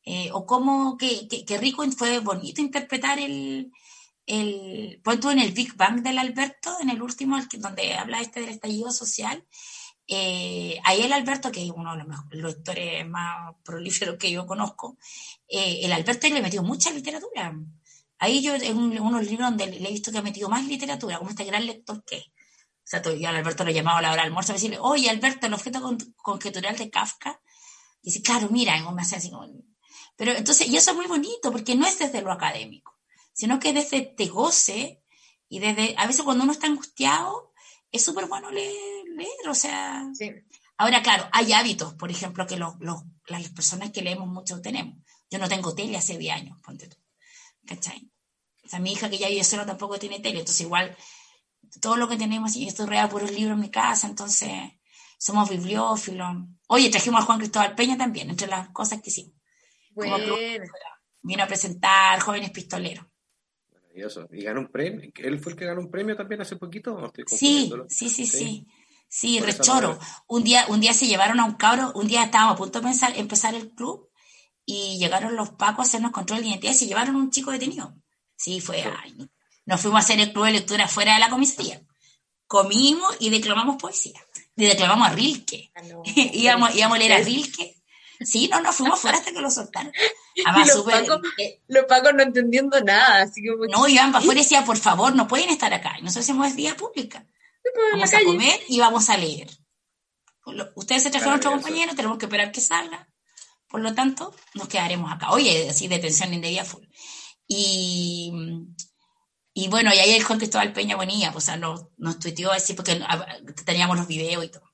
Eh, 0.04 0.30
o 0.32 0.46
cómo, 0.46 0.96
qué, 0.96 1.59
rico 1.59 1.84
fue 1.92 2.20
bonito 2.20 2.61
interpretar 2.61 3.18
el, 3.18 3.72
el, 4.26 5.00
tú 5.20 5.30
en 5.30 5.40
el 5.40 5.52
Big 5.52 5.74
Bang 5.76 6.02
del 6.02 6.18
Alberto, 6.18 6.76
en 6.80 6.90
el 6.90 7.02
último, 7.02 7.38
donde 7.59 7.94
habla 7.94 8.20
este 8.20 8.40
del 8.40 8.50
estallido 8.50 8.90
social, 8.92 9.44
eh, 10.09 10.78
ahí 10.84 11.02
el 11.02 11.12
Alberto, 11.12 11.50
que 11.50 11.64
es 11.64 11.70
uno 11.70 11.96
de 11.96 12.04
los, 12.04 12.57
los 12.57 13.07
más 13.09 13.54
prolíferos 13.64 14.16
que 14.16 14.30
yo 14.30 14.46
conozco, 14.46 14.96
eh, 15.48 15.80
el 15.82 15.92
Alberto 15.92 16.28
le 16.28 16.42
metió 16.42 16.62
mucha 16.62 16.90
literatura. 16.90 17.54
Ahí 18.18 18.42
yo, 18.42 18.54
en 18.54 19.00
unos 19.00 19.26
libros 19.26 19.50
donde 19.50 19.66
le 19.66 19.88
he 19.88 19.92
visto 19.92 20.11
que 20.11 20.18
ha 20.18 20.22
metido 20.22 20.48
más 20.48 20.64
literatura, 20.66 21.18
como 21.18 21.30
este 21.30 21.44
gran 21.44 21.66
lector 21.66 22.02
que 22.04 22.16
es. 22.18 22.26
O 22.86 22.88
sea, 22.88 23.02
yo 23.02 23.28
al 23.28 23.36
Alberto 23.36 23.64
lo 23.64 23.72
llamaba 23.72 23.98
a 23.98 24.02
la 24.02 24.12
hora 24.12 24.22
del 24.22 24.28
almuerzo 24.28 24.52
a 24.52 24.54
decirle, 24.54 24.78
oye, 24.78 25.11
Alberto, 25.11 25.48
el 25.48 25.54
objeto 25.54 25.96
conjetural 26.16 26.76
de 26.76 26.88
Kafka. 26.88 27.40
Y 28.00 28.11
dice, 28.11 28.22
claro, 28.22 28.48
mira, 28.50 28.80
me 28.92 29.02
hace 29.02 29.16
así 29.16 29.28
como... 29.28 29.48
Pero 30.14 30.32
entonces, 30.32 30.68
y 30.68 30.76
eso 30.76 30.92
es 30.92 30.96
muy 30.96 31.07
bonito, 31.07 31.50
porque 31.50 31.74
no 31.74 31.84
es 31.84 31.98
desde 31.98 32.22
lo 32.22 32.30
académico, 32.30 32.96
sino 33.32 33.59
que 33.59 33.72
desde 33.72 34.02
te 34.02 34.28
goce 34.28 35.02
y 35.48 35.59
desde, 35.59 35.94
a 35.98 36.07
veces 36.07 36.22
cuando 36.22 36.44
uno 36.44 36.52
está 36.52 36.68
angustiado, 36.68 37.52
es 37.90 38.04
súper 38.04 38.26
bueno 38.26 38.50
leer, 38.50 38.95
leer, 39.16 39.48
o 39.48 39.54
sea... 39.54 40.04
Sí. 40.14 40.32
Ahora, 40.78 41.02
claro, 41.02 41.28
hay 41.32 41.52
hábitos, 41.52 41.94
por 41.94 42.10
ejemplo, 42.10 42.46
que 42.46 42.56
los, 42.56 42.74
las 43.28 43.48
personas 43.50 43.90
que 43.90 44.02
leemos 44.02 44.28
mucho 44.28 44.60
tenemos. 44.60 44.98
Yo 45.30 45.38
no 45.38 45.48
tengo 45.48 45.74
tele 45.74 45.96
hace 45.96 46.18
10 46.18 46.34
años, 46.34 46.60
ponte 46.62 46.86
tú. 46.88 46.96
¿Cachai? 47.66 48.10
O 48.64 48.68
sea, 48.68 48.78
mi 48.78 48.92
hija 48.92 49.08
que 49.08 49.18
ya 49.18 49.28
vive 49.28 49.42
sola 49.42 49.64
tampoco 49.64 49.98
tiene 49.98 50.20
tele, 50.20 50.40
entonces 50.40 50.60
igual 50.60 50.96
todo 51.80 51.96
lo 51.96 52.08
que 52.08 52.16
tenemos, 52.16 52.54
y 52.56 52.68
estoy 52.68 52.86
por 52.86 53.08
puros 53.08 53.32
libros 53.32 53.54
en 53.54 53.60
mi 53.60 53.70
casa, 53.70 54.06
entonces 54.06 54.50
somos 55.18 55.48
bibliófilos. 55.48 56.36
Oye, 56.68 56.90
trajimos 56.90 57.22
a 57.22 57.24
Juan 57.24 57.38
Cristóbal 57.38 57.74
Peña 57.74 57.96
también, 57.96 58.30
entre 58.30 58.46
las 58.46 58.68
cosas 58.70 59.00
que 59.00 59.10
hicimos. 59.10 59.34
Bueno. 59.92 60.18
Vino 61.22 61.42
a 61.42 61.46
presentar 61.46 62.20
Jóvenes 62.20 62.50
Pistoleros. 62.50 63.04
¿Y 64.30 64.42
ganó 64.42 64.60
un 64.60 64.68
premio? 64.68 65.10
¿Él 65.16 65.40
fue 65.40 65.52
el 65.52 65.58
que 65.58 65.64
ganó 65.64 65.80
un 65.80 65.90
premio 65.90 66.14
también 66.14 66.42
hace 66.42 66.56
poquito? 66.56 67.12
sí, 67.26 67.72
sí, 67.88 68.10
sí, 68.10 68.10
sí, 68.10 68.26
sí. 68.26 68.66
Rechoro. 69.40 69.98
Un 70.26 70.44
día, 70.44 70.66
un 70.68 70.80
día 70.80 70.92
se 70.92 71.06
llevaron 71.06 71.40
a 71.40 71.44
un 71.44 71.54
cabro, 71.54 71.92
un 71.94 72.06
día 72.06 72.24
estábamos 72.24 72.54
a 72.54 72.56
punto 72.56 72.80
de 72.80 72.86
empezar, 72.86 73.12
empezar 73.16 73.54
el 73.54 73.70
club 73.70 74.08
y 74.64 74.98
llegaron 74.98 75.36
los 75.36 75.50
pacos 75.50 75.86
a 75.86 75.88
hacernos 75.88 76.12
control 76.12 76.40
de 76.40 76.48
identidad 76.48 76.72
y 76.72 76.76
se 76.76 76.86
llevaron 76.86 77.16
un 77.16 77.30
chico 77.30 77.50
detenido. 77.50 77.94
Sí, 78.36 78.60
fue, 78.60 78.82
ay, 78.82 79.16
nos 79.64 79.80
fuimos 79.80 80.00
a 80.00 80.04
hacer 80.04 80.20
el 80.20 80.32
club 80.32 80.46
de 80.46 80.52
lectura 80.52 80.88
fuera 80.88 81.14
de 81.14 81.20
la 81.20 81.30
comisaría. 81.30 81.80
Comimos 82.46 83.16
y 83.18 83.30
declamamos 83.30 83.76
poesía. 83.76 84.20
Y 84.56 84.66
declamamos 84.66 85.08
a 85.08 85.12
Rilke. 85.12 85.70
Ah, 85.74 85.82
íbamos, 86.14 86.74
íbamos 86.74 86.96
a 86.96 86.98
leer 86.98 87.12
a 87.12 87.18
Rilke 87.18 87.76
Sí, 88.20 88.48
no, 88.48 88.60
nos 88.60 88.74
fuimos 88.76 88.98
fuera 88.98 89.18
hasta 89.18 89.32
que 89.32 89.40
lo 89.40 89.50
soltaron. 89.50 89.92
los, 90.66 90.82
pacos, 90.82 91.20
los, 91.68 91.84
pacos, 91.84 92.14
no 92.14 92.22
entendiendo 92.22 92.80
nada. 92.80 93.22
Así 93.22 93.42
que 93.42 93.50
no, 93.70 93.88
iban 93.88 94.12
para 94.12 94.22
afuera 94.22 94.40
y 94.40 94.42
decían, 94.42 94.64
por 94.64 94.78
favor, 94.78 95.14
no 95.14 95.28
pueden 95.28 95.50
estar 95.50 95.72
acá. 95.72 95.96
Y 95.98 96.02
nosotros 96.02 96.24
hacemos 96.24 96.54
vía 96.54 96.76
pública. 96.76 97.24
Vamos 97.92 98.14
a 98.14 98.24
comer 98.24 98.60
y 98.68 98.78
vamos 98.78 99.10
a 99.10 99.16
leer. 99.16 99.50
Ustedes 100.74 101.02
se 101.02 101.10
trajeron 101.10 101.34
a 101.34 101.36
otro 101.36 101.50
compañero, 101.50 101.94
tenemos 101.94 102.18
que 102.18 102.26
esperar 102.26 102.52
que 102.52 102.60
salga. 102.60 103.08
Por 103.68 103.80
lo 103.80 103.94
tanto, 103.94 104.34
nos 104.54 104.68
quedaremos 104.68 105.12
acá. 105.12 105.32
Oye, 105.32 105.68
así 105.68 105.88
detención 105.88 106.32
indebida 106.32 106.64
full. 106.64 106.84
Y, 107.48 108.32
y 109.52 109.68
bueno, 109.68 109.92
y 109.92 109.98
ahí 109.98 110.14
el 110.14 110.22
Juan 110.22 110.38
Cristóbal 110.38 110.72
Peña 110.72 110.96
Bonilla, 110.96 111.32
pues, 111.32 111.44
o 111.44 111.46
sea, 111.46 111.56
nos, 111.56 111.86
nos 111.96 112.18
tuiteó 112.18 112.52
así 112.52 112.74
porque 112.74 113.00
teníamos 113.64 113.96
los 113.96 114.06
videos 114.06 114.44
y 114.44 114.48
todo. 114.48 114.72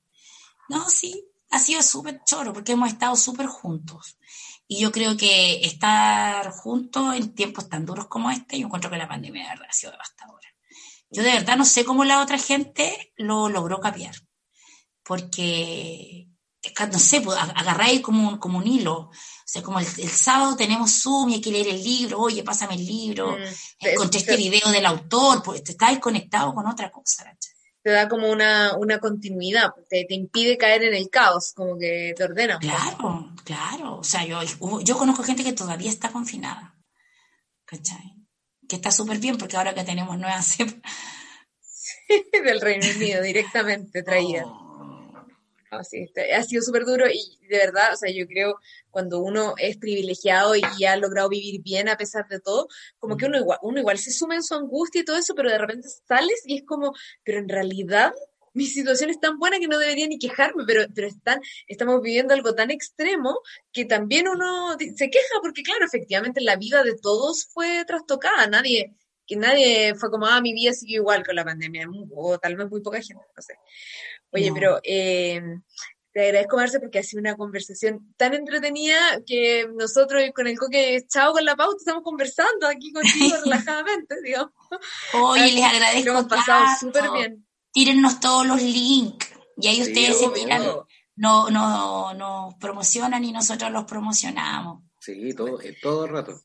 No, 0.69 0.89
sí, 0.89 1.27
ha 1.49 1.59
sido 1.59 1.81
súper 1.81 2.21
choro 2.25 2.53
porque 2.53 2.73
hemos 2.73 2.89
estado 2.89 3.15
súper 3.15 3.47
juntos. 3.47 4.17
Y 4.67 4.79
yo 4.79 4.91
creo 4.91 5.17
que 5.17 5.65
estar 5.65 6.51
juntos 6.51 7.15
en 7.15 7.35
tiempos 7.35 7.69
tan 7.69 7.85
duros 7.85 8.07
como 8.07 8.31
este, 8.31 8.59
yo 8.59 8.65
encuentro 8.65 8.89
que 8.89 8.97
la 8.97 9.07
pandemia 9.07 9.43
de 9.43 9.49
verdad 9.49 9.67
ha 9.69 9.73
sido 9.73 9.91
devastadora. 9.91 10.42
Yo 11.13 11.23
de 11.23 11.31
verdad 11.31 11.57
no 11.57 11.65
sé 11.65 11.85
cómo 11.85 12.03
la 12.03 12.21
otra 12.21 12.37
gente 12.37 13.13
lo 13.15 13.47
logró 13.47 13.79
cambiar. 13.79 14.15
Porque, 15.03 16.27
no 16.91 16.99
sé, 16.99 17.21
pues, 17.21 17.37
agarráis 17.37 18.01
como 18.01 18.29
un, 18.29 18.37
como 18.37 18.57
un 18.57 18.67
hilo. 18.67 18.95
O 18.95 19.11
sea, 19.45 19.61
como 19.61 19.79
el, 19.79 19.85
sábado 19.85 20.55
tenemos 20.55 21.01
Zoom 21.01 21.29
y 21.29 21.33
hay 21.35 21.41
que 21.41 21.51
leer 21.51 21.67
el 21.67 21.83
libro, 21.83 22.19
oye, 22.19 22.43
pásame 22.43 22.75
el 22.75 22.85
libro, 22.85 23.37
mm, 23.37 23.85
encontré 23.85 24.19
este 24.19 24.37
video 24.37 24.71
del 24.71 24.85
autor, 24.85 25.43
pues 25.43 25.63
te 25.63 25.73
estáis 25.73 25.99
conectado 25.99 26.53
con 26.55 26.65
otra 26.65 26.89
cosa, 26.89 27.25
¿verdad? 27.25 27.37
te 27.83 27.91
da 27.91 28.07
como 28.07 28.31
una, 28.31 28.77
una 28.77 28.99
continuidad, 28.99 29.73
te, 29.89 30.05
te, 30.05 30.15
impide 30.15 30.57
caer 30.57 30.85
en 30.85 30.93
el 30.93 31.09
caos, 31.09 31.51
como 31.53 31.77
que 31.77 32.13
te 32.15 32.23
ordena. 32.23 32.57
Claro, 32.57 33.33
claro. 33.43 33.97
O 33.97 34.03
sea, 34.05 34.25
yo, 34.25 34.39
yo 34.81 34.97
conozco 34.97 35.21
gente 35.21 35.43
que 35.43 35.51
todavía 35.51 35.89
está 35.89 36.09
confinada. 36.09 36.77
¿Cachai? 37.65 38.22
Que 38.67 38.75
está 38.75 38.91
súper 38.91 39.19
bien 39.19 39.37
porque 39.37 39.57
ahora 39.57 39.73
que 39.73 39.83
tenemos 39.83 40.17
nuevas 40.17 40.45
cepas. 40.57 40.81
del 42.31 42.61
Reino 42.61 42.85
Unido 42.95 43.21
directamente 43.21 44.03
traída. 44.03 44.45
Oh, 44.45 44.73
Así, 45.71 46.05
ha 46.35 46.43
sido 46.43 46.61
súper 46.61 46.85
duro 46.85 47.07
y 47.09 47.39
de 47.47 47.57
verdad, 47.57 47.93
o 47.93 47.97
sea, 47.97 48.11
yo 48.11 48.27
creo 48.27 48.59
cuando 48.91 49.19
uno 49.21 49.55
es 49.57 49.77
privilegiado 49.77 50.55
y 50.55 50.85
ha 50.85 50.95
logrado 50.97 51.29
vivir 51.29 51.61
bien 51.63 51.89
a 51.89 51.97
pesar 51.97 52.27
de 52.27 52.39
todo, 52.39 52.67
como 52.99 53.17
que 53.17 53.25
uno 53.25 53.39
igual, 53.39 53.57
uno 53.63 53.79
igual 53.79 53.97
se 53.97 54.11
suma 54.11 54.35
en 54.35 54.43
su 54.43 54.53
angustia 54.53 55.01
y 55.01 55.05
todo 55.05 55.17
eso, 55.17 55.33
pero 55.35 55.49
de 55.49 55.57
repente 55.57 55.87
sales 56.07 56.43
y 56.45 56.57
es 56.57 56.63
como, 56.63 56.93
pero 57.23 57.39
en 57.39 57.49
realidad 57.49 58.13
mi 58.53 58.65
situación 58.65 59.09
es 59.09 59.19
tan 59.19 59.37
buena 59.39 59.59
que 59.59 59.67
no 59.67 59.77
debería 59.77 60.07
ni 60.07 60.19
quejarme, 60.19 60.63
pero, 60.65 60.85
pero 60.93 61.07
están, 61.07 61.41
estamos 61.67 62.01
viviendo 62.01 62.33
algo 62.33 62.53
tan 62.53 62.71
extremo 62.71 63.39
que 63.71 63.85
también 63.85 64.27
uno 64.27 64.77
se 64.77 65.09
queja 65.09 65.35
porque, 65.41 65.63
claro, 65.63 65.85
efectivamente 65.85 66.41
la 66.41 66.55
vida 66.55 66.83
de 66.83 66.95
todos 66.95 67.47
fue 67.51 67.83
trastocada, 67.85 68.47
nadie, 68.47 68.95
que 69.25 69.35
nadie 69.35 69.95
fue 69.95 70.11
como, 70.11 70.27
ah, 70.27 70.41
mi 70.41 70.53
vida 70.53 70.73
sigue 70.73 70.95
igual 70.95 71.25
con 71.25 71.35
la 71.35 71.43
pandemia, 71.43 71.87
o 72.11 72.37
tal 72.37 72.55
vez 72.55 72.69
muy 72.69 72.81
poca 72.81 73.01
gente, 73.01 73.25
no 73.35 73.41
sé. 73.41 73.55
Oye, 74.31 74.51
pero 74.53 74.79
eh, 74.83 75.41
te 76.11 76.27
agradezco, 76.27 76.57
Marce, 76.57 76.79
porque 76.79 76.99
ha 76.99 77.03
sido 77.03 77.21
una 77.21 77.35
conversación 77.35 78.13
tan 78.17 78.35
entretenida 78.35 78.95
que 79.25 79.67
nosotros 79.73 80.21
con 80.35 80.47
el 80.47 80.57
coque 80.57 81.03
chao 81.07 81.33
con 81.33 81.43
la 81.43 81.55
pauta 81.55 81.77
estamos 81.79 82.03
conversando 82.03 82.67
aquí 82.67 82.91
contigo 82.91 83.35
relajadamente, 83.43 84.21
digamos. 84.23 84.53
Oye, 85.13 85.51
les 85.51 85.63
agradezco. 85.63 86.05
Lo 86.05 86.11
hemos 86.11 86.25
pasado 86.25 86.65
súper 86.79 87.11
bien. 87.11 87.45
Tírennos 87.73 88.19
todos 88.19 88.45
los 88.45 88.61
links 88.61 89.29
y 89.57 89.67
ahí 89.67 89.81
ustedes 89.81 90.19
se 90.19 90.29
tiran, 90.29 90.63
no, 91.15 91.49
no, 91.49 92.13
nos 92.13 92.55
promocionan 92.55 93.23
y 93.23 93.31
nosotros 93.31 93.71
los 93.71 93.85
promocionamos. 93.85 94.83
Sí, 94.99 95.33
todo, 95.33 95.59
todo 95.81 96.05
el 96.05 96.11
rato. 96.11 96.39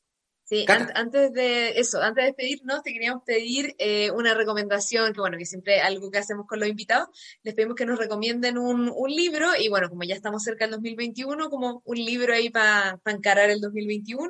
Sí, 0.49 0.65
antes 0.95 1.31
de 1.31 1.79
eso, 1.79 2.01
antes 2.01 2.23
de 2.23 2.31
despedirnos, 2.31 2.81
te 2.81 2.91
queríamos 2.91 3.21
pedir 3.23 3.75
eh, 3.77 4.09
una 4.09 4.33
recomendación, 4.33 5.13
que 5.13 5.19
bueno, 5.19 5.37
que 5.37 5.45
siempre 5.45 5.79
algo 5.79 6.09
que 6.09 6.17
hacemos 6.17 6.47
con 6.47 6.59
los 6.59 6.67
invitados, 6.67 7.09
les 7.43 7.53
pedimos 7.53 7.75
que 7.75 7.85
nos 7.85 7.99
recomienden 7.99 8.57
un, 8.57 8.91
un 8.91 9.11
libro, 9.11 9.55
y 9.55 9.69
bueno, 9.69 9.89
como 9.89 10.05
ya 10.05 10.15
estamos 10.15 10.41
cerca 10.41 10.65
del 10.65 10.71
2021, 10.71 11.51
como 11.51 11.83
un 11.85 11.97
libro 11.97 12.33
ahí 12.33 12.49
para 12.49 12.99
encarar 13.05 13.51
el 13.51 13.61
2021, 13.61 14.27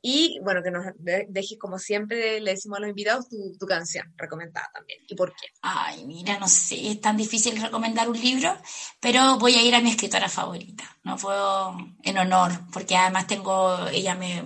y 0.00 0.38
bueno, 0.42 0.62
que 0.62 0.70
nos 0.70 0.86
dejes 1.28 1.58
como 1.58 1.78
siempre, 1.78 2.40
le 2.40 2.52
decimos 2.52 2.78
a 2.78 2.80
los 2.80 2.88
invitados, 2.88 3.28
tu, 3.28 3.52
tu 3.58 3.66
canción 3.66 4.14
recomendada 4.16 4.70
también, 4.72 5.00
y 5.08 5.14
por 5.14 5.34
qué. 5.34 5.48
Ay, 5.60 6.06
mira, 6.06 6.38
no 6.38 6.48
sé, 6.48 6.88
es 6.88 7.02
tan 7.02 7.18
difícil 7.18 7.60
recomendar 7.60 8.08
un 8.08 8.18
libro, 8.18 8.56
pero 8.98 9.36
voy 9.36 9.56
a 9.56 9.62
ir 9.62 9.74
a 9.74 9.82
mi 9.82 9.90
escritora 9.90 10.30
favorita, 10.30 10.96
no 11.04 11.18
puedo, 11.18 11.76
en 12.02 12.16
honor, 12.16 12.50
porque 12.72 12.96
además 12.96 13.26
tengo, 13.26 13.88
ella 13.88 14.14
me 14.14 14.42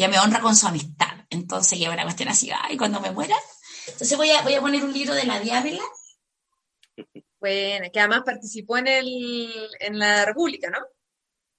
ella 0.00 0.08
me 0.08 0.18
honra 0.18 0.40
con 0.40 0.56
su 0.56 0.66
amistad. 0.66 1.08
Entonces, 1.28 1.78
que 1.78 1.88
una 1.88 2.04
cuestión 2.04 2.30
así, 2.30 2.50
ay, 2.50 2.78
cuando 2.78 3.00
me 3.00 3.10
muera. 3.10 3.36
Entonces 3.86 4.16
voy 4.16 4.30
a, 4.30 4.40
voy 4.40 4.54
a 4.54 4.60
poner 4.60 4.82
un 4.82 4.94
libro 4.94 5.14
de 5.14 5.24
la 5.24 5.38
Diabla. 5.38 5.82
Bueno, 7.38 7.86
que 7.92 8.00
además 8.00 8.22
participó 8.24 8.78
en, 8.78 8.86
el, 8.86 9.68
en 9.78 9.98
la 9.98 10.24
República, 10.24 10.70
¿no? 10.70 10.78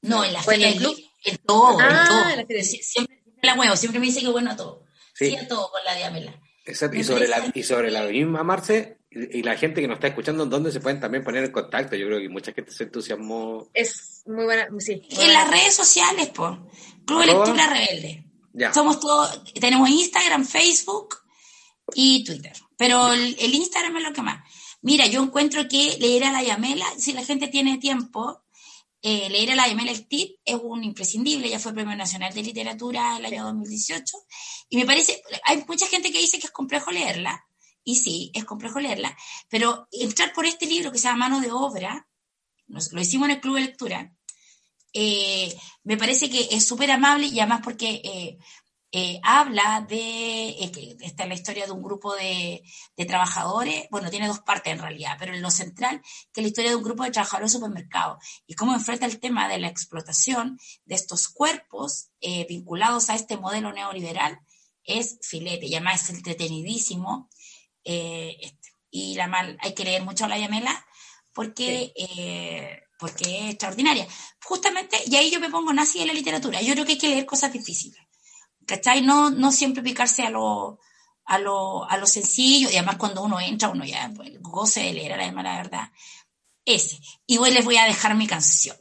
No, 0.01 0.25
en 0.25 0.33
la 0.33 0.41
feria 0.41 0.69
del 0.69 0.77
club. 0.77 0.97
En 1.23 1.37
todo, 1.37 1.77
ah, 1.79 2.33
en 2.35 2.47
todo. 2.47 2.63
siempre, 2.63 3.23
la 3.43 3.55
muevo, 3.55 3.75
siempre 3.75 3.99
me 3.99 4.07
dice 4.07 4.21
que 4.21 4.29
bueno 4.29 4.51
a 4.51 4.55
todo. 4.55 4.85
Sí, 5.13 5.35
a 5.35 5.47
todo 5.47 5.69
con 5.69 5.83
la 5.83 5.95
Diabla. 5.95 6.41
Exacto. 6.65 6.97
Y 6.97 7.03
sobre, 7.03 7.27
la, 7.27 7.51
y 7.53 7.61
sobre 7.61 7.91
la 7.91 8.03
misma 8.05 8.43
Marce, 8.43 9.01
y 9.11 9.43
la 9.43 9.55
gente 9.55 9.81
que 9.81 9.87
nos 9.87 9.97
está 9.97 10.07
escuchando, 10.07 10.47
¿dónde 10.47 10.71
se 10.71 10.79
pueden 10.79 10.99
también 10.99 11.23
poner 11.23 11.43
en 11.43 11.51
contacto? 11.51 11.95
Yo 11.95 12.07
creo 12.07 12.19
que 12.19 12.29
mucha 12.29 12.53
gente 12.53 12.71
se 12.71 12.85
entusiasmó. 12.85 13.69
Es 13.73 14.23
muy 14.25 14.45
buena, 14.45 14.67
sí. 14.79 15.07
en 15.11 15.33
las 15.33 15.51
redes 15.51 15.75
sociales, 15.75 16.31
pues. 16.33 16.57
Club 17.05 17.25
Lectura 17.25 17.67
Rebelde. 17.67 18.30
Somos 18.73 18.99
todos, 18.99 19.43
tenemos 19.53 19.89
Instagram, 19.89 20.45
Facebook 20.45 21.17
y 21.93 22.23
Twitter. 22.23 22.53
Pero 22.77 23.13
el, 23.13 23.53
Instagram 23.53 23.97
es 23.97 24.03
lo 24.03 24.13
que 24.13 24.21
más. 24.21 24.43
Mira, 24.81 25.05
yo 25.05 25.21
encuentro 25.21 25.67
que 25.67 25.97
leer 25.99 26.23
a 26.23 26.31
la 26.31 26.43
Yamela, 26.43 26.85
si 26.97 27.13
la 27.13 27.23
gente 27.23 27.47
tiene 27.47 27.77
tiempo, 27.77 28.43
eh, 29.01 29.29
leer 29.29 29.51
a 29.51 29.55
la 29.55 29.67
Yamela 29.67 29.91
el 29.91 30.07
TIP 30.07 30.39
es 30.43 30.59
un 30.61 30.83
imprescindible, 30.83 31.49
ya 31.49 31.59
fue 31.59 31.73
Premio 31.73 31.95
Nacional 31.95 32.33
de 32.33 32.43
Literatura 32.43 33.17
el 33.17 33.25
año 33.25 33.45
2018. 33.45 34.17
Y 34.69 34.77
me 34.77 34.85
parece, 34.85 35.21
hay 35.43 35.63
mucha 35.67 35.87
gente 35.87 36.11
que 36.11 36.19
dice 36.19 36.39
que 36.39 36.47
es 36.47 36.51
complejo 36.51 36.91
leerla, 36.91 37.45
y 37.83 37.95
sí, 37.95 38.31
es 38.33 38.45
complejo 38.45 38.79
leerla, 38.79 39.15
pero 39.49 39.87
entrar 39.91 40.33
por 40.33 40.45
este 40.45 40.65
libro 40.65 40.91
que 40.91 40.99
se 40.99 41.07
llama 41.07 41.29
Mano 41.29 41.41
de 41.41 41.51
Obra, 41.51 42.07
lo 42.67 43.01
hicimos 43.01 43.27
en 43.27 43.35
el 43.35 43.41
Club 43.41 43.55
de 43.55 43.61
Lectura, 43.61 44.15
eh, 44.93 45.55
me 45.83 45.97
parece 45.97 46.29
que 46.29 46.49
es 46.51 46.67
súper 46.67 46.91
amable 46.91 47.27
y 47.27 47.39
además 47.39 47.61
porque 47.63 48.01
eh, 48.03 48.37
eh, 48.91 49.19
habla 49.23 49.85
de, 49.87 50.49
esta 51.01 51.23
es 51.23 51.29
la 51.29 51.35
historia 51.35 51.65
de 51.65 51.71
un 51.71 51.81
grupo 51.81 52.13
de, 52.15 52.63
trabajadores, 53.07 53.87
bueno, 53.89 54.09
tiene 54.09 54.27
dos 54.27 54.41
partes 54.41 54.73
en 54.73 54.79
realidad, 54.79 55.15
pero 55.17 55.33
en 55.33 55.41
lo 55.41 55.49
central, 55.49 56.01
que 56.31 56.41
es 56.41 56.43
la 56.43 56.47
historia 56.49 56.71
de 56.71 56.75
un 56.75 56.83
grupo 56.83 57.03
de 57.03 57.11
trabajadores 57.11 57.51
de 57.51 57.57
supermercados 57.57 58.23
y 58.45 58.53
cómo 58.53 58.73
enfrenta 58.73 59.05
el 59.05 59.19
tema 59.19 59.47
de 59.47 59.59
la 59.59 59.69
explotación 59.69 60.59
de 60.85 60.95
estos 60.95 61.29
cuerpos 61.29 62.09
vinculados 62.47 63.09
a 63.09 63.15
este 63.15 63.37
modelo 63.37 63.73
neoliberal, 63.73 64.39
es 64.83 65.17
filete, 65.23 65.65
y 65.65 65.75
además 65.75 66.03
es 66.03 66.17
entretenidísimo. 66.17 67.29
Este, 67.83 68.69
y 68.91 69.15
la 69.15 69.27
mal, 69.27 69.57
hay 69.61 69.73
que 69.73 69.85
leer 69.85 70.03
mucho 70.03 70.25
a 70.25 70.27
la 70.27 70.37
Yamela 70.37 70.85
porque 71.33 71.93
porque 73.01 73.39
es 73.39 73.49
extraordinaria. 73.49 74.07
Justamente, 74.45 74.97
y 75.07 75.15
ahí 75.15 75.31
yo 75.31 75.39
me 75.39 75.49
pongo 75.49 75.73
nazi 75.73 75.99
en 75.99 76.07
la 76.07 76.13
literatura. 76.13 76.61
Yo 76.61 76.73
creo 76.73 76.85
que 76.85 76.91
hay 76.93 76.97
que 76.99 77.09
leer 77.09 77.25
cosas 77.25 77.51
difíciles. 77.51 77.99
¿Cachai? 78.67 79.01
No, 79.01 79.31
no 79.31 79.51
siempre 79.51 79.81
picarse 79.81 80.21
a 80.21 80.29
lo, 80.29 80.79
a 81.25 81.39
lo, 81.39 81.89
a 81.89 81.97
lo 81.97 82.05
sencillo, 82.05 82.69
y 82.69 82.75
además 82.75 82.97
cuando 82.97 83.23
uno 83.23 83.39
entra, 83.39 83.69
uno 83.69 83.83
ya 83.83 84.11
pues, 84.15 84.39
goce 84.39 84.81
de 84.81 84.93
leer, 84.93 85.13
además, 85.13 85.43
la 85.43 85.57
verdad. 85.57 85.91
Ese. 86.63 86.99
Y 87.25 87.39
hoy 87.39 87.49
les 87.51 87.65
voy 87.65 87.77
a 87.77 87.85
dejar 87.85 88.13
mi 88.13 88.27
canción. 88.27 88.77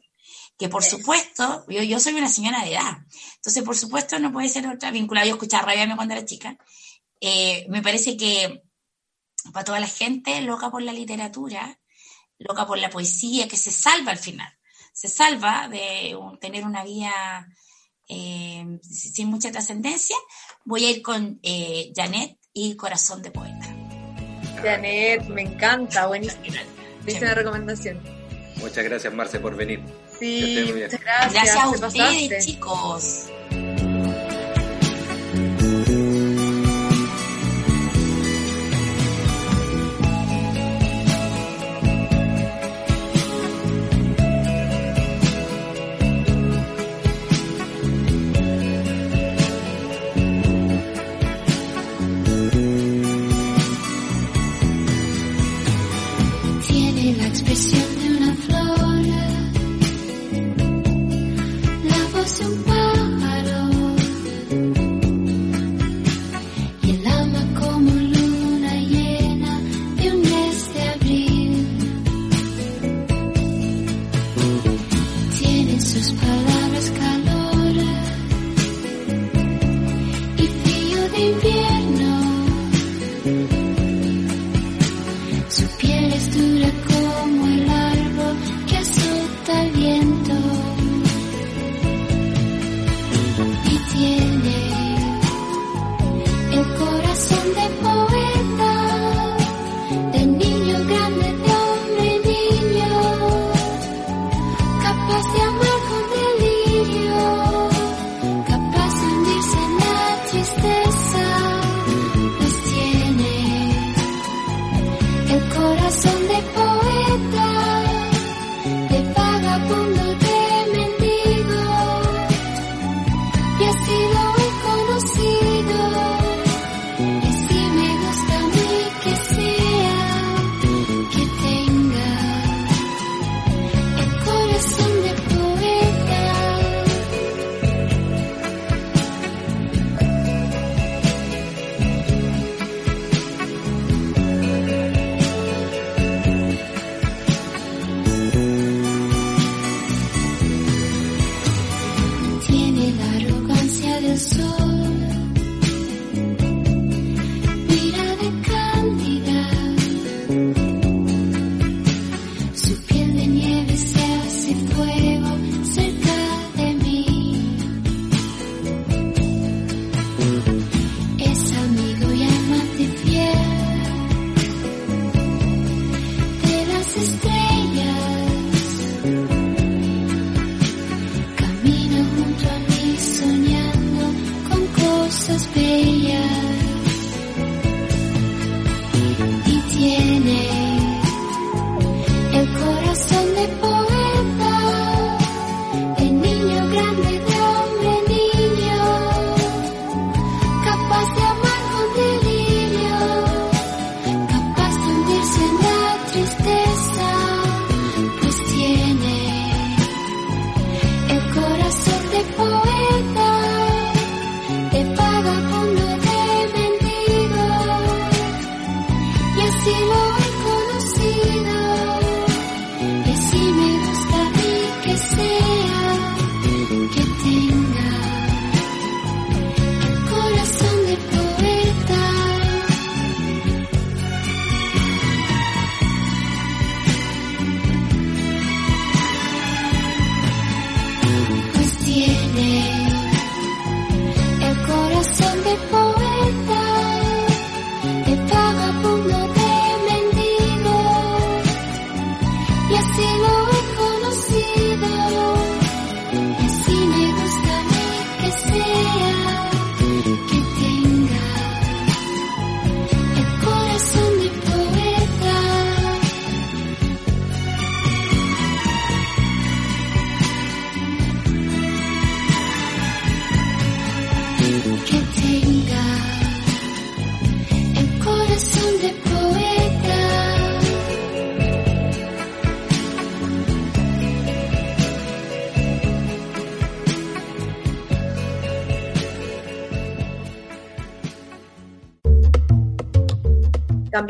Que 0.58 0.68
por 0.68 0.84
supuesto, 0.84 1.64
yo, 1.68 1.82
yo 1.82 1.98
soy 1.98 2.12
una 2.12 2.28
señora 2.28 2.62
de 2.62 2.74
edad. 2.74 2.98
Entonces, 3.36 3.62
por 3.62 3.74
supuesto, 3.74 4.18
no 4.18 4.30
puede 4.30 4.50
ser 4.50 4.68
otra 4.68 4.90
vinculada. 4.90 5.26
Yo 5.26 5.32
escuchaba 5.32 5.72
Rabia 5.72 5.96
cuando 5.96 6.12
era 6.12 6.26
chica. 6.26 6.58
Eh, 7.22 7.64
me 7.70 7.80
parece 7.80 8.18
que 8.18 8.62
para 9.54 9.64
toda 9.64 9.80
la 9.80 9.88
gente 9.88 10.38
loca 10.42 10.70
por 10.70 10.82
la 10.82 10.92
literatura, 10.92 11.79
loca 12.40 12.66
por 12.66 12.78
la 12.78 12.90
poesía, 12.90 13.48
que 13.48 13.56
se 13.56 13.70
salva 13.70 14.12
al 14.12 14.18
final. 14.18 14.52
Se 14.92 15.08
salva 15.08 15.68
de 15.68 16.16
tener 16.40 16.64
una 16.64 16.84
vida 16.84 17.46
eh, 18.08 18.78
sin 18.82 19.28
mucha 19.28 19.52
trascendencia. 19.52 20.16
Voy 20.64 20.84
a 20.84 20.90
ir 20.90 21.02
con 21.02 21.38
eh, 21.42 21.92
Janet 21.94 22.36
y 22.52 22.74
Corazón 22.76 23.22
de 23.22 23.30
Poeta. 23.30 23.74
Janet, 24.62 25.28
me 25.28 25.42
encanta, 25.42 26.06
buenísima. 26.06 26.60
Viste 27.04 27.24
una 27.24 27.34
recomendación. 27.34 28.00
Muchas 28.56 28.84
gracias, 28.84 29.14
Marce, 29.14 29.40
por 29.40 29.56
venir. 29.56 29.80
Sí, 30.18 30.72
muchas 30.74 31.00
gracias. 31.00 31.32
Gracias 31.32 31.82
a 31.82 31.86
ustedes, 31.86 32.46
chicos. 32.46 33.26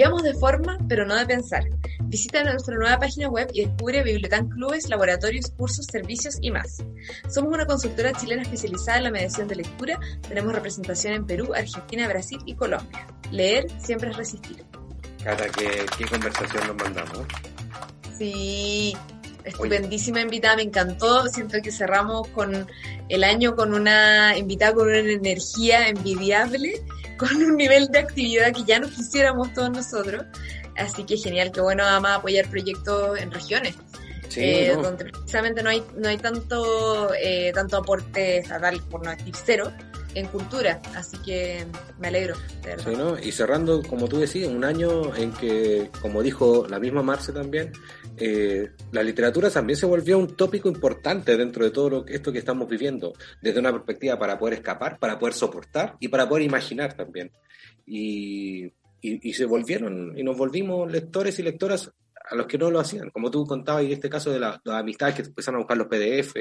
Cambiamos 0.00 0.22
de 0.22 0.32
forma, 0.32 0.78
pero 0.88 1.04
no 1.04 1.14
de 1.14 1.26
pensar. 1.26 1.62
Visita 2.04 2.42
nuestra 2.42 2.74
nueva 2.74 2.98
página 2.98 3.28
web 3.28 3.50
y 3.52 3.66
descubre 3.66 4.02
bibliotecas, 4.02 4.46
clubes, 4.48 4.88
laboratorios, 4.88 5.50
cursos, 5.50 5.84
servicios 5.92 6.38
y 6.40 6.50
más. 6.50 6.82
Somos 7.28 7.52
una 7.52 7.66
consultora 7.66 8.14
chilena 8.14 8.40
especializada 8.40 8.96
en 8.96 9.04
la 9.04 9.10
mediación 9.10 9.46
de 9.46 9.56
lectura. 9.56 10.00
Tenemos 10.26 10.54
representación 10.54 11.12
en 11.12 11.26
Perú, 11.26 11.52
Argentina, 11.54 12.08
Brasil 12.08 12.38
y 12.46 12.54
Colombia. 12.54 13.06
Leer 13.30 13.66
siempre 13.78 14.08
es 14.08 14.16
resistir. 14.16 14.64
Cara, 15.22 15.46
¿qué, 15.50 15.84
qué 15.98 16.06
conversación 16.06 16.66
nos 16.66 16.76
mandamos? 16.76 17.18
Sí, 18.16 18.96
estupendísima 19.44 20.22
invitada, 20.22 20.56
me 20.56 20.62
encantó. 20.62 21.26
Siento 21.26 21.58
que 21.62 21.70
cerramos 21.70 22.26
con 22.28 22.66
el 23.10 23.22
año 23.22 23.54
con 23.54 23.74
una 23.74 24.34
invitada 24.38 24.72
con 24.72 24.88
una 24.88 25.00
energía 25.00 25.88
envidiable 25.88 26.82
con 27.20 27.36
un 27.36 27.56
nivel 27.56 27.88
de 27.88 27.98
actividad 27.98 28.52
que 28.52 28.64
ya 28.64 28.80
no 28.80 28.88
quisiéramos 28.88 29.52
todos 29.52 29.70
nosotros. 29.70 30.24
Así 30.76 31.04
que 31.04 31.18
genial, 31.18 31.52
que 31.52 31.60
bueno 31.60 31.84
además 31.84 32.18
apoyar 32.18 32.48
proyectos 32.48 33.18
en 33.18 33.30
regiones. 33.30 33.76
Eh, 34.36 34.76
donde 34.80 35.06
precisamente 35.06 35.60
no 35.60 35.70
hay, 35.70 35.82
no 35.96 36.08
hay 36.08 36.16
tanto, 36.16 37.12
eh, 37.14 37.50
tanto 37.52 37.78
aporte 37.78 38.38
estatal, 38.38 38.80
por 38.88 39.04
no 39.04 39.10
decir 39.10 39.34
cero, 39.44 39.72
en 40.14 40.26
cultura, 40.26 40.80
así 40.94 41.16
que 41.18 41.66
me 41.98 42.08
alegro. 42.08 42.34
Sí, 42.84 42.90
¿no? 42.96 43.18
Y 43.18 43.32
cerrando, 43.32 43.82
como 43.82 44.08
tú 44.08 44.18
decías, 44.18 44.48
un 44.48 44.64
año 44.64 45.14
en 45.14 45.32
que, 45.32 45.90
como 46.00 46.22
dijo 46.22 46.66
la 46.68 46.78
misma 46.78 47.02
Marce 47.02 47.32
también, 47.32 47.72
eh, 48.16 48.70
la 48.92 49.02
literatura 49.02 49.50
también 49.50 49.76
se 49.76 49.86
volvió 49.86 50.18
un 50.18 50.36
tópico 50.36 50.68
importante 50.68 51.36
dentro 51.36 51.64
de 51.64 51.70
todo 51.70 51.90
lo, 51.90 52.06
esto 52.06 52.32
que 52.32 52.38
estamos 52.38 52.68
viviendo, 52.68 53.12
desde 53.40 53.60
una 53.60 53.72
perspectiva 53.72 54.18
para 54.18 54.38
poder 54.38 54.54
escapar, 54.54 54.98
para 54.98 55.18
poder 55.18 55.34
soportar 55.34 55.96
y 56.00 56.08
para 56.08 56.28
poder 56.28 56.44
imaginar 56.44 56.94
también. 56.94 57.30
Y, 57.86 58.72
y, 59.00 59.32
se 59.32 59.46
volvieron, 59.46 60.16
y 60.16 60.22
nos 60.22 60.36
volvimos 60.36 60.90
lectores 60.90 61.38
y 61.38 61.42
lectoras 61.42 61.90
a 62.28 62.34
los 62.34 62.46
que 62.46 62.58
no 62.58 62.70
lo 62.70 62.78
hacían, 62.78 63.10
como 63.10 63.30
tú 63.30 63.46
contabas, 63.46 63.84
y 63.84 63.92
este 63.92 64.10
caso 64.10 64.30
de 64.30 64.38
las 64.38 64.60
amistades 64.66 65.14
que 65.14 65.22
empezaron 65.22 65.56
a 65.56 65.62
buscar 65.62 65.78
los 65.78 65.88
PDF 65.88 66.36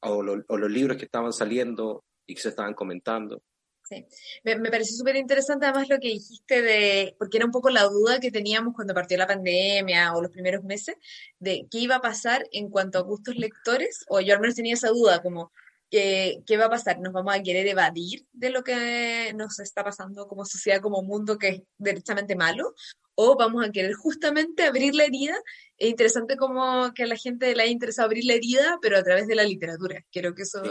o, 0.00 0.24
o 0.48 0.56
los 0.56 0.70
libros 0.70 0.96
que 0.96 1.04
estaban 1.04 1.32
saliendo 1.32 2.04
y 2.32 2.34
que 2.34 2.42
se 2.42 2.48
estaban 2.48 2.74
comentando. 2.74 3.42
Sí, 3.84 4.06
me, 4.44 4.56
me 4.56 4.70
pareció 4.70 4.96
súper 4.96 5.16
interesante 5.16 5.66
además 5.66 5.88
lo 5.88 5.98
que 5.98 6.08
dijiste 6.08 6.62
de, 6.62 7.14
porque 7.18 7.36
era 7.36 7.46
un 7.46 7.52
poco 7.52 7.68
la 7.68 7.82
duda 7.84 8.20
que 8.20 8.30
teníamos 8.30 8.74
cuando 8.74 8.94
partió 8.94 9.18
la 9.18 9.26
pandemia 9.26 10.14
o 10.14 10.22
los 10.22 10.30
primeros 10.30 10.64
meses, 10.64 10.96
de 11.38 11.66
qué 11.70 11.78
iba 11.78 11.96
a 11.96 12.00
pasar 12.00 12.46
en 12.52 12.70
cuanto 12.70 12.98
a 12.98 13.02
gustos 13.02 13.36
lectores, 13.36 14.04
o 14.08 14.20
yo 14.20 14.34
al 14.34 14.40
menos 14.40 14.56
tenía 14.56 14.74
esa 14.74 14.88
duda, 14.88 15.20
como, 15.20 15.52
¿qué, 15.90 16.42
qué 16.46 16.56
va 16.56 16.66
a 16.66 16.70
pasar? 16.70 17.00
¿Nos 17.00 17.12
vamos 17.12 17.34
a 17.34 17.42
querer 17.42 17.66
evadir 17.66 18.26
de 18.32 18.50
lo 18.50 18.62
que 18.62 19.32
nos 19.34 19.58
está 19.58 19.84
pasando 19.84 20.26
como 20.26 20.46
sociedad, 20.46 20.80
como 20.80 21.02
mundo 21.02 21.36
que 21.36 21.48
es 21.48 21.62
derechamente 21.76 22.34
malo? 22.34 22.74
¿O 23.14 23.36
vamos 23.36 23.66
a 23.66 23.72
querer 23.72 23.92
justamente 23.92 24.62
abrir 24.62 24.94
la 24.94 25.04
herida? 25.04 25.36
Es 25.76 25.90
interesante 25.90 26.36
como 26.36 26.94
que 26.94 27.02
a 27.02 27.06
la 27.06 27.16
gente 27.16 27.54
le 27.54 27.64
haya 27.64 27.72
interesado 27.72 28.06
abrir 28.06 28.24
la 28.24 28.34
herida, 28.34 28.78
pero 28.80 28.96
a 28.96 29.02
través 29.02 29.26
de 29.26 29.34
la 29.34 29.44
literatura. 29.44 30.02
Creo 30.10 30.34
que 30.34 30.42
eso... 30.42 30.62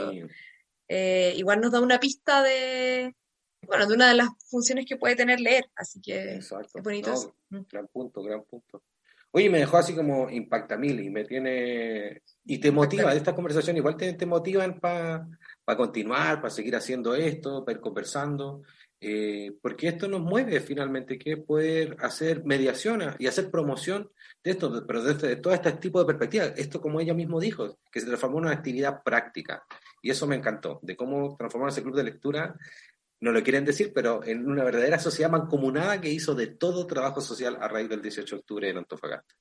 Eh, 0.94 1.36
igual 1.38 1.62
nos 1.62 1.72
da 1.72 1.80
una 1.80 2.02
pista 2.02 2.44
de, 2.44 3.16
bueno, 3.66 3.88
de 3.88 3.94
una 3.94 4.10
de 4.10 4.16
las 4.16 4.28
funciones 4.50 4.86
que 4.86 4.98
puede 4.98 5.16
tener 5.16 5.40
leer, 5.40 5.64
así 5.74 6.02
que 6.02 6.36
es 6.36 6.54
bonito. 6.84 7.34
Gran 7.50 7.88
punto, 7.88 8.22
gran 8.22 8.44
punto. 8.44 8.84
Oye, 9.32 9.50
me 9.50 9.60
dejó 9.60 9.78
así 9.78 9.96
como 9.96 10.30
impacta 10.30 10.76
mil 10.76 11.00
y 11.00 11.10
me 11.10 11.24
tiene. 11.24 12.24
Y 12.44 12.58
te 12.58 12.72
motiva, 12.72 13.12
de 13.12 13.18
esta 13.20 13.34
conversación 13.34 13.78
igual 13.78 13.96
te, 13.96 14.12
te 14.16 14.26
motivan 14.26 14.82
para 14.82 15.30
continuar, 15.78 16.42
para 16.42 16.50
seguir 16.50 16.76
haciendo 16.76 17.16
esto, 17.16 17.64
para 17.64 17.78
ir 17.78 17.82
conversando, 17.82 18.64
eh, 19.00 19.54
porque 19.62 19.88
esto 19.88 20.10
nos 20.10 20.20
mueve 20.20 20.60
finalmente, 20.60 21.18
que 21.18 21.32
es 21.32 21.40
poder 21.40 21.96
hacer 22.02 22.44
mediación 22.44 23.16
y 23.18 23.28
hacer 23.28 23.50
promoción 23.50 24.12
de 24.44 24.52
esto, 24.52 24.86
pero 24.86 25.02
de, 25.02 25.14
de 25.14 25.38
todo 25.38 25.54
este 25.54 25.72
tipo 25.72 26.00
de 26.00 26.06
perspectivas. 26.06 26.52
Esto, 26.58 26.82
como 26.82 27.00
ella 27.00 27.14
mismo 27.14 27.40
dijo, 27.40 27.80
que 27.90 28.02
se 28.02 28.08
transformó 28.08 28.40
en 28.40 28.46
una 28.48 28.56
actividad 28.56 29.02
práctica. 29.02 29.64
Y 30.02 30.10
eso 30.10 30.28
me 30.28 30.36
encantó, 30.36 30.80
de 30.82 30.96
cómo 30.96 31.36
transformar 31.38 31.70
ese 31.70 31.84
club 31.84 31.96
de 31.96 32.04
lectura, 32.04 32.56
no 33.22 33.32
lo 33.32 33.44
quieren 33.44 33.66
decir, 33.66 33.94
pero 33.94 34.24
en 34.24 34.50
una 34.50 34.64
verdadera 34.64 35.00
sociedad 35.00 35.30
mancomunada 35.30 36.02
que 36.02 36.10
hizo 36.10 36.34
de 36.34 36.48
todo 36.48 36.88
trabajo 36.88 37.22
social 37.22 37.58
a 37.62 37.68
raíz 37.68 37.88
del 37.88 38.02
18 38.02 38.36
de 38.36 38.40
octubre 38.40 38.70
en 38.70 38.78
Antofagasta. 38.78 39.36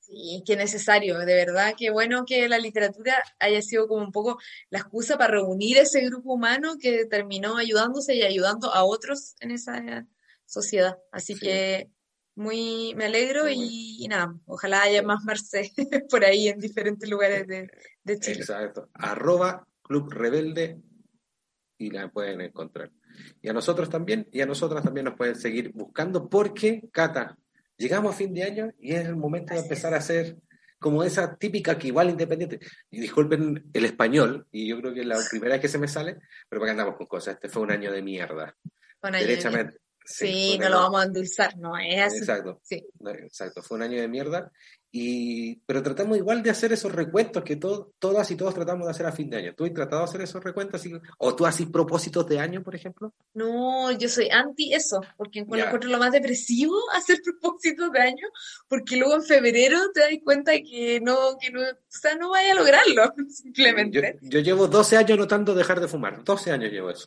Sí, 0.00 0.42
qué 0.46 0.56
necesario, 0.56 1.18
de 1.18 1.34
verdad, 1.34 1.74
qué 1.76 1.90
bueno 1.90 2.24
que 2.24 2.48
la 2.48 2.58
literatura 2.58 3.22
haya 3.40 3.60
sido 3.60 3.88
como 3.88 4.04
un 4.04 4.12
poco 4.12 4.38
la 4.70 4.78
excusa 4.78 5.18
para 5.18 5.32
reunir 5.32 5.78
ese 5.78 6.00
grupo 6.06 6.32
humano 6.32 6.76
que 6.80 7.06
terminó 7.06 7.56
ayudándose 7.56 8.14
y 8.14 8.22
ayudando 8.22 8.72
a 8.72 8.84
otros 8.84 9.34
en 9.40 9.50
esa 9.50 10.06
sociedad. 10.46 10.96
Así 11.10 11.34
que 11.34 11.90
muy 12.36 12.94
me 12.94 13.06
alegro 13.06 13.48
y, 13.50 14.06
nada, 14.08 14.32
ojalá 14.46 14.82
haya 14.82 15.02
más 15.02 15.24
Marce 15.24 15.72
por 16.10 16.24
ahí 16.24 16.48
en 16.48 16.60
diferentes 16.60 17.08
lugares 17.08 17.46
de, 17.48 17.68
de 18.04 18.20
Chile. 18.20 18.38
Exacto. 18.38 18.88
Arroba 18.94 19.66
Club 19.86 20.12
Rebelde 20.12 20.80
y 21.78 21.90
la 21.90 22.08
pueden 22.10 22.40
encontrar. 22.40 22.90
Y 23.40 23.48
a 23.48 23.52
nosotros 23.52 23.88
también, 23.88 24.28
y 24.32 24.40
a 24.40 24.46
nosotras 24.46 24.82
también 24.82 25.04
nos 25.04 25.16
pueden 25.16 25.36
seguir 25.36 25.72
buscando 25.72 26.28
porque, 26.28 26.82
Cata, 26.92 27.38
llegamos 27.76 28.14
a 28.14 28.18
fin 28.18 28.34
de 28.34 28.42
año 28.42 28.72
y 28.78 28.92
es 28.92 29.06
el 29.06 29.16
momento 29.16 29.54
de 29.54 29.60
empezar 29.60 29.94
a 29.94 29.98
hacer 29.98 30.36
como 30.78 31.02
esa 31.02 31.36
típica 31.36 31.78
que 31.78 31.88
igual 31.88 32.10
independiente. 32.10 32.60
Y 32.90 33.00
disculpen 33.00 33.70
el 33.72 33.84
español, 33.84 34.46
y 34.50 34.68
yo 34.68 34.80
creo 34.80 34.92
que 34.92 35.00
es 35.00 35.06
la 35.06 35.18
primera 35.30 35.54
vez 35.54 35.62
que 35.62 35.68
se 35.68 35.78
me 35.78 35.88
sale, 35.88 36.18
pero 36.48 36.60
para 36.60 36.66
que 36.66 36.70
andamos 36.72 36.96
con 36.96 37.06
cosas. 37.06 37.34
Este 37.34 37.48
fue 37.48 37.62
un 37.62 37.70
año 37.70 37.92
de 37.92 38.02
mierda. 38.02 38.56
Derechamente. 39.02 39.78
Sí, 40.04 40.56
no 40.58 40.68
lo 40.68 40.76
vamos 40.76 41.02
a 41.02 41.06
endulzar, 41.06 41.56
no 41.58 41.76
es 41.76 42.00
así. 42.00 42.18
Exacto. 42.18 42.60
Sí. 42.62 42.86
exacto, 43.06 43.62
fue 43.62 43.76
un 43.76 43.82
año 43.82 44.00
de 44.00 44.06
mierda. 44.06 44.52
Y, 44.92 45.56
pero 45.66 45.82
tratamos 45.82 46.16
igual 46.16 46.42
de 46.42 46.50
hacer 46.50 46.72
esos 46.72 46.92
recuentos 46.92 47.44
que 47.44 47.56
todas 47.56 48.30
y 48.30 48.36
todos 48.36 48.54
tratamos 48.54 48.86
de 48.86 48.92
hacer 48.92 49.06
a 49.06 49.12
fin 49.12 49.28
de 49.28 49.36
año. 49.36 49.54
¿Tú 49.54 49.64
has 49.64 49.74
tratado 49.74 50.02
de 50.02 50.08
hacer 50.08 50.20
esos 50.22 50.42
recuentos? 50.42 50.82
¿O 51.18 51.36
tú 51.36 51.44
haces 51.44 51.66
propósitos 51.66 52.26
de 52.26 52.38
año, 52.38 52.62
por 52.62 52.74
ejemplo? 52.74 53.12
No, 53.34 53.90
yo 53.92 54.08
soy 54.08 54.28
anti 54.30 54.72
eso, 54.72 55.00
porque 55.16 55.40
encuentro 55.40 55.90
lo 55.90 55.98
más 55.98 56.12
depresivo 56.12 56.74
hacer 56.94 57.20
propósitos 57.22 57.92
de 57.92 58.00
año, 58.00 58.28
porque 58.68 58.96
luego 58.96 59.16
en 59.16 59.24
febrero 59.24 59.78
te 59.92 60.00
das 60.00 60.10
cuenta 60.24 60.52
que 60.52 61.00
no, 61.00 61.36
que 61.40 61.50
no, 61.50 61.60
o 61.60 61.74
sea, 61.88 62.14
no 62.16 62.30
vaya 62.30 62.52
a 62.52 62.54
lograrlo, 62.54 63.12
simplemente. 63.28 64.18
Yo, 64.22 64.30
yo 64.30 64.40
llevo 64.40 64.66
12 64.66 64.96
años 64.96 65.18
notando 65.18 65.54
dejar 65.54 65.80
de 65.80 65.88
fumar, 65.88 66.24
12 66.24 66.52
años 66.52 66.72
llevo 66.72 66.90
eso. 66.90 67.06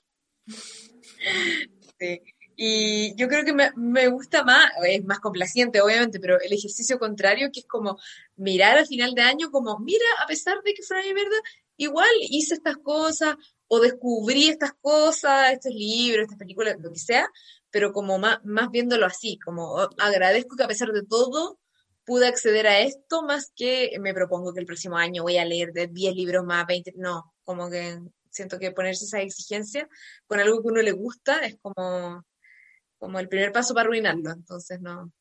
Sí. 1.99 2.21
Y 2.61 3.15
yo 3.15 3.29
creo 3.29 3.45
que 3.45 3.53
me, 3.53 3.71
me, 3.77 4.09
gusta 4.09 4.43
más, 4.43 4.69
es 4.85 5.05
más 5.05 5.21
complaciente 5.21 5.79
obviamente, 5.79 6.19
pero 6.19 6.41
el 6.41 6.51
ejercicio 6.51 6.99
contrario, 6.99 7.51
que 7.53 7.61
es 7.61 7.65
como 7.65 7.97
mirar 8.35 8.77
al 8.77 8.85
final 8.85 9.13
de 9.15 9.21
año 9.21 9.49
como, 9.49 9.79
mira, 9.79 10.03
a 10.21 10.27
pesar 10.27 10.61
de 10.65 10.73
que 10.73 10.83
fue 10.83 10.97
una 10.97 11.13
mierda, 11.13 11.37
igual 11.77 12.09
hice 12.19 12.55
estas 12.55 12.75
cosas 12.75 13.37
o 13.69 13.79
descubrí 13.79 14.49
estas 14.49 14.73
cosas, 14.81 15.53
estos 15.53 15.73
libros, 15.73 16.23
estas 16.23 16.37
películas, 16.37 16.75
lo 16.81 16.91
que 16.91 16.99
sea, 16.99 17.29
pero 17.69 17.93
como 17.93 18.19
más, 18.19 18.39
más 18.43 18.69
viéndolo 18.71 19.05
así, 19.05 19.39
como 19.39 19.75
oh, 19.75 19.89
agradezco 19.97 20.57
que 20.57 20.63
a 20.63 20.67
pesar 20.67 20.91
de 20.91 21.05
todo 21.05 21.61
pude 22.03 22.27
acceder 22.27 22.67
a 22.67 22.81
esto 22.81 23.21
más 23.23 23.53
que 23.55 23.91
me 24.01 24.13
propongo 24.13 24.53
que 24.53 24.59
el 24.59 24.65
próximo 24.65 24.97
año 24.97 25.23
voy 25.23 25.37
a 25.37 25.45
leer 25.45 25.71
de 25.71 25.87
10 25.87 26.13
libros 26.13 26.43
más, 26.43 26.67
20, 26.67 26.91
no, 26.97 27.33
como 27.45 27.69
que 27.69 27.99
siento 28.31 28.59
que 28.59 28.73
ponerse 28.73 29.05
esa 29.05 29.21
exigencia 29.21 29.87
con 30.27 30.41
algo 30.41 30.61
que 30.61 30.67
uno 30.67 30.81
le 30.81 30.91
gusta 30.91 31.37
es 31.45 31.57
como 31.61 32.25
como 32.99 33.19
el 33.19 33.29
primer 33.29 33.51
paso 33.51 33.73
para 33.73 33.85
arruinarlo, 33.85 34.31
entonces 34.31 34.79
no, 34.81 35.11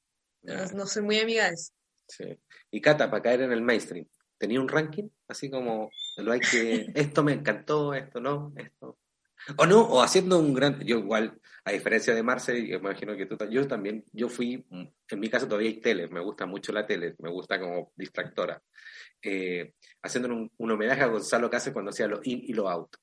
no, 0.43 0.87
soy 0.87 1.03
muy 1.03 1.19
amiga 1.19 1.47
de 1.47 1.55
eso. 1.55 1.73
Sí. 2.07 2.39
Y 2.71 2.81
Cata, 2.81 3.11
para 3.11 3.23
caer 3.23 3.43
en 3.43 3.53
el 3.53 3.63
mainstream, 3.63 4.07
¿tenía 4.37 4.61
un 4.61 4.69
ranking? 4.69 5.09
Así 5.29 5.51
como 5.51 5.91
lo 6.17 6.33
hay 6.33 6.41
que, 6.41 6.87
esto 6.95 7.23
me 7.23 7.33
encantó, 7.33 7.95
esto 7.95 8.21
no, 8.21 8.53
esto. 8.57 8.99
O 9.57 9.67
no, 9.67 9.83
o 9.83 10.03
haciendo 10.03 10.39
un 10.39 10.53
gran, 10.53 10.81
yo 10.81 10.99
igual, 10.99 11.41
a 11.65 11.71
diferencia 11.71 12.13
de 12.13 12.23
Marce, 12.23 12.67
yo 12.67 12.79
imagino 12.79 13.17
que 13.17 13.27
tú, 13.27 13.37
yo 13.49 13.67
también, 13.69 14.05
yo 14.13 14.29
fui, 14.29 14.67
en 14.71 15.21
mi 15.21 15.31
caso 15.31 15.47
todavía 15.47 15.71
hay 15.71 15.81
tele, 15.81 16.09
me 16.09 16.21
gusta 16.21 16.45
mucho 16.45 16.73
la 16.73 16.87
tele, 16.87 17.15
me 17.21 17.31
gusta 17.31 17.61
como 17.61 17.93
distractora, 17.95 18.61
eh, 19.23 19.75
haciendo 20.03 20.29
un, 20.29 20.51
un, 20.57 20.71
homenaje 20.73 21.03
a 21.03 21.07
Gonzalo 21.07 21.49
Cáceres 21.49 21.73
cuando 21.73 21.91
hacía 21.91 22.09
lo 22.09 22.21
in 22.25 22.41
y 22.43 22.53
lo 22.53 22.69
out. 22.69 22.97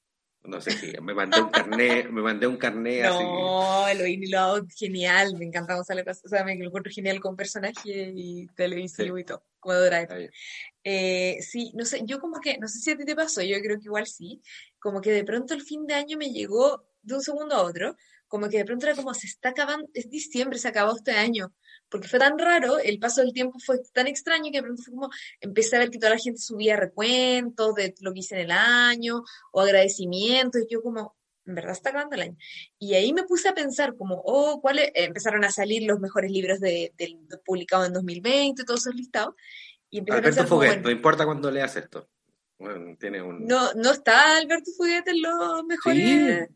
No 0.48 0.62
sé 0.62 0.72
si 0.72 0.94
me 1.02 1.14
mandé 1.14 1.42
un 1.42 1.50
carné, 1.50 2.04
me 2.10 2.22
mandé 2.22 2.48
un 2.48 2.58
carné 2.58 3.02
no, 3.02 3.10
así. 3.14 3.24
No, 3.24 4.00
lo 4.00 4.08
in 4.08 4.24
y 4.24 4.28
lo 4.28 4.40
out, 4.40 4.70
genial, 4.76 5.36
me 5.38 5.46
encanta 5.46 5.76
Gonzalo 5.76 6.04
o 6.06 6.30
sea, 6.30 6.44
me 6.44 6.54
encuentro 6.54 6.92
genial 6.92 7.20
con 7.20 7.36
personaje 7.36 8.14
y 8.16 8.48
televisivo 8.48 9.18
y 9.18 9.24
todo, 9.24 9.44
como 9.60 9.76
Drive. 9.76 10.30
Eh, 10.84 11.38
sí, 11.42 11.72
no 11.76 11.86
sé, 11.86 12.02
yo 12.06 12.20
como 12.20 12.40
que, 12.40 12.58
no 12.58 12.68
sé 12.68 12.80
si 12.80 12.92
a 12.92 12.98
ti 12.98 13.06
te 13.06 13.16
pasó, 13.16 13.42
yo 13.42 13.60
creo 13.60 13.78
que 13.78 13.86
igual 13.86 14.08
sí, 14.08 14.42
como 14.80 15.02
que 15.02 15.12
de 15.12 15.24
pronto 15.24 15.54
el 15.54 15.62
fin 15.62 15.88
de 15.88 15.96
año 15.96 16.18
me 16.18 16.32
llegó 16.32 16.86
de 17.02 17.16
un 17.16 17.22
segundo 17.22 17.56
a 17.56 17.64
otro, 17.64 17.96
como 18.28 18.50
que 18.50 18.58
de 18.58 18.66
pronto 18.66 18.86
era 18.86 18.96
como 18.96 19.14
se 19.14 19.28
está 19.28 19.50
acabando, 19.50 19.88
es 19.94 20.10
diciembre, 20.10 20.60
se 20.60 20.68
acabó 20.68 20.96
este 20.96 21.12
año, 21.12 21.54
porque 21.90 22.08
fue 22.08 22.20
tan 22.20 22.38
raro, 22.38 22.80
el 22.80 23.00
paso 23.00 23.22
del 23.22 23.34
tiempo 23.34 23.60
fue 23.60 23.80
tan 23.94 24.08
extraño 24.08 24.52
que 24.52 24.58
de 24.58 24.64
pronto 24.64 24.82
fue 24.84 24.94
como, 24.94 25.10
empecé 25.40 25.76
a 25.76 25.80
ver 25.80 25.90
que 25.90 26.00
toda 26.00 26.12
la 26.14 26.20
gente 26.20 26.40
subía 26.40 26.76
recuentos 26.76 27.76
de 27.76 27.96
lo 28.02 28.14
que 28.14 28.20
hice 28.20 28.36
en 28.36 28.42
el 28.42 28.52
año, 28.52 29.24
o 29.52 29.62
agradecimientos, 29.62 30.62
y 30.62 30.74
yo 30.74 30.82
como, 30.82 31.16
en 31.46 31.56
verdad 31.56 31.74
está 31.74 31.90
acabando 31.90 32.16
el 32.16 32.22
año. 32.22 32.38
Y 32.80 32.96
ahí 32.96 33.14
me 33.14 33.24
puse 33.24 33.50
a 33.50 33.54
pensar 33.54 33.96
como, 33.96 34.22
oh, 34.26 34.60
¿cuáles? 34.62 34.92
Empezaron 34.96 35.44
a 35.46 35.52
salir 35.52 35.84
los 35.84 36.00
mejores 36.00 36.32
libros 36.32 36.60
de, 36.60 36.94
publicados 37.46 37.88
en 37.88 37.94
2020, 37.94 38.64
todos 38.64 38.82
esos 38.82 38.96
listados. 38.96 39.36
Y 39.90 40.00
Alberto 40.12 40.46
Foguet, 40.48 40.82
no 40.82 40.90
importa 40.90 41.26
cuando 41.26 41.52
leas 41.52 41.76
esto. 41.76 42.10
No, 43.48 43.74
no 43.74 43.92
está 43.92 44.38
Alberto 44.38 44.72
Fuguete 44.76 45.12
en 45.12 45.22
los 45.22 45.64
mejores... 45.66 46.50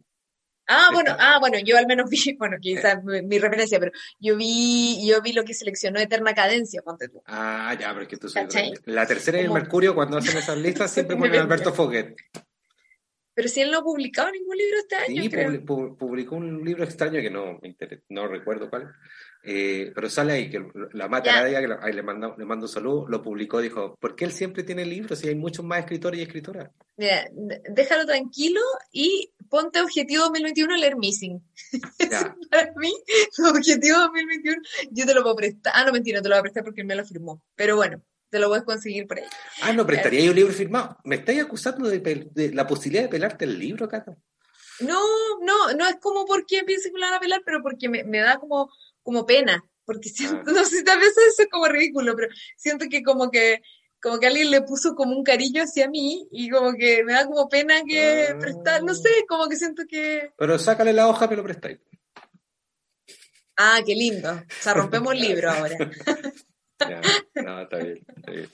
Ah, 0.71 0.89
bueno, 0.93 1.15
ah, 1.17 1.39
bueno, 1.39 1.57
yo 1.65 1.77
al 1.79 1.87
menos 1.87 2.09
vi, 2.11 2.33
bueno, 2.37 2.57
quizás 2.61 3.03
mi, 3.03 3.39
referencia, 3.39 3.79
pero 3.79 3.91
yo 4.19 4.37
vi, 4.37 5.05
yo 5.05 5.19
vi 5.21 5.33
lo 5.33 5.43
que 5.43 5.55
seleccionó 5.55 5.99
Eterna 5.99 6.35
Cadencia, 6.35 6.83
ponte 6.83 7.09
tú. 7.09 7.23
Ah, 7.25 7.75
ya, 7.79 7.89
pero 7.89 8.03
es 8.03 8.07
que 8.07 8.17
tú 8.17 8.29
sabes. 8.29 8.55
La 8.85 9.07
tercera 9.07 9.41
y 9.41 9.45
el 9.45 9.51
Mercurio, 9.51 9.95
cuando 9.95 10.17
hacen 10.17 10.37
esas 10.37 10.57
listas, 10.57 10.91
siempre 10.91 11.17
ponen 11.17 11.41
Alberto 11.41 11.73
Foguet. 11.73 12.15
Pero 13.39 13.47
si 13.47 13.61
él 13.61 13.71
no 13.71 13.77
ha 13.77 13.83
publicado 13.83 14.29
ningún 14.31 14.57
libro 14.57 14.79
este 14.79 14.97
año. 14.97 15.21
Sí, 15.21 15.29
publicó 15.97 16.35
un 16.35 16.61
libro 16.65 16.83
extraño 16.83 17.21
que 17.21 17.29
no, 17.29 17.57
no 18.09 18.27
recuerdo 18.27 18.69
cuál, 18.69 18.93
eh, 19.43 19.93
pero 19.95 20.09
sale 20.09 20.33
ahí, 20.33 20.49
que 20.49 20.61
la 20.91 21.07
mata 21.07 21.47
ella, 21.47 21.61
que 21.61 21.73
ahí 21.81 21.93
le, 21.93 22.03
mando, 22.03 22.35
le 22.37 22.43
mando 22.43 22.67
salud, 22.67 23.05
lo 23.07 23.21
publicó, 23.21 23.61
dijo, 23.61 23.95
¿por 23.97 24.17
qué 24.17 24.25
él 24.25 24.33
siempre 24.33 24.63
tiene 24.63 24.85
libros 24.85 25.19
si 25.19 25.29
hay 25.29 25.35
muchos 25.35 25.63
más 25.63 25.79
escritores 25.79 26.19
y 26.19 26.23
escritoras? 26.23 26.69
Mira, 26.97 27.29
déjalo 27.69 28.05
tranquilo 28.05 28.59
y 28.91 29.31
ponte 29.49 29.79
objetivo 29.79 30.23
2021 30.23 30.75
leer 30.75 30.97
Missing. 30.97 31.41
Para 32.51 32.73
mí, 32.75 32.91
objetivo 33.55 33.99
2021, 33.99 34.61
yo 34.91 35.05
te 35.05 35.13
lo 35.13 35.23
puedo 35.23 35.37
prestar. 35.37 35.71
Ah, 35.77 35.85
no, 35.85 35.93
mentira, 35.93 36.21
te 36.21 36.27
lo 36.27 36.35
voy 36.35 36.39
a 36.39 36.43
prestar 36.43 36.65
porque 36.65 36.81
él 36.81 36.87
me 36.87 36.95
lo 36.97 37.05
firmó. 37.05 37.41
Pero 37.55 37.77
bueno, 37.77 38.03
te 38.29 38.39
lo 38.39 38.47
puedes 38.47 38.63
conseguir 38.63 39.07
por 39.07 39.19
ahí. 39.19 39.25
Ah, 39.61 39.73
no, 39.73 39.85
prestaría 39.85 40.21
yo 40.21 40.31
un 40.31 40.37
libro 40.37 40.53
firmado. 40.53 40.97
¿Me 41.03 41.15
estáis 41.15 41.41
acusando 41.41 41.89
de, 41.89 42.51
la 42.53 42.67
posibilidad 42.67 43.03
de 43.03 43.09
pelarte 43.09 43.45
el 43.45 43.57
libro, 43.59 43.87
Cata? 43.87 44.15
No, 44.81 45.01
no, 45.41 45.73
no 45.73 45.87
es 45.87 45.97
como 45.99 46.25
porque 46.25 46.63
piense 46.63 46.89
que 46.91 46.97
lo 46.97 47.05
van 47.05 47.15
a 47.15 47.19
pelar, 47.19 47.41
pero 47.45 47.61
porque 47.61 47.89
me, 47.89 48.03
me 48.03 48.19
da 48.19 48.37
como 48.37 48.69
como 49.09 49.25
pena, 49.25 49.63
porque 49.85 50.09
siento, 50.09 50.51
ah. 50.51 50.53
no 50.55 50.65
sé, 50.65 50.83
tal 50.83 50.99
vez 50.99 51.09
eso 51.09 51.41
es 51.41 51.49
como 51.49 51.67
ridículo, 51.67 52.15
pero 52.15 52.27
siento 52.55 52.85
que 52.89 53.01
como 53.01 53.31
que 53.31 53.61
como 54.01 54.17
que 54.17 54.27
alguien 54.27 54.49
le 54.49 54.61
puso 54.61 54.95
como 54.95 55.17
un 55.17 55.23
cariño 55.23 55.63
hacia 55.63 55.89
mí 55.89 56.25
y 56.31 56.49
como 56.49 56.73
que 56.73 57.03
me 57.03 57.13
da 57.13 57.25
como 57.25 57.49
pena 57.49 57.81
que 57.85 58.27
ah. 58.29 58.37
prestar, 58.39 58.83
no 58.83 58.93
sé, 58.93 59.09
como 59.27 59.49
que 59.49 59.57
siento 59.57 59.83
que... 59.89 60.31
Pero 60.37 60.57
sácale 60.57 60.93
la 60.93 61.09
hoja, 61.09 61.27
pero 61.27 61.43
prestáis. 61.43 61.79
Ah, 63.57 63.81
qué 63.85 63.93
lindo. 63.93 64.31
O 64.31 64.61
sea, 64.61 64.73
rompemos 64.73 65.11
el 65.13 65.19
libro 65.19 65.51
ahora. 65.51 65.75
ya, 66.79 67.01
no, 67.43 67.61
está 67.61 67.77
bien, 67.77 68.05
está 68.15 68.31
bien, 68.31 68.49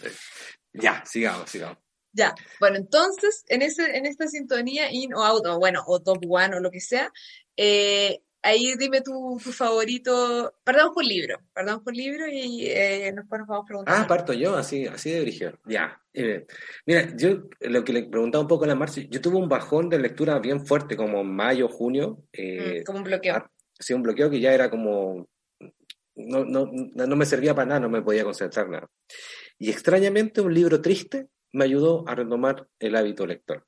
Ya, 0.73 1.03
sigamos, 1.05 1.49
sigamos. 1.49 1.77
Ya, 2.13 2.33
bueno, 2.61 2.77
entonces, 2.77 3.43
en, 3.49 3.61
ese, 3.61 3.97
en 3.97 4.05
esta 4.05 4.27
sintonía, 4.27 4.89
in 4.91 5.13
o 5.13 5.23
out, 5.23 5.45
o 5.45 5.59
bueno, 5.59 5.83
o 5.85 6.01
top 6.01 6.23
one 6.29 6.55
o 6.55 6.59
lo 6.61 6.71
que 6.71 6.79
sea, 6.79 7.11
eh, 7.57 8.21
ahí 8.45 8.75
dime 8.77 9.01
tu, 9.01 9.37
favorito. 9.39 10.53
Perdón 10.63 10.93
por 10.93 11.03
libro, 11.03 11.39
perdón 11.53 11.83
por 11.83 11.95
libro 11.95 12.25
y 12.27 12.67
eh, 12.67 13.11
nos 13.13 13.27
vamos 13.27 13.65
preguntar. 13.65 13.95
Ah, 13.97 14.07
parto 14.07 14.33
yo, 14.33 14.55
así, 14.55 14.85
así 14.85 15.11
de 15.11 15.21
origen. 15.21 15.55
Ya. 15.65 15.99
Eh, 16.13 16.45
mira, 16.85 17.09
yo 17.17 17.49
lo 17.61 17.83
que 17.83 17.91
le 17.91 18.03
preguntaba 18.03 18.43
un 18.43 18.47
poco 18.47 18.63
a 18.63 18.67
la 18.67 18.75
Marcia, 18.75 19.05
yo 19.09 19.19
tuve 19.19 19.37
un 19.37 19.49
bajón 19.49 19.89
de 19.89 19.99
lectura 19.99 20.39
bien 20.39 20.65
fuerte, 20.65 20.95
como 20.95 21.23
mayo, 21.23 21.67
junio. 21.67 22.23
Eh, 22.31 22.81
mm, 22.81 22.83
como 22.85 22.99
un 22.99 23.03
bloqueo. 23.03 23.35
Ah, 23.35 23.51
sí, 23.77 23.93
un 23.93 24.03
bloqueo 24.03 24.29
que 24.29 24.39
ya 24.39 24.53
era 24.53 24.69
como. 24.69 25.27
No, 26.15 26.45
no, 26.45 26.71
no 26.71 27.15
me 27.15 27.25
servía 27.25 27.53
para 27.53 27.67
nada, 27.67 27.79
no 27.81 27.89
me 27.89 28.01
podía 28.01 28.23
concentrar 28.23 28.69
nada. 28.69 28.87
Y 29.57 29.69
extrañamente, 29.69 30.41
un 30.41 30.53
libro 30.53 30.81
triste 30.81 31.27
me 31.51 31.65
ayudó 31.65 32.07
a 32.07 32.15
retomar 32.15 32.67
el 32.79 32.95
hábito 32.95 33.25
lector. 33.25 33.65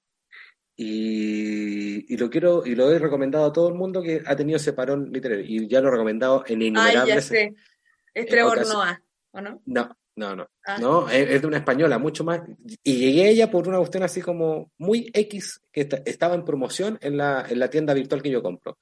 Y, 0.76 2.16
lo 2.18 2.30
quiero 2.30 2.66
y 2.66 2.76
lo 2.76 2.92
he 2.92 3.00
recomendado 3.00 3.46
a 3.46 3.54
todo 3.54 3.70
el 3.70 3.74
mundo 3.74 4.02
que 4.02 4.22
ha 4.26 4.36
tenido 4.36 4.58
ese 4.58 4.74
parón 4.74 5.12
literario 5.12 5.44
y 5.44 5.68
ya 5.68 5.82
lo 5.82 5.88
he 5.88 5.92
recomendado 5.92 6.44
en 6.46 6.62
innumerables 6.62 7.02
Ay, 7.10 7.16
ya 7.16 7.22
sé. 7.22 7.56
Es 8.14 8.26
Trevor 8.28 8.68
Noah, 8.68 9.02
¿o 9.32 9.42
no? 9.42 9.62
No, 9.66 9.98
no, 10.16 10.36
no. 10.36 10.50
Ah. 10.66 10.78
No, 10.80 11.10
es, 11.10 11.42
de 11.42 11.48
una 11.48 11.58
española, 11.58 11.98
mucho 11.98 12.24
más. 12.24 12.42
Y 12.84 12.98
llegué 12.98 13.24
a 13.24 13.30
ella 13.30 13.52
por 13.52 13.68
una 13.68 13.78
cuestión 13.78 14.04
así 14.04 14.22
como 14.22 14.72
muy 14.78 15.10
X, 15.14 15.62
que 15.72 15.88
estaba 16.06 16.36
en 16.36 16.46
promoción 16.46 16.98
en 17.02 17.18
la, 17.18 17.46
en 17.48 17.60
la 17.60 17.70
tienda 17.70 17.94
virtual 17.94 18.22
que 18.22 18.32
yo 18.32 18.44
compro. 18.44 18.78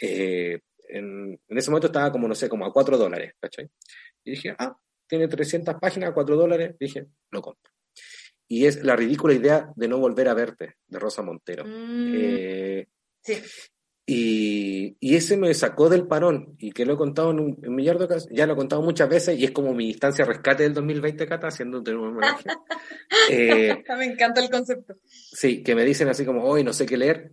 Eh, 0.00 0.60
en, 0.88 1.40
en, 1.48 1.58
ese 1.58 1.70
momento 1.70 1.88
estaba 1.88 2.12
como, 2.12 2.28
no 2.28 2.34
sé, 2.34 2.48
como 2.48 2.66
a 2.66 2.72
4 2.72 2.96
dólares, 2.96 3.34
¿cachai? 3.40 3.68
Y 4.24 4.32
dije, 4.32 4.54
ah, 4.58 4.76
tiene 5.06 5.28
300 5.28 5.76
páginas, 5.80 6.12
4 6.12 6.36
dólares. 6.36 6.76
Dije, 6.78 7.06
lo 7.30 7.42
compro 7.42 7.76
y 8.48 8.66
es 8.66 8.82
la 8.82 8.96
ridícula 8.96 9.34
idea 9.34 9.72
de 9.74 9.88
no 9.88 9.98
volver 9.98 10.28
a 10.28 10.34
verte, 10.34 10.76
de 10.86 10.98
Rosa 10.98 11.22
Montero. 11.22 11.64
Mm, 11.64 12.14
eh, 12.14 12.88
sí. 13.22 13.42
Y, 14.08 14.96
y, 15.00 15.16
ese 15.16 15.36
me 15.36 15.52
sacó 15.52 15.88
del 15.88 16.06
parón, 16.06 16.54
y 16.58 16.70
que 16.70 16.86
lo 16.86 16.94
he 16.94 16.96
contado 16.96 17.32
en 17.32 17.40
un, 17.40 17.58
millar 17.74 17.98
de 17.98 18.04
ocasiones, 18.04 18.38
ya 18.38 18.46
lo 18.46 18.52
he 18.52 18.56
contado 18.56 18.80
muchas 18.80 19.08
veces, 19.08 19.36
y 19.36 19.44
es 19.44 19.50
como 19.50 19.74
mi 19.74 19.88
instancia 19.88 20.24
rescate 20.24 20.62
del 20.62 20.74
2020, 20.74 21.26
Cata, 21.26 21.48
haciendo 21.48 21.80
un 21.80 21.88
homenaje. 21.88 22.44
eh, 23.32 23.82
me 23.98 24.04
encanta 24.04 24.40
el 24.40 24.48
concepto. 24.48 24.94
Sí, 25.04 25.64
que 25.64 25.74
me 25.74 25.84
dicen 25.84 26.06
así 26.08 26.24
como, 26.24 26.44
hoy 26.44 26.62
no 26.62 26.72
sé 26.72 26.86
qué 26.86 26.96
leer. 26.96 27.32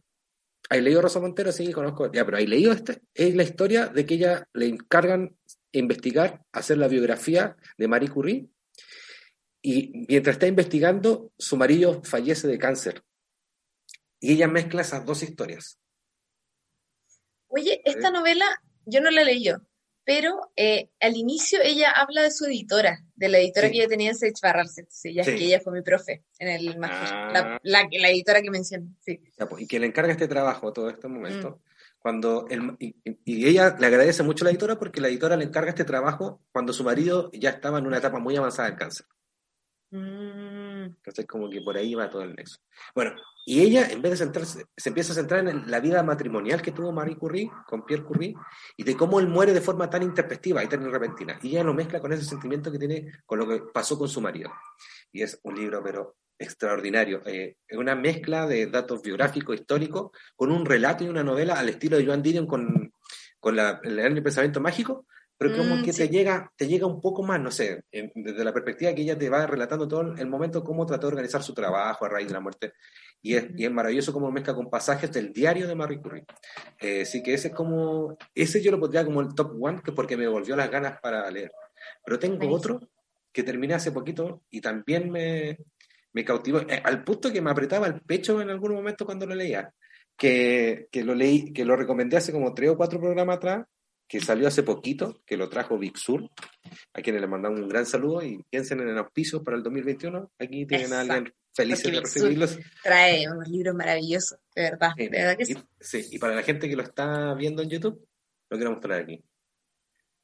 ¿Hay 0.74 0.82
leído 0.82 1.04
Rosa 1.04 1.20
Montero? 1.20 1.52
Sí, 1.52 1.72
conozco. 1.72 2.12
Ya, 2.12 2.26
pero 2.26 2.38
¿hay 2.38 2.48
leído 2.48 2.72
este? 2.72 3.04
Es 3.14 3.36
la 3.36 3.44
historia 3.44 3.86
de 3.86 4.08
que 4.08 4.16
ella 4.16 4.50
le 4.54 4.66
encargan 4.66 5.38
investigar, 5.72 6.44
hacer 6.52 6.80
la 6.80 6.88
biografía 6.88 7.56
de 7.78 7.88
Marie 7.88 8.10
Curie, 8.10 8.48
y 9.62 10.08
mientras 10.10 10.38
está 10.38 10.48
investigando, 10.48 11.32
su 11.38 11.58
marido 11.58 12.02
fallece 12.04 12.48
de 12.48 12.58
cáncer. 12.58 13.04
Y 14.20 14.34
ella 14.34 14.48
mezcla 14.48 14.82
esas 14.82 15.06
dos 15.06 15.22
historias. 15.22 15.80
Oye, 17.50 17.80
esta 17.86 18.10
novela 18.10 18.48
yo 18.88 19.00
no 19.00 19.12
la 19.12 19.24
leí 19.24 19.44
yo, 19.44 19.58
pero 20.06 20.52
eh, 20.56 20.90
al 21.00 21.16
inicio 21.16 21.60
ella 21.64 21.92
habla 21.92 22.24
de 22.24 22.32
su 22.32 22.46
editora, 22.46 23.04
de 23.16 23.30
la 23.30 23.40
editora 23.40 23.70
que 23.70 23.78
ella 23.78 23.88
tenía 23.88 24.10
en 24.10 24.16
Sage 24.16 24.34
Barrels, 24.42 24.82
sí, 24.90 25.14
ya 25.14 25.24
que 25.24 25.36
ella 25.36 25.62
fue 25.62 25.74
mi 25.74 25.82
profe 25.82 26.24
en 26.40 26.50
el 26.50 26.78
máster, 26.78 27.10
la, 27.64 27.80
ah. 27.80 28.10
editora 28.10 28.42
que 28.42 28.52
mencioné, 28.52 28.88
sí. 29.00 29.22
Pues, 29.50 29.64
y 29.64 29.68
que 29.68 29.80
le 29.80 29.88
encarga 29.88 30.12
este 30.12 30.28
trabajo 30.28 30.74
todo 30.74 30.90
este 30.90 31.08
momento. 31.08 31.52
Mm. 31.52 31.74
Cuando 32.00 32.46
y, 32.80 32.96
y, 33.24 33.48
ella 33.48 33.78
le 33.80 33.88
agradece 33.88 34.24
mucho 34.24 34.44
a 34.44 34.46
la 34.46 34.52
editora 34.52 34.78
porque 34.78 35.00
la 35.00 35.08
editora 35.08 35.38
le 35.38 35.46
encarga 35.46 35.70
este 35.70 35.86
trabajo 35.86 36.42
cuando 36.52 36.74
su 36.74 36.84
marido 36.84 37.32
ya 37.32 37.52
estaba 37.52 37.80
en 37.80 37.88
una 37.88 38.00
etapa 38.00 38.20
muy 38.20 38.36
avanzada 38.36 38.68
del 38.68 38.78
cáncer. 38.78 39.06
Mm. 39.92 40.73
Entonces, 40.86 41.26
como 41.26 41.50
que 41.50 41.62
por 41.62 41.78
ahí 41.78 41.94
va 41.96 42.10
todo 42.10 42.24
el 42.24 42.36
nexo. 42.36 42.60
Bueno, 42.94 43.14
y 43.46 43.62
ella, 43.62 43.88
en 43.90 44.02
vez 44.02 44.12
de 44.12 44.18
centrarse, 44.18 44.66
se 44.76 44.90
empieza 44.90 45.12
a 45.12 45.16
centrar 45.16 45.48
en 45.48 45.70
la 45.70 45.80
vida 45.80 46.02
matrimonial 46.04 46.62
que 46.62 46.72
tuvo 46.72 46.92
Marie 46.92 47.18
Curie 47.18 47.52
con 47.68 47.86
Pierre 47.86 48.04
Curie 48.04 48.36
y 48.78 48.84
de 48.84 48.96
cómo 48.96 49.20
él 49.20 49.28
muere 49.28 49.54
de 49.54 49.62
forma 49.62 49.90
tan 49.90 50.04
intempestiva 50.04 50.64
y 50.64 50.68
tan 50.68 50.90
repentina. 50.90 51.40
Y 51.42 51.50
ella 51.50 51.64
lo 51.64 51.74
mezcla 51.74 52.00
con 52.00 52.14
ese 52.14 52.26
sentimiento 52.26 52.72
que 52.72 52.80
tiene 52.80 53.12
con 53.26 53.40
lo 53.40 53.48
que 53.48 53.62
pasó 53.74 53.98
con 53.98 54.08
su 54.08 54.22
marido. 54.22 54.52
Y 55.12 55.22
es 55.22 55.40
un 55.44 55.56
libro, 55.56 55.84
pero 55.84 56.16
extraordinario. 56.38 57.22
Eh, 57.26 57.58
es 57.68 57.78
una 57.78 57.96
mezcla 57.96 58.48
de 58.48 58.68
datos 58.68 59.02
biográficos, 59.02 59.56
históricos, 59.56 60.12
con 60.36 60.52
un 60.52 60.66
relato 60.66 61.04
y 61.04 61.10
una 61.10 61.24
novela 61.24 61.56
al 61.56 61.70
estilo 61.70 61.98
de 61.98 62.06
Joan 62.06 62.22
Didion 62.22 62.48
con, 62.48 62.94
con 63.40 63.56
la, 63.56 63.82
el 63.84 64.24
pensamiento 64.24 64.62
mágico, 64.62 65.06
pero 65.44 65.58
como 65.58 65.76
mm, 65.76 65.84
que 65.84 65.92
te, 65.92 66.08
llega, 66.08 66.50
te 66.56 66.70
llega 66.70 66.88
un 66.88 67.02
poco 67.02 67.22
más, 67.22 67.38
no 67.38 67.52
sé, 67.52 67.84
desde 67.92 68.46
la 68.46 68.54
perspectiva 68.54 68.94
que 68.94 69.02
ella 69.02 69.18
te 69.18 69.30
va 69.30 69.46
relatando 69.46 69.90
todo 69.90 70.16
el 70.16 70.28
momento 70.28 70.64
cómo 70.64 70.86
trató 70.86 71.08
de 71.08 71.14
organizar 71.16 71.44
su 71.44 71.54
trabajo 71.54 72.06
a 72.06 72.10
raíz 72.10 72.28
de 72.28 72.34
la 72.34 72.40
muerte. 72.40 72.72
Y 73.22 73.36
es, 73.36 73.48
y 73.58 73.66
es 73.66 73.72
maravilloso 73.72 74.14
como 74.14 74.32
mezcla 74.32 74.56
con 74.56 74.70
pasajes 74.70 75.12
del 75.12 75.34
diario 75.34 75.68
de 75.68 75.76
Marie 75.76 76.00
Curie. 76.00 76.24
Eh, 76.80 77.02
así 77.02 77.22
que 77.22 77.34
ese 77.34 77.50
es 77.50 77.54
como, 77.54 78.18
ese 78.34 78.62
yo 78.62 78.72
lo 78.72 78.80
pondría 78.80 79.04
como 79.04 79.20
el 79.20 79.36
top 79.36 79.62
one, 79.62 79.82
que 79.84 79.92
porque 79.92 80.16
me 80.16 80.30
volvió 80.30 80.56
las 80.56 80.72
ganas 80.72 80.98
para 81.02 81.30
leer. 81.30 81.52
Pero 82.06 82.18
tengo 82.18 82.50
otro 82.50 82.80
que 83.30 83.44
terminé 83.44 83.74
hace 83.74 83.92
poquito 83.92 84.44
y 84.50 84.62
también 84.62 85.12
me, 85.12 85.58
me 86.14 86.24
cautivó, 86.24 86.62
eh, 86.62 86.82
al 86.86 87.04
punto 87.04 87.34
que 87.34 87.42
me 87.42 87.52
apretaba 87.52 87.88
el 87.88 88.00
pecho 88.00 88.40
en 88.40 88.50
algún 88.50 88.76
momento 88.76 89.06
cuando 89.06 89.26
lo 89.26 89.36
leía, 89.36 89.74
que, 90.16 90.88
que, 90.90 91.04
lo 91.04 91.14
leí, 91.14 91.52
que 91.52 91.66
lo 91.66 91.76
recomendé 91.76 92.16
hace 92.16 92.32
como 92.32 92.54
tres 92.54 92.70
o 92.70 92.78
cuatro 92.78 92.98
programas 92.98 93.36
atrás, 93.36 93.66
que 94.14 94.22
salió 94.22 94.48
hace 94.48 94.62
poquito, 94.62 95.24
que 95.26 95.36
lo 95.36 95.50
trajo 95.50 95.80
Big 95.80 95.98
Sur, 95.98 96.30
a 96.94 97.02
quienes 97.02 97.20
le 97.20 97.28
mandamos 97.28 97.60
un 97.60 97.68
gran 97.68 97.84
saludo 97.84 98.22
y 98.22 98.44
piensen 98.48 98.80
en 98.82 98.90
el 98.90 98.98
auspicio 99.00 99.44
para 99.44 99.58
el 99.58 99.64
2021. 99.64 100.34
Aquí 100.38 100.68
tienen 100.68 100.94
a 100.94 101.00
alguien 101.00 101.34
feliz 101.52 101.82
de 101.82 102.00
recibirlos. 102.00 102.60
Trae 102.84 103.28
unos 103.28 103.48
libros 103.48 103.74
maravillosos, 103.74 104.38
de 104.54 104.62
verdad. 104.62 104.92
de 104.96 105.10
verdad 105.10 105.36
que 105.36 105.46
sí. 105.48 105.58
sí. 105.80 106.06
Y 106.12 106.20
para 106.20 106.36
la 106.36 106.44
gente 106.44 106.70
que 106.70 106.76
lo 106.76 106.84
está 106.84 107.34
viendo 107.34 107.64
en 107.64 107.72
YouTube, 107.72 108.08
lo 108.52 108.58
quiero 108.58 108.74
mostrar 108.74 109.02
aquí. 109.02 109.20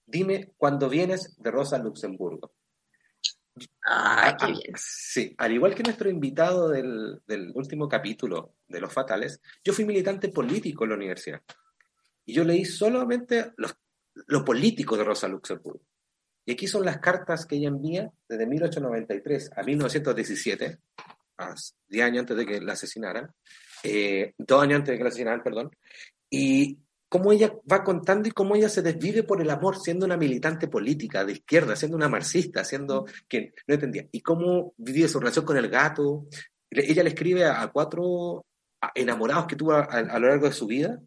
Dime 0.05 0.51
cuándo 0.55 0.87
vienes 0.87 1.35
de 1.39 1.49
Rosa 1.49 1.79
Luxemburgo. 1.79 2.53
Ah, 3.83 4.37
qué 4.39 4.51
bien. 4.51 4.73
Sí, 4.75 5.33
al 5.39 5.51
igual 5.51 5.73
que 5.73 5.81
nuestro 5.81 6.11
invitado 6.11 6.69
del, 6.69 7.23
del 7.25 7.51
último 7.55 7.89
capítulo 7.89 8.53
de 8.67 8.81
Los 8.81 8.93
Fatales, 8.93 9.41
yo 9.63 9.73
fui 9.73 9.83
militante 9.83 10.29
político 10.29 10.83
en 10.83 10.89
la 10.91 10.95
universidad. 10.95 11.41
Y 12.29 12.33
yo 12.33 12.43
leí 12.43 12.63
solamente 12.63 13.53
los, 13.57 13.75
lo 14.27 14.45
político 14.45 14.95
de 14.95 15.03
Rosa 15.03 15.27
Luxemburgo. 15.27 15.81
Y 16.45 16.51
aquí 16.51 16.67
son 16.67 16.85
las 16.85 16.99
cartas 16.99 17.47
que 17.47 17.55
ella 17.55 17.69
envía 17.69 18.11
desde 18.27 18.45
1893 18.45 19.49
a 19.55 19.63
1917, 19.63 20.77
10 21.87 22.05
años 22.05 22.19
antes 22.19 22.37
de 22.37 22.45
que 22.45 22.61
la 22.61 22.73
asesinaran, 22.73 23.31
eh, 23.81 24.35
dos 24.37 24.61
años 24.61 24.77
antes 24.77 24.91
de 24.91 24.97
que 24.97 25.03
la 25.03 25.09
asesinaran, 25.09 25.41
perdón, 25.41 25.71
y 26.29 26.77
cómo 27.09 27.31
ella 27.31 27.51
va 27.71 27.83
contando 27.83 28.29
y 28.29 28.31
cómo 28.31 28.55
ella 28.55 28.69
se 28.69 28.83
desvive 28.83 29.23
por 29.23 29.41
el 29.41 29.49
amor, 29.49 29.79
siendo 29.79 30.05
una 30.05 30.15
militante 30.15 30.67
política 30.67 31.25
de 31.25 31.33
izquierda, 31.33 31.75
siendo 31.75 31.97
una 31.97 32.09
marxista, 32.09 32.63
siendo 32.63 33.07
que 33.27 33.55
no 33.65 33.73
entendía, 33.73 34.07
y 34.11 34.21
cómo 34.21 34.75
vivía 34.77 35.07
su 35.07 35.19
relación 35.19 35.45
con 35.45 35.57
el 35.57 35.67
gato. 35.67 36.27
Ella 36.69 37.01
le 37.01 37.09
escribe 37.09 37.45
a, 37.45 37.65
cuatro 37.73 38.45
enamorados 38.93 39.47
que 39.47 39.55
tuvo 39.55 39.73
a, 39.73 40.19
lo 40.19 40.27
largo 40.27 40.45
de 40.45 40.53
su 40.53 40.67
vida, 40.67 40.99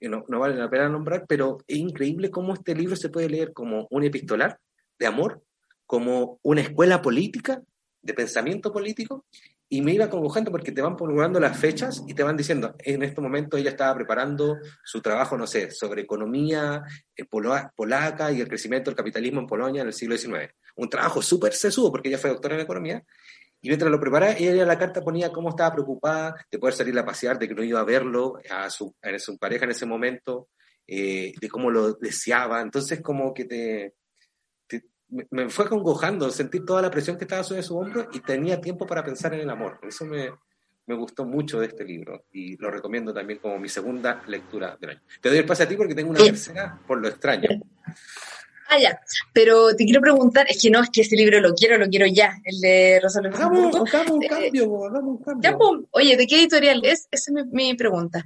no, 0.00 0.24
no 0.28 0.38
vale 0.38 0.56
la 0.56 0.70
pena 0.70 0.88
nombrar, 0.88 1.24
pero 1.26 1.58
es 1.66 1.78
increíble 1.78 2.30
cómo 2.30 2.54
este 2.54 2.74
libro 2.74 2.96
se 2.96 3.08
puede 3.08 3.28
leer 3.28 3.52
como 3.52 3.86
un 3.90 4.04
epistolar 4.04 4.58
de 4.98 5.06
amor, 5.06 5.42
como 5.86 6.38
una 6.42 6.60
escuela 6.60 7.02
política, 7.02 7.62
de 8.02 8.14
pensamiento 8.14 8.72
político, 8.72 9.24
y 9.68 9.82
me 9.82 9.92
iba 9.92 10.08
congojando 10.08 10.52
porque 10.52 10.70
te 10.70 10.80
van 10.80 10.96
prolongando 10.96 11.40
las 11.40 11.58
fechas 11.58 12.04
y 12.06 12.14
te 12.14 12.22
van 12.22 12.36
diciendo, 12.36 12.76
en 12.78 13.02
este 13.02 13.20
momento 13.20 13.56
ella 13.56 13.70
estaba 13.70 13.94
preparando 13.96 14.58
su 14.84 15.02
trabajo, 15.02 15.36
no 15.36 15.46
sé, 15.46 15.72
sobre 15.72 16.02
economía 16.02 16.82
eh, 17.16 17.24
polaca 17.24 18.30
y 18.30 18.40
el 18.40 18.48
crecimiento 18.48 18.90
del 18.90 18.96
capitalismo 18.96 19.40
en 19.40 19.46
Polonia 19.46 19.82
en 19.82 19.88
el 19.88 19.92
siglo 19.92 20.16
XIX. 20.16 20.52
Un 20.76 20.88
trabajo 20.88 21.20
súper 21.20 21.52
sesudo 21.52 21.90
porque 21.90 22.08
ella 22.08 22.18
fue 22.18 22.30
doctora 22.30 22.54
en 22.54 22.60
economía, 22.60 23.02
y 23.60 23.68
mientras 23.68 23.90
lo 23.90 24.00
preparaba, 24.00 24.32
ella 24.32 24.62
en 24.62 24.68
la 24.68 24.78
carta 24.78 25.02
ponía 25.02 25.32
cómo 25.32 25.50
estaba 25.50 25.72
preocupada 25.72 26.34
de 26.50 26.58
poder 26.58 26.74
salir 26.74 26.98
a 26.98 27.04
pasear, 27.04 27.38
de 27.38 27.48
que 27.48 27.54
no 27.54 27.64
iba 27.64 27.80
a 27.80 27.84
verlo, 27.84 28.38
a 28.50 28.70
su, 28.70 28.94
a 29.02 29.18
su 29.18 29.38
pareja 29.38 29.64
en 29.64 29.72
ese 29.72 29.86
momento, 29.86 30.48
eh, 30.86 31.32
de 31.40 31.48
cómo 31.48 31.70
lo 31.70 31.94
deseaba. 31.94 32.60
Entonces, 32.60 33.00
como 33.00 33.34
que 33.34 33.44
te, 33.44 33.94
me, 35.30 35.48
fue 35.48 35.68
congojando 35.68 36.30
sentir 36.30 36.64
toda 36.64 36.82
la 36.82 36.90
presión 36.90 37.16
que 37.16 37.24
estaba 37.24 37.42
sobre 37.42 37.62
su 37.62 37.76
hombro 37.76 38.08
y 38.12 38.20
tenía 38.20 38.60
tiempo 38.60 38.86
para 38.86 39.04
pensar 39.04 39.34
en 39.34 39.40
el 39.40 39.50
amor. 39.50 39.78
Eso 39.82 40.04
me, 40.04 40.30
me 40.86 40.94
gustó 40.94 41.24
mucho 41.24 41.60
de 41.60 41.66
este 41.66 41.84
libro 41.84 42.26
y 42.32 42.56
lo 42.56 42.70
recomiendo 42.70 43.12
también 43.12 43.38
como 43.38 43.58
mi 43.58 43.68
segunda 43.68 44.22
lectura 44.26 44.76
del 44.80 44.90
año. 44.90 45.02
Te 45.20 45.28
doy 45.28 45.38
el 45.38 45.46
pase 45.46 45.64
a 45.64 45.68
ti 45.68 45.76
porque 45.76 45.94
tengo 45.94 46.10
una 46.10 46.20
tercera 46.20 46.80
por 46.86 47.00
lo 47.00 47.08
extraño. 47.08 47.48
Ah, 48.68 48.78
ya. 48.78 49.00
Pero 49.32 49.74
te 49.74 49.84
quiero 49.84 50.00
preguntar, 50.00 50.46
es 50.48 50.60
que 50.60 50.70
no, 50.70 50.82
es 50.82 50.90
que 50.90 51.02
este 51.02 51.16
libro 51.16 51.40
lo 51.40 51.54
quiero, 51.54 51.78
lo 51.78 51.86
quiero 51.88 52.06
ya, 52.06 52.32
el 52.44 52.60
de 52.60 53.00
Rosario 53.02 53.30
Hagamos, 53.32 53.74
hagamos 53.74 54.10
un 54.10 54.20
cambio, 54.26 54.84
hagamos 54.84 55.18
un 55.18 55.22
cambio. 55.22 55.50
Ya, 55.50 55.56
oye, 55.92 56.16
¿de 56.16 56.26
qué 56.26 56.36
editorial 56.36 56.80
es? 56.84 57.08
Esa 57.10 57.32
es 57.38 57.46
mi, 57.46 57.74
pregunta. 57.74 58.24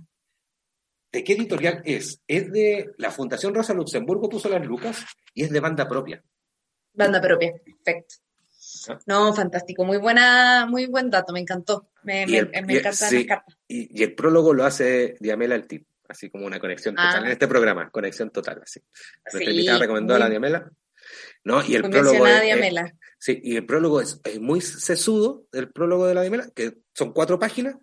¿De 1.12 1.24
qué 1.24 1.32
editorial 1.34 1.82
es? 1.84 2.20
Es 2.26 2.50
de 2.52 2.92
la 2.96 3.10
Fundación 3.10 3.54
Rosa 3.54 3.74
Luxemburgo, 3.74 4.28
puso 4.28 4.48
las 4.48 4.64
lucas, 4.64 5.04
y 5.34 5.44
es 5.44 5.50
de 5.50 5.60
banda 5.60 5.88
propia. 5.88 6.22
Banda 6.92 7.20
propia, 7.20 7.52
perfecto. 7.64 8.16
Ah. 8.88 8.98
No, 9.06 9.34
fantástico, 9.34 9.84
muy 9.84 9.98
buena, 9.98 10.66
muy 10.66 10.86
buen 10.86 11.10
dato, 11.10 11.32
me 11.32 11.40
encantó. 11.40 11.88
Me, 12.02 12.26
me, 12.26 12.38
encanta 12.38 12.90
las 12.90 13.24
cartas. 13.26 13.58
Y, 13.68 14.02
el 14.02 14.14
prólogo 14.14 14.54
lo 14.54 14.64
hace 14.64 15.16
Diamela 15.20 15.54
el 15.54 15.66
tip 15.66 15.86
así 16.10 16.30
como 16.30 16.46
una 16.46 16.58
conexión 16.58 16.94
total 16.94 17.24
en 17.24 17.30
ah. 17.30 17.32
este 17.32 17.48
programa, 17.48 17.90
conexión 17.90 18.30
total, 18.30 18.60
así. 18.62 18.80
Nuestra 19.32 19.50
invitada 19.50 19.78
recomendó 19.78 20.14
a 20.14 20.18
la 20.18 20.28
Diamela. 20.28 20.70
¿no? 21.44 21.64
Y 21.64 21.74
el 21.74 21.82
prólogo 21.88 22.26
es, 22.26 22.42
Diamela. 22.42 22.92
sí, 23.18 23.40
y 23.42 23.56
el 23.56 23.66
prólogo 23.66 24.00
es, 24.00 24.20
muy 24.40 24.60
sesudo, 24.60 25.46
el 25.52 25.70
prólogo 25.72 26.06
de 26.06 26.14
la 26.14 26.22
Diamela, 26.22 26.48
que 26.54 26.78
son 26.94 27.12
cuatro 27.12 27.38
páginas, 27.38 27.76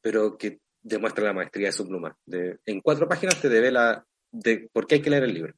pero 0.00 0.36
que 0.38 0.60
demuestra 0.80 1.24
la 1.24 1.32
maestría 1.32 1.68
de 1.68 1.72
su 1.72 1.86
pluma. 1.86 2.16
De, 2.24 2.58
en 2.66 2.80
cuatro 2.80 3.08
páginas 3.08 3.40
te 3.40 3.48
devela 3.48 4.04
de 4.30 4.68
por 4.72 4.86
qué 4.86 4.96
hay 4.96 5.02
que 5.02 5.10
leer 5.10 5.24
el 5.24 5.34
libro. 5.34 5.54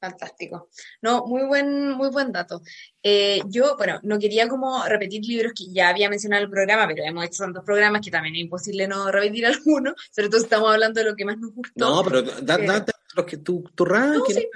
Fantástico. 0.00 0.70
No, 1.02 1.26
muy 1.26 1.44
buen, 1.44 1.90
muy 1.90 2.08
buen 2.08 2.32
dato. 2.32 2.62
Eh, 3.02 3.42
yo, 3.48 3.76
bueno, 3.76 4.00
no 4.02 4.18
quería 4.18 4.48
como 4.48 4.82
repetir 4.86 5.22
libros 5.24 5.52
que 5.54 5.64
ya 5.70 5.90
había 5.90 6.08
mencionado 6.08 6.40
en 6.40 6.46
el 6.46 6.50
programa, 6.50 6.86
pero 6.88 7.04
hemos 7.04 7.26
hecho 7.26 7.42
tantos 7.44 7.64
programas 7.64 8.00
que 8.02 8.10
también 8.10 8.34
es 8.34 8.40
imposible 8.40 8.88
no 8.88 9.10
repetir 9.10 9.44
alguno, 9.46 9.94
sobre 10.10 10.30
todo 10.30 10.40
estamos 10.40 10.72
hablando 10.72 11.00
de 11.00 11.10
lo 11.10 11.14
que 11.16 11.26
más 11.26 11.36
nos 11.36 11.54
gustó. 11.54 12.02
No, 12.02 12.02
pero 12.02 12.22
date 12.22 12.92
los 13.14 13.26
que 13.26 13.38
tu, 13.38 13.62
tu 13.74 13.84
ranking. 13.84 14.20
No, 14.20 14.24
sí, 14.24 14.48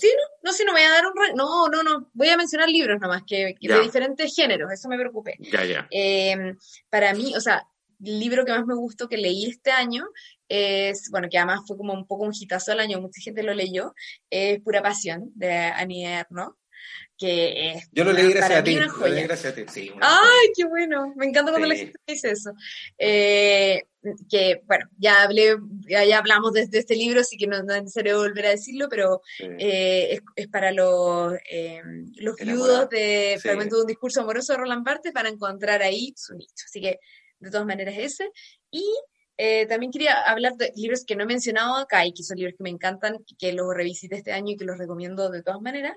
sí, 0.00 0.12
no, 0.16 0.50
no, 0.50 0.52
sí, 0.52 0.64
no 0.64 0.72
voy 0.72 0.82
a 0.82 0.90
dar 0.90 1.04
un 1.06 1.12
No, 1.34 1.68
no, 1.68 1.82
no, 1.82 2.10
voy 2.12 2.28
a 2.28 2.36
mencionar 2.36 2.68
libros 2.68 3.00
nomás, 3.00 3.22
que, 3.26 3.54
que 3.58 3.68
de 3.68 3.80
diferentes 3.80 4.34
géneros, 4.34 4.70
eso 4.70 4.88
me 4.88 4.98
preocupé. 4.98 5.36
Ya, 5.38 5.64
ya. 5.64 5.88
Eh, 5.90 6.54
para 6.90 7.14
mí, 7.14 7.34
o 7.36 7.40
sea, 7.40 7.66
libro 8.00 8.44
que 8.44 8.52
más 8.52 8.66
me 8.66 8.74
gustó 8.74 9.08
que 9.08 9.16
leí 9.16 9.46
este 9.46 9.70
año 9.70 10.06
es, 10.48 11.08
bueno, 11.10 11.28
que 11.30 11.38
además 11.38 11.60
fue 11.66 11.76
como 11.76 11.92
un 11.92 12.06
poco 12.06 12.24
un 12.24 12.34
hitazo 12.38 12.72
al 12.72 12.80
año, 12.80 13.00
mucha 13.00 13.20
gente 13.22 13.42
lo 13.42 13.54
leyó, 13.54 13.94
es 14.28 14.60
Pura 14.60 14.82
Pasión, 14.82 15.30
de 15.34 15.52
Annie 15.52 16.24
¿no? 16.30 16.56
Que 17.16 17.72
es 17.72 17.88
Yo 17.92 18.04
lo 18.04 18.12
leí 18.12 18.32
gracias 18.32 18.60
a 18.60 18.64
ti. 18.64 18.76
Lo 18.76 19.06
leí 19.06 19.24
gracias 19.24 19.52
a 19.52 19.54
ti, 19.54 19.64
sí. 19.68 19.92
¡Ay, 20.00 20.48
qué 20.56 20.64
bueno! 20.64 21.12
Me 21.16 21.26
encanta 21.26 21.52
cuando 21.52 21.68
la 21.68 21.76
gente 21.76 21.98
dice 22.06 22.30
eso. 22.30 22.52
Eh, 22.96 23.82
que, 24.30 24.62
bueno, 24.66 24.86
ya 24.96 25.22
hablé, 25.22 25.56
ya, 25.86 26.18
hablamos 26.18 26.54
de, 26.54 26.66
este 26.72 26.96
libro, 26.96 27.20
así 27.20 27.36
que 27.36 27.46
no, 27.46 27.58
es 27.58 27.64
necesario 27.64 28.18
volver 28.18 28.46
a 28.46 28.50
decirlo, 28.50 28.88
pero 28.88 29.20
eh, 29.38 30.20
es, 30.34 30.48
para 30.48 30.72
los, 30.72 31.34
eh, 31.50 31.82
los 32.16 32.36
viudos 32.36 32.88
de 32.88 33.38
Fragmento 33.40 33.76
de 33.76 33.82
un 33.82 33.88
discurso 33.88 34.22
amoroso 34.22 34.54
de 34.54 34.58
Roland 34.58 34.84
Barthes 34.84 35.12
para 35.12 35.28
encontrar 35.28 35.82
ahí 35.82 36.14
su 36.16 36.34
nicho. 36.34 36.64
Así 36.64 36.80
que, 36.80 36.98
de 37.40 37.50
todas 37.50 37.66
maneras, 37.66 37.94
ese. 37.98 38.30
Y 38.70 38.84
eh, 39.42 39.64
también 39.66 39.90
quería 39.90 40.20
hablar 40.20 40.56
de 40.56 40.70
libros 40.76 41.02
que 41.06 41.16
no 41.16 41.24
he 41.24 41.26
mencionado 41.26 41.76
acá 41.76 42.04
y 42.04 42.12
que 42.12 42.22
son 42.22 42.36
libros 42.36 42.56
que 42.58 42.62
me 42.62 42.68
encantan, 42.68 43.16
que 43.38 43.54
los 43.54 43.74
revisité 43.74 44.16
este 44.16 44.32
año 44.32 44.52
y 44.52 44.56
que 44.58 44.66
los 44.66 44.76
recomiendo 44.76 45.30
de 45.30 45.42
todas 45.42 45.62
maneras. 45.62 45.96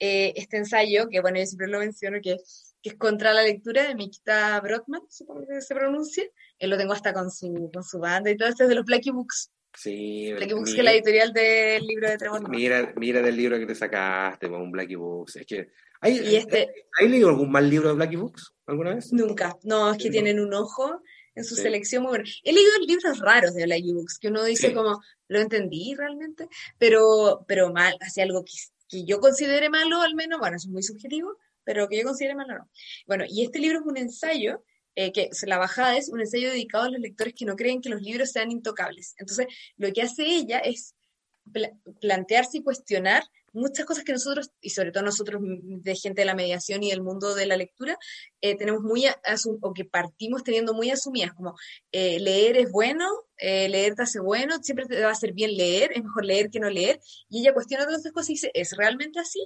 Eh, 0.00 0.32
este 0.34 0.56
ensayo, 0.56 1.08
que 1.08 1.20
bueno, 1.20 1.38
yo 1.38 1.46
siempre 1.46 1.68
lo 1.68 1.78
menciono, 1.78 2.18
que, 2.20 2.36
que 2.82 2.88
es 2.90 2.96
contra 2.96 3.32
la 3.32 3.42
lectura 3.42 3.86
de 3.86 3.94
Mikita 3.94 4.60
Brotman, 4.60 5.02
supongo 5.08 5.46
que 5.46 5.60
se 5.60 5.72
pronuncia. 5.72 6.24
Él 6.58 6.70
lo 6.70 6.76
tengo 6.76 6.92
hasta 6.92 7.12
con 7.12 7.30
su, 7.30 7.70
con 7.72 7.84
su 7.84 8.00
banda 8.00 8.28
y 8.28 8.36
todo 8.36 8.48
esto 8.48 8.64
es 8.64 8.68
de 8.68 8.74
los 8.74 8.84
Blackie 8.84 9.12
Books. 9.12 9.52
Sí, 9.72 10.32
Blackie 10.32 10.54
Books, 10.54 10.74
que 10.74 10.80
es 10.80 10.84
la 10.84 10.92
editorial 10.92 11.32
del 11.32 11.86
libro 11.86 12.08
de 12.08 12.18
Trevor 12.18 12.50
Mira, 12.50 12.92
mira 12.96 13.22
del 13.22 13.36
libro 13.36 13.56
que 13.56 13.66
te 13.66 13.74
sacaste, 13.76 14.48
un 14.48 14.72
Blackie 14.72 14.96
Books. 14.96 15.36
Es 15.36 15.46
que. 15.46 15.68
¿Hay, 16.00 16.36
este, 16.36 16.70
¿Hay 16.98 17.08
leído 17.08 17.28
algún 17.28 17.50
mal 17.50 17.68
libro 17.68 17.88
de 17.88 17.94
Blackie 17.94 18.16
Books 18.16 18.54
alguna 18.66 18.94
vez? 18.94 19.12
Nunca. 19.12 19.56
No, 19.62 19.92
es 19.92 19.98
que 19.98 20.10
tienen 20.10 20.40
un 20.40 20.54
ojo 20.54 21.02
en 21.34 21.44
su 21.44 21.54
selección 21.54 22.02
muy 22.02 22.10
buena. 22.10 22.24
He 22.42 22.52
leído 22.52 22.70
libros 22.86 23.18
raros 23.18 23.54
de 23.54 23.64
Black 23.64 23.82
Books, 23.84 24.18
que 24.18 24.28
uno 24.28 24.44
dice 24.44 24.72
como, 24.72 25.00
lo 25.28 25.40
entendí 25.40 25.94
realmente, 25.94 26.48
pero, 26.78 27.44
pero 27.46 27.72
mal, 27.72 27.96
hace 28.00 28.22
algo 28.22 28.44
que, 28.44 28.52
que 28.88 29.04
yo 29.04 29.20
considere 29.20 29.70
malo 29.70 30.00
al 30.00 30.14
menos, 30.14 30.38
bueno, 30.38 30.56
es 30.56 30.66
muy 30.66 30.82
subjetivo, 30.82 31.36
pero 31.64 31.88
que 31.88 31.98
yo 31.98 32.04
considere 32.04 32.34
malo 32.34 32.58
no. 32.58 32.70
Bueno, 33.06 33.24
y 33.28 33.44
este 33.44 33.58
libro 33.58 33.80
es 33.80 33.86
un 33.86 33.96
ensayo 33.96 34.64
eh, 34.96 35.12
que 35.12 35.30
la 35.46 35.58
bajada 35.58 35.96
es 35.96 36.08
un 36.08 36.20
ensayo 36.20 36.50
dedicado 36.50 36.84
a 36.84 36.90
los 36.90 37.00
lectores 37.00 37.34
que 37.34 37.44
no 37.44 37.56
creen 37.56 37.80
que 37.80 37.90
los 37.90 38.02
libros 38.02 38.32
sean 38.32 38.50
intocables. 38.50 39.14
Entonces, 39.18 39.46
lo 39.76 39.92
que 39.92 40.02
hace 40.02 40.24
ella 40.24 40.58
es 40.58 40.94
plantearse 42.00 42.58
y 42.58 42.62
cuestionar 42.62 43.22
muchas 43.52 43.86
cosas 43.86 44.04
que 44.04 44.12
nosotros, 44.12 44.50
y 44.60 44.70
sobre 44.70 44.92
todo 44.92 45.04
nosotros 45.04 45.40
de 45.42 45.96
gente 45.96 46.22
de 46.22 46.26
la 46.26 46.34
mediación 46.34 46.82
y 46.82 46.90
del 46.90 47.02
mundo 47.02 47.34
de 47.34 47.46
la 47.46 47.56
lectura, 47.56 47.98
eh, 48.40 48.56
tenemos 48.56 48.82
muy, 48.82 49.04
o 49.60 49.72
que 49.72 49.84
partimos 49.84 50.42
teniendo 50.42 50.74
muy 50.74 50.90
asumidas, 50.90 51.32
como 51.34 51.54
eh, 51.92 52.20
leer 52.20 52.56
es 52.56 52.70
bueno, 52.70 53.08
eh, 53.36 53.68
leer 53.68 53.94
te 53.94 54.02
hace 54.02 54.20
bueno, 54.20 54.62
siempre 54.62 54.86
te 54.86 55.00
va 55.00 55.08
a 55.08 55.12
hacer 55.12 55.32
bien 55.32 55.56
leer, 55.56 55.92
es 55.94 56.02
mejor 56.02 56.24
leer 56.24 56.50
que 56.50 56.60
no 56.60 56.70
leer, 56.70 57.00
y 57.28 57.40
ella 57.40 57.54
cuestiona 57.54 57.84
todas 57.84 58.00
esas 58.00 58.12
cosas 58.12 58.30
y 58.30 58.32
dice, 58.34 58.50
¿es 58.54 58.76
realmente 58.76 59.18
así? 59.18 59.40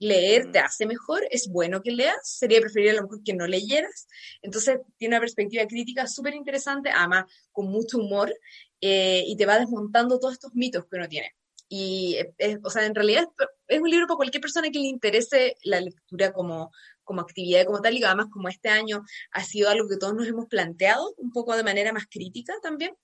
leer 0.00 0.50
te 0.50 0.58
hace 0.58 0.86
mejor, 0.86 1.22
es 1.30 1.48
bueno 1.48 1.80
que 1.80 1.92
leas, 1.92 2.18
sería 2.24 2.60
preferible 2.60 2.90
a 2.90 2.94
lo 2.94 3.02
mejor 3.04 3.22
que 3.22 3.32
no 3.32 3.46
leyeras. 3.46 4.06
Entonces 4.42 4.78
tiene 4.98 5.14
una 5.14 5.20
perspectiva 5.20 5.64
crítica 5.66 6.06
súper 6.06 6.34
interesante, 6.34 6.90
además 6.90 7.24
con 7.52 7.70
mucho 7.70 7.98
humor, 7.98 8.34
y 8.80 9.34
te 9.36 9.46
va 9.46 9.58
desmontando 9.58 10.18
todos 10.18 10.34
estos 10.34 10.52
mitos 10.54 10.84
que 10.84 10.96
uno 10.96 11.08
tiene. 11.08 11.34
Y, 11.68 12.18
o 12.62 12.70
sea, 12.70 12.84
en 12.86 12.94
realidad 12.94 13.26
es, 13.68 13.80
un 13.80 13.90
libro 13.90 14.06
para 14.06 14.16
cualquier 14.16 14.40
persona 14.40 14.70
que 14.70 14.78
le 14.78 14.86
interese 14.86 15.56
la 15.62 15.80
lectura 15.80 16.32
como, 16.32 16.70
como 17.02 17.22
actividad 17.22 17.64
como 17.64 17.80
tal, 17.80 17.96
y 17.96 18.04
además 18.04 18.26
como 18.30 18.48
este 18.48 18.68
año 18.68 19.04
ha 19.32 19.44
sido 19.44 19.70
algo 19.70 19.88
que 19.88 19.96
todos 19.96 20.14
nos 20.14 20.28
hemos 20.28 20.46
planteado 20.46 21.14
un 21.16 21.32
poco 21.32 21.56
de 21.56 21.64
manera 21.64 21.92
más 21.92 22.06
crítica 22.08 22.54
también. 22.62 22.94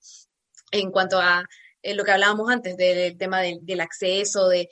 en 0.71 0.91
cuanto 0.91 1.19
a 1.19 1.45
eh, 1.83 1.95
lo 1.95 2.03
que 2.03 2.11
hablábamos 2.11 2.49
antes 2.49 2.77
del 2.77 3.17
tema 3.17 3.41
del, 3.41 3.81
acceso, 3.81 4.47
de, 4.47 4.69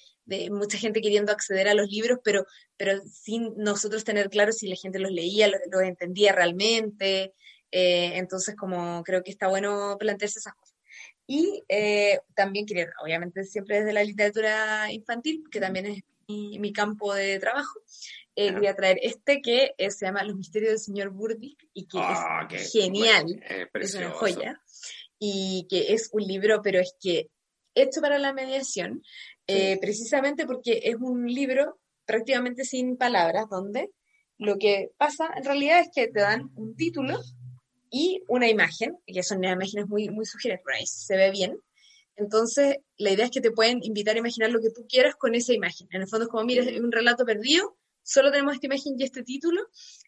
mucha 0.51 0.77
gente 0.77 1.01
queriendo 1.01 1.31
acceder 1.31 1.67
a 1.67 1.73
los 1.73 1.89
libros, 1.89 2.19
pero, 2.23 2.45
pero 2.77 3.01
sin 3.01 3.55
nosotros 3.57 4.03
tener 4.03 4.29
claro 4.29 4.51
si 4.51 4.67
la 4.67 4.75
gente 4.75 4.99
los 4.99 5.11
leía, 5.11 5.47
los, 5.47 5.81
entendía 5.83 6.33
realmente. 6.33 7.33
Eh, 7.71 8.13
entonces, 8.17 8.55
como 8.55 9.03
creo 9.03 9.23
que 9.23 9.31
está 9.31 9.47
bueno 9.47 9.97
plantearse 9.99 10.39
esas 10.39 10.53
cosas. 10.53 10.68
Y 11.31 11.63
eh, 11.69 12.21
también 12.33 12.65
quería, 12.65 12.91
obviamente, 13.03 13.43
siempre 13.43 13.77
desde 13.77 13.93
la 13.93 14.03
literatura 14.03 14.91
infantil, 14.91 15.43
que 15.51 15.59
también 15.59 15.85
es 15.85 16.03
mi, 16.27 16.73
campo 16.73 17.13
de 17.13 17.37
trabajo, 17.37 17.79
eh, 18.35 18.51
voy 18.51 18.65
a 18.65 18.75
traer 18.75 18.97
este 19.03 19.39
que 19.39 19.75
se 19.77 20.07
llama 20.07 20.23
Los 20.23 20.37
misterios 20.37 20.71
del 20.71 20.79
señor 20.79 21.11
Burdick 21.11 21.67
y 21.71 21.85
que 21.85 21.99
es 21.99 22.03
ah, 22.03 22.47
genial, 22.49 23.43
es 23.75 23.93
una 23.93 24.09
joya 24.09 24.59
y 25.19 25.67
que 25.69 25.93
es 25.93 26.09
un 26.13 26.23
libro, 26.23 26.63
pero 26.63 26.79
es 26.79 26.95
que 26.99 27.29
hecho 27.75 28.01
para 28.01 28.17
la 28.17 28.33
mediación, 28.33 29.03
eh, 29.45 29.77
precisamente 29.79 30.47
porque 30.47 30.81
es 30.83 30.95
un 30.95 31.27
libro 31.27 31.79
prácticamente 32.05 32.63
sin 32.63 32.97
palabras, 32.97 33.47
donde 33.51 33.91
lo 34.39 34.57
que 34.57 34.89
pasa 34.97 35.29
en 35.37 35.43
realidad 35.43 35.81
es 35.81 35.89
que 35.93 36.07
te 36.07 36.21
dan 36.21 36.49
un 36.55 36.75
título 36.75 37.19
y 37.89 38.23
una 38.27 38.49
imagen, 38.49 38.97
que 39.05 39.23
son 39.23 39.43
imágenes 39.43 39.87
muy, 39.87 40.09
muy 40.09 40.25
sugerentes, 40.25 40.89
se 40.89 41.15
ve 41.17 41.31
bien. 41.31 41.59
Entonces, 42.15 42.77
la 42.97 43.11
idea 43.11 43.25
es 43.25 43.31
que 43.31 43.41
te 43.41 43.51
pueden 43.51 43.79
invitar 43.81 44.15
a 44.15 44.19
imaginar 44.19 44.51
lo 44.51 44.59
que 44.59 44.71
tú 44.71 44.85
quieras 44.87 45.15
con 45.15 45.35
esa 45.35 45.53
imagen. 45.53 45.87
En 45.91 46.01
el 46.01 46.07
fondo 46.07 46.25
es 46.25 46.29
como, 46.29 46.43
mira, 46.43 46.63
es 46.63 46.79
un 46.79 46.91
relato 46.91 47.25
perdido, 47.25 47.77
solo 48.03 48.31
tenemos 48.31 48.55
esta 48.55 48.65
imagen 48.65 48.95
y 48.97 49.03
este 49.03 49.23
título 49.23 49.61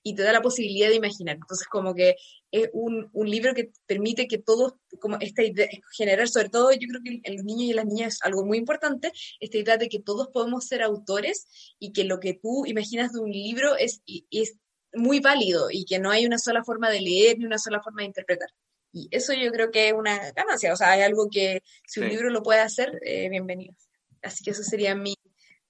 y 0.03 0.15
te 0.15 0.23
da 0.23 0.33
la 0.33 0.41
posibilidad 0.41 0.89
de 0.89 0.95
imaginar. 0.95 1.35
Entonces, 1.35 1.67
como 1.67 1.93
que 1.93 2.15
es 2.51 2.69
un, 2.73 3.09
un 3.13 3.29
libro 3.29 3.53
que 3.53 3.71
permite 3.85 4.27
que 4.27 4.39
todos, 4.39 4.73
como 4.99 5.17
esta 5.19 5.43
idea, 5.43 5.69
generar, 5.95 6.27
sobre 6.27 6.49
todo 6.49 6.71
yo 6.71 6.87
creo 6.87 7.01
que 7.03 7.21
en 7.23 7.35
los 7.35 7.45
niños 7.45 7.69
y 7.69 7.73
las 7.73 7.85
niñas 7.85 8.15
es 8.15 8.19
algo 8.23 8.45
muy 8.45 8.57
importante, 8.57 9.11
esta 9.39 9.57
idea 9.57 9.77
de 9.77 9.87
que 9.87 9.99
todos 9.99 10.29
podemos 10.33 10.65
ser 10.65 10.81
autores 10.81 11.47
y 11.79 11.93
que 11.93 12.03
lo 12.03 12.19
que 12.19 12.33
tú 12.33 12.65
imaginas 12.65 13.13
de 13.13 13.19
un 13.19 13.31
libro 13.31 13.77
es, 13.77 14.01
es 14.31 14.57
muy 14.93 15.19
válido 15.19 15.68
y 15.72 15.85
que 15.85 15.99
no 15.99 16.11
hay 16.11 16.26
una 16.26 16.38
sola 16.38 16.63
forma 16.63 16.89
de 16.89 17.01
leer 17.01 17.38
ni 17.38 17.45
una 17.45 17.57
sola 17.57 17.81
forma 17.81 18.01
de 18.01 18.07
interpretar. 18.07 18.49
Y 18.93 19.07
eso 19.11 19.34
yo 19.34 19.51
creo 19.51 19.72
que 19.72 19.88
es 19.88 19.93
una 19.93 20.31
ganancia, 20.31 20.73
o 20.73 20.76
sea, 20.76 20.91
hay 20.91 21.01
algo 21.01 21.30
que 21.30 21.63
si 21.88 22.01
un 22.01 22.09
libro 22.09 22.30
lo 22.30 22.43
puede 22.43 22.59
hacer, 22.59 22.99
eh, 23.05 23.30
bienvenido. 23.30 23.73
Así 24.22 24.43
que 24.43 24.51
eso 24.51 24.63
sería 24.63 24.95
mi, 24.95 25.15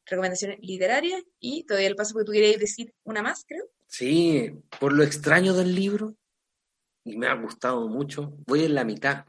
recomendaciones 0.05 0.59
literarias 0.61 1.23
y 1.39 1.63
todavía 1.63 1.87
el 1.87 1.95
paso 1.95 2.13
porque 2.13 2.25
tú 2.25 2.31
querías 2.33 2.59
decir 2.59 2.93
una 3.03 3.21
más, 3.21 3.43
creo. 3.47 3.65
Sí, 3.87 4.51
por 4.79 4.93
lo 4.93 5.03
extraño 5.03 5.53
del 5.53 5.75
libro, 5.75 6.15
y 7.03 7.17
me 7.17 7.27
ha 7.27 7.33
gustado 7.33 7.87
mucho, 7.87 8.33
voy 8.45 8.65
en 8.65 8.75
la 8.75 8.83
mitad. 8.83 9.25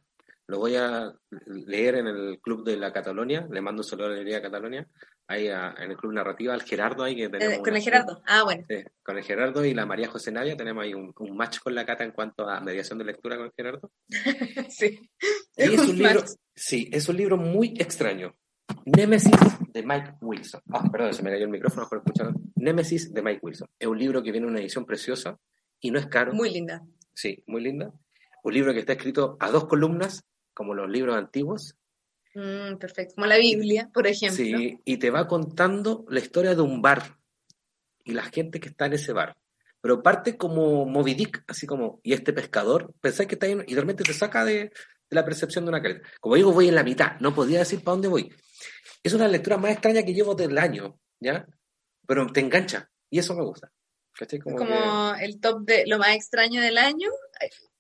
Lo 0.47 0.59
voy 0.59 0.77
a 0.77 1.13
leer 1.47 1.97
en 1.97 2.07
el 2.09 2.41
Club 2.41 2.65
de 2.65 2.77
la 2.77 2.93
Catalonia, 2.93 3.47
le 3.51 3.61
mando 3.61 3.83
solo 3.83 4.07
a 4.07 4.09
la 4.11 4.43
Catalonia, 4.43 4.87
ahí 5.27 5.47
en 5.47 5.91
el 5.91 5.97
Club 5.97 6.13
Narrativa, 6.13 6.53
al 6.53 6.63
Gerardo 6.63 7.05
ahí 7.05 7.17
que 7.17 7.29
tenemos. 7.29 7.59
¿Con 7.59 7.77
el 7.77 7.83
Gerardo? 7.83 8.23
Ah, 8.27 8.43
bueno. 8.45 8.65
con 9.03 9.17
el 9.17 9.25
Gerardo 9.25 9.65
y 9.65 9.75
la 9.75 9.87
María 9.87 10.09
José 10.09 10.33
Navia 10.33 10.57
tenemos 10.57 10.85
ahí 10.85 10.95
un, 10.95 11.15
match 11.37 11.61
con 11.61 11.75
la 11.75 11.87
Cata 11.87 12.05
en 12.05 12.13
cuanto 12.13 12.49
a 12.49 12.61
mediación 12.61 12.99
de 12.99 13.05
lectura 13.05 13.37
con 13.37 13.47
el 13.47 13.53
Gerardo. 13.57 13.91
sí. 14.69 15.01
Y 15.57 15.63
es 15.63 15.81
un 15.81 15.97
libro, 15.97 16.25
sí, 16.55 16.89
es 16.93 17.09
un 17.09 17.17
libro 17.17 17.37
muy 17.37 17.75
extraño. 17.79 18.35
Nemesis 18.85 19.39
de 19.73 19.83
Mike 19.83 20.15
Wilson. 20.21 20.61
Ah, 20.73 20.89
perdón, 20.91 21.15
se 21.15 21.23
me 21.23 21.31
cayó 21.31 21.45
el 21.45 21.51
micrófono 21.51 21.89
por 21.89 21.99
escuchar. 21.99 22.33
Nemesis 22.57 23.13
de 23.13 23.23
Mike 23.23 23.41
Wilson. 23.43 23.69
Es 23.79 23.89
un 23.89 23.99
libro 23.99 24.23
que 24.23 24.33
viene 24.33 24.47
en 24.47 24.53
una 24.53 24.61
edición 24.61 24.85
preciosa 24.85 25.39
y 25.81 25.91
no 25.91 25.99
es 25.99 26.07
caro. 26.07 26.33
Muy 26.33 26.51
linda. 26.51 26.83
Sí, 27.15 27.43
muy 27.47 27.63
linda. 27.63 27.93
Un 28.45 28.55
libro 28.55 28.73
que 28.73 28.81
está 28.81 28.95
escrito 28.95 29.37
a 29.41 29.51
dos 29.51 29.67
columnas, 29.67 30.25
como 30.55 30.75
los 30.75 30.91
libros 30.91 31.17
antiguos. 31.17 31.77
Mm, 32.35 32.77
perfecto, 32.77 33.15
como 33.17 33.27
la 33.27 33.37
Biblia, 33.37 33.91
por 33.93 34.07
ejemplo. 34.07 34.37
Sí, 34.37 34.79
y 34.85 34.97
te 34.97 35.11
va 35.11 35.29
contando 35.29 36.05
la 36.09 36.21
historia 36.21 36.55
de 36.55 36.63
un 36.63 36.81
bar 36.81 37.19
y 38.05 38.13
la 38.13 38.25
gente 38.25 38.61
que 38.61 38.69
está 38.69 38.87
en 38.87 38.95
ese 38.95 39.13
bar. 39.13 39.37
Pero 39.81 40.03
parte 40.03 40.37
como 40.37 40.87
Moby 40.87 41.15
Dick, 41.15 41.45
así 41.49 41.67
como, 41.67 42.01
y 42.03 42.13
este 42.13 42.33
pescador, 42.33 42.95
pensáis 43.01 43.29
que 43.29 43.35
está 43.35 43.47
ahí 43.47 43.57
y 43.67 43.75
realmente 43.75 44.05
te 44.05 44.13
saca 44.13 44.45
de, 44.45 44.55
de 44.55 44.71
la 45.11 45.25
percepción 45.25 45.65
de 45.65 45.71
una 45.71 45.83
caleta. 45.83 46.09
Como 46.21 46.37
digo, 46.37 46.53
voy 46.53 46.69
en 46.69 46.75
la 46.75 46.85
mitad, 46.85 47.19
no 47.21 47.35
podía 47.35 47.59
decir 47.59 47.83
para 47.83 47.95
dónde 47.95 48.09
voy. 48.09 48.33
Es 49.03 49.13
una 49.13 49.29
lectura 49.29 49.57
más 49.57 49.73
extraña 49.73 50.05
que 50.05 50.15
llevo 50.15 50.35
del 50.35 50.57
año, 50.57 50.99
¿ya? 51.21 51.47
Pero 52.07 52.27
te 52.29 52.41
engancha 52.41 52.91
y 53.11 53.19
eso 53.19 53.35
me 53.35 53.45
gusta. 53.45 53.73
Como, 54.43 55.15
el 55.17 55.41
top 55.41 55.63
de 55.63 55.85
lo 55.87 55.99
más 55.99 56.15
extraño 56.15 56.61
del 56.61 56.79
año, 56.79 57.09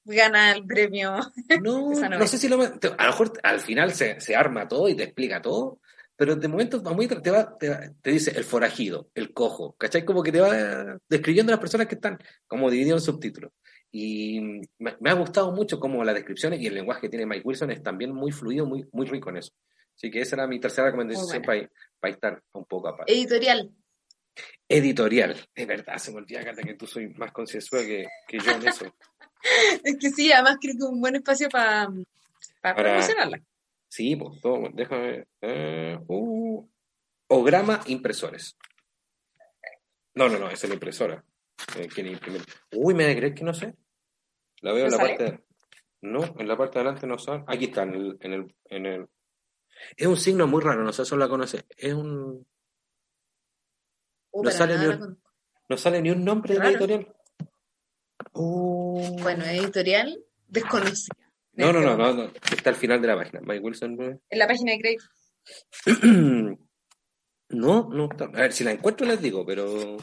gana 0.04 0.52
el 0.52 0.66
premio. 0.66 1.16
No, 1.62 1.90
no 2.18 2.26
sé 2.26 2.38
si 2.38 2.48
lo, 2.48 2.60
a 2.62 3.04
lo 3.04 3.10
mejor 3.10 3.32
al 3.42 3.60
final 3.60 3.92
se, 3.92 4.20
se, 4.20 4.36
arma 4.36 4.68
todo 4.68 4.88
y 4.88 4.94
te 4.94 5.04
explica 5.04 5.40
todo, 5.40 5.80
pero 6.16 6.36
de 6.36 6.48
momento 6.48 6.80
muy, 6.94 7.08
te, 7.08 7.30
va, 7.30 7.56
te, 7.58 7.94
dice 8.10 8.32
el 8.36 8.44
forajido, 8.44 9.08
el 9.14 9.32
cojo, 9.32 9.74
¿cachai? 9.78 10.04
Como 10.04 10.22
que 10.22 10.32
te 10.32 10.40
va 10.40 10.98
describiendo 11.08 11.52
a 11.52 11.54
las 11.54 11.60
personas 11.60 11.86
que 11.86 11.96
están 11.96 12.18
como 12.46 12.70
dividido 12.70 12.96
en 12.96 13.02
subtítulos. 13.02 13.52
Y 13.90 14.40
me, 14.78 14.96
me, 15.00 15.10
ha 15.10 15.14
gustado 15.14 15.52
mucho 15.52 15.78
como 15.78 16.02
las 16.02 16.14
descripciones 16.14 16.60
y 16.60 16.66
el 16.66 16.74
lenguaje 16.74 17.02
que 17.02 17.08
tiene 17.10 17.26
Mike 17.26 17.42
Wilson 17.44 17.70
es 17.72 17.82
también 17.82 18.12
muy 18.12 18.32
fluido, 18.32 18.64
muy, 18.66 18.88
muy 18.92 19.06
rico 19.06 19.30
en 19.30 19.38
eso. 19.38 19.52
Así 19.94 20.10
que 20.10 20.20
esa 20.20 20.36
era 20.36 20.46
mi 20.46 20.58
tercera 20.58 20.86
recomendación 20.86 21.42
para, 21.42 21.70
para, 22.00 22.12
estar 22.12 22.42
un 22.52 22.64
poco 22.64 22.88
aparte. 22.88 23.12
Editorial. 23.12 23.70
Editorial. 24.68 25.36
Es 25.54 25.66
verdad, 25.66 25.98
se 25.98 26.10
me 26.10 26.18
olvida, 26.18 26.42
Cata, 26.42 26.62
que 26.62 26.74
tú 26.74 26.86
soy 26.86 27.08
más 27.10 27.32
concienzuda 27.32 27.82
que, 27.82 28.06
que 28.26 28.38
yo 28.38 28.52
en 28.52 28.66
eso. 28.66 28.86
es 29.84 29.96
que 29.98 30.10
sí, 30.10 30.32
además 30.32 30.58
creo 30.60 30.74
que 30.74 30.84
es 30.84 30.90
un 30.90 31.00
buen 31.00 31.16
espacio 31.16 31.48
para, 31.48 31.88
para, 32.60 32.74
promocionarla. 32.74 33.42
Sí, 33.88 34.16
pues, 34.16 34.40
todo, 34.40 34.68
déjame. 34.72 35.26
Uh, 35.40 35.98
uh, 36.08 36.70
Ograma 37.28 37.80
Impresores. 37.86 38.56
No, 40.14 40.28
no, 40.28 40.38
no, 40.38 40.50
es 40.50 40.66
la 40.68 40.74
impresora. 40.74 41.24
Eh, 41.76 41.88
Uy, 42.74 42.94
me 42.94 43.16
crees 43.16 43.34
que 43.34 43.44
no 43.44 43.54
sé. 43.54 43.74
La 44.60 44.72
veo 44.72 44.86
en 44.86 44.90
la 44.90 44.98
parte. 44.98 45.44
No, 46.02 46.34
en 46.38 46.48
la 46.48 46.56
parte 46.56 46.74
de 46.74 46.80
adelante 46.80 47.06
no 47.06 47.18
sale. 47.18 47.44
Aquí 47.46 47.66
está, 47.66 47.84
en 47.84 47.94
el, 47.94 48.18
en 48.20 48.32
el, 48.32 48.54
en 48.66 48.86
el 48.86 49.08
es 49.96 50.06
un 50.06 50.16
signo 50.16 50.46
muy 50.46 50.62
raro, 50.62 50.82
no 50.82 50.92
sé 50.92 51.04
si 51.04 51.16
la 51.16 51.28
conoce. 51.28 51.64
Es 51.76 51.92
un. 51.92 52.46
No, 54.34 54.50
sale 54.50 54.78
ni 54.78 54.86
un... 54.86 55.22
no 55.68 55.76
sale 55.76 56.00
ni 56.00 56.10
un 56.10 56.24
nombre 56.24 56.54
de 56.54 56.60
la 56.60 56.70
editorial. 56.70 57.14
Uh. 58.32 59.16
Bueno, 59.22 59.44
editorial 59.44 60.18
desconocida. 60.48 61.16
No, 61.54 61.72
no, 61.72 61.80
no, 61.80 61.96
no, 61.96 62.24
está 62.24 62.70
al 62.70 62.76
final 62.76 63.00
de 63.02 63.08
la 63.08 63.16
página. 63.16 63.40
Mike 63.40 63.60
Wilson. 63.60 63.98
En 64.30 64.38
la 64.38 64.46
página 64.46 64.72
de 64.72 64.78
Craig. 64.78 64.98
no, 67.50 67.88
no 67.90 68.08
está. 68.10 68.24
A 68.24 68.28
ver, 68.28 68.52
si 68.52 68.64
la 68.64 68.72
encuentro 68.72 69.06
les 69.06 69.20
digo, 69.20 69.44
pero. 69.44 69.98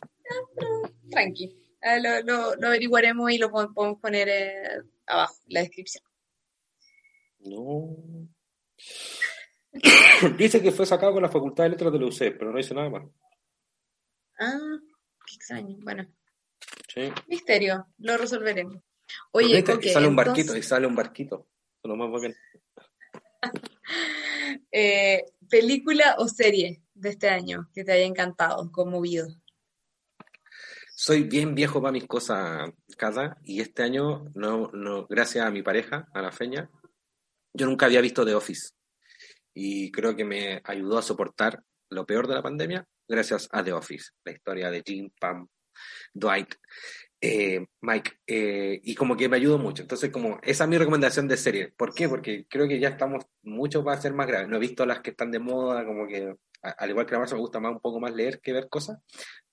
tranqui. 1.10 1.58
lo, 2.02 2.22
lo, 2.24 2.56
lo, 2.56 2.68
averiguaremos 2.68 3.32
y 3.32 3.38
lo 3.38 3.50
podemos 3.50 4.00
poner 4.00 4.30
eh, 4.30 4.82
abajo, 5.08 5.36
en 5.48 5.54
la 5.54 5.62
descripción. 5.62 6.04
No. 7.40 7.96
dice 10.38 10.62
que 10.62 10.72
fue 10.72 10.86
sacado 10.86 11.14
con 11.14 11.24
la 11.24 11.30
Facultad 11.30 11.64
de 11.64 11.70
Letras 11.72 11.92
de 11.94 12.00
la 12.00 12.06
UCE, 12.06 12.32
pero 12.32 12.52
no 12.52 12.58
dice 12.58 12.74
nada 12.74 12.90
más. 12.90 13.04
Ah, 14.40 14.78
qué 15.26 15.36
extraño. 15.36 15.78
Bueno. 15.82 16.08
Sí. 16.88 17.12
Misterio, 17.28 17.88
lo 18.00 18.18
resolveremos. 18.18 18.82
Oye, 19.32 19.64
sale 19.92 20.08
un 20.08 20.16
barquito, 20.16 20.56
y 20.56 20.64
sale 20.64 20.88
un 20.88 20.96
barquito. 20.96 21.48
Lo 21.84 21.96
más 21.96 22.10
eh, 24.72 25.24
película 25.50 26.16
o 26.18 26.28
serie 26.28 26.84
de 26.94 27.10
este 27.10 27.30
año 27.30 27.70
que 27.74 27.84
te 27.84 27.92
haya 27.94 28.06
encantado, 28.06 28.72
conmovido. 28.72 29.28
Soy 30.96 31.24
bien 31.24 31.56
viejo 31.56 31.82
para 31.82 31.94
mis 31.94 32.06
cosas, 32.06 32.70
cada 32.98 33.38
y 33.44 33.62
este 33.62 33.84
año, 33.84 34.26
no, 34.36 34.70
no, 34.74 35.08
gracias 35.08 35.46
a 35.46 35.52
mi 35.52 35.64
pareja, 35.64 36.10
a 36.14 36.22
la 36.22 36.32
feña, 36.32 36.70
yo 37.54 37.66
nunca 37.66 37.86
había 37.86 38.02
visto 38.02 38.26
The 38.26 38.36
Office 38.36 38.72
y 39.54 39.92
creo 39.92 40.16
que 40.16 40.26
me 40.26 40.62
ayudó 40.66 40.98
a 40.98 41.02
soportar 41.02 41.64
lo 41.90 42.06
peor 42.06 42.28
de 42.28 42.36
la 42.36 42.44
pandemia 42.44 42.86
gracias 43.08 43.48
a 43.52 43.64
The 43.64 43.74
Office, 43.74 44.12
la 44.26 44.34
historia 44.34 44.70
de 44.70 44.84
Jim, 44.86 45.10
Pam, 45.20 45.48
Dwight, 46.14 46.56
eh, 47.22 47.66
Mike, 47.82 48.12
eh, 48.28 48.80
y 48.84 48.96
como 48.96 49.18
que 49.18 49.28
me 49.28 49.38
ayudó 49.38 49.58
mucho. 49.58 49.82
Entonces, 49.82 50.10
como 50.10 50.40
esa 50.42 50.64
es 50.64 50.70
mi 50.70 50.78
recomendación 50.78 51.28
de 51.28 51.38
serie. 51.38 51.74
¿Por 51.76 51.94
qué? 51.94 52.08
Porque 52.08 52.46
creo 52.48 52.68
que 52.68 52.80
ya 52.80 52.90
estamos 52.90 53.26
mucho 53.44 53.84
para 53.84 54.02
ser 54.02 54.14
más 54.14 54.28
graves. 54.28 54.48
No 54.48 54.58
he 54.58 54.60
visto 54.60 54.86
las 54.86 55.02
que 55.02 55.12
están 55.12 55.32
de 55.32 55.40
moda, 55.40 55.86
como 55.86 56.08
que, 56.08 56.36
al 56.62 56.90
igual 56.90 57.06
que 57.06 57.14
la 57.14 57.20
Marcia, 57.20 57.36
me 57.36 57.42
gusta 57.42 57.60
más 57.60 57.74
un 57.74 57.80
poco 57.80 58.00
más 58.00 58.14
leer 58.14 58.40
que 58.40 58.54
ver 58.54 58.70
cosas. 58.70 59.00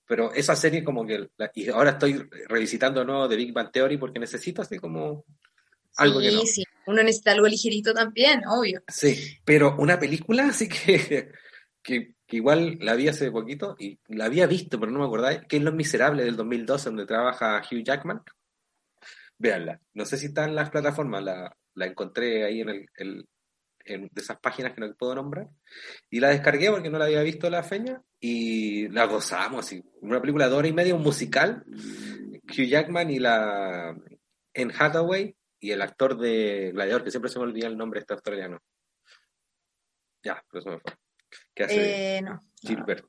Pero 0.05 0.31
esa 0.33 0.55
serie 0.55 0.83
como 0.83 1.05
que, 1.05 1.27
y 1.53 1.67
ahora 1.67 1.91
estoy 1.91 2.29
revisitando 2.47 3.03
nuevo 3.03 3.27
de 3.27 3.35
Big 3.35 3.53
Bang 3.53 3.71
Theory 3.71 3.97
porque 3.97 4.19
necesito 4.19 4.61
así 4.61 4.77
como 4.79 5.25
algo 5.97 6.21
sí, 6.21 6.47
Sí, 6.47 6.63
uno 6.85 7.03
necesita 7.03 7.31
algo 7.31 7.47
ligerito 7.47 7.93
también, 7.93 8.41
obvio. 8.47 8.83
Sí, 8.87 9.37
pero 9.43 9.75
una 9.77 9.99
película 9.99 10.47
así 10.47 10.69
que, 10.69 11.31
que, 11.83 12.15
igual 12.35 12.77
la 12.81 12.95
vi 12.95 13.07
hace 13.07 13.31
poquito 13.31 13.75
y 13.79 13.99
la 14.07 14.25
había 14.25 14.47
visto, 14.47 14.79
pero 14.79 14.91
no 14.91 14.99
me 14.99 15.05
acordaba, 15.05 15.41
que 15.41 15.57
es 15.57 15.63
Los 15.63 15.73
Miserables 15.73 16.25
del 16.25 16.35
2012, 16.35 16.89
donde 16.89 17.05
trabaja 17.05 17.61
Hugh 17.61 17.83
Jackman. 17.83 18.21
Véanla. 19.37 19.79
No 19.93 20.05
sé 20.05 20.17
si 20.17 20.27
está 20.27 20.45
en 20.45 20.55
las 20.55 20.69
plataformas, 20.69 21.23
la, 21.23 21.55
la 21.75 21.85
encontré 21.85 22.43
ahí 22.43 22.61
en 22.61 22.69
el, 22.69 23.27
en, 23.85 24.09
de 24.11 24.21
esas 24.21 24.39
páginas 24.39 24.73
que 24.73 24.81
no 24.81 24.93
puedo 24.95 25.15
nombrar. 25.15 25.47
Y 26.09 26.19
la 26.19 26.29
descargué 26.29 26.71
porque 26.71 26.89
no 26.89 26.97
la 26.97 27.05
había 27.05 27.21
visto 27.21 27.49
la 27.49 27.63
feña 27.63 28.01
y 28.19 28.89
la 28.89 29.05
gozamos. 29.05 29.71
Y 29.71 29.83
una 30.01 30.19
película 30.19 30.49
de 30.49 30.55
hora 30.55 30.67
y 30.67 30.73
media, 30.73 30.95
un 30.95 31.03
musical. 31.03 31.63
Hugh 31.67 32.67
Jackman 32.67 33.09
y 33.11 33.19
la 33.19 33.95
en 34.53 34.71
Hathaway 34.71 35.35
y 35.59 35.71
el 35.71 35.81
actor 35.81 36.17
de 36.17 36.71
Gladiador, 36.73 37.03
que 37.03 37.11
siempre 37.11 37.29
se 37.29 37.39
me 37.39 37.45
olvida 37.45 37.67
el 37.67 37.77
nombre 37.77 37.99
de 37.99 38.01
este 38.01 38.13
australiano. 38.13 38.59
Ya, 40.23 40.43
pero 40.49 40.59
eso 40.59 40.69
me 40.71 40.79
fue. 40.79 41.06
¿Qué 41.57 41.63
hace? 41.63 42.17
Eh, 42.17 42.21
no. 42.21 42.43
Gilbert. 42.61 43.03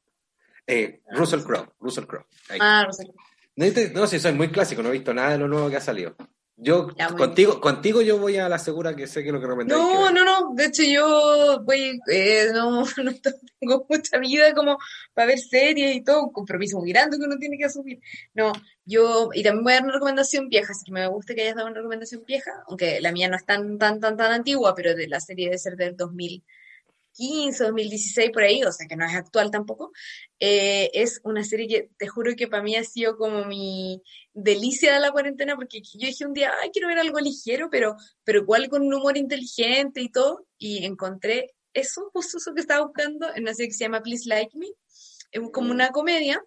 Eh, 0.66 1.02
Russell 1.10 1.42
Crowe. 1.42 1.74
Russell 1.80 2.06
Crowe. 2.06 2.24
Ah, 2.58 2.84
Russell 2.86 3.08
Crowe. 3.08 3.28
No, 3.56 3.66
no, 4.00 4.06
sí, 4.06 4.18
soy 4.18 4.32
muy 4.32 4.48
clásico, 4.50 4.82
no 4.82 4.88
he 4.88 4.92
visto 4.92 5.12
nada 5.12 5.32
de 5.32 5.38
lo 5.38 5.48
nuevo 5.48 5.68
que 5.68 5.76
ha 5.76 5.80
salido. 5.80 6.16
Yo, 6.56 6.88
contigo, 7.16 7.60
contigo 7.60 8.02
yo 8.02 8.18
voy 8.18 8.36
a 8.36 8.48
la 8.48 8.58
segura 8.58 8.96
que 8.96 9.06
sé 9.06 9.22
que 9.22 9.30
lo 9.30 9.38
que 9.38 9.46
recomendáis. 9.46 9.80
No, 9.80 10.10
no, 10.10 10.24
no. 10.24 10.54
De 10.54 10.64
hecho, 10.64 10.82
yo 10.82 11.62
voy, 11.62 12.00
eh, 12.10 12.48
no, 12.52 12.84
no 13.04 13.12
tengo 13.60 13.86
mucha 13.88 14.18
vida 14.18 14.54
como 14.54 14.78
para 15.12 15.28
ver 15.28 15.38
series 15.38 15.96
y 15.96 16.02
todo, 16.02 16.24
un 16.24 16.32
compromiso 16.32 16.78
muy 16.78 16.90
grande 16.90 17.18
que 17.18 17.24
uno 17.24 17.36
tiene 17.36 17.58
que 17.58 17.66
asumir. 17.66 18.00
No, 18.34 18.52
yo, 18.84 19.28
y 19.34 19.42
también 19.42 19.62
voy 19.62 19.72
a 19.72 19.76
dar 19.76 19.84
una 19.84 19.92
recomendación 19.92 20.48
vieja, 20.48 20.72
así 20.72 20.86
que 20.86 20.92
me 20.92 21.06
gusta 21.06 21.34
que 21.34 21.42
hayas 21.42 21.56
dado 21.56 21.68
una 21.68 21.76
recomendación 21.76 22.24
vieja, 22.24 22.50
aunque 22.66 23.00
la 23.00 23.12
mía 23.12 23.28
no 23.28 23.36
es 23.36 23.44
tan, 23.44 23.78
tan, 23.78 24.00
tan, 24.00 24.16
tan 24.16 24.32
antigua, 24.32 24.74
pero 24.74 24.94
de 24.94 25.06
la 25.06 25.20
serie 25.20 25.46
debe 25.46 25.58
ser 25.58 25.76
del 25.76 25.96
2000 25.96 26.42
2015, 27.18 27.64
2016, 27.64 28.30
por 28.30 28.42
ahí, 28.42 28.62
o 28.62 28.72
sea 28.72 28.86
que 28.86 28.96
no 28.96 29.04
es 29.04 29.14
actual 29.14 29.50
tampoco, 29.50 29.92
eh, 30.38 30.90
es 30.94 31.20
una 31.24 31.44
serie 31.44 31.68
que 31.68 31.90
te 31.96 32.06
juro 32.06 32.34
que 32.36 32.46
para 32.46 32.62
mí 32.62 32.76
ha 32.76 32.84
sido 32.84 33.16
como 33.16 33.44
mi 33.44 34.02
delicia 34.32 34.94
de 34.94 35.00
la 35.00 35.10
cuarentena, 35.10 35.56
porque 35.56 35.80
yo 35.82 36.06
dije 36.06 36.26
un 36.26 36.32
día, 36.32 36.52
ay, 36.62 36.70
quiero 36.72 36.88
ver 36.88 36.98
algo 36.98 37.18
ligero, 37.18 37.68
pero, 37.70 37.96
pero 38.24 38.40
igual 38.40 38.68
con 38.68 38.82
un 38.82 38.94
humor 38.94 39.16
inteligente 39.16 40.00
y 40.00 40.10
todo, 40.10 40.46
y 40.58 40.84
encontré 40.84 41.54
eso, 41.72 42.10
justo 42.12 42.38
eso 42.38 42.54
que 42.54 42.60
estaba 42.60 42.84
buscando 42.86 43.28
en 43.34 43.42
una 43.42 43.54
serie 43.54 43.68
que 43.68 43.74
se 43.74 43.84
llama 43.84 44.02
Please 44.02 44.28
Like 44.28 44.56
Me, 44.56 44.68
es 45.30 45.40
como 45.52 45.70
una 45.70 45.90
comedia 45.90 46.42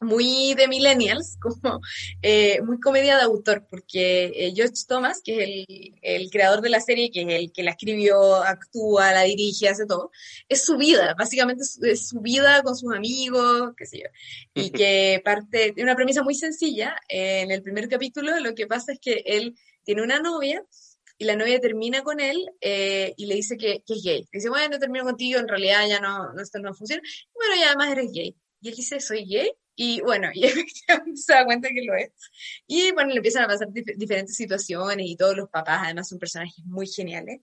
muy 0.00 0.54
de 0.54 0.68
millennials, 0.68 1.36
como 1.40 1.80
eh, 2.22 2.60
muy 2.62 2.78
comedia 2.80 3.16
de 3.16 3.22
autor, 3.22 3.66
porque 3.68 4.32
eh, 4.34 4.52
George 4.54 4.74
Thomas, 4.86 5.20
que 5.22 5.32
es 5.32 5.48
el, 5.48 5.94
el, 6.02 6.30
creador 6.30 6.60
de 6.60 6.70
la 6.70 6.80
serie, 6.80 7.10
que 7.10 7.22
es 7.22 7.28
el 7.28 7.52
que 7.52 7.62
la 7.62 7.72
escribió, 7.72 8.36
actúa, 8.36 9.12
la 9.12 9.22
dirige, 9.22 9.68
hace 9.68 9.86
todo, 9.86 10.10
es 10.48 10.64
su 10.64 10.76
vida, 10.76 11.14
básicamente 11.18 11.64
es, 11.82 12.08
su 12.08 12.20
vida 12.20 12.62
con 12.62 12.76
sus 12.76 12.94
amigos, 12.94 13.72
qué 13.76 13.86
sé 13.86 13.98
yo, 13.98 14.08
y 14.54 14.70
que 14.70 15.20
parte 15.24 15.72
de 15.72 15.82
una 15.82 15.96
premisa 15.96 16.22
muy 16.22 16.34
sencilla, 16.34 16.96
eh, 17.08 17.40
en 17.40 17.50
el 17.50 17.62
primer 17.62 17.88
capítulo 17.88 18.38
lo 18.40 18.54
que 18.54 18.66
pasa 18.66 18.92
es 18.92 19.00
que 19.00 19.22
él 19.26 19.56
tiene 19.84 20.02
una 20.02 20.20
novia, 20.20 20.64
y 21.20 21.24
la 21.24 21.34
novia 21.34 21.58
termina 21.58 22.04
con 22.04 22.20
él 22.20 22.48
y 22.60 23.26
le 23.26 23.34
dice 23.34 23.56
que, 23.56 23.82
que, 23.84 23.94
es 23.94 24.02
gay. 24.04 24.28
Dice, 24.32 24.48
bueno, 24.48 24.78
termino 24.78 25.04
contigo, 25.04 25.40
en 25.40 25.48
realidad 25.48 25.88
ya 25.88 25.98
no, 25.98 26.40
esto 26.40 26.60
no 26.60 26.72
funciona. 26.74 27.02
Y 27.04 27.34
bueno, 27.34 27.56
y 27.56 27.64
además 27.64 27.90
eres 27.90 28.12
gay. 28.12 28.36
Y 28.60 28.68
él 28.68 28.74
dice, 28.76 29.00
¿soy 29.00 29.24
gay? 29.24 29.50
Y 29.80 30.00
bueno, 30.00 30.28
y 30.34 30.42
se 31.16 31.32
da 31.32 31.44
cuenta 31.44 31.68
que 31.68 31.84
lo 31.84 31.94
es. 31.94 32.10
Y 32.66 32.90
bueno, 32.90 33.10
le 33.10 33.18
empiezan 33.18 33.44
a 33.44 33.46
pasar 33.46 33.68
diferentes 33.70 34.34
situaciones 34.34 35.06
y 35.06 35.16
todos 35.16 35.36
los 35.36 35.48
papás 35.48 35.82
además 35.84 36.08
son 36.08 36.18
personajes 36.18 36.64
muy 36.64 36.88
geniales. 36.88 37.40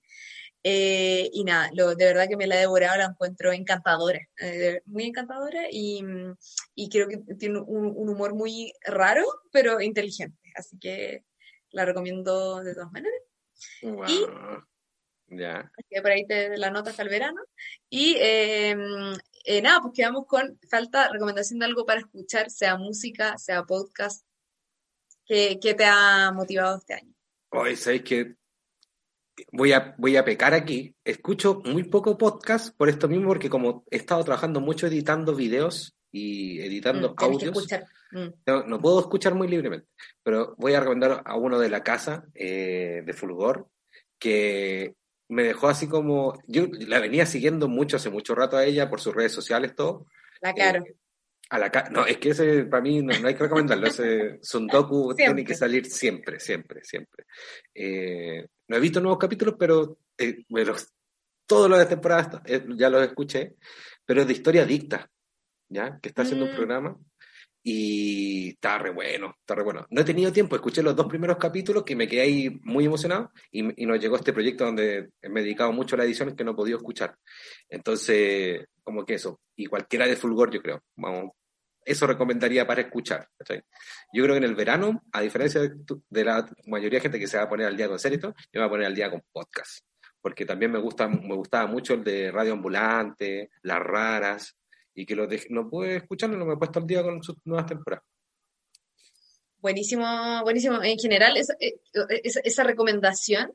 Eh, 0.62 1.30
y 1.32 1.44
nada, 1.46 1.70
lo, 1.74 1.96
de 1.96 2.06
verdad 2.06 2.28
que 2.28 2.36
me 2.36 2.48
la 2.48 2.58
he 2.58 2.62
devorado, 2.62 2.98
la 2.98 3.06
encuentro 3.06 3.54
encantadora, 3.54 4.20
eh, 4.42 4.82
muy 4.86 5.06
encantadora 5.06 5.68
y, 5.72 6.04
y, 6.74 6.90
creo 6.90 7.08
que 7.08 7.20
tiene 7.36 7.60
un, 7.60 7.86
un, 7.96 8.10
humor 8.10 8.34
muy 8.34 8.74
raro, 8.82 9.24
pero 9.52 9.80
inteligente. 9.80 10.52
Así 10.56 10.78
que 10.80 11.24
la 11.70 11.86
recomiendo 11.86 12.64
de 12.64 12.74
todas 12.74 12.92
maneras. 12.92 13.22
Y 13.82 15.38
ya. 15.38 15.72
Que 15.90 16.02
por 16.02 16.12
ahí 16.12 16.26
te 16.26 16.58
la 16.58 16.72
nota 16.72 16.90
hasta 16.90 17.04
el 17.04 17.10
verano. 17.10 17.42
Y 17.90 18.18
eh, 18.20 18.76
eh, 19.46 19.62
nada, 19.62 19.82
pues 19.82 19.94
quedamos 19.94 20.26
con 20.26 20.60
falta 20.70 21.10
recomendación 21.10 21.60
de 21.60 21.66
algo 21.66 21.86
para 21.86 22.02
escuchar, 22.02 22.50
sea 22.50 22.78
música, 22.78 23.38
sea 23.38 23.64
podcast. 23.64 24.26
¿Qué, 25.26 25.60
qué 25.62 25.74
te 25.74 25.86
ha 25.86 26.32
motivado 26.32 26.78
este 26.78 26.96
año? 26.96 27.14
Hoy 27.50 27.76
sabéis 27.76 28.04
que 28.04 28.36
voy 29.52 29.72
a, 29.74 29.96
voy 29.98 30.18
a 30.18 30.26
pecar 30.26 30.54
aquí. 30.54 30.96
Escucho 31.04 31.62
muy 31.64 31.84
poco 31.84 32.18
podcast 32.18 32.76
por 32.76 32.90
esto 32.90 33.08
mismo, 33.08 33.28
porque 33.28 33.50
como 33.50 33.84
he 33.92 33.98
estado 33.98 34.24
trabajando 34.24 34.62
mucho 34.62 34.88
editando 34.88 35.36
videos 35.36 35.96
y 36.12 36.60
editando 36.62 37.12
mm, 37.12 37.16
audios, 37.18 37.68
mm. 38.12 38.68
no, 38.68 38.82
puedo 38.82 39.00
escuchar 39.00 39.36
muy 39.36 39.48
libremente. 39.48 39.88
Pero 40.24 40.56
voy 40.58 40.74
a 40.74 40.80
recomendar 40.80 41.22
a 41.24 41.36
uno 41.36 41.60
de 41.60 41.70
la 41.70 41.84
casa, 41.84 42.26
eh, 42.34 43.04
de 43.06 43.14
Fulgor, 43.14 43.68
que 44.18 44.96
me 45.28 45.44
dejó 45.44 45.68
así 45.68 45.88
como, 45.88 46.40
yo 46.48 46.68
la 46.72 47.00
venía 47.00 47.26
siguiendo 47.26 47.68
mucho, 47.68 47.98
hace 47.98 48.10
mucho 48.10 48.36
rato 48.36 48.58
a 48.58 48.66
ella 48.66 48.90
por 48.90 49.02
sus 49.02 49.14
redes 49.14 49.32
sociales, 49.32 49.76
todo. 49.76 50.08
La 50.42 50.54
Caro. 50.54 50.84
Eh, 50.84 50.96
a 51.50 51.60
la 51.60 51.70
no, 51.92 52.06
es 52.08 52.18
que 52.18 52.30
ese 52.30 52.66
para 52.66 52.82
mí 52.82 53.04
no, 53.04 53.14
hay 53.14 53.36
que 53.36 53.44
recomendarlo, 53.44 53.88
ese 53.88 54.40
Sundoku 54.42 55.14
tiene 55.16 55.44
que 55.44 55.54
salir 55.54 55.86
siempre, 55.86 56.40
siempre, 56.40 56.84
siempre. 56.84 57.26
Eh, 57.74 58.48
no 58.68 58.78
he 58.78 58.80
visto 58.80 59.00
nuevos 59.00 59.20
capítulos, 59.20 59.56
pero 59.58 60.00
eh, 60.18 60.44
todos 61.46 61.70
los 61.70 61.78
de 61.78 61.86
temporada 61.86 62.42
ya 62.76 62.90
los 62.90 63.04
escuché, 63.04 63.56
pero 64.06 64.22
es 64.22 64.28
de 64.28 64.34
historia 64.34 64.66
dicta, 64.66 65.10
¿ya? 65.70 66.00
Que 66.02 66.10
está 66.10 66.24
haciendo 66.24 66.46
un 66.46 66.54
mm. 66.54 66.56
programa 66.56 66.98
y 67.68 68.50
está 68.50 68.78
re 68.78 68.92
bueno, 68.92 69.38
está 69.40 69.56
re 69.56 69.64
bueno. 69.64 69.88
No 69.90 70.02
he 70.02 70.04
tenido 70.04 70.32
tiempo, 70.32 70.56
escuché 70.56 70.84
los 70.84 70.96
dos 70.96 71.08
primeros 71.08 71.38
capítulos 71.38 71.84
que 71.84 71.96
me 71.96 72.08
quedé 72.08 72.22
ahí 72.22 72.60
muy 72.62 72.86
emocionado 72.86 73.32
y, 73.52 73.82
y 73.82 73.88
nos 73.88 74.00
llegó 74.00 74.18
este 74.18 74.34
proyecto 74.34 74.66
donde 74.66 75.10
me 75.24 75.40
he 75.40 75.44
dedicado 75.44 75.72
mucho 75.72 75.96
a 75.96 75.98
la 75.98 76.06
edición 76.06 76.36
que 76.36 76.44
no 76.44 76.52
he 76.52 76.56
podido 76.56 76.78
escuchar. 76.78 77.18
Entonces, 77.68 78.68
como 78.84 79.04
que 79.04 79.16
eso, 79.16 79.40
y 79.56 79.66
cualquiera 79.66 80.06
de 80.06 80.16
Fulgor 80.16 80.52
yo 80.52 80.62
creo, 80.62 80.84
vamos, 80.96 81.32
eso 81.84 82.06
recomendaría 82.06 82.68
para 82.68 82.82
escuchar. 82.82 83.28
Yo 84.14 84.24
creo 84.24 84.36
que 84.36 84.38
en 84.38 84.44
el 84.44 84.56
verano, 84.56 85.02
a 85.12 85.22
diferencia 85.22 85.62
de, 85.62 86.24
la 86.24 86.48
mayoría 86.68 86.98
de 87.00 87.02
gente 87.02 87.20
que 87.20 87.28
se 87.28 87.38
va 87.38 87.46
a 87.46 87.50
poner 87.50 87.66
al 87.66 87.76
día 87.76 87.88
con 87.88 87.98
series, 87.98 88.22
yo 88.22 88.32
me 88.54 88.60
voy 88.60 88.68
a 88.68 88.70
poner 88.70 88.86
al 88.86 88.96
día 88.96 89.10
con 89.10 89.24
podcast, 89.32 89.80
porque 90.22 90.46
también 90.46 90.72
me, 90.72 90.80
gusta, 90.80 91.08
me 91.08 91.34
gustaba 91.34 91.66
mucho 91.66 91.96
el 91.96 92.04
de 92.04 92.32
Radio 92.32 92.54
Ambulante, 92.54 93.50
Las 93.64 93.80
Raras, 93.80 94.56
y 94.96 95.06
que 95.06 95.16
lo 95.16 95.28
no 95.50 95.70
pude 95.70 95.98
escucharlo, 95.98 96.38
no 96.38 96.46
me 96.46 96.54
he 96.54 96.58
puesto 96.58 96.80
al 96.80 96.88
día 96.88 97.04
con 97.04 97.22
sus 97.22 97.36
nuevas 97.44 97.68
temporadas. 97.68 98.06
Buenísimo, 99.60 100.06
buenísimo. 100.44 100.82
En 100.82 100.98
general, 100.98 101.38
esa, 101.38 101.56
eh, 101.60 101.80
esa, 102.24 102.64
recomendación, 102.64 103.52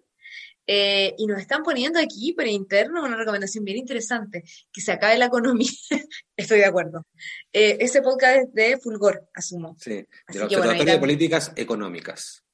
eh, 0.66 1.14
y 1.16 1.26
nos 1.26 1.40
están 1.40 1.62
poniendo 1.62 1.98
aquí 2.00 2.32
por 2.32 2.46
interno 2.46 3.04
una 3.04 3.16
recomendación 3.16 3.64
bien 3.64 3.78
interesante, 3.78 4.42
que 4.72 4.80
se 4.80 4.92
acabe 4.92 5.18
la 5.18 5.26
economía. 5.26 5.70
Estoy 6.36 6.58
de 6.58 6.66
acuerdo. 6.66 7.06
Eh, 7.52 7.78
ese 7.80 8.02
podcast 8.02 8.38
es 8.38 8.52
de 8.52 8.78
Fulgor, 8.78 9.28
asumo. 9.34 9.76
Sí, 9.78 10.04
de 10.28 10.42
Observatorio 10.42 10.94
de 10.94 10.98
Políticas 10.98 11.52
Económicas. 11.56 12.44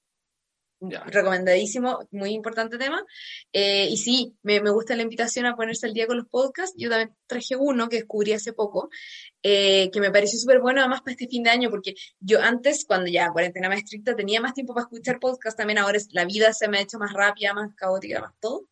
Recomendadísimo, 0.78 2.07
muy 2.11 2.32
importante 2.32 2.77
tema. 2.77 3.03
Eh, 3.53 3.89
y 3.90 3.97
sí, 3.97 4.36
me, 4.43 4.59
gusta 4.61 4.94
la 4.94 5.03
invitación 5.03 5.47
a 5.47 5.57
ponerse 5.57 5.86
al 5.86 5.94
día 5.94 6.07
con 6.07 6.19
los 6.19 6.27
podcasts. 6.27 6.77
Yo 6.77 6.90
también 6.90 7.16
traje 7.27 7.57
uno 7.57 7.89
que 7.89 7.97
descubrí 7.97 8.32
hace 8.32 8.53
poco, 8.53 8.90
eh, 9.43 9.90
que 9.90 10.01
me 10.01 10.11
pareció 10.11 10.39
súper 10.39 10.61
bueno 10.61 10.81
además 10.81 11.01
para 11.01 11.12
este 11.12 11.28
fin 11.28 11.43
de 11.43 11.51
año, 11.51 11.70
porque 11.70 11.94
yo 12.20 12.43
antes, 12.43 12.85
cuando 12.85 13.11
ya 13.11 13.31
cuarentena 13.31 13.70
más 13.70 13.78
estricta, 13.78 14.15
tenía 14.15 14.40
más 14.40 14.53
tiempo 14.53 14.74
para 14.74 14.85
escuchar 14.85 15.19
podcasts, 15.19 15.57
también 15.57 15.78
ahora 15.78 15.98
la 16.11 16.27
vida 16.27 16.53
se 16.53 16.69
me 16.69 16.78
ha 16.78 16.82
hecho 16.82 16.98
más 16.98 17.12
rápida, 17.15 17.55
más 17.55 17.74
caótica, 17.74 18.20
más 18.20 18.35
todo. 18.39 18.69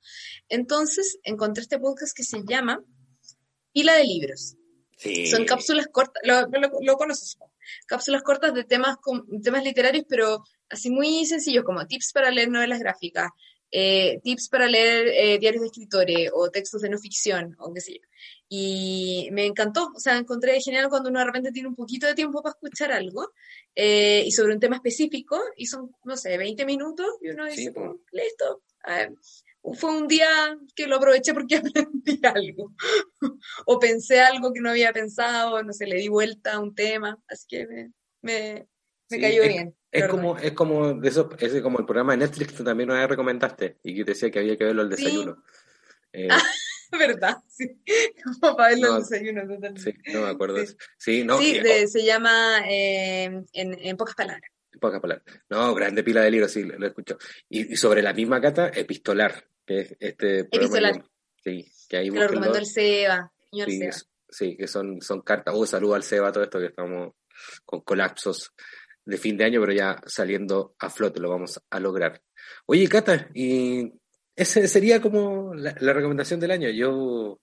Entonces 0.49 1.19
encontré 1.23 1.63
este 1.63 1.79
podcast 1.79 2.15
que 2.15 2.23
se 2.23 2.43
llama 2.45 2.85
Pila 3.73 3.95
de 3.95 4.05
Libros. 4.05 4.57
Son 5.31 5.45
cápsulas 5.45 5.89
cortas, 5.89 6.23
lo, 6.25 6.47
lo, 6.83 6.97
conoces, 6.97 7.37
cápsulas 7.87 8.23
cortas 8.23 8.55
de 8.55 8.65
temas, 8.65 8.97
temas 9.43 9.65
literarios, 9.65 10.05
pero 10.09 10.45
así 10.69 10.91
muy 10.91 11.27
sencillos 11.27 11.65
como 11.65 11.87
tips 11.87 12.13
para 12.13 12.31
leer 12.31 12.51
novelas 12.51 12.81
gráficas, 12.81 13.31
eh, 13.71 14.21
tips 14.23 14.49
para 14.49 14.69
leer 14.69 15.09
eh, 15.09 15.39
diarios 15.39 15.63
de 15.63 15.67
escritores 15.67 16.31
o 16.33 16.49
textos 16.49 16.81
de 16.81 16.91
no 16.91 16.99
ficción 16.99 17.57
o 17.59 17.75
qué 17.75 17.81
sé 17.81 17.95
yo. 17.95 18.07
Y 18.49 19.29
me 19.33 19.47
encantó, 19.47 19.91
o 19.95 19.99
sea, 19.99 20.17
encontré 20.17 20.61
genial 20.61 20.89
cuando 20.89 21.11
uno 21.11 21.19
de 21.19 21.25
repente 21.25 21.51
tiene 21.51 21.69
un 21.69 21.75
poquito 21.75 22.07
de 22.07 22.15
tiempo 22.15 22.41
para 22.41 22.53
escuchar 22.55 22.93
algo 22.93 23.33
eh, 23.75 24.23
y 24.25 24.31
sobre 24.31 24.55
un 24.55 24.61
tema 24.61 24.77
específico 24.77 25.41
y 25.57 25.67
son, 25.67 25.91
no 26.05 26.17
sé, 26.17 26.39
20 26.39 26.65
minutos 26.65 27.07
y 27.21 27.31
uno 27.31 27.47
dice, 27.47 27.73
listo, 28.13 28.63
fue 29.73 29.97
un 29.97 30.07
día 30.07 30.57
que 30.77 30.87
lo 30.87 30.97
aproveché 30.97 31.35
porque 31.35 31.57
aprendí 31.57 32.21
algo 32.23 32.73
o 33.67 33.79
pensé 33.79 34.21
algo 34.21 34.53
que 34.53 34.61
no 34.61 34.71
había 34.71 34.93
pensado, 34.93 35.63
no 35.63 35.73
sé, 35.73 35.87
le 35.87 35.97
di 35.97 36.09
vuelta 36.09 36.53
a 36.53 36.61
un 36.61 36.75
tema, 36.75 37.19
así 37.27 37.47
que 37.49 37.67
me, 37.67 38.69
me, 39.09 39.21
cayó 39.21 39.43
bien. 39.43 39.75
Es 39.95 40.09
como, 40.09 40.37
es 40.37 40.53
como 40.53 40.93
de 40.95 41.09
eso, 41.09 41.31
es 41.39 41.63
como 41.63 41.79
el 41.79 41.85
programa 41.85 42.13
de 42.15 42.19
Netflix 42.19 42.53
que 42.55 42.65
también 42.65 42.89
nos 42.89 43.09
recomendaste 43.09 43.79
y 43.85 43.95
que 43.95 44.05
te 44.05 44.11
decía 44.11 44.29
que 44.29 44.41
había 44.41 44.57
que 44.57 44.65
verlo 44.65 44.83
al 44.83 44.91
desayuno. 44.91 45.43
Eh, 46.17 46.29
¿Verdad? 46.97 47.39
Sí. 47.49 47.77
Como 48.41 48.57
para 48.57 48.69
verlo 48.69 48.95
al 48.95 49.01
desayuno, 49.01 49.41
totalmente. 49.43 49.81
Sí, 49.81 50.13
no 50.13 50.21
me 50.21 50.29
acuerdo. 50.29 50.59
Sí, 50.97 51.25
no, 51.25 51.39
sí 51.39 51.61
se 51.89 52.05
llama 52.05 52.61
eh, 52.69 53.25
en, 53.25 53.45
en, 53.53 53.97
pocas 53.97 54.15
palabras. 54.15 54.49
En 54.73 54.79
pocas 54.79 55.01
palabras. 55.01 55.27
No, 55.51 55.75
grande 55.75 56.05
pila 56.05 56.21
de 56.21 56.31
libros, 56.31 56.53
sí, 56.53 56.63
lo, 56.63 56.85
he 56.85 56.89
escuchado. 56.89 57.19
Y, 57.49 57.75
sobre 57.75 58.01
la 58.01 58.13
misma 58.13 58.41
cata, 58.41 58.69
Epistolar, 58.69 59.45
que 59.67 59.81
es 59.81 59.97
este 59.99 60.41
Epistolar. 60.41 61.05
Sí, 61.43 61.69
que 61.89 61.97
ahí 61.97 62.11
que 62.11 62.17
lo 62.17 62.29
recomendó 62.29 62.59
el 62.59 62.67
Seba, 62.67 63.33
señor 63.51 63.71
sí, 63.71 63.79
Seba. 63.79 63.97
Sí, 64.29 64.57
que 64.57 64.69
son, 64.69 65.03
son 65.03 65.23
cartas. 65.23 65.53
Oh, 65.57 65.67
saludo 65.67 65.97
al 65.97 66.05
Seba, 66.05 66.31
todo 66.31 66.45
esto 66.45 66.61
que 66.61 66.67
estamos 66.67 67.15
con 67.65 67.81
colapsos 67.81 68.53
de 69.05 69.19
fin 69.19 69.37
de 69.37 69.45
año, 69.45 69.61
pero 69.61 69.73
ya 69.73 70.01
saliendo 70.07 70.75
a 70.79 70.91
flote, 70.91 71.21
lo 71.21 71.31
vamos 71.31 71.61
a 71.71 71.81
lograr. 71.81 72.21
Oye, 72.67 72.89
Cata, 72.89 73.29
y 73.35 73.93
esa 74.37 74.67
sería 74.67 75.01
como 75.01 75.55
la, 75.55 75.73
recomendación 75.73 76.41
del 76.41 76.51
año. 76.51 76.71
Yo 76.71 77.39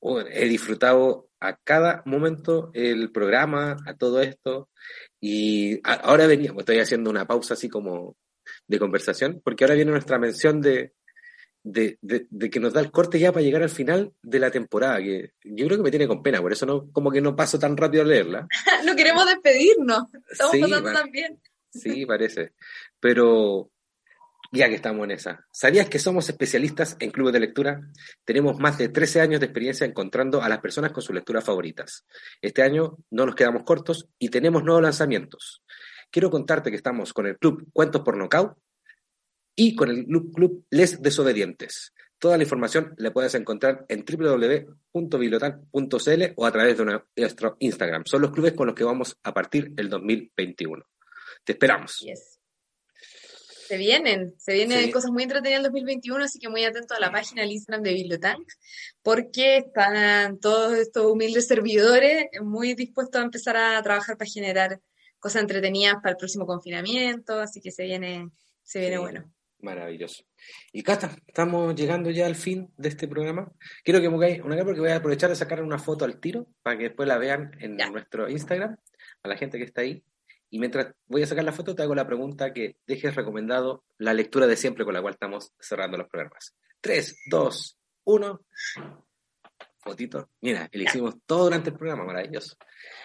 oh, 0.00 0.20
he 0.20 0.48
disfrutado 0.48 1.28
a 1.40 1.56
cada 1.56 2.02
momento 2.06 2.70
el 2.74 3.10
programa, 3.12 3.76
a 3.86 3.94
todo 3.94 4.20
esto, 4.20 4.68
y 5.20 5.80
ahora 5.84 6.26
veníamos, 6.26 6.60
estoy 6.60 6.78
haciendo 6.78 7.10
una 7.10 7.26
pausa 7.26 7.54
así 7.54 7.68
como 7.68 8.16
de 8.66 8.78
conversación, 8.78 9.40
porque 9.44 9.64
ahora 9.64 9.74
viene 9.74 9.92
nuestra 9.92 10.18
mención 10.18 10.60
de, 10.60 10.92
de, 11.62 11.98
de, 12.00 12.50
que 12.50 12.60
nos 12.60 12.72
da 12.72 12.80
el 12.80 12.90
corte 12.90 13.18
ya 13.18 13.32
para 13.32 13.42
llegar 13.42 13.62
al 13.62 13.70
final 13.70 14.12
de 14.22 14.38
la 14.38 14.50
temporada, 14.50 14.98
que 14.98 15.32
yo 15.44 15.66
creo 15.66 15.78
que 15.78 15.84
me 15.84 15.90
tiene 15.90 16.08
con 16.08 16.22
pena, 16.22 16.40
por 16.40 16.52
eso 16.52 16.66
no, 16.66 16.90
como 16.92 17.10
que 17.10 17.20
no 17.20 17.36
paso 17.36 17.58
tan 17.58 17.76
rápido 17.76 18.02
a 18.02 18.06
leerla. 18.06 18.48
no 18.84 18.96
queremos 18.96 19.26
despedirnos, 19.26 20.04
estamos 20.30 20.56
pasando 20.58 20.92
tan 20.92 21.10
bien. 21.10 21.40
sí, 21.70 22.06
parece. 22.06 22.52
Pero 22.98 23.70
ya 24.52 24.68
que 24.68 24.74
estamos 24.74 25.04
en 25.04 25.12
esa, 25.12 25.46
¿sabías 25.52 25.88
que 25.88 25.98
somos 25.98 26.28
especialistas 26.28 26.96
en 26.98 27.10
clubes 27.10 27.32
de 27.32 27.40
lectura? 27.40 27.80
Tenemos 28.24 28.58
más 28.58 28.78
de 28.78 28.88
13 28.88 29.20
años 29.20 29.40
de 29.40 29.46
experiencia 29.46 29.86
encontrando 29.86 30.42
a 30.42 30.48
las 30.48 30.58
personas 30.58 30.92
con 30.92 31.02
sus 31.02 31.14
lecturas 31.14 31.44
favoritas. 31.44 32.04
Este 32.42 32.62
año 32.62 32.96
no 33.10 33.26
nos 33.26 33.34
quedamos 33.34 33.62
cortos 33.64 34.08
y 34.18 34.28
tenemos 34.28 34.64
nuevos 34.64 34.82
lanzamientos. 34.82 35.62
Quiero 36.10 36.30
contarte 36.30 36.70
que 36.70 36.76
estamos 36.76 37.12
con 37.12 37.26
el 37.26 37.38
club 37.38 37.68
Cuentos 37.72 38.02
por 38.02 38.16
Nocaut, 38.16 38.56
y 39.56 39.74
con 39.74 39.90
el 39.90 40.06
Club 40.06 40.64
Les 40.70 41.02
Desobedientes. 41.02 41.92
Toda 42.20 42.36
la 42.36 42.42
información 42.42 42.94
la 42.98 43.12
puedes 43.14 43.34
encontrar 43.34 43.86
en 43.88 44.04
www.bibliotal.cl 44.04 46.22
o 46.36 46.44
a 46.44 46.52
través 46.52 46.76
de 46.76 47.00
nuestro 47.16 47.56
Instagram. 47.60 48.04
Son 48.04 48.20
los 48.20 48.30
clubes 48.30 48.52
con 48.52 48.66
los 48.66 48.76
que 48.76 48.84
vamos 48.84 49.16
a 49.22 49.32
partir 49.32 49.72
el 49.78 49.88
2021. 49.88 50.84
Te 51.44 51.52
esperamos. 51.52 52.04
Se 53.68 53.78
vienen, 53.78 54.34
se 54.36 54.52
vienen 54.52 54.90
cosas 54.90 55.12
muy 55.12 55.22
entretenidas 55.22 55.60
en 55.60 55.64
2021, 55.64 56.24
así 56.24 56.38
que 56.38 56.50
muy 56.50 56.62
atento 56.64 56.94
a 56.94 57.00
la 57.00 57.10
página 57.10 57.40
del 57.40 57.52
Instagram 57.52 57.84
de 57.84 57.94
Bibliotank, 57.94 58.46
porque 59.02 59.56
están 59.58 60.40
todos 60.40 60.76
estos 60.76 61.06
humildes 61.06 61.46
servidores 61.46 62.26
muy 62.42 62.74
dispuestos 62.74 63.18
a 63.18 63.24
empezar 63.24 63.56
a 63.56 63.82
trabajar 63.82 64.18
para 64.18 64.30
generar 64.30 64.78
cosas 65.18 65.40
entretenidas 65.42 65.94
para 66.02 66.10
el 66.10 66.18
próximo 66.18 66.46
confinamiento, 66.46 67.40
así 67.40 67.62
que 67.62 67.70
se 67.70 67.84
viene, 67.84 68.28
se 68.62 68.80
viene 68.80 68.98
bueno. 68.98 69.32
Maravilloso. 69.62 70.24
Y 70.72 70.82
Cata, 70.82 71.14
estamos 71.26 71.74
llegando 71.74 72.10
ya 72.10 72.26
al 72.26 72.34
fin 72.34 72.72
de 72.76 72.88
este 72.88 73.06
programa. 73.06 73.52
Quiero 73.84 74.00
que 74.00 74.08
me 74.08 74.12
pongáis 74.12 74.40
una 74.40 74.64
porque 74.64 74.80
voy 74.80 74.90
a 74.90 74.96
aprovechar 74.96 75.28
de 75.28 75.36
sacar 75.36 75.62
una 75.62 75.78
foto 75.78 76.04
al 76.04 76.18
tiro 76.18 76.46
para 76.62 76.78
que 76.78 76.84
después 76.84 77.06
la 77.06 77.18
vean 77.18 77.52
en 77.60 77.76
nuestro 77.76 78.28
Instagram, 78.28 78.76
a 79.22 79.28
la 79.28 79.36
gente 79.36 79.58
que 79.58 79.64
está 79.64 79.82
ahí. 79.82 80.02
Y 80.48 80.58
mientras 80.58 80.94
voy 81.06 81.22
a 81.22 81.26
sacar 81.26 81.44
la 81.44 81.52
foto, 81.52 81.74
te 81.74 81.82
hago 81.82 81.94
la 81.94 82.06
pregunta 82.06 82.52
que 82.52 82.76
dejes 82.86 83.14
recomendado 83.14 83.84
la 83.98 84.14
lectura 84.14 84.46
de 84.46 84.56
siempre 84.56 84.84
con 84.84 84.94
la 84.94 85.02
cual 85.02 85.14
estamos 85.14 85.52
cerrando 85.60 85.96
los 85.96 86.08
programas. 86.08 86.56
3, 86.80 87.18
2, 87.30 87.78
1. 88.04 88.40
Fotito. 89.78 90.30
Mira, 90.40 90.68
le 90.72 90.84
hicimos 90.84 91.16
todo 91.24 91.44
durante 91.44 91.70
el 91.70 91.76
programa, 91.76 92.04
maravilloso. 92.04 92.56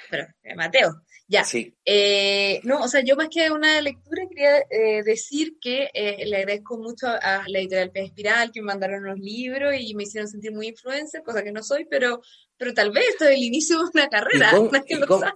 Pero, 0.10 0.28
eh, 0.44 0.56
Mateo, 0.56 1.04
ya. 1.28 1.44
Eh, 1.86 2.60
no, 2.64 2.82
o 2.82 2.88
sea, 2.88 3.02
yo 3.04 3.16
más 3.16 3.30
que 3.30 3.50
una 3.52 3.82
lectura 3.82 4.24
quería 4.30 4.60
eh, 4.70 5.04
decir 5.04 5.58
que 5.60 5.90
le 5.94 6.38
agradezco 6.38 6.78
mucho 6.78 7.08
a 7.08 7.44
la 7.48 7.60
editorial 7.60 7.92
Pez 7.92 8.06
Espiral 8.06 8.52
que 8.52 8.62
me 8.62 8.68
mandaron 8.68 9.04
unos 9.04 9.20
libros 9.20 9.74
y 9.80 9.96
me 9.96 10.04
hicieron 10.04 10.30
sentir 10.30 10.52
muy 10.52 10.68
influencer, 10.68 11.24
cosa 11.24 11.44
que 11.44 11.52
no 11.52 11.64
soy, 11.64 11.86
pero, 11.86 12.22
pero 12.58 12.74
tal 12.74 12.92
vez 12.92 13.06
esto 13.10 13.26
es 13.26 13.38
el 13.38 13.44
inicio 13.44 13.80
de 13.80 13.86
una 13.94 14.08
carrera. 14.08 14.52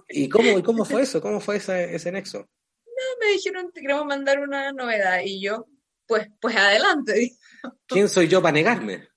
¿Y 0.08 0.28
cómo, 0.28 0.62
cómo, 0.62 0.84
fue 0.84 1.02
eso? 1.02 1.20
¿Cómo 1.20 1.40
fue 1.40 1.56
ese, 1.56 1.94
ese 1.94 2.12
nexo? 2.12 2.48
No, 2.86 3.26
me 3.26 3.32
dijeron, 3.32 3.72
te 3.72 3.80
queremos 3.80 4.06
mandar 4.06 4.40
una 4.40 4.72
novedad 4.72 5.20
y 5.24 5.40
yo, 5.40 5.66
pues, 6.06 6.28
pues 6.40 6.54
adelante. 6.56 7.32
¿Quién 7.86 8.08
soy 8.08 8.28
yo 8.28 8.40
para 8.40 8.52
negarme? 8.52 9.08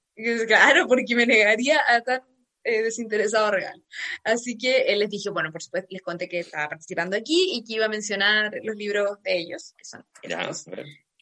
Claro, 0.47 0.87
porque 0.87 1.15
me 1.15 1.25
negaría 1.25 1.81
a 1.87 2.01
tan 2.01 2.21
eh, 2.63 2.81
desinteresado 2.81 3.51
regalo. 3.51 3.83
Así 4.23 4.57
que 4.57 4.83
él 4.83 4.99
les 4.99 5.09
dije, 5.09 5.29
bueno, 5.29 5.51
por 5.51 5.61
supuesto, 5.61 5.87
les 5.91 6.01
conté 6.01 6.29
que 6.29 6.39
estaba 6.39 6.69
participando 6.69 7.17
aquí 7.17 7.51
y 7.53 7.63
que 7.63 7.73
iba 7.73 7.85
a 7.85 7.89
mencionar 7.89 8.53
los 8.63 8.75
libros 8.75 9.21
de 9.21 9.37
ellos, 9.37 9.73
que 9.77 9.85
son 9.85 10.05
estos. 10.21 10.65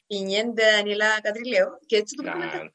Iñén 0.08 0.54
de 0.56 0.64
Daniela 0.64 1.22
Catrileo, 1.24 1.80
que 1.88 1.98
de 1.98 2.02
hecho 2.02 2.18
tú 2.18 2.24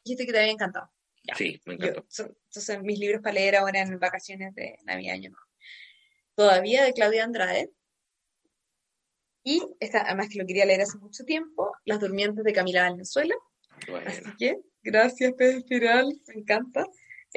dijiste 0.04 0.26
que 0.26 0.32
te 0.32 0.38
había 0.38 0.52
encantado. 0.52 0.90
Sí, 1.36 1.60
me 1.66 1.74
encantó. 1.74 2.06
son, 2.08 2.82
mis 2.82 2.98
libros 2.98 3.20
para 3.20 3.34
leer 3.34 3.56
ahora 3.56 3.80
en 3.80 3.98
vacaciones 3.98 4.54
de 4.54 4.78
Navidad 4.84 5.14
Año 5.14 5.32
Todavía 6.34 6.84
de 6.84 6.92
Claudia 6.92 7.24
Andrade. 7.24 7.70
Y 9.44 9.62
esta, 9.80 10.02
además 10.02 10.28
que 10.28 10.38
lo 10.38 10.46
quería 10.46 10.64
leer 10.64 10.80
hace 10.80 10.98
mucho 10.98 11.24
tiempo, 11.24 11.72
Las 11.84 12.00
Durmientes 12.00 12.42
de 12.42 12.52
Camila 12.52 12.82
Valenzuela. 12.82 13.34
Así 14.06 14.22
que, 14.38 14.58
gracias, 14.82 15.34
Pedro 15.36 15.58
Espiral, 15.58 16.20
me 16.26 16.34
encanta. 16.34 16.86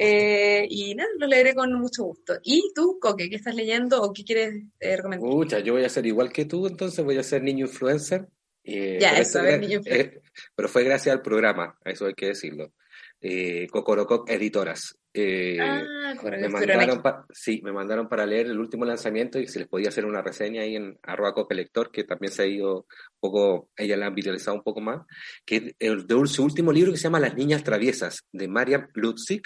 Eh, 0.02 0.66
y 0.70 0.94
nada, 0.94 1.10
lo 1.18 1.26
leeré 1.26 1.54
con 1.54 1.70
mucho 1.74 2.04
gusto. 2.04 2.32
¿Y 2.42 2.72
tú, 2.74 2.98
Coque, 2.98 3.28
qué 3.28 3.36
estás 3.36 3.54
leyendo 3.54 4.00
o 4.00 4.14
qué 4.14 4.24
quieres 4.24 4.64
eh, 4.78 4.96
recomendar? 4.96 5.28
Mucha, 5.28 5.58
yo 5.58 5.74
voy 5.74 5.84
a 5.84 5.90
ser 5.90 6.06
igual 6.06 6.32
que 6.32 6.46
tú, 6.46 6.66
entonces 6.66 7.04
voy 7.04 7.18
a 7.18 7.22
ser 7.22 7.42
niño 7.42 7.66
influencer. 7.66 8.26
Eh, 8.64 8.96
ya, 8.98 9.18
eso, 9.18 9.42
ver, 9.42 9.60
niño 9.60 9.76
influencer. 9.76 10.22
pero 10.56 10.70
fue 10.70 10.84
gracias 10.84 11.14
al 11.14 11.20
programa, 11.20 11.78
eso 11.84 12.06
hay 12.06 12.14
que 12.14 12.28
decirlo. 12.28 12.72
Eh, 13.20 13.66
Cocorococ 13.70 14.30
Editoras. 14.30 14.96
Eh, 15.12 15.58
ah, 15.60 16.14
me 16.22 16.48
mandaron 16.48 17.02
sí, 17.30 17.60
me 17.64 17.72
mandaron 17.72 18.08
para 18.08 18.26
leer 18.26 18.46
el 18.46 18.60
último 18.60 18.84
lanzamiento 18.84 19.40
y 19.40 19.48
se 19.48 19.58
les 19.58 19.66
podía 19.66 19.88
hacer 19.88 20.06
una 20.06 20.22
reseña 20.22 20.62
ahí 20.62 20.76
en 20.76 20.98
arroba 21.02 21.34
lector, 21.50 21.90
que 21.90 22.04
también 22.04 22.32
se 22.32 22.42
ha 22.42 22.46
ido 22.46 22.76
un 22.76 22.84
poco, 23.18 23.70
ella 23.76 23.96
la 23.96 24.06
han 24.06 24.14
viralizado 24.14 24.56
un 24.56 24.62
poco 24.62 24.80
más, 24.80 25.04
que 25.44 25.74
es 25.78 26.06
de 26.06 26.26
su 26.26 26.44
último 26.44 26.72
libro 26.72 26.92
que 26.92 26.98
se 26.98 27.04
llama 27.04 27.18
Las 27.18 27.34
Niñas 27.34 27.64
Traviesas, 27.64 28.24
de 28.30 28.46
Mariam 28.46 28.86
Lutzig, 28.94 29.42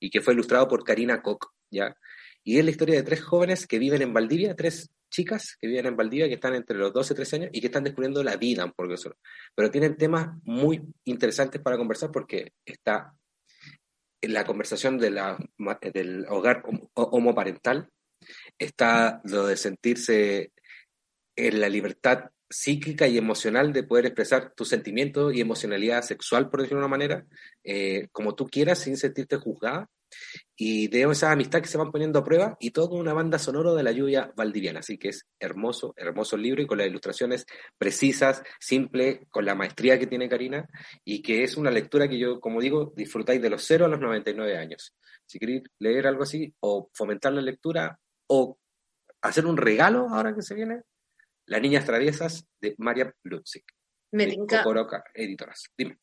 y 0.00 0.08
que 0.08 0.22
fue 0.22 0.32
ilustrado 0.32 0.66
por 0.66 0.82
Karina 0.82 1.20
Koch, 1.20 1.46
¿ya? 1.70 1.94
Y 2.42 2.58
es 2.58 2.64
la 2.64 2.70
historia 2.70 2.96
de 2.96 3.02
tres 3.02 3.22
jóvenes 3.22 3.66
que 3.66 3.78
viven 3.78 4.02
en 4.02 4.14
Valdivia, 4.14 4.56
tres 4.56 4.90
chicas 5.10 5.58
que 5.60 5.68
viven 5.68 5.86
en 5.86 5.96
Valdivia, 5.96 6.26
que 6.26 6.34
están 6.34 6.54
entre 6.54 6.78
los 6.78 6.92
12 6.92 7.12
y 7.12 7.16
13 7.16 7.36
años 7.36 7.50
y 7.52 7.60
que 7.60 7.66
están 7.66 7.84
descubriendo 7.84 8.24
la 8.24 8.36
vida 8.36 8.66
porque 8.74 8.96
Pero 9.54 9.70
tienen 9.70 9.96
temas 9.96 10.30
muy 10.42 10.80
interesantes 11.04 11.60
para 11.60 11.76
conversar 11.76 12.10
porque 12.10 12.54
está 12.64 13.14
la 14.22 14.44
conversación 14.44 14.98
de 14.98 15.10
la, 15.10 15.38
del 15.92 16.26
hogar 16.28 16.62
homoparental, 16.94 17.88
está 18.58 19.20
lo 19.24 19.46
de 19.46 19.56
sentirse 19.56 20.52
en 21.36 21.60
la 21.60 21.68
libertad 21.68 22.30
psíquica 22.48 23.08
y 23.08 23.18
emocional 23.18 23.72
de 23.72 23.82
poder 23.82 24.06
expresar 24.06 24.52
tus 24.54 24.68
sentimientos 24.68 25.34
y 25.34 25.40
emocionalidad 25.40 26.02
sexual, 26.02 26.50
por 26.50 26.60
decirlo 26.60 26.80
de 26.80 26.86
una 26.86 26.90
manera, 26.90 27.26
eh, 27.64 28.08
como 28.12 28.34
tú 28.34 28.46
quieras, 28.48 28.78
sin 28.78 28.96
sentirte 28.96 29.36
juzgada, 29.36 29.88
y 30.56 30.88
de 30.88 31.02
esa 31.02 31.32
amistad 31.32 31.60
que 31.60 31.68
se 31.68 31.78
van 31.78 31.90
poniendo 31.90 32.18
a 32.18 32.24
prueba 32.24 32.56
y 32.60 32.70
todo 32.70 32.90
con 32.90 33.00
una 33.00 33.12
banda 33.12 33.38
sonora 33.38 33.72
de 33.72 33.82
la 33.82 33.92
lluvia 33.92 34.32
valdiviana. 34.36 34.80
Así 34.80 34.98
que 34.98 35.08
es 35.08 35.26
hermoso, 35.40 35.92
hermoso 35.96 36.36
el 36.36 36.42
libro 36.42 36.62
y 36.62 36.66
con 36.66 36.78
las 36.78 36.86
ilustraciones 36.86 37.46
precisas, 37.78 38.42
simple, 38.60 39.26
con 39.30 39.44
la 39.44 39.54
maestría 39.54 39.98
que 39.98 40.06
tiene 40.06 40.28
Karina 40.28 40.68
y 41.04 41.22
que 41.22 41.42
es 41.42 41.56
una 41.56 41.70
lectura 41.70 42.08
que 42.08 42.18
yo, 42.18 42.40
como 42.40 42.60
digo, 42.60 42.92
disfrutáis 42.96 43.42
de 43.42 43.50
los 43.50 43.64
0 43.64 43.86
a 43.86 43.88
los 43.88 44.00
99 44.00 44.56
años. 44.56 44.94
Si 45.26 45.38
queréis 45.38 45.62
leer 45.78 46.06
algo 46.06 46.22
así 46.22 46.54
o 46.60 46.90
fomentar 46.92 47.32
la 47.32 47.42
lectura 47.42 47.98
o 48.28 48.58
hacer 49.22 49.46
un 49.46 49.56
regalo 49.56 50.08
ahora 50.10 50.34
que 50.34 50.42
se 50.42 50.54
viene, 50.54 50.82
Las 51.46 51.60
Niñas 51.60 51.84
Traviesas 51.84 52.46
de 52.60 52.74
María 52.78 53.12
Lutzig. 53.24 53.64
Me 54.12 54.26
tinca. 54.26 54.62
Editoras. 55.14 55.64
Dime. 55.76 55.98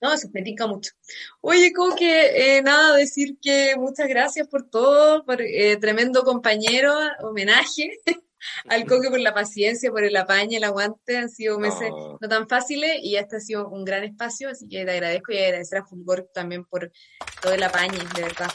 No, 0.00 0.12
eso 0.12 0.28
me 0.32 0.42
tinca 0.42 0.66
mucho. 0.66 0.92
Oye, 1.40 1.72
como 1.72 1.96
que 1.96 2.56
eh, 2.56 2.62
nada, 2.62 2.96
decir 2.96 3.38
que 3.40 3.74
muchas 3.76 4.08
gracias 4.08 4.46
por 4.46 4.68
todo, 4.68 5.24
por 5.24 5.40
eh, 5.40 5.76
tremendo 5.78 6.22
compañero, 6.22 6.94
homenaje 7.22 7.92
al 8.68 8.84
Coque 8.84 9.08
por 9.08 9.20
la 9.20 9.32
paciencia, 9.32 9.90
por 9.90 10.04
el 10.04 10.16
apaño, 10.16 10.58
el 10.58 10.64
aguante. 10.64 11.16
Han 11.16 11.30
sido 11.30 11.58
meses 11.58 11.90
no. 11.90 12.28
tan 12.28 12.48
fáciles 12.48 12.98
y 13.02 13.16
este 13.16 13.36
ha 13.36 13.40
sido 13.40 13.68
un 13.68 13.84
gran 13.84 14.04
espacio, 14.04 14.50
así 14.50 14.68
que 14.68 14.84
te 14.84 14.90
agradezco 14.90 15.32
y 15.32 15.38
agradecer 15.38 15.78
a 15.78 15.86
Fulgor 15.86 16.28
también 16.32 16.64
por 16.64 16.92
todo 17.40 17.54
el 17.54 17.62
apaño, 17.62 17.98
de 18.14 18.22
verdad. 18.22 18.50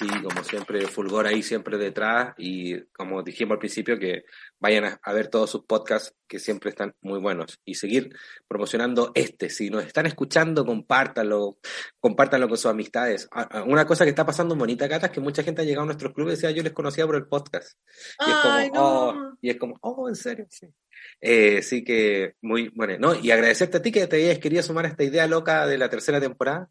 Sí, 0.00 0.08
como 0.22 0.42
siempre, 0.42 0.86
Fulgor 0.86 1.26
ahí 1.26 1.42
siempre 1.42 1.76
detrás 1.76 2.32
y 2.38 2.80
como 2.84 3.22
dijimos 3.22 3.56
al 3.56 3.58
principio, 3.58 3.98
que 3.98 4.24
vayan 4.58 4.98
a, 5.02 5.12
ver 5.12 5.28
todos 5.28 5.50
sus 5.50 5.66
podcasts 5.66 6.14
que 6.26 6.38
siempre 6.38 6.70
están 6.70 6.94
muy 7.02 7.18
buenos 7.18 7.60
y 7.66 7.74
seguir 7.74 8.16
promocionando 8.48 9.12
este. 9.14 9.50
Si 9.50 9.68
nos 9.68 9.84
están 9.84 10.06
escuchando, 10.06 10.64
compártanlo, 10.64 11.58
compártanlo 11.98 12.48
con 12.48 12.56
sus 12.56 12.70
amistades. 12.70 13.28
Ah, 13.30 13.46
ah, 13.50 13.62
una 13.64 13.84
cosa 13.84 14.04
que 14.04 14.10
está 14.10 14.24
pasando 14.24 14.56
bonita, 14.56 14.88
Cata, 14.88 15.08
es 15.08 15.12
que 15.12 15.20
mucha 15.20 15.42
gente 15.42 15.60
ha 15.60 15.66
llegado 15.66 15.82
a 15.82 15.86
nuestros 15.86 16.14
clubes 16.14 16.32
y 16.32 16.36
decía, 16.36 16.56
yo 16.56 16.62
les 16.62 16.72
conocía 16.72 17.04
por 17.04 17.16
el 17.16 17.26
podcast. 17.26 17.78
Y, 18.26 18.30
es, 18.30 18.36
como, 18.70 18.80
oh, 18.82 19.32
y 19.42 19.50
es 19.50 19.58
como, 19.58 19.76
oh, 19.82 20.08
en 20.08 20.16
serio, 20.16 20.46
sí. 20.48 20.66
Eh, 21.20 21.60
sí 21.60 21.84
que 21.84 22.36
muy 22.40 22.68
bueno, 22.74 22.96
¿no? 22.98 23.14
Y 23.14 23.30
agradecerte 23.30 23.76
a 23.76 23.82
ti 23.82 23.92
que 23.92 24.06
te 24.06 24.16
hayas 24.16 24.38
querido 24.38 24.62
sumar 24.62 24.86
a 24.86 24.88
esta 24.88 25.04
idea 25.04 25.26
loca 25.26 25.66
de 25.66 25.76
la 25.76 25.90
tercera 25.90 26.20
temporada 26.20 26.70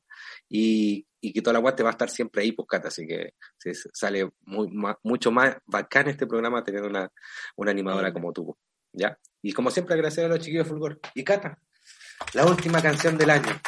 y 0.50 1.06
y 1.22 1.34
que 1.34 1.42
toda 1.42 1.54
la 1.54 1.60
guate 1.60 1.84
va 1.84 1.90
a 1.90 1.92
estar 1.92 2.10
siempre 2.10 2.42
ahí, 2.42 2.52
pues 2.52 2.68
Cata, 2.68 2.88
así 2.88 3.06
que 3.06 3.34
sale 3.94 4.30
muy, 4.42 4.70
mucho 5.04 5.32
más 5.32 5.58
bacán 5.66 6.08
este 6.08 6.28
programa 6.28 6.64
teniendo 6.64 6.90
una, 6.90 7.12
una 7.56 7.72
animadora 7.72 8.14
como 8.14 8.32
tú, 8.32 8.58
¿ya? 8.94 9.18
Y 9.42 9.54
como 9.54 9.72
siempre 9.72 9.96
agradecer 9.96 10.26
a 10.26 10.30
los 10.30 10.40
chiquillos 10.40 10.66
de 10.66 10.70
Fulgor. 10.70 11.00
Y 11.14 11.24
Cata, 11.24 11.60
la 12.34 12.46
última 12.46 12.82
canción 12.82 13.18
del 13.18 13.30
año. 13.32 13.60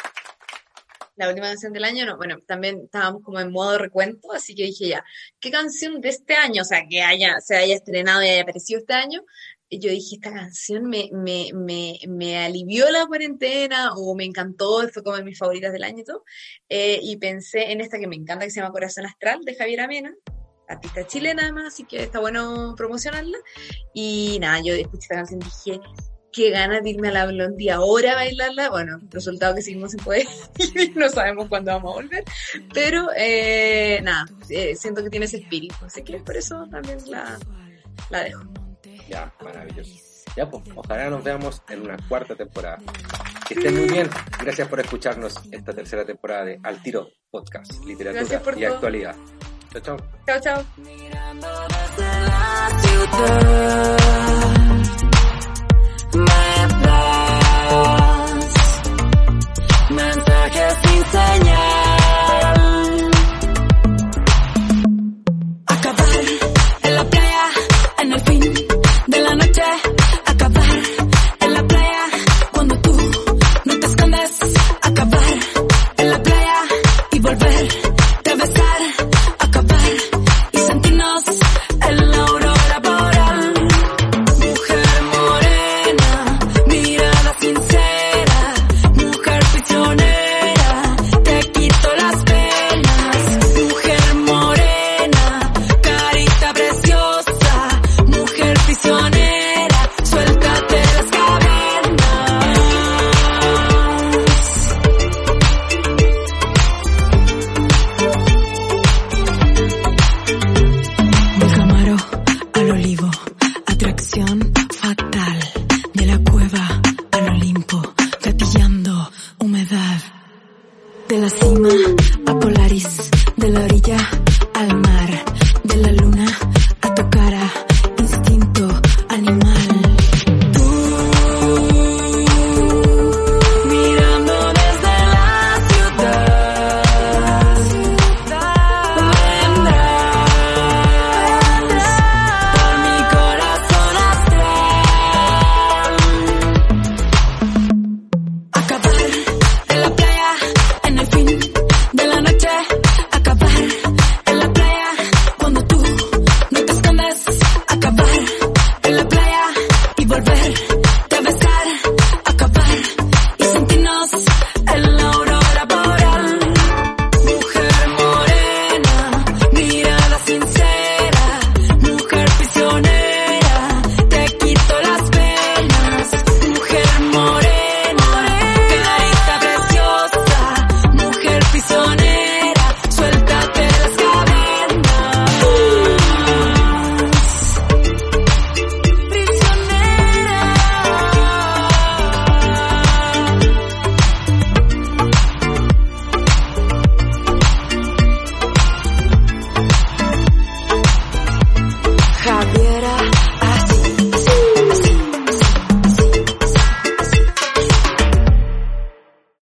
La 1.16 1.28
última 1.28 1.48
canción 1.48 1.74
del 1.74 1.84
año, 1.84 2.06
no, 2.06 2.16
bueno, 2.16 2.38
también 2.46 2.80
estábamos 2.84 3.22
como 3.22 3.38
en 3.38 3.52
modo 3.52 3.76
recuento, 3.76 4.32
así 4.32 4.54
que 4.54 4.64
dije 4.64 4.88
ya, 4.88 5.04
¿qué 5.38 5.50
canción 5.50 6.00
de 6.00 6.08
este 6.08 6.34
año, 6.36 6.62
o 6.62 6.64
sea, 6.64 6.86
que 6.88 7.02
haya, 7.02 7.38
se 7.40 7.54
haya 7.54 7.74
estrenado 7.74 8.22
y 8.22 8.28
haya 8.28 8.42
aparecido 8.42 8.80
este 8.80 8.94
año, 8.94 9.20
yo 9.78 9.90
dije, 9.90 10.16
esta 10.16 10.32
canción 10.32 10.84
me, 10.84 11.08
me, 11.12 11.50
me, 11.54 11.98
me, 12.08 12.38
alivió 12.38 12.90
la 12.90 13.06
cuarentena 13.06 13.92
o 13.94 14.14
me 14.14 14.24
encantó, 14.24 14.88
fue 14.92 15.02
como 15.02 15.16
de 15.16 15.24
mis 15.24 15.38
favoritas 15.38 15.72
del 15.72 15.84
año 15.84 16.00
y 16.00 16.04
todo. 16.04 16.24
Eh, 16.68 16.98
y 17.02 17.16
pensé 17.16 17.72
en 17.72 17.80
esta 17.80 17.98
que 17.98 18.06
me 18.06 18.16
encanta, 18.16 18.44
que 18.44 18.50
se 18.50 18.60
llama 18.60 18.72
Corazón 18.72 19.06
Astral, 19.06 19.40
de 19.44 19.54
Javier 19.54 19.80
Amena, 19.80 20.14
artista 20.68 21.06
chilena 21.06 21.42
además, 21.42 21.74
así 21.74 21.84
que 21.84 22.02
está 22.02 22.20
bueno 22.20 22.74
promocionarla. 22.76 23.38
Y 23.94 24.38
nada, 24.40 24.60
yo 24.62 24.74
escuché 24.74 25.02
esta 25.02 25.16
canción 25.16 25.40
y 25.40 25.44
dije, 25.44 25.80
qué 26.32 26.50
ganas 26.50 26.82
de 26.82 26.90
irme 26.90 27.08
a 27.08 27.12
la 27.12 27.26
Blondie 27.26 27.70
ahora 27.70 28.12
a 28.12 28.16
bailarla. 28.16 28.70
Bueno, 28.70 28.98
resultado 29.10 29.54
que 29.54 29.62
seguimos 29.62 29.92
sin 29.92 30.00
poder 30.00 30.26
no 30.94 31.08
sabemos 31.08 31.48
cuándo 31.48 31.72
vamos 31.72 31.92
a 31.92 32.02
volver. 32.02 32.24
Pero 32.72 33.08
eh, 33.16 34.00
nada, 34.02 34.26
eh, 34.48 34.74
siento 34.74 35.02
que 35.02 35.10
tiene 35.10 35.26
ese 35.26 35.38
espíritu, 35.38 35.76
así 35.84 36.02
que 36.02 36.18
por 36.18 36.36
eso 36.36 36.66
también 36.70 36.98
la, 37.06 37.38
la 38.10 38.24
dejo. 38.24 38.42
Ya, 39.12 39.30
maravilloso. 39.44 39.94
Ya, 40.34 40.48
pues, 40.48 40.62
ojalá 40.74 41.10
nos 41.10 41.22
veamos 41.22 41.62
en 41.68 41.82
una 41.82 41.98
cuarta 42.08 42.34
temporada. 42.34 42.78
Que 43.46 43.52
estén 43.52 43.76
muy 43.76 43.88
bien. 43.88 44.08
Gracias 44.42 44.66
por 44.68 44.80
escucharnos 44.80 45.38
esta 45.50 45.74
tercera 45.74 46.02
temporada 46.06 46.46
de 46.46 46.58
Al 46.62 46.82
Tiro 46.82 47.08
Podcast, 47.30 47.84
Literatura 47.84 48.40
y 48.56 48.64
Actualidad. 48.64 49.14
Chao, 49.70 49.82
chao. 49.82 49.96
Chao, 50.26 50.40
chao. 50.40 50.64
mensajes 59.90 60.74
sin 60.82 61.04
señal. 61.04 61.91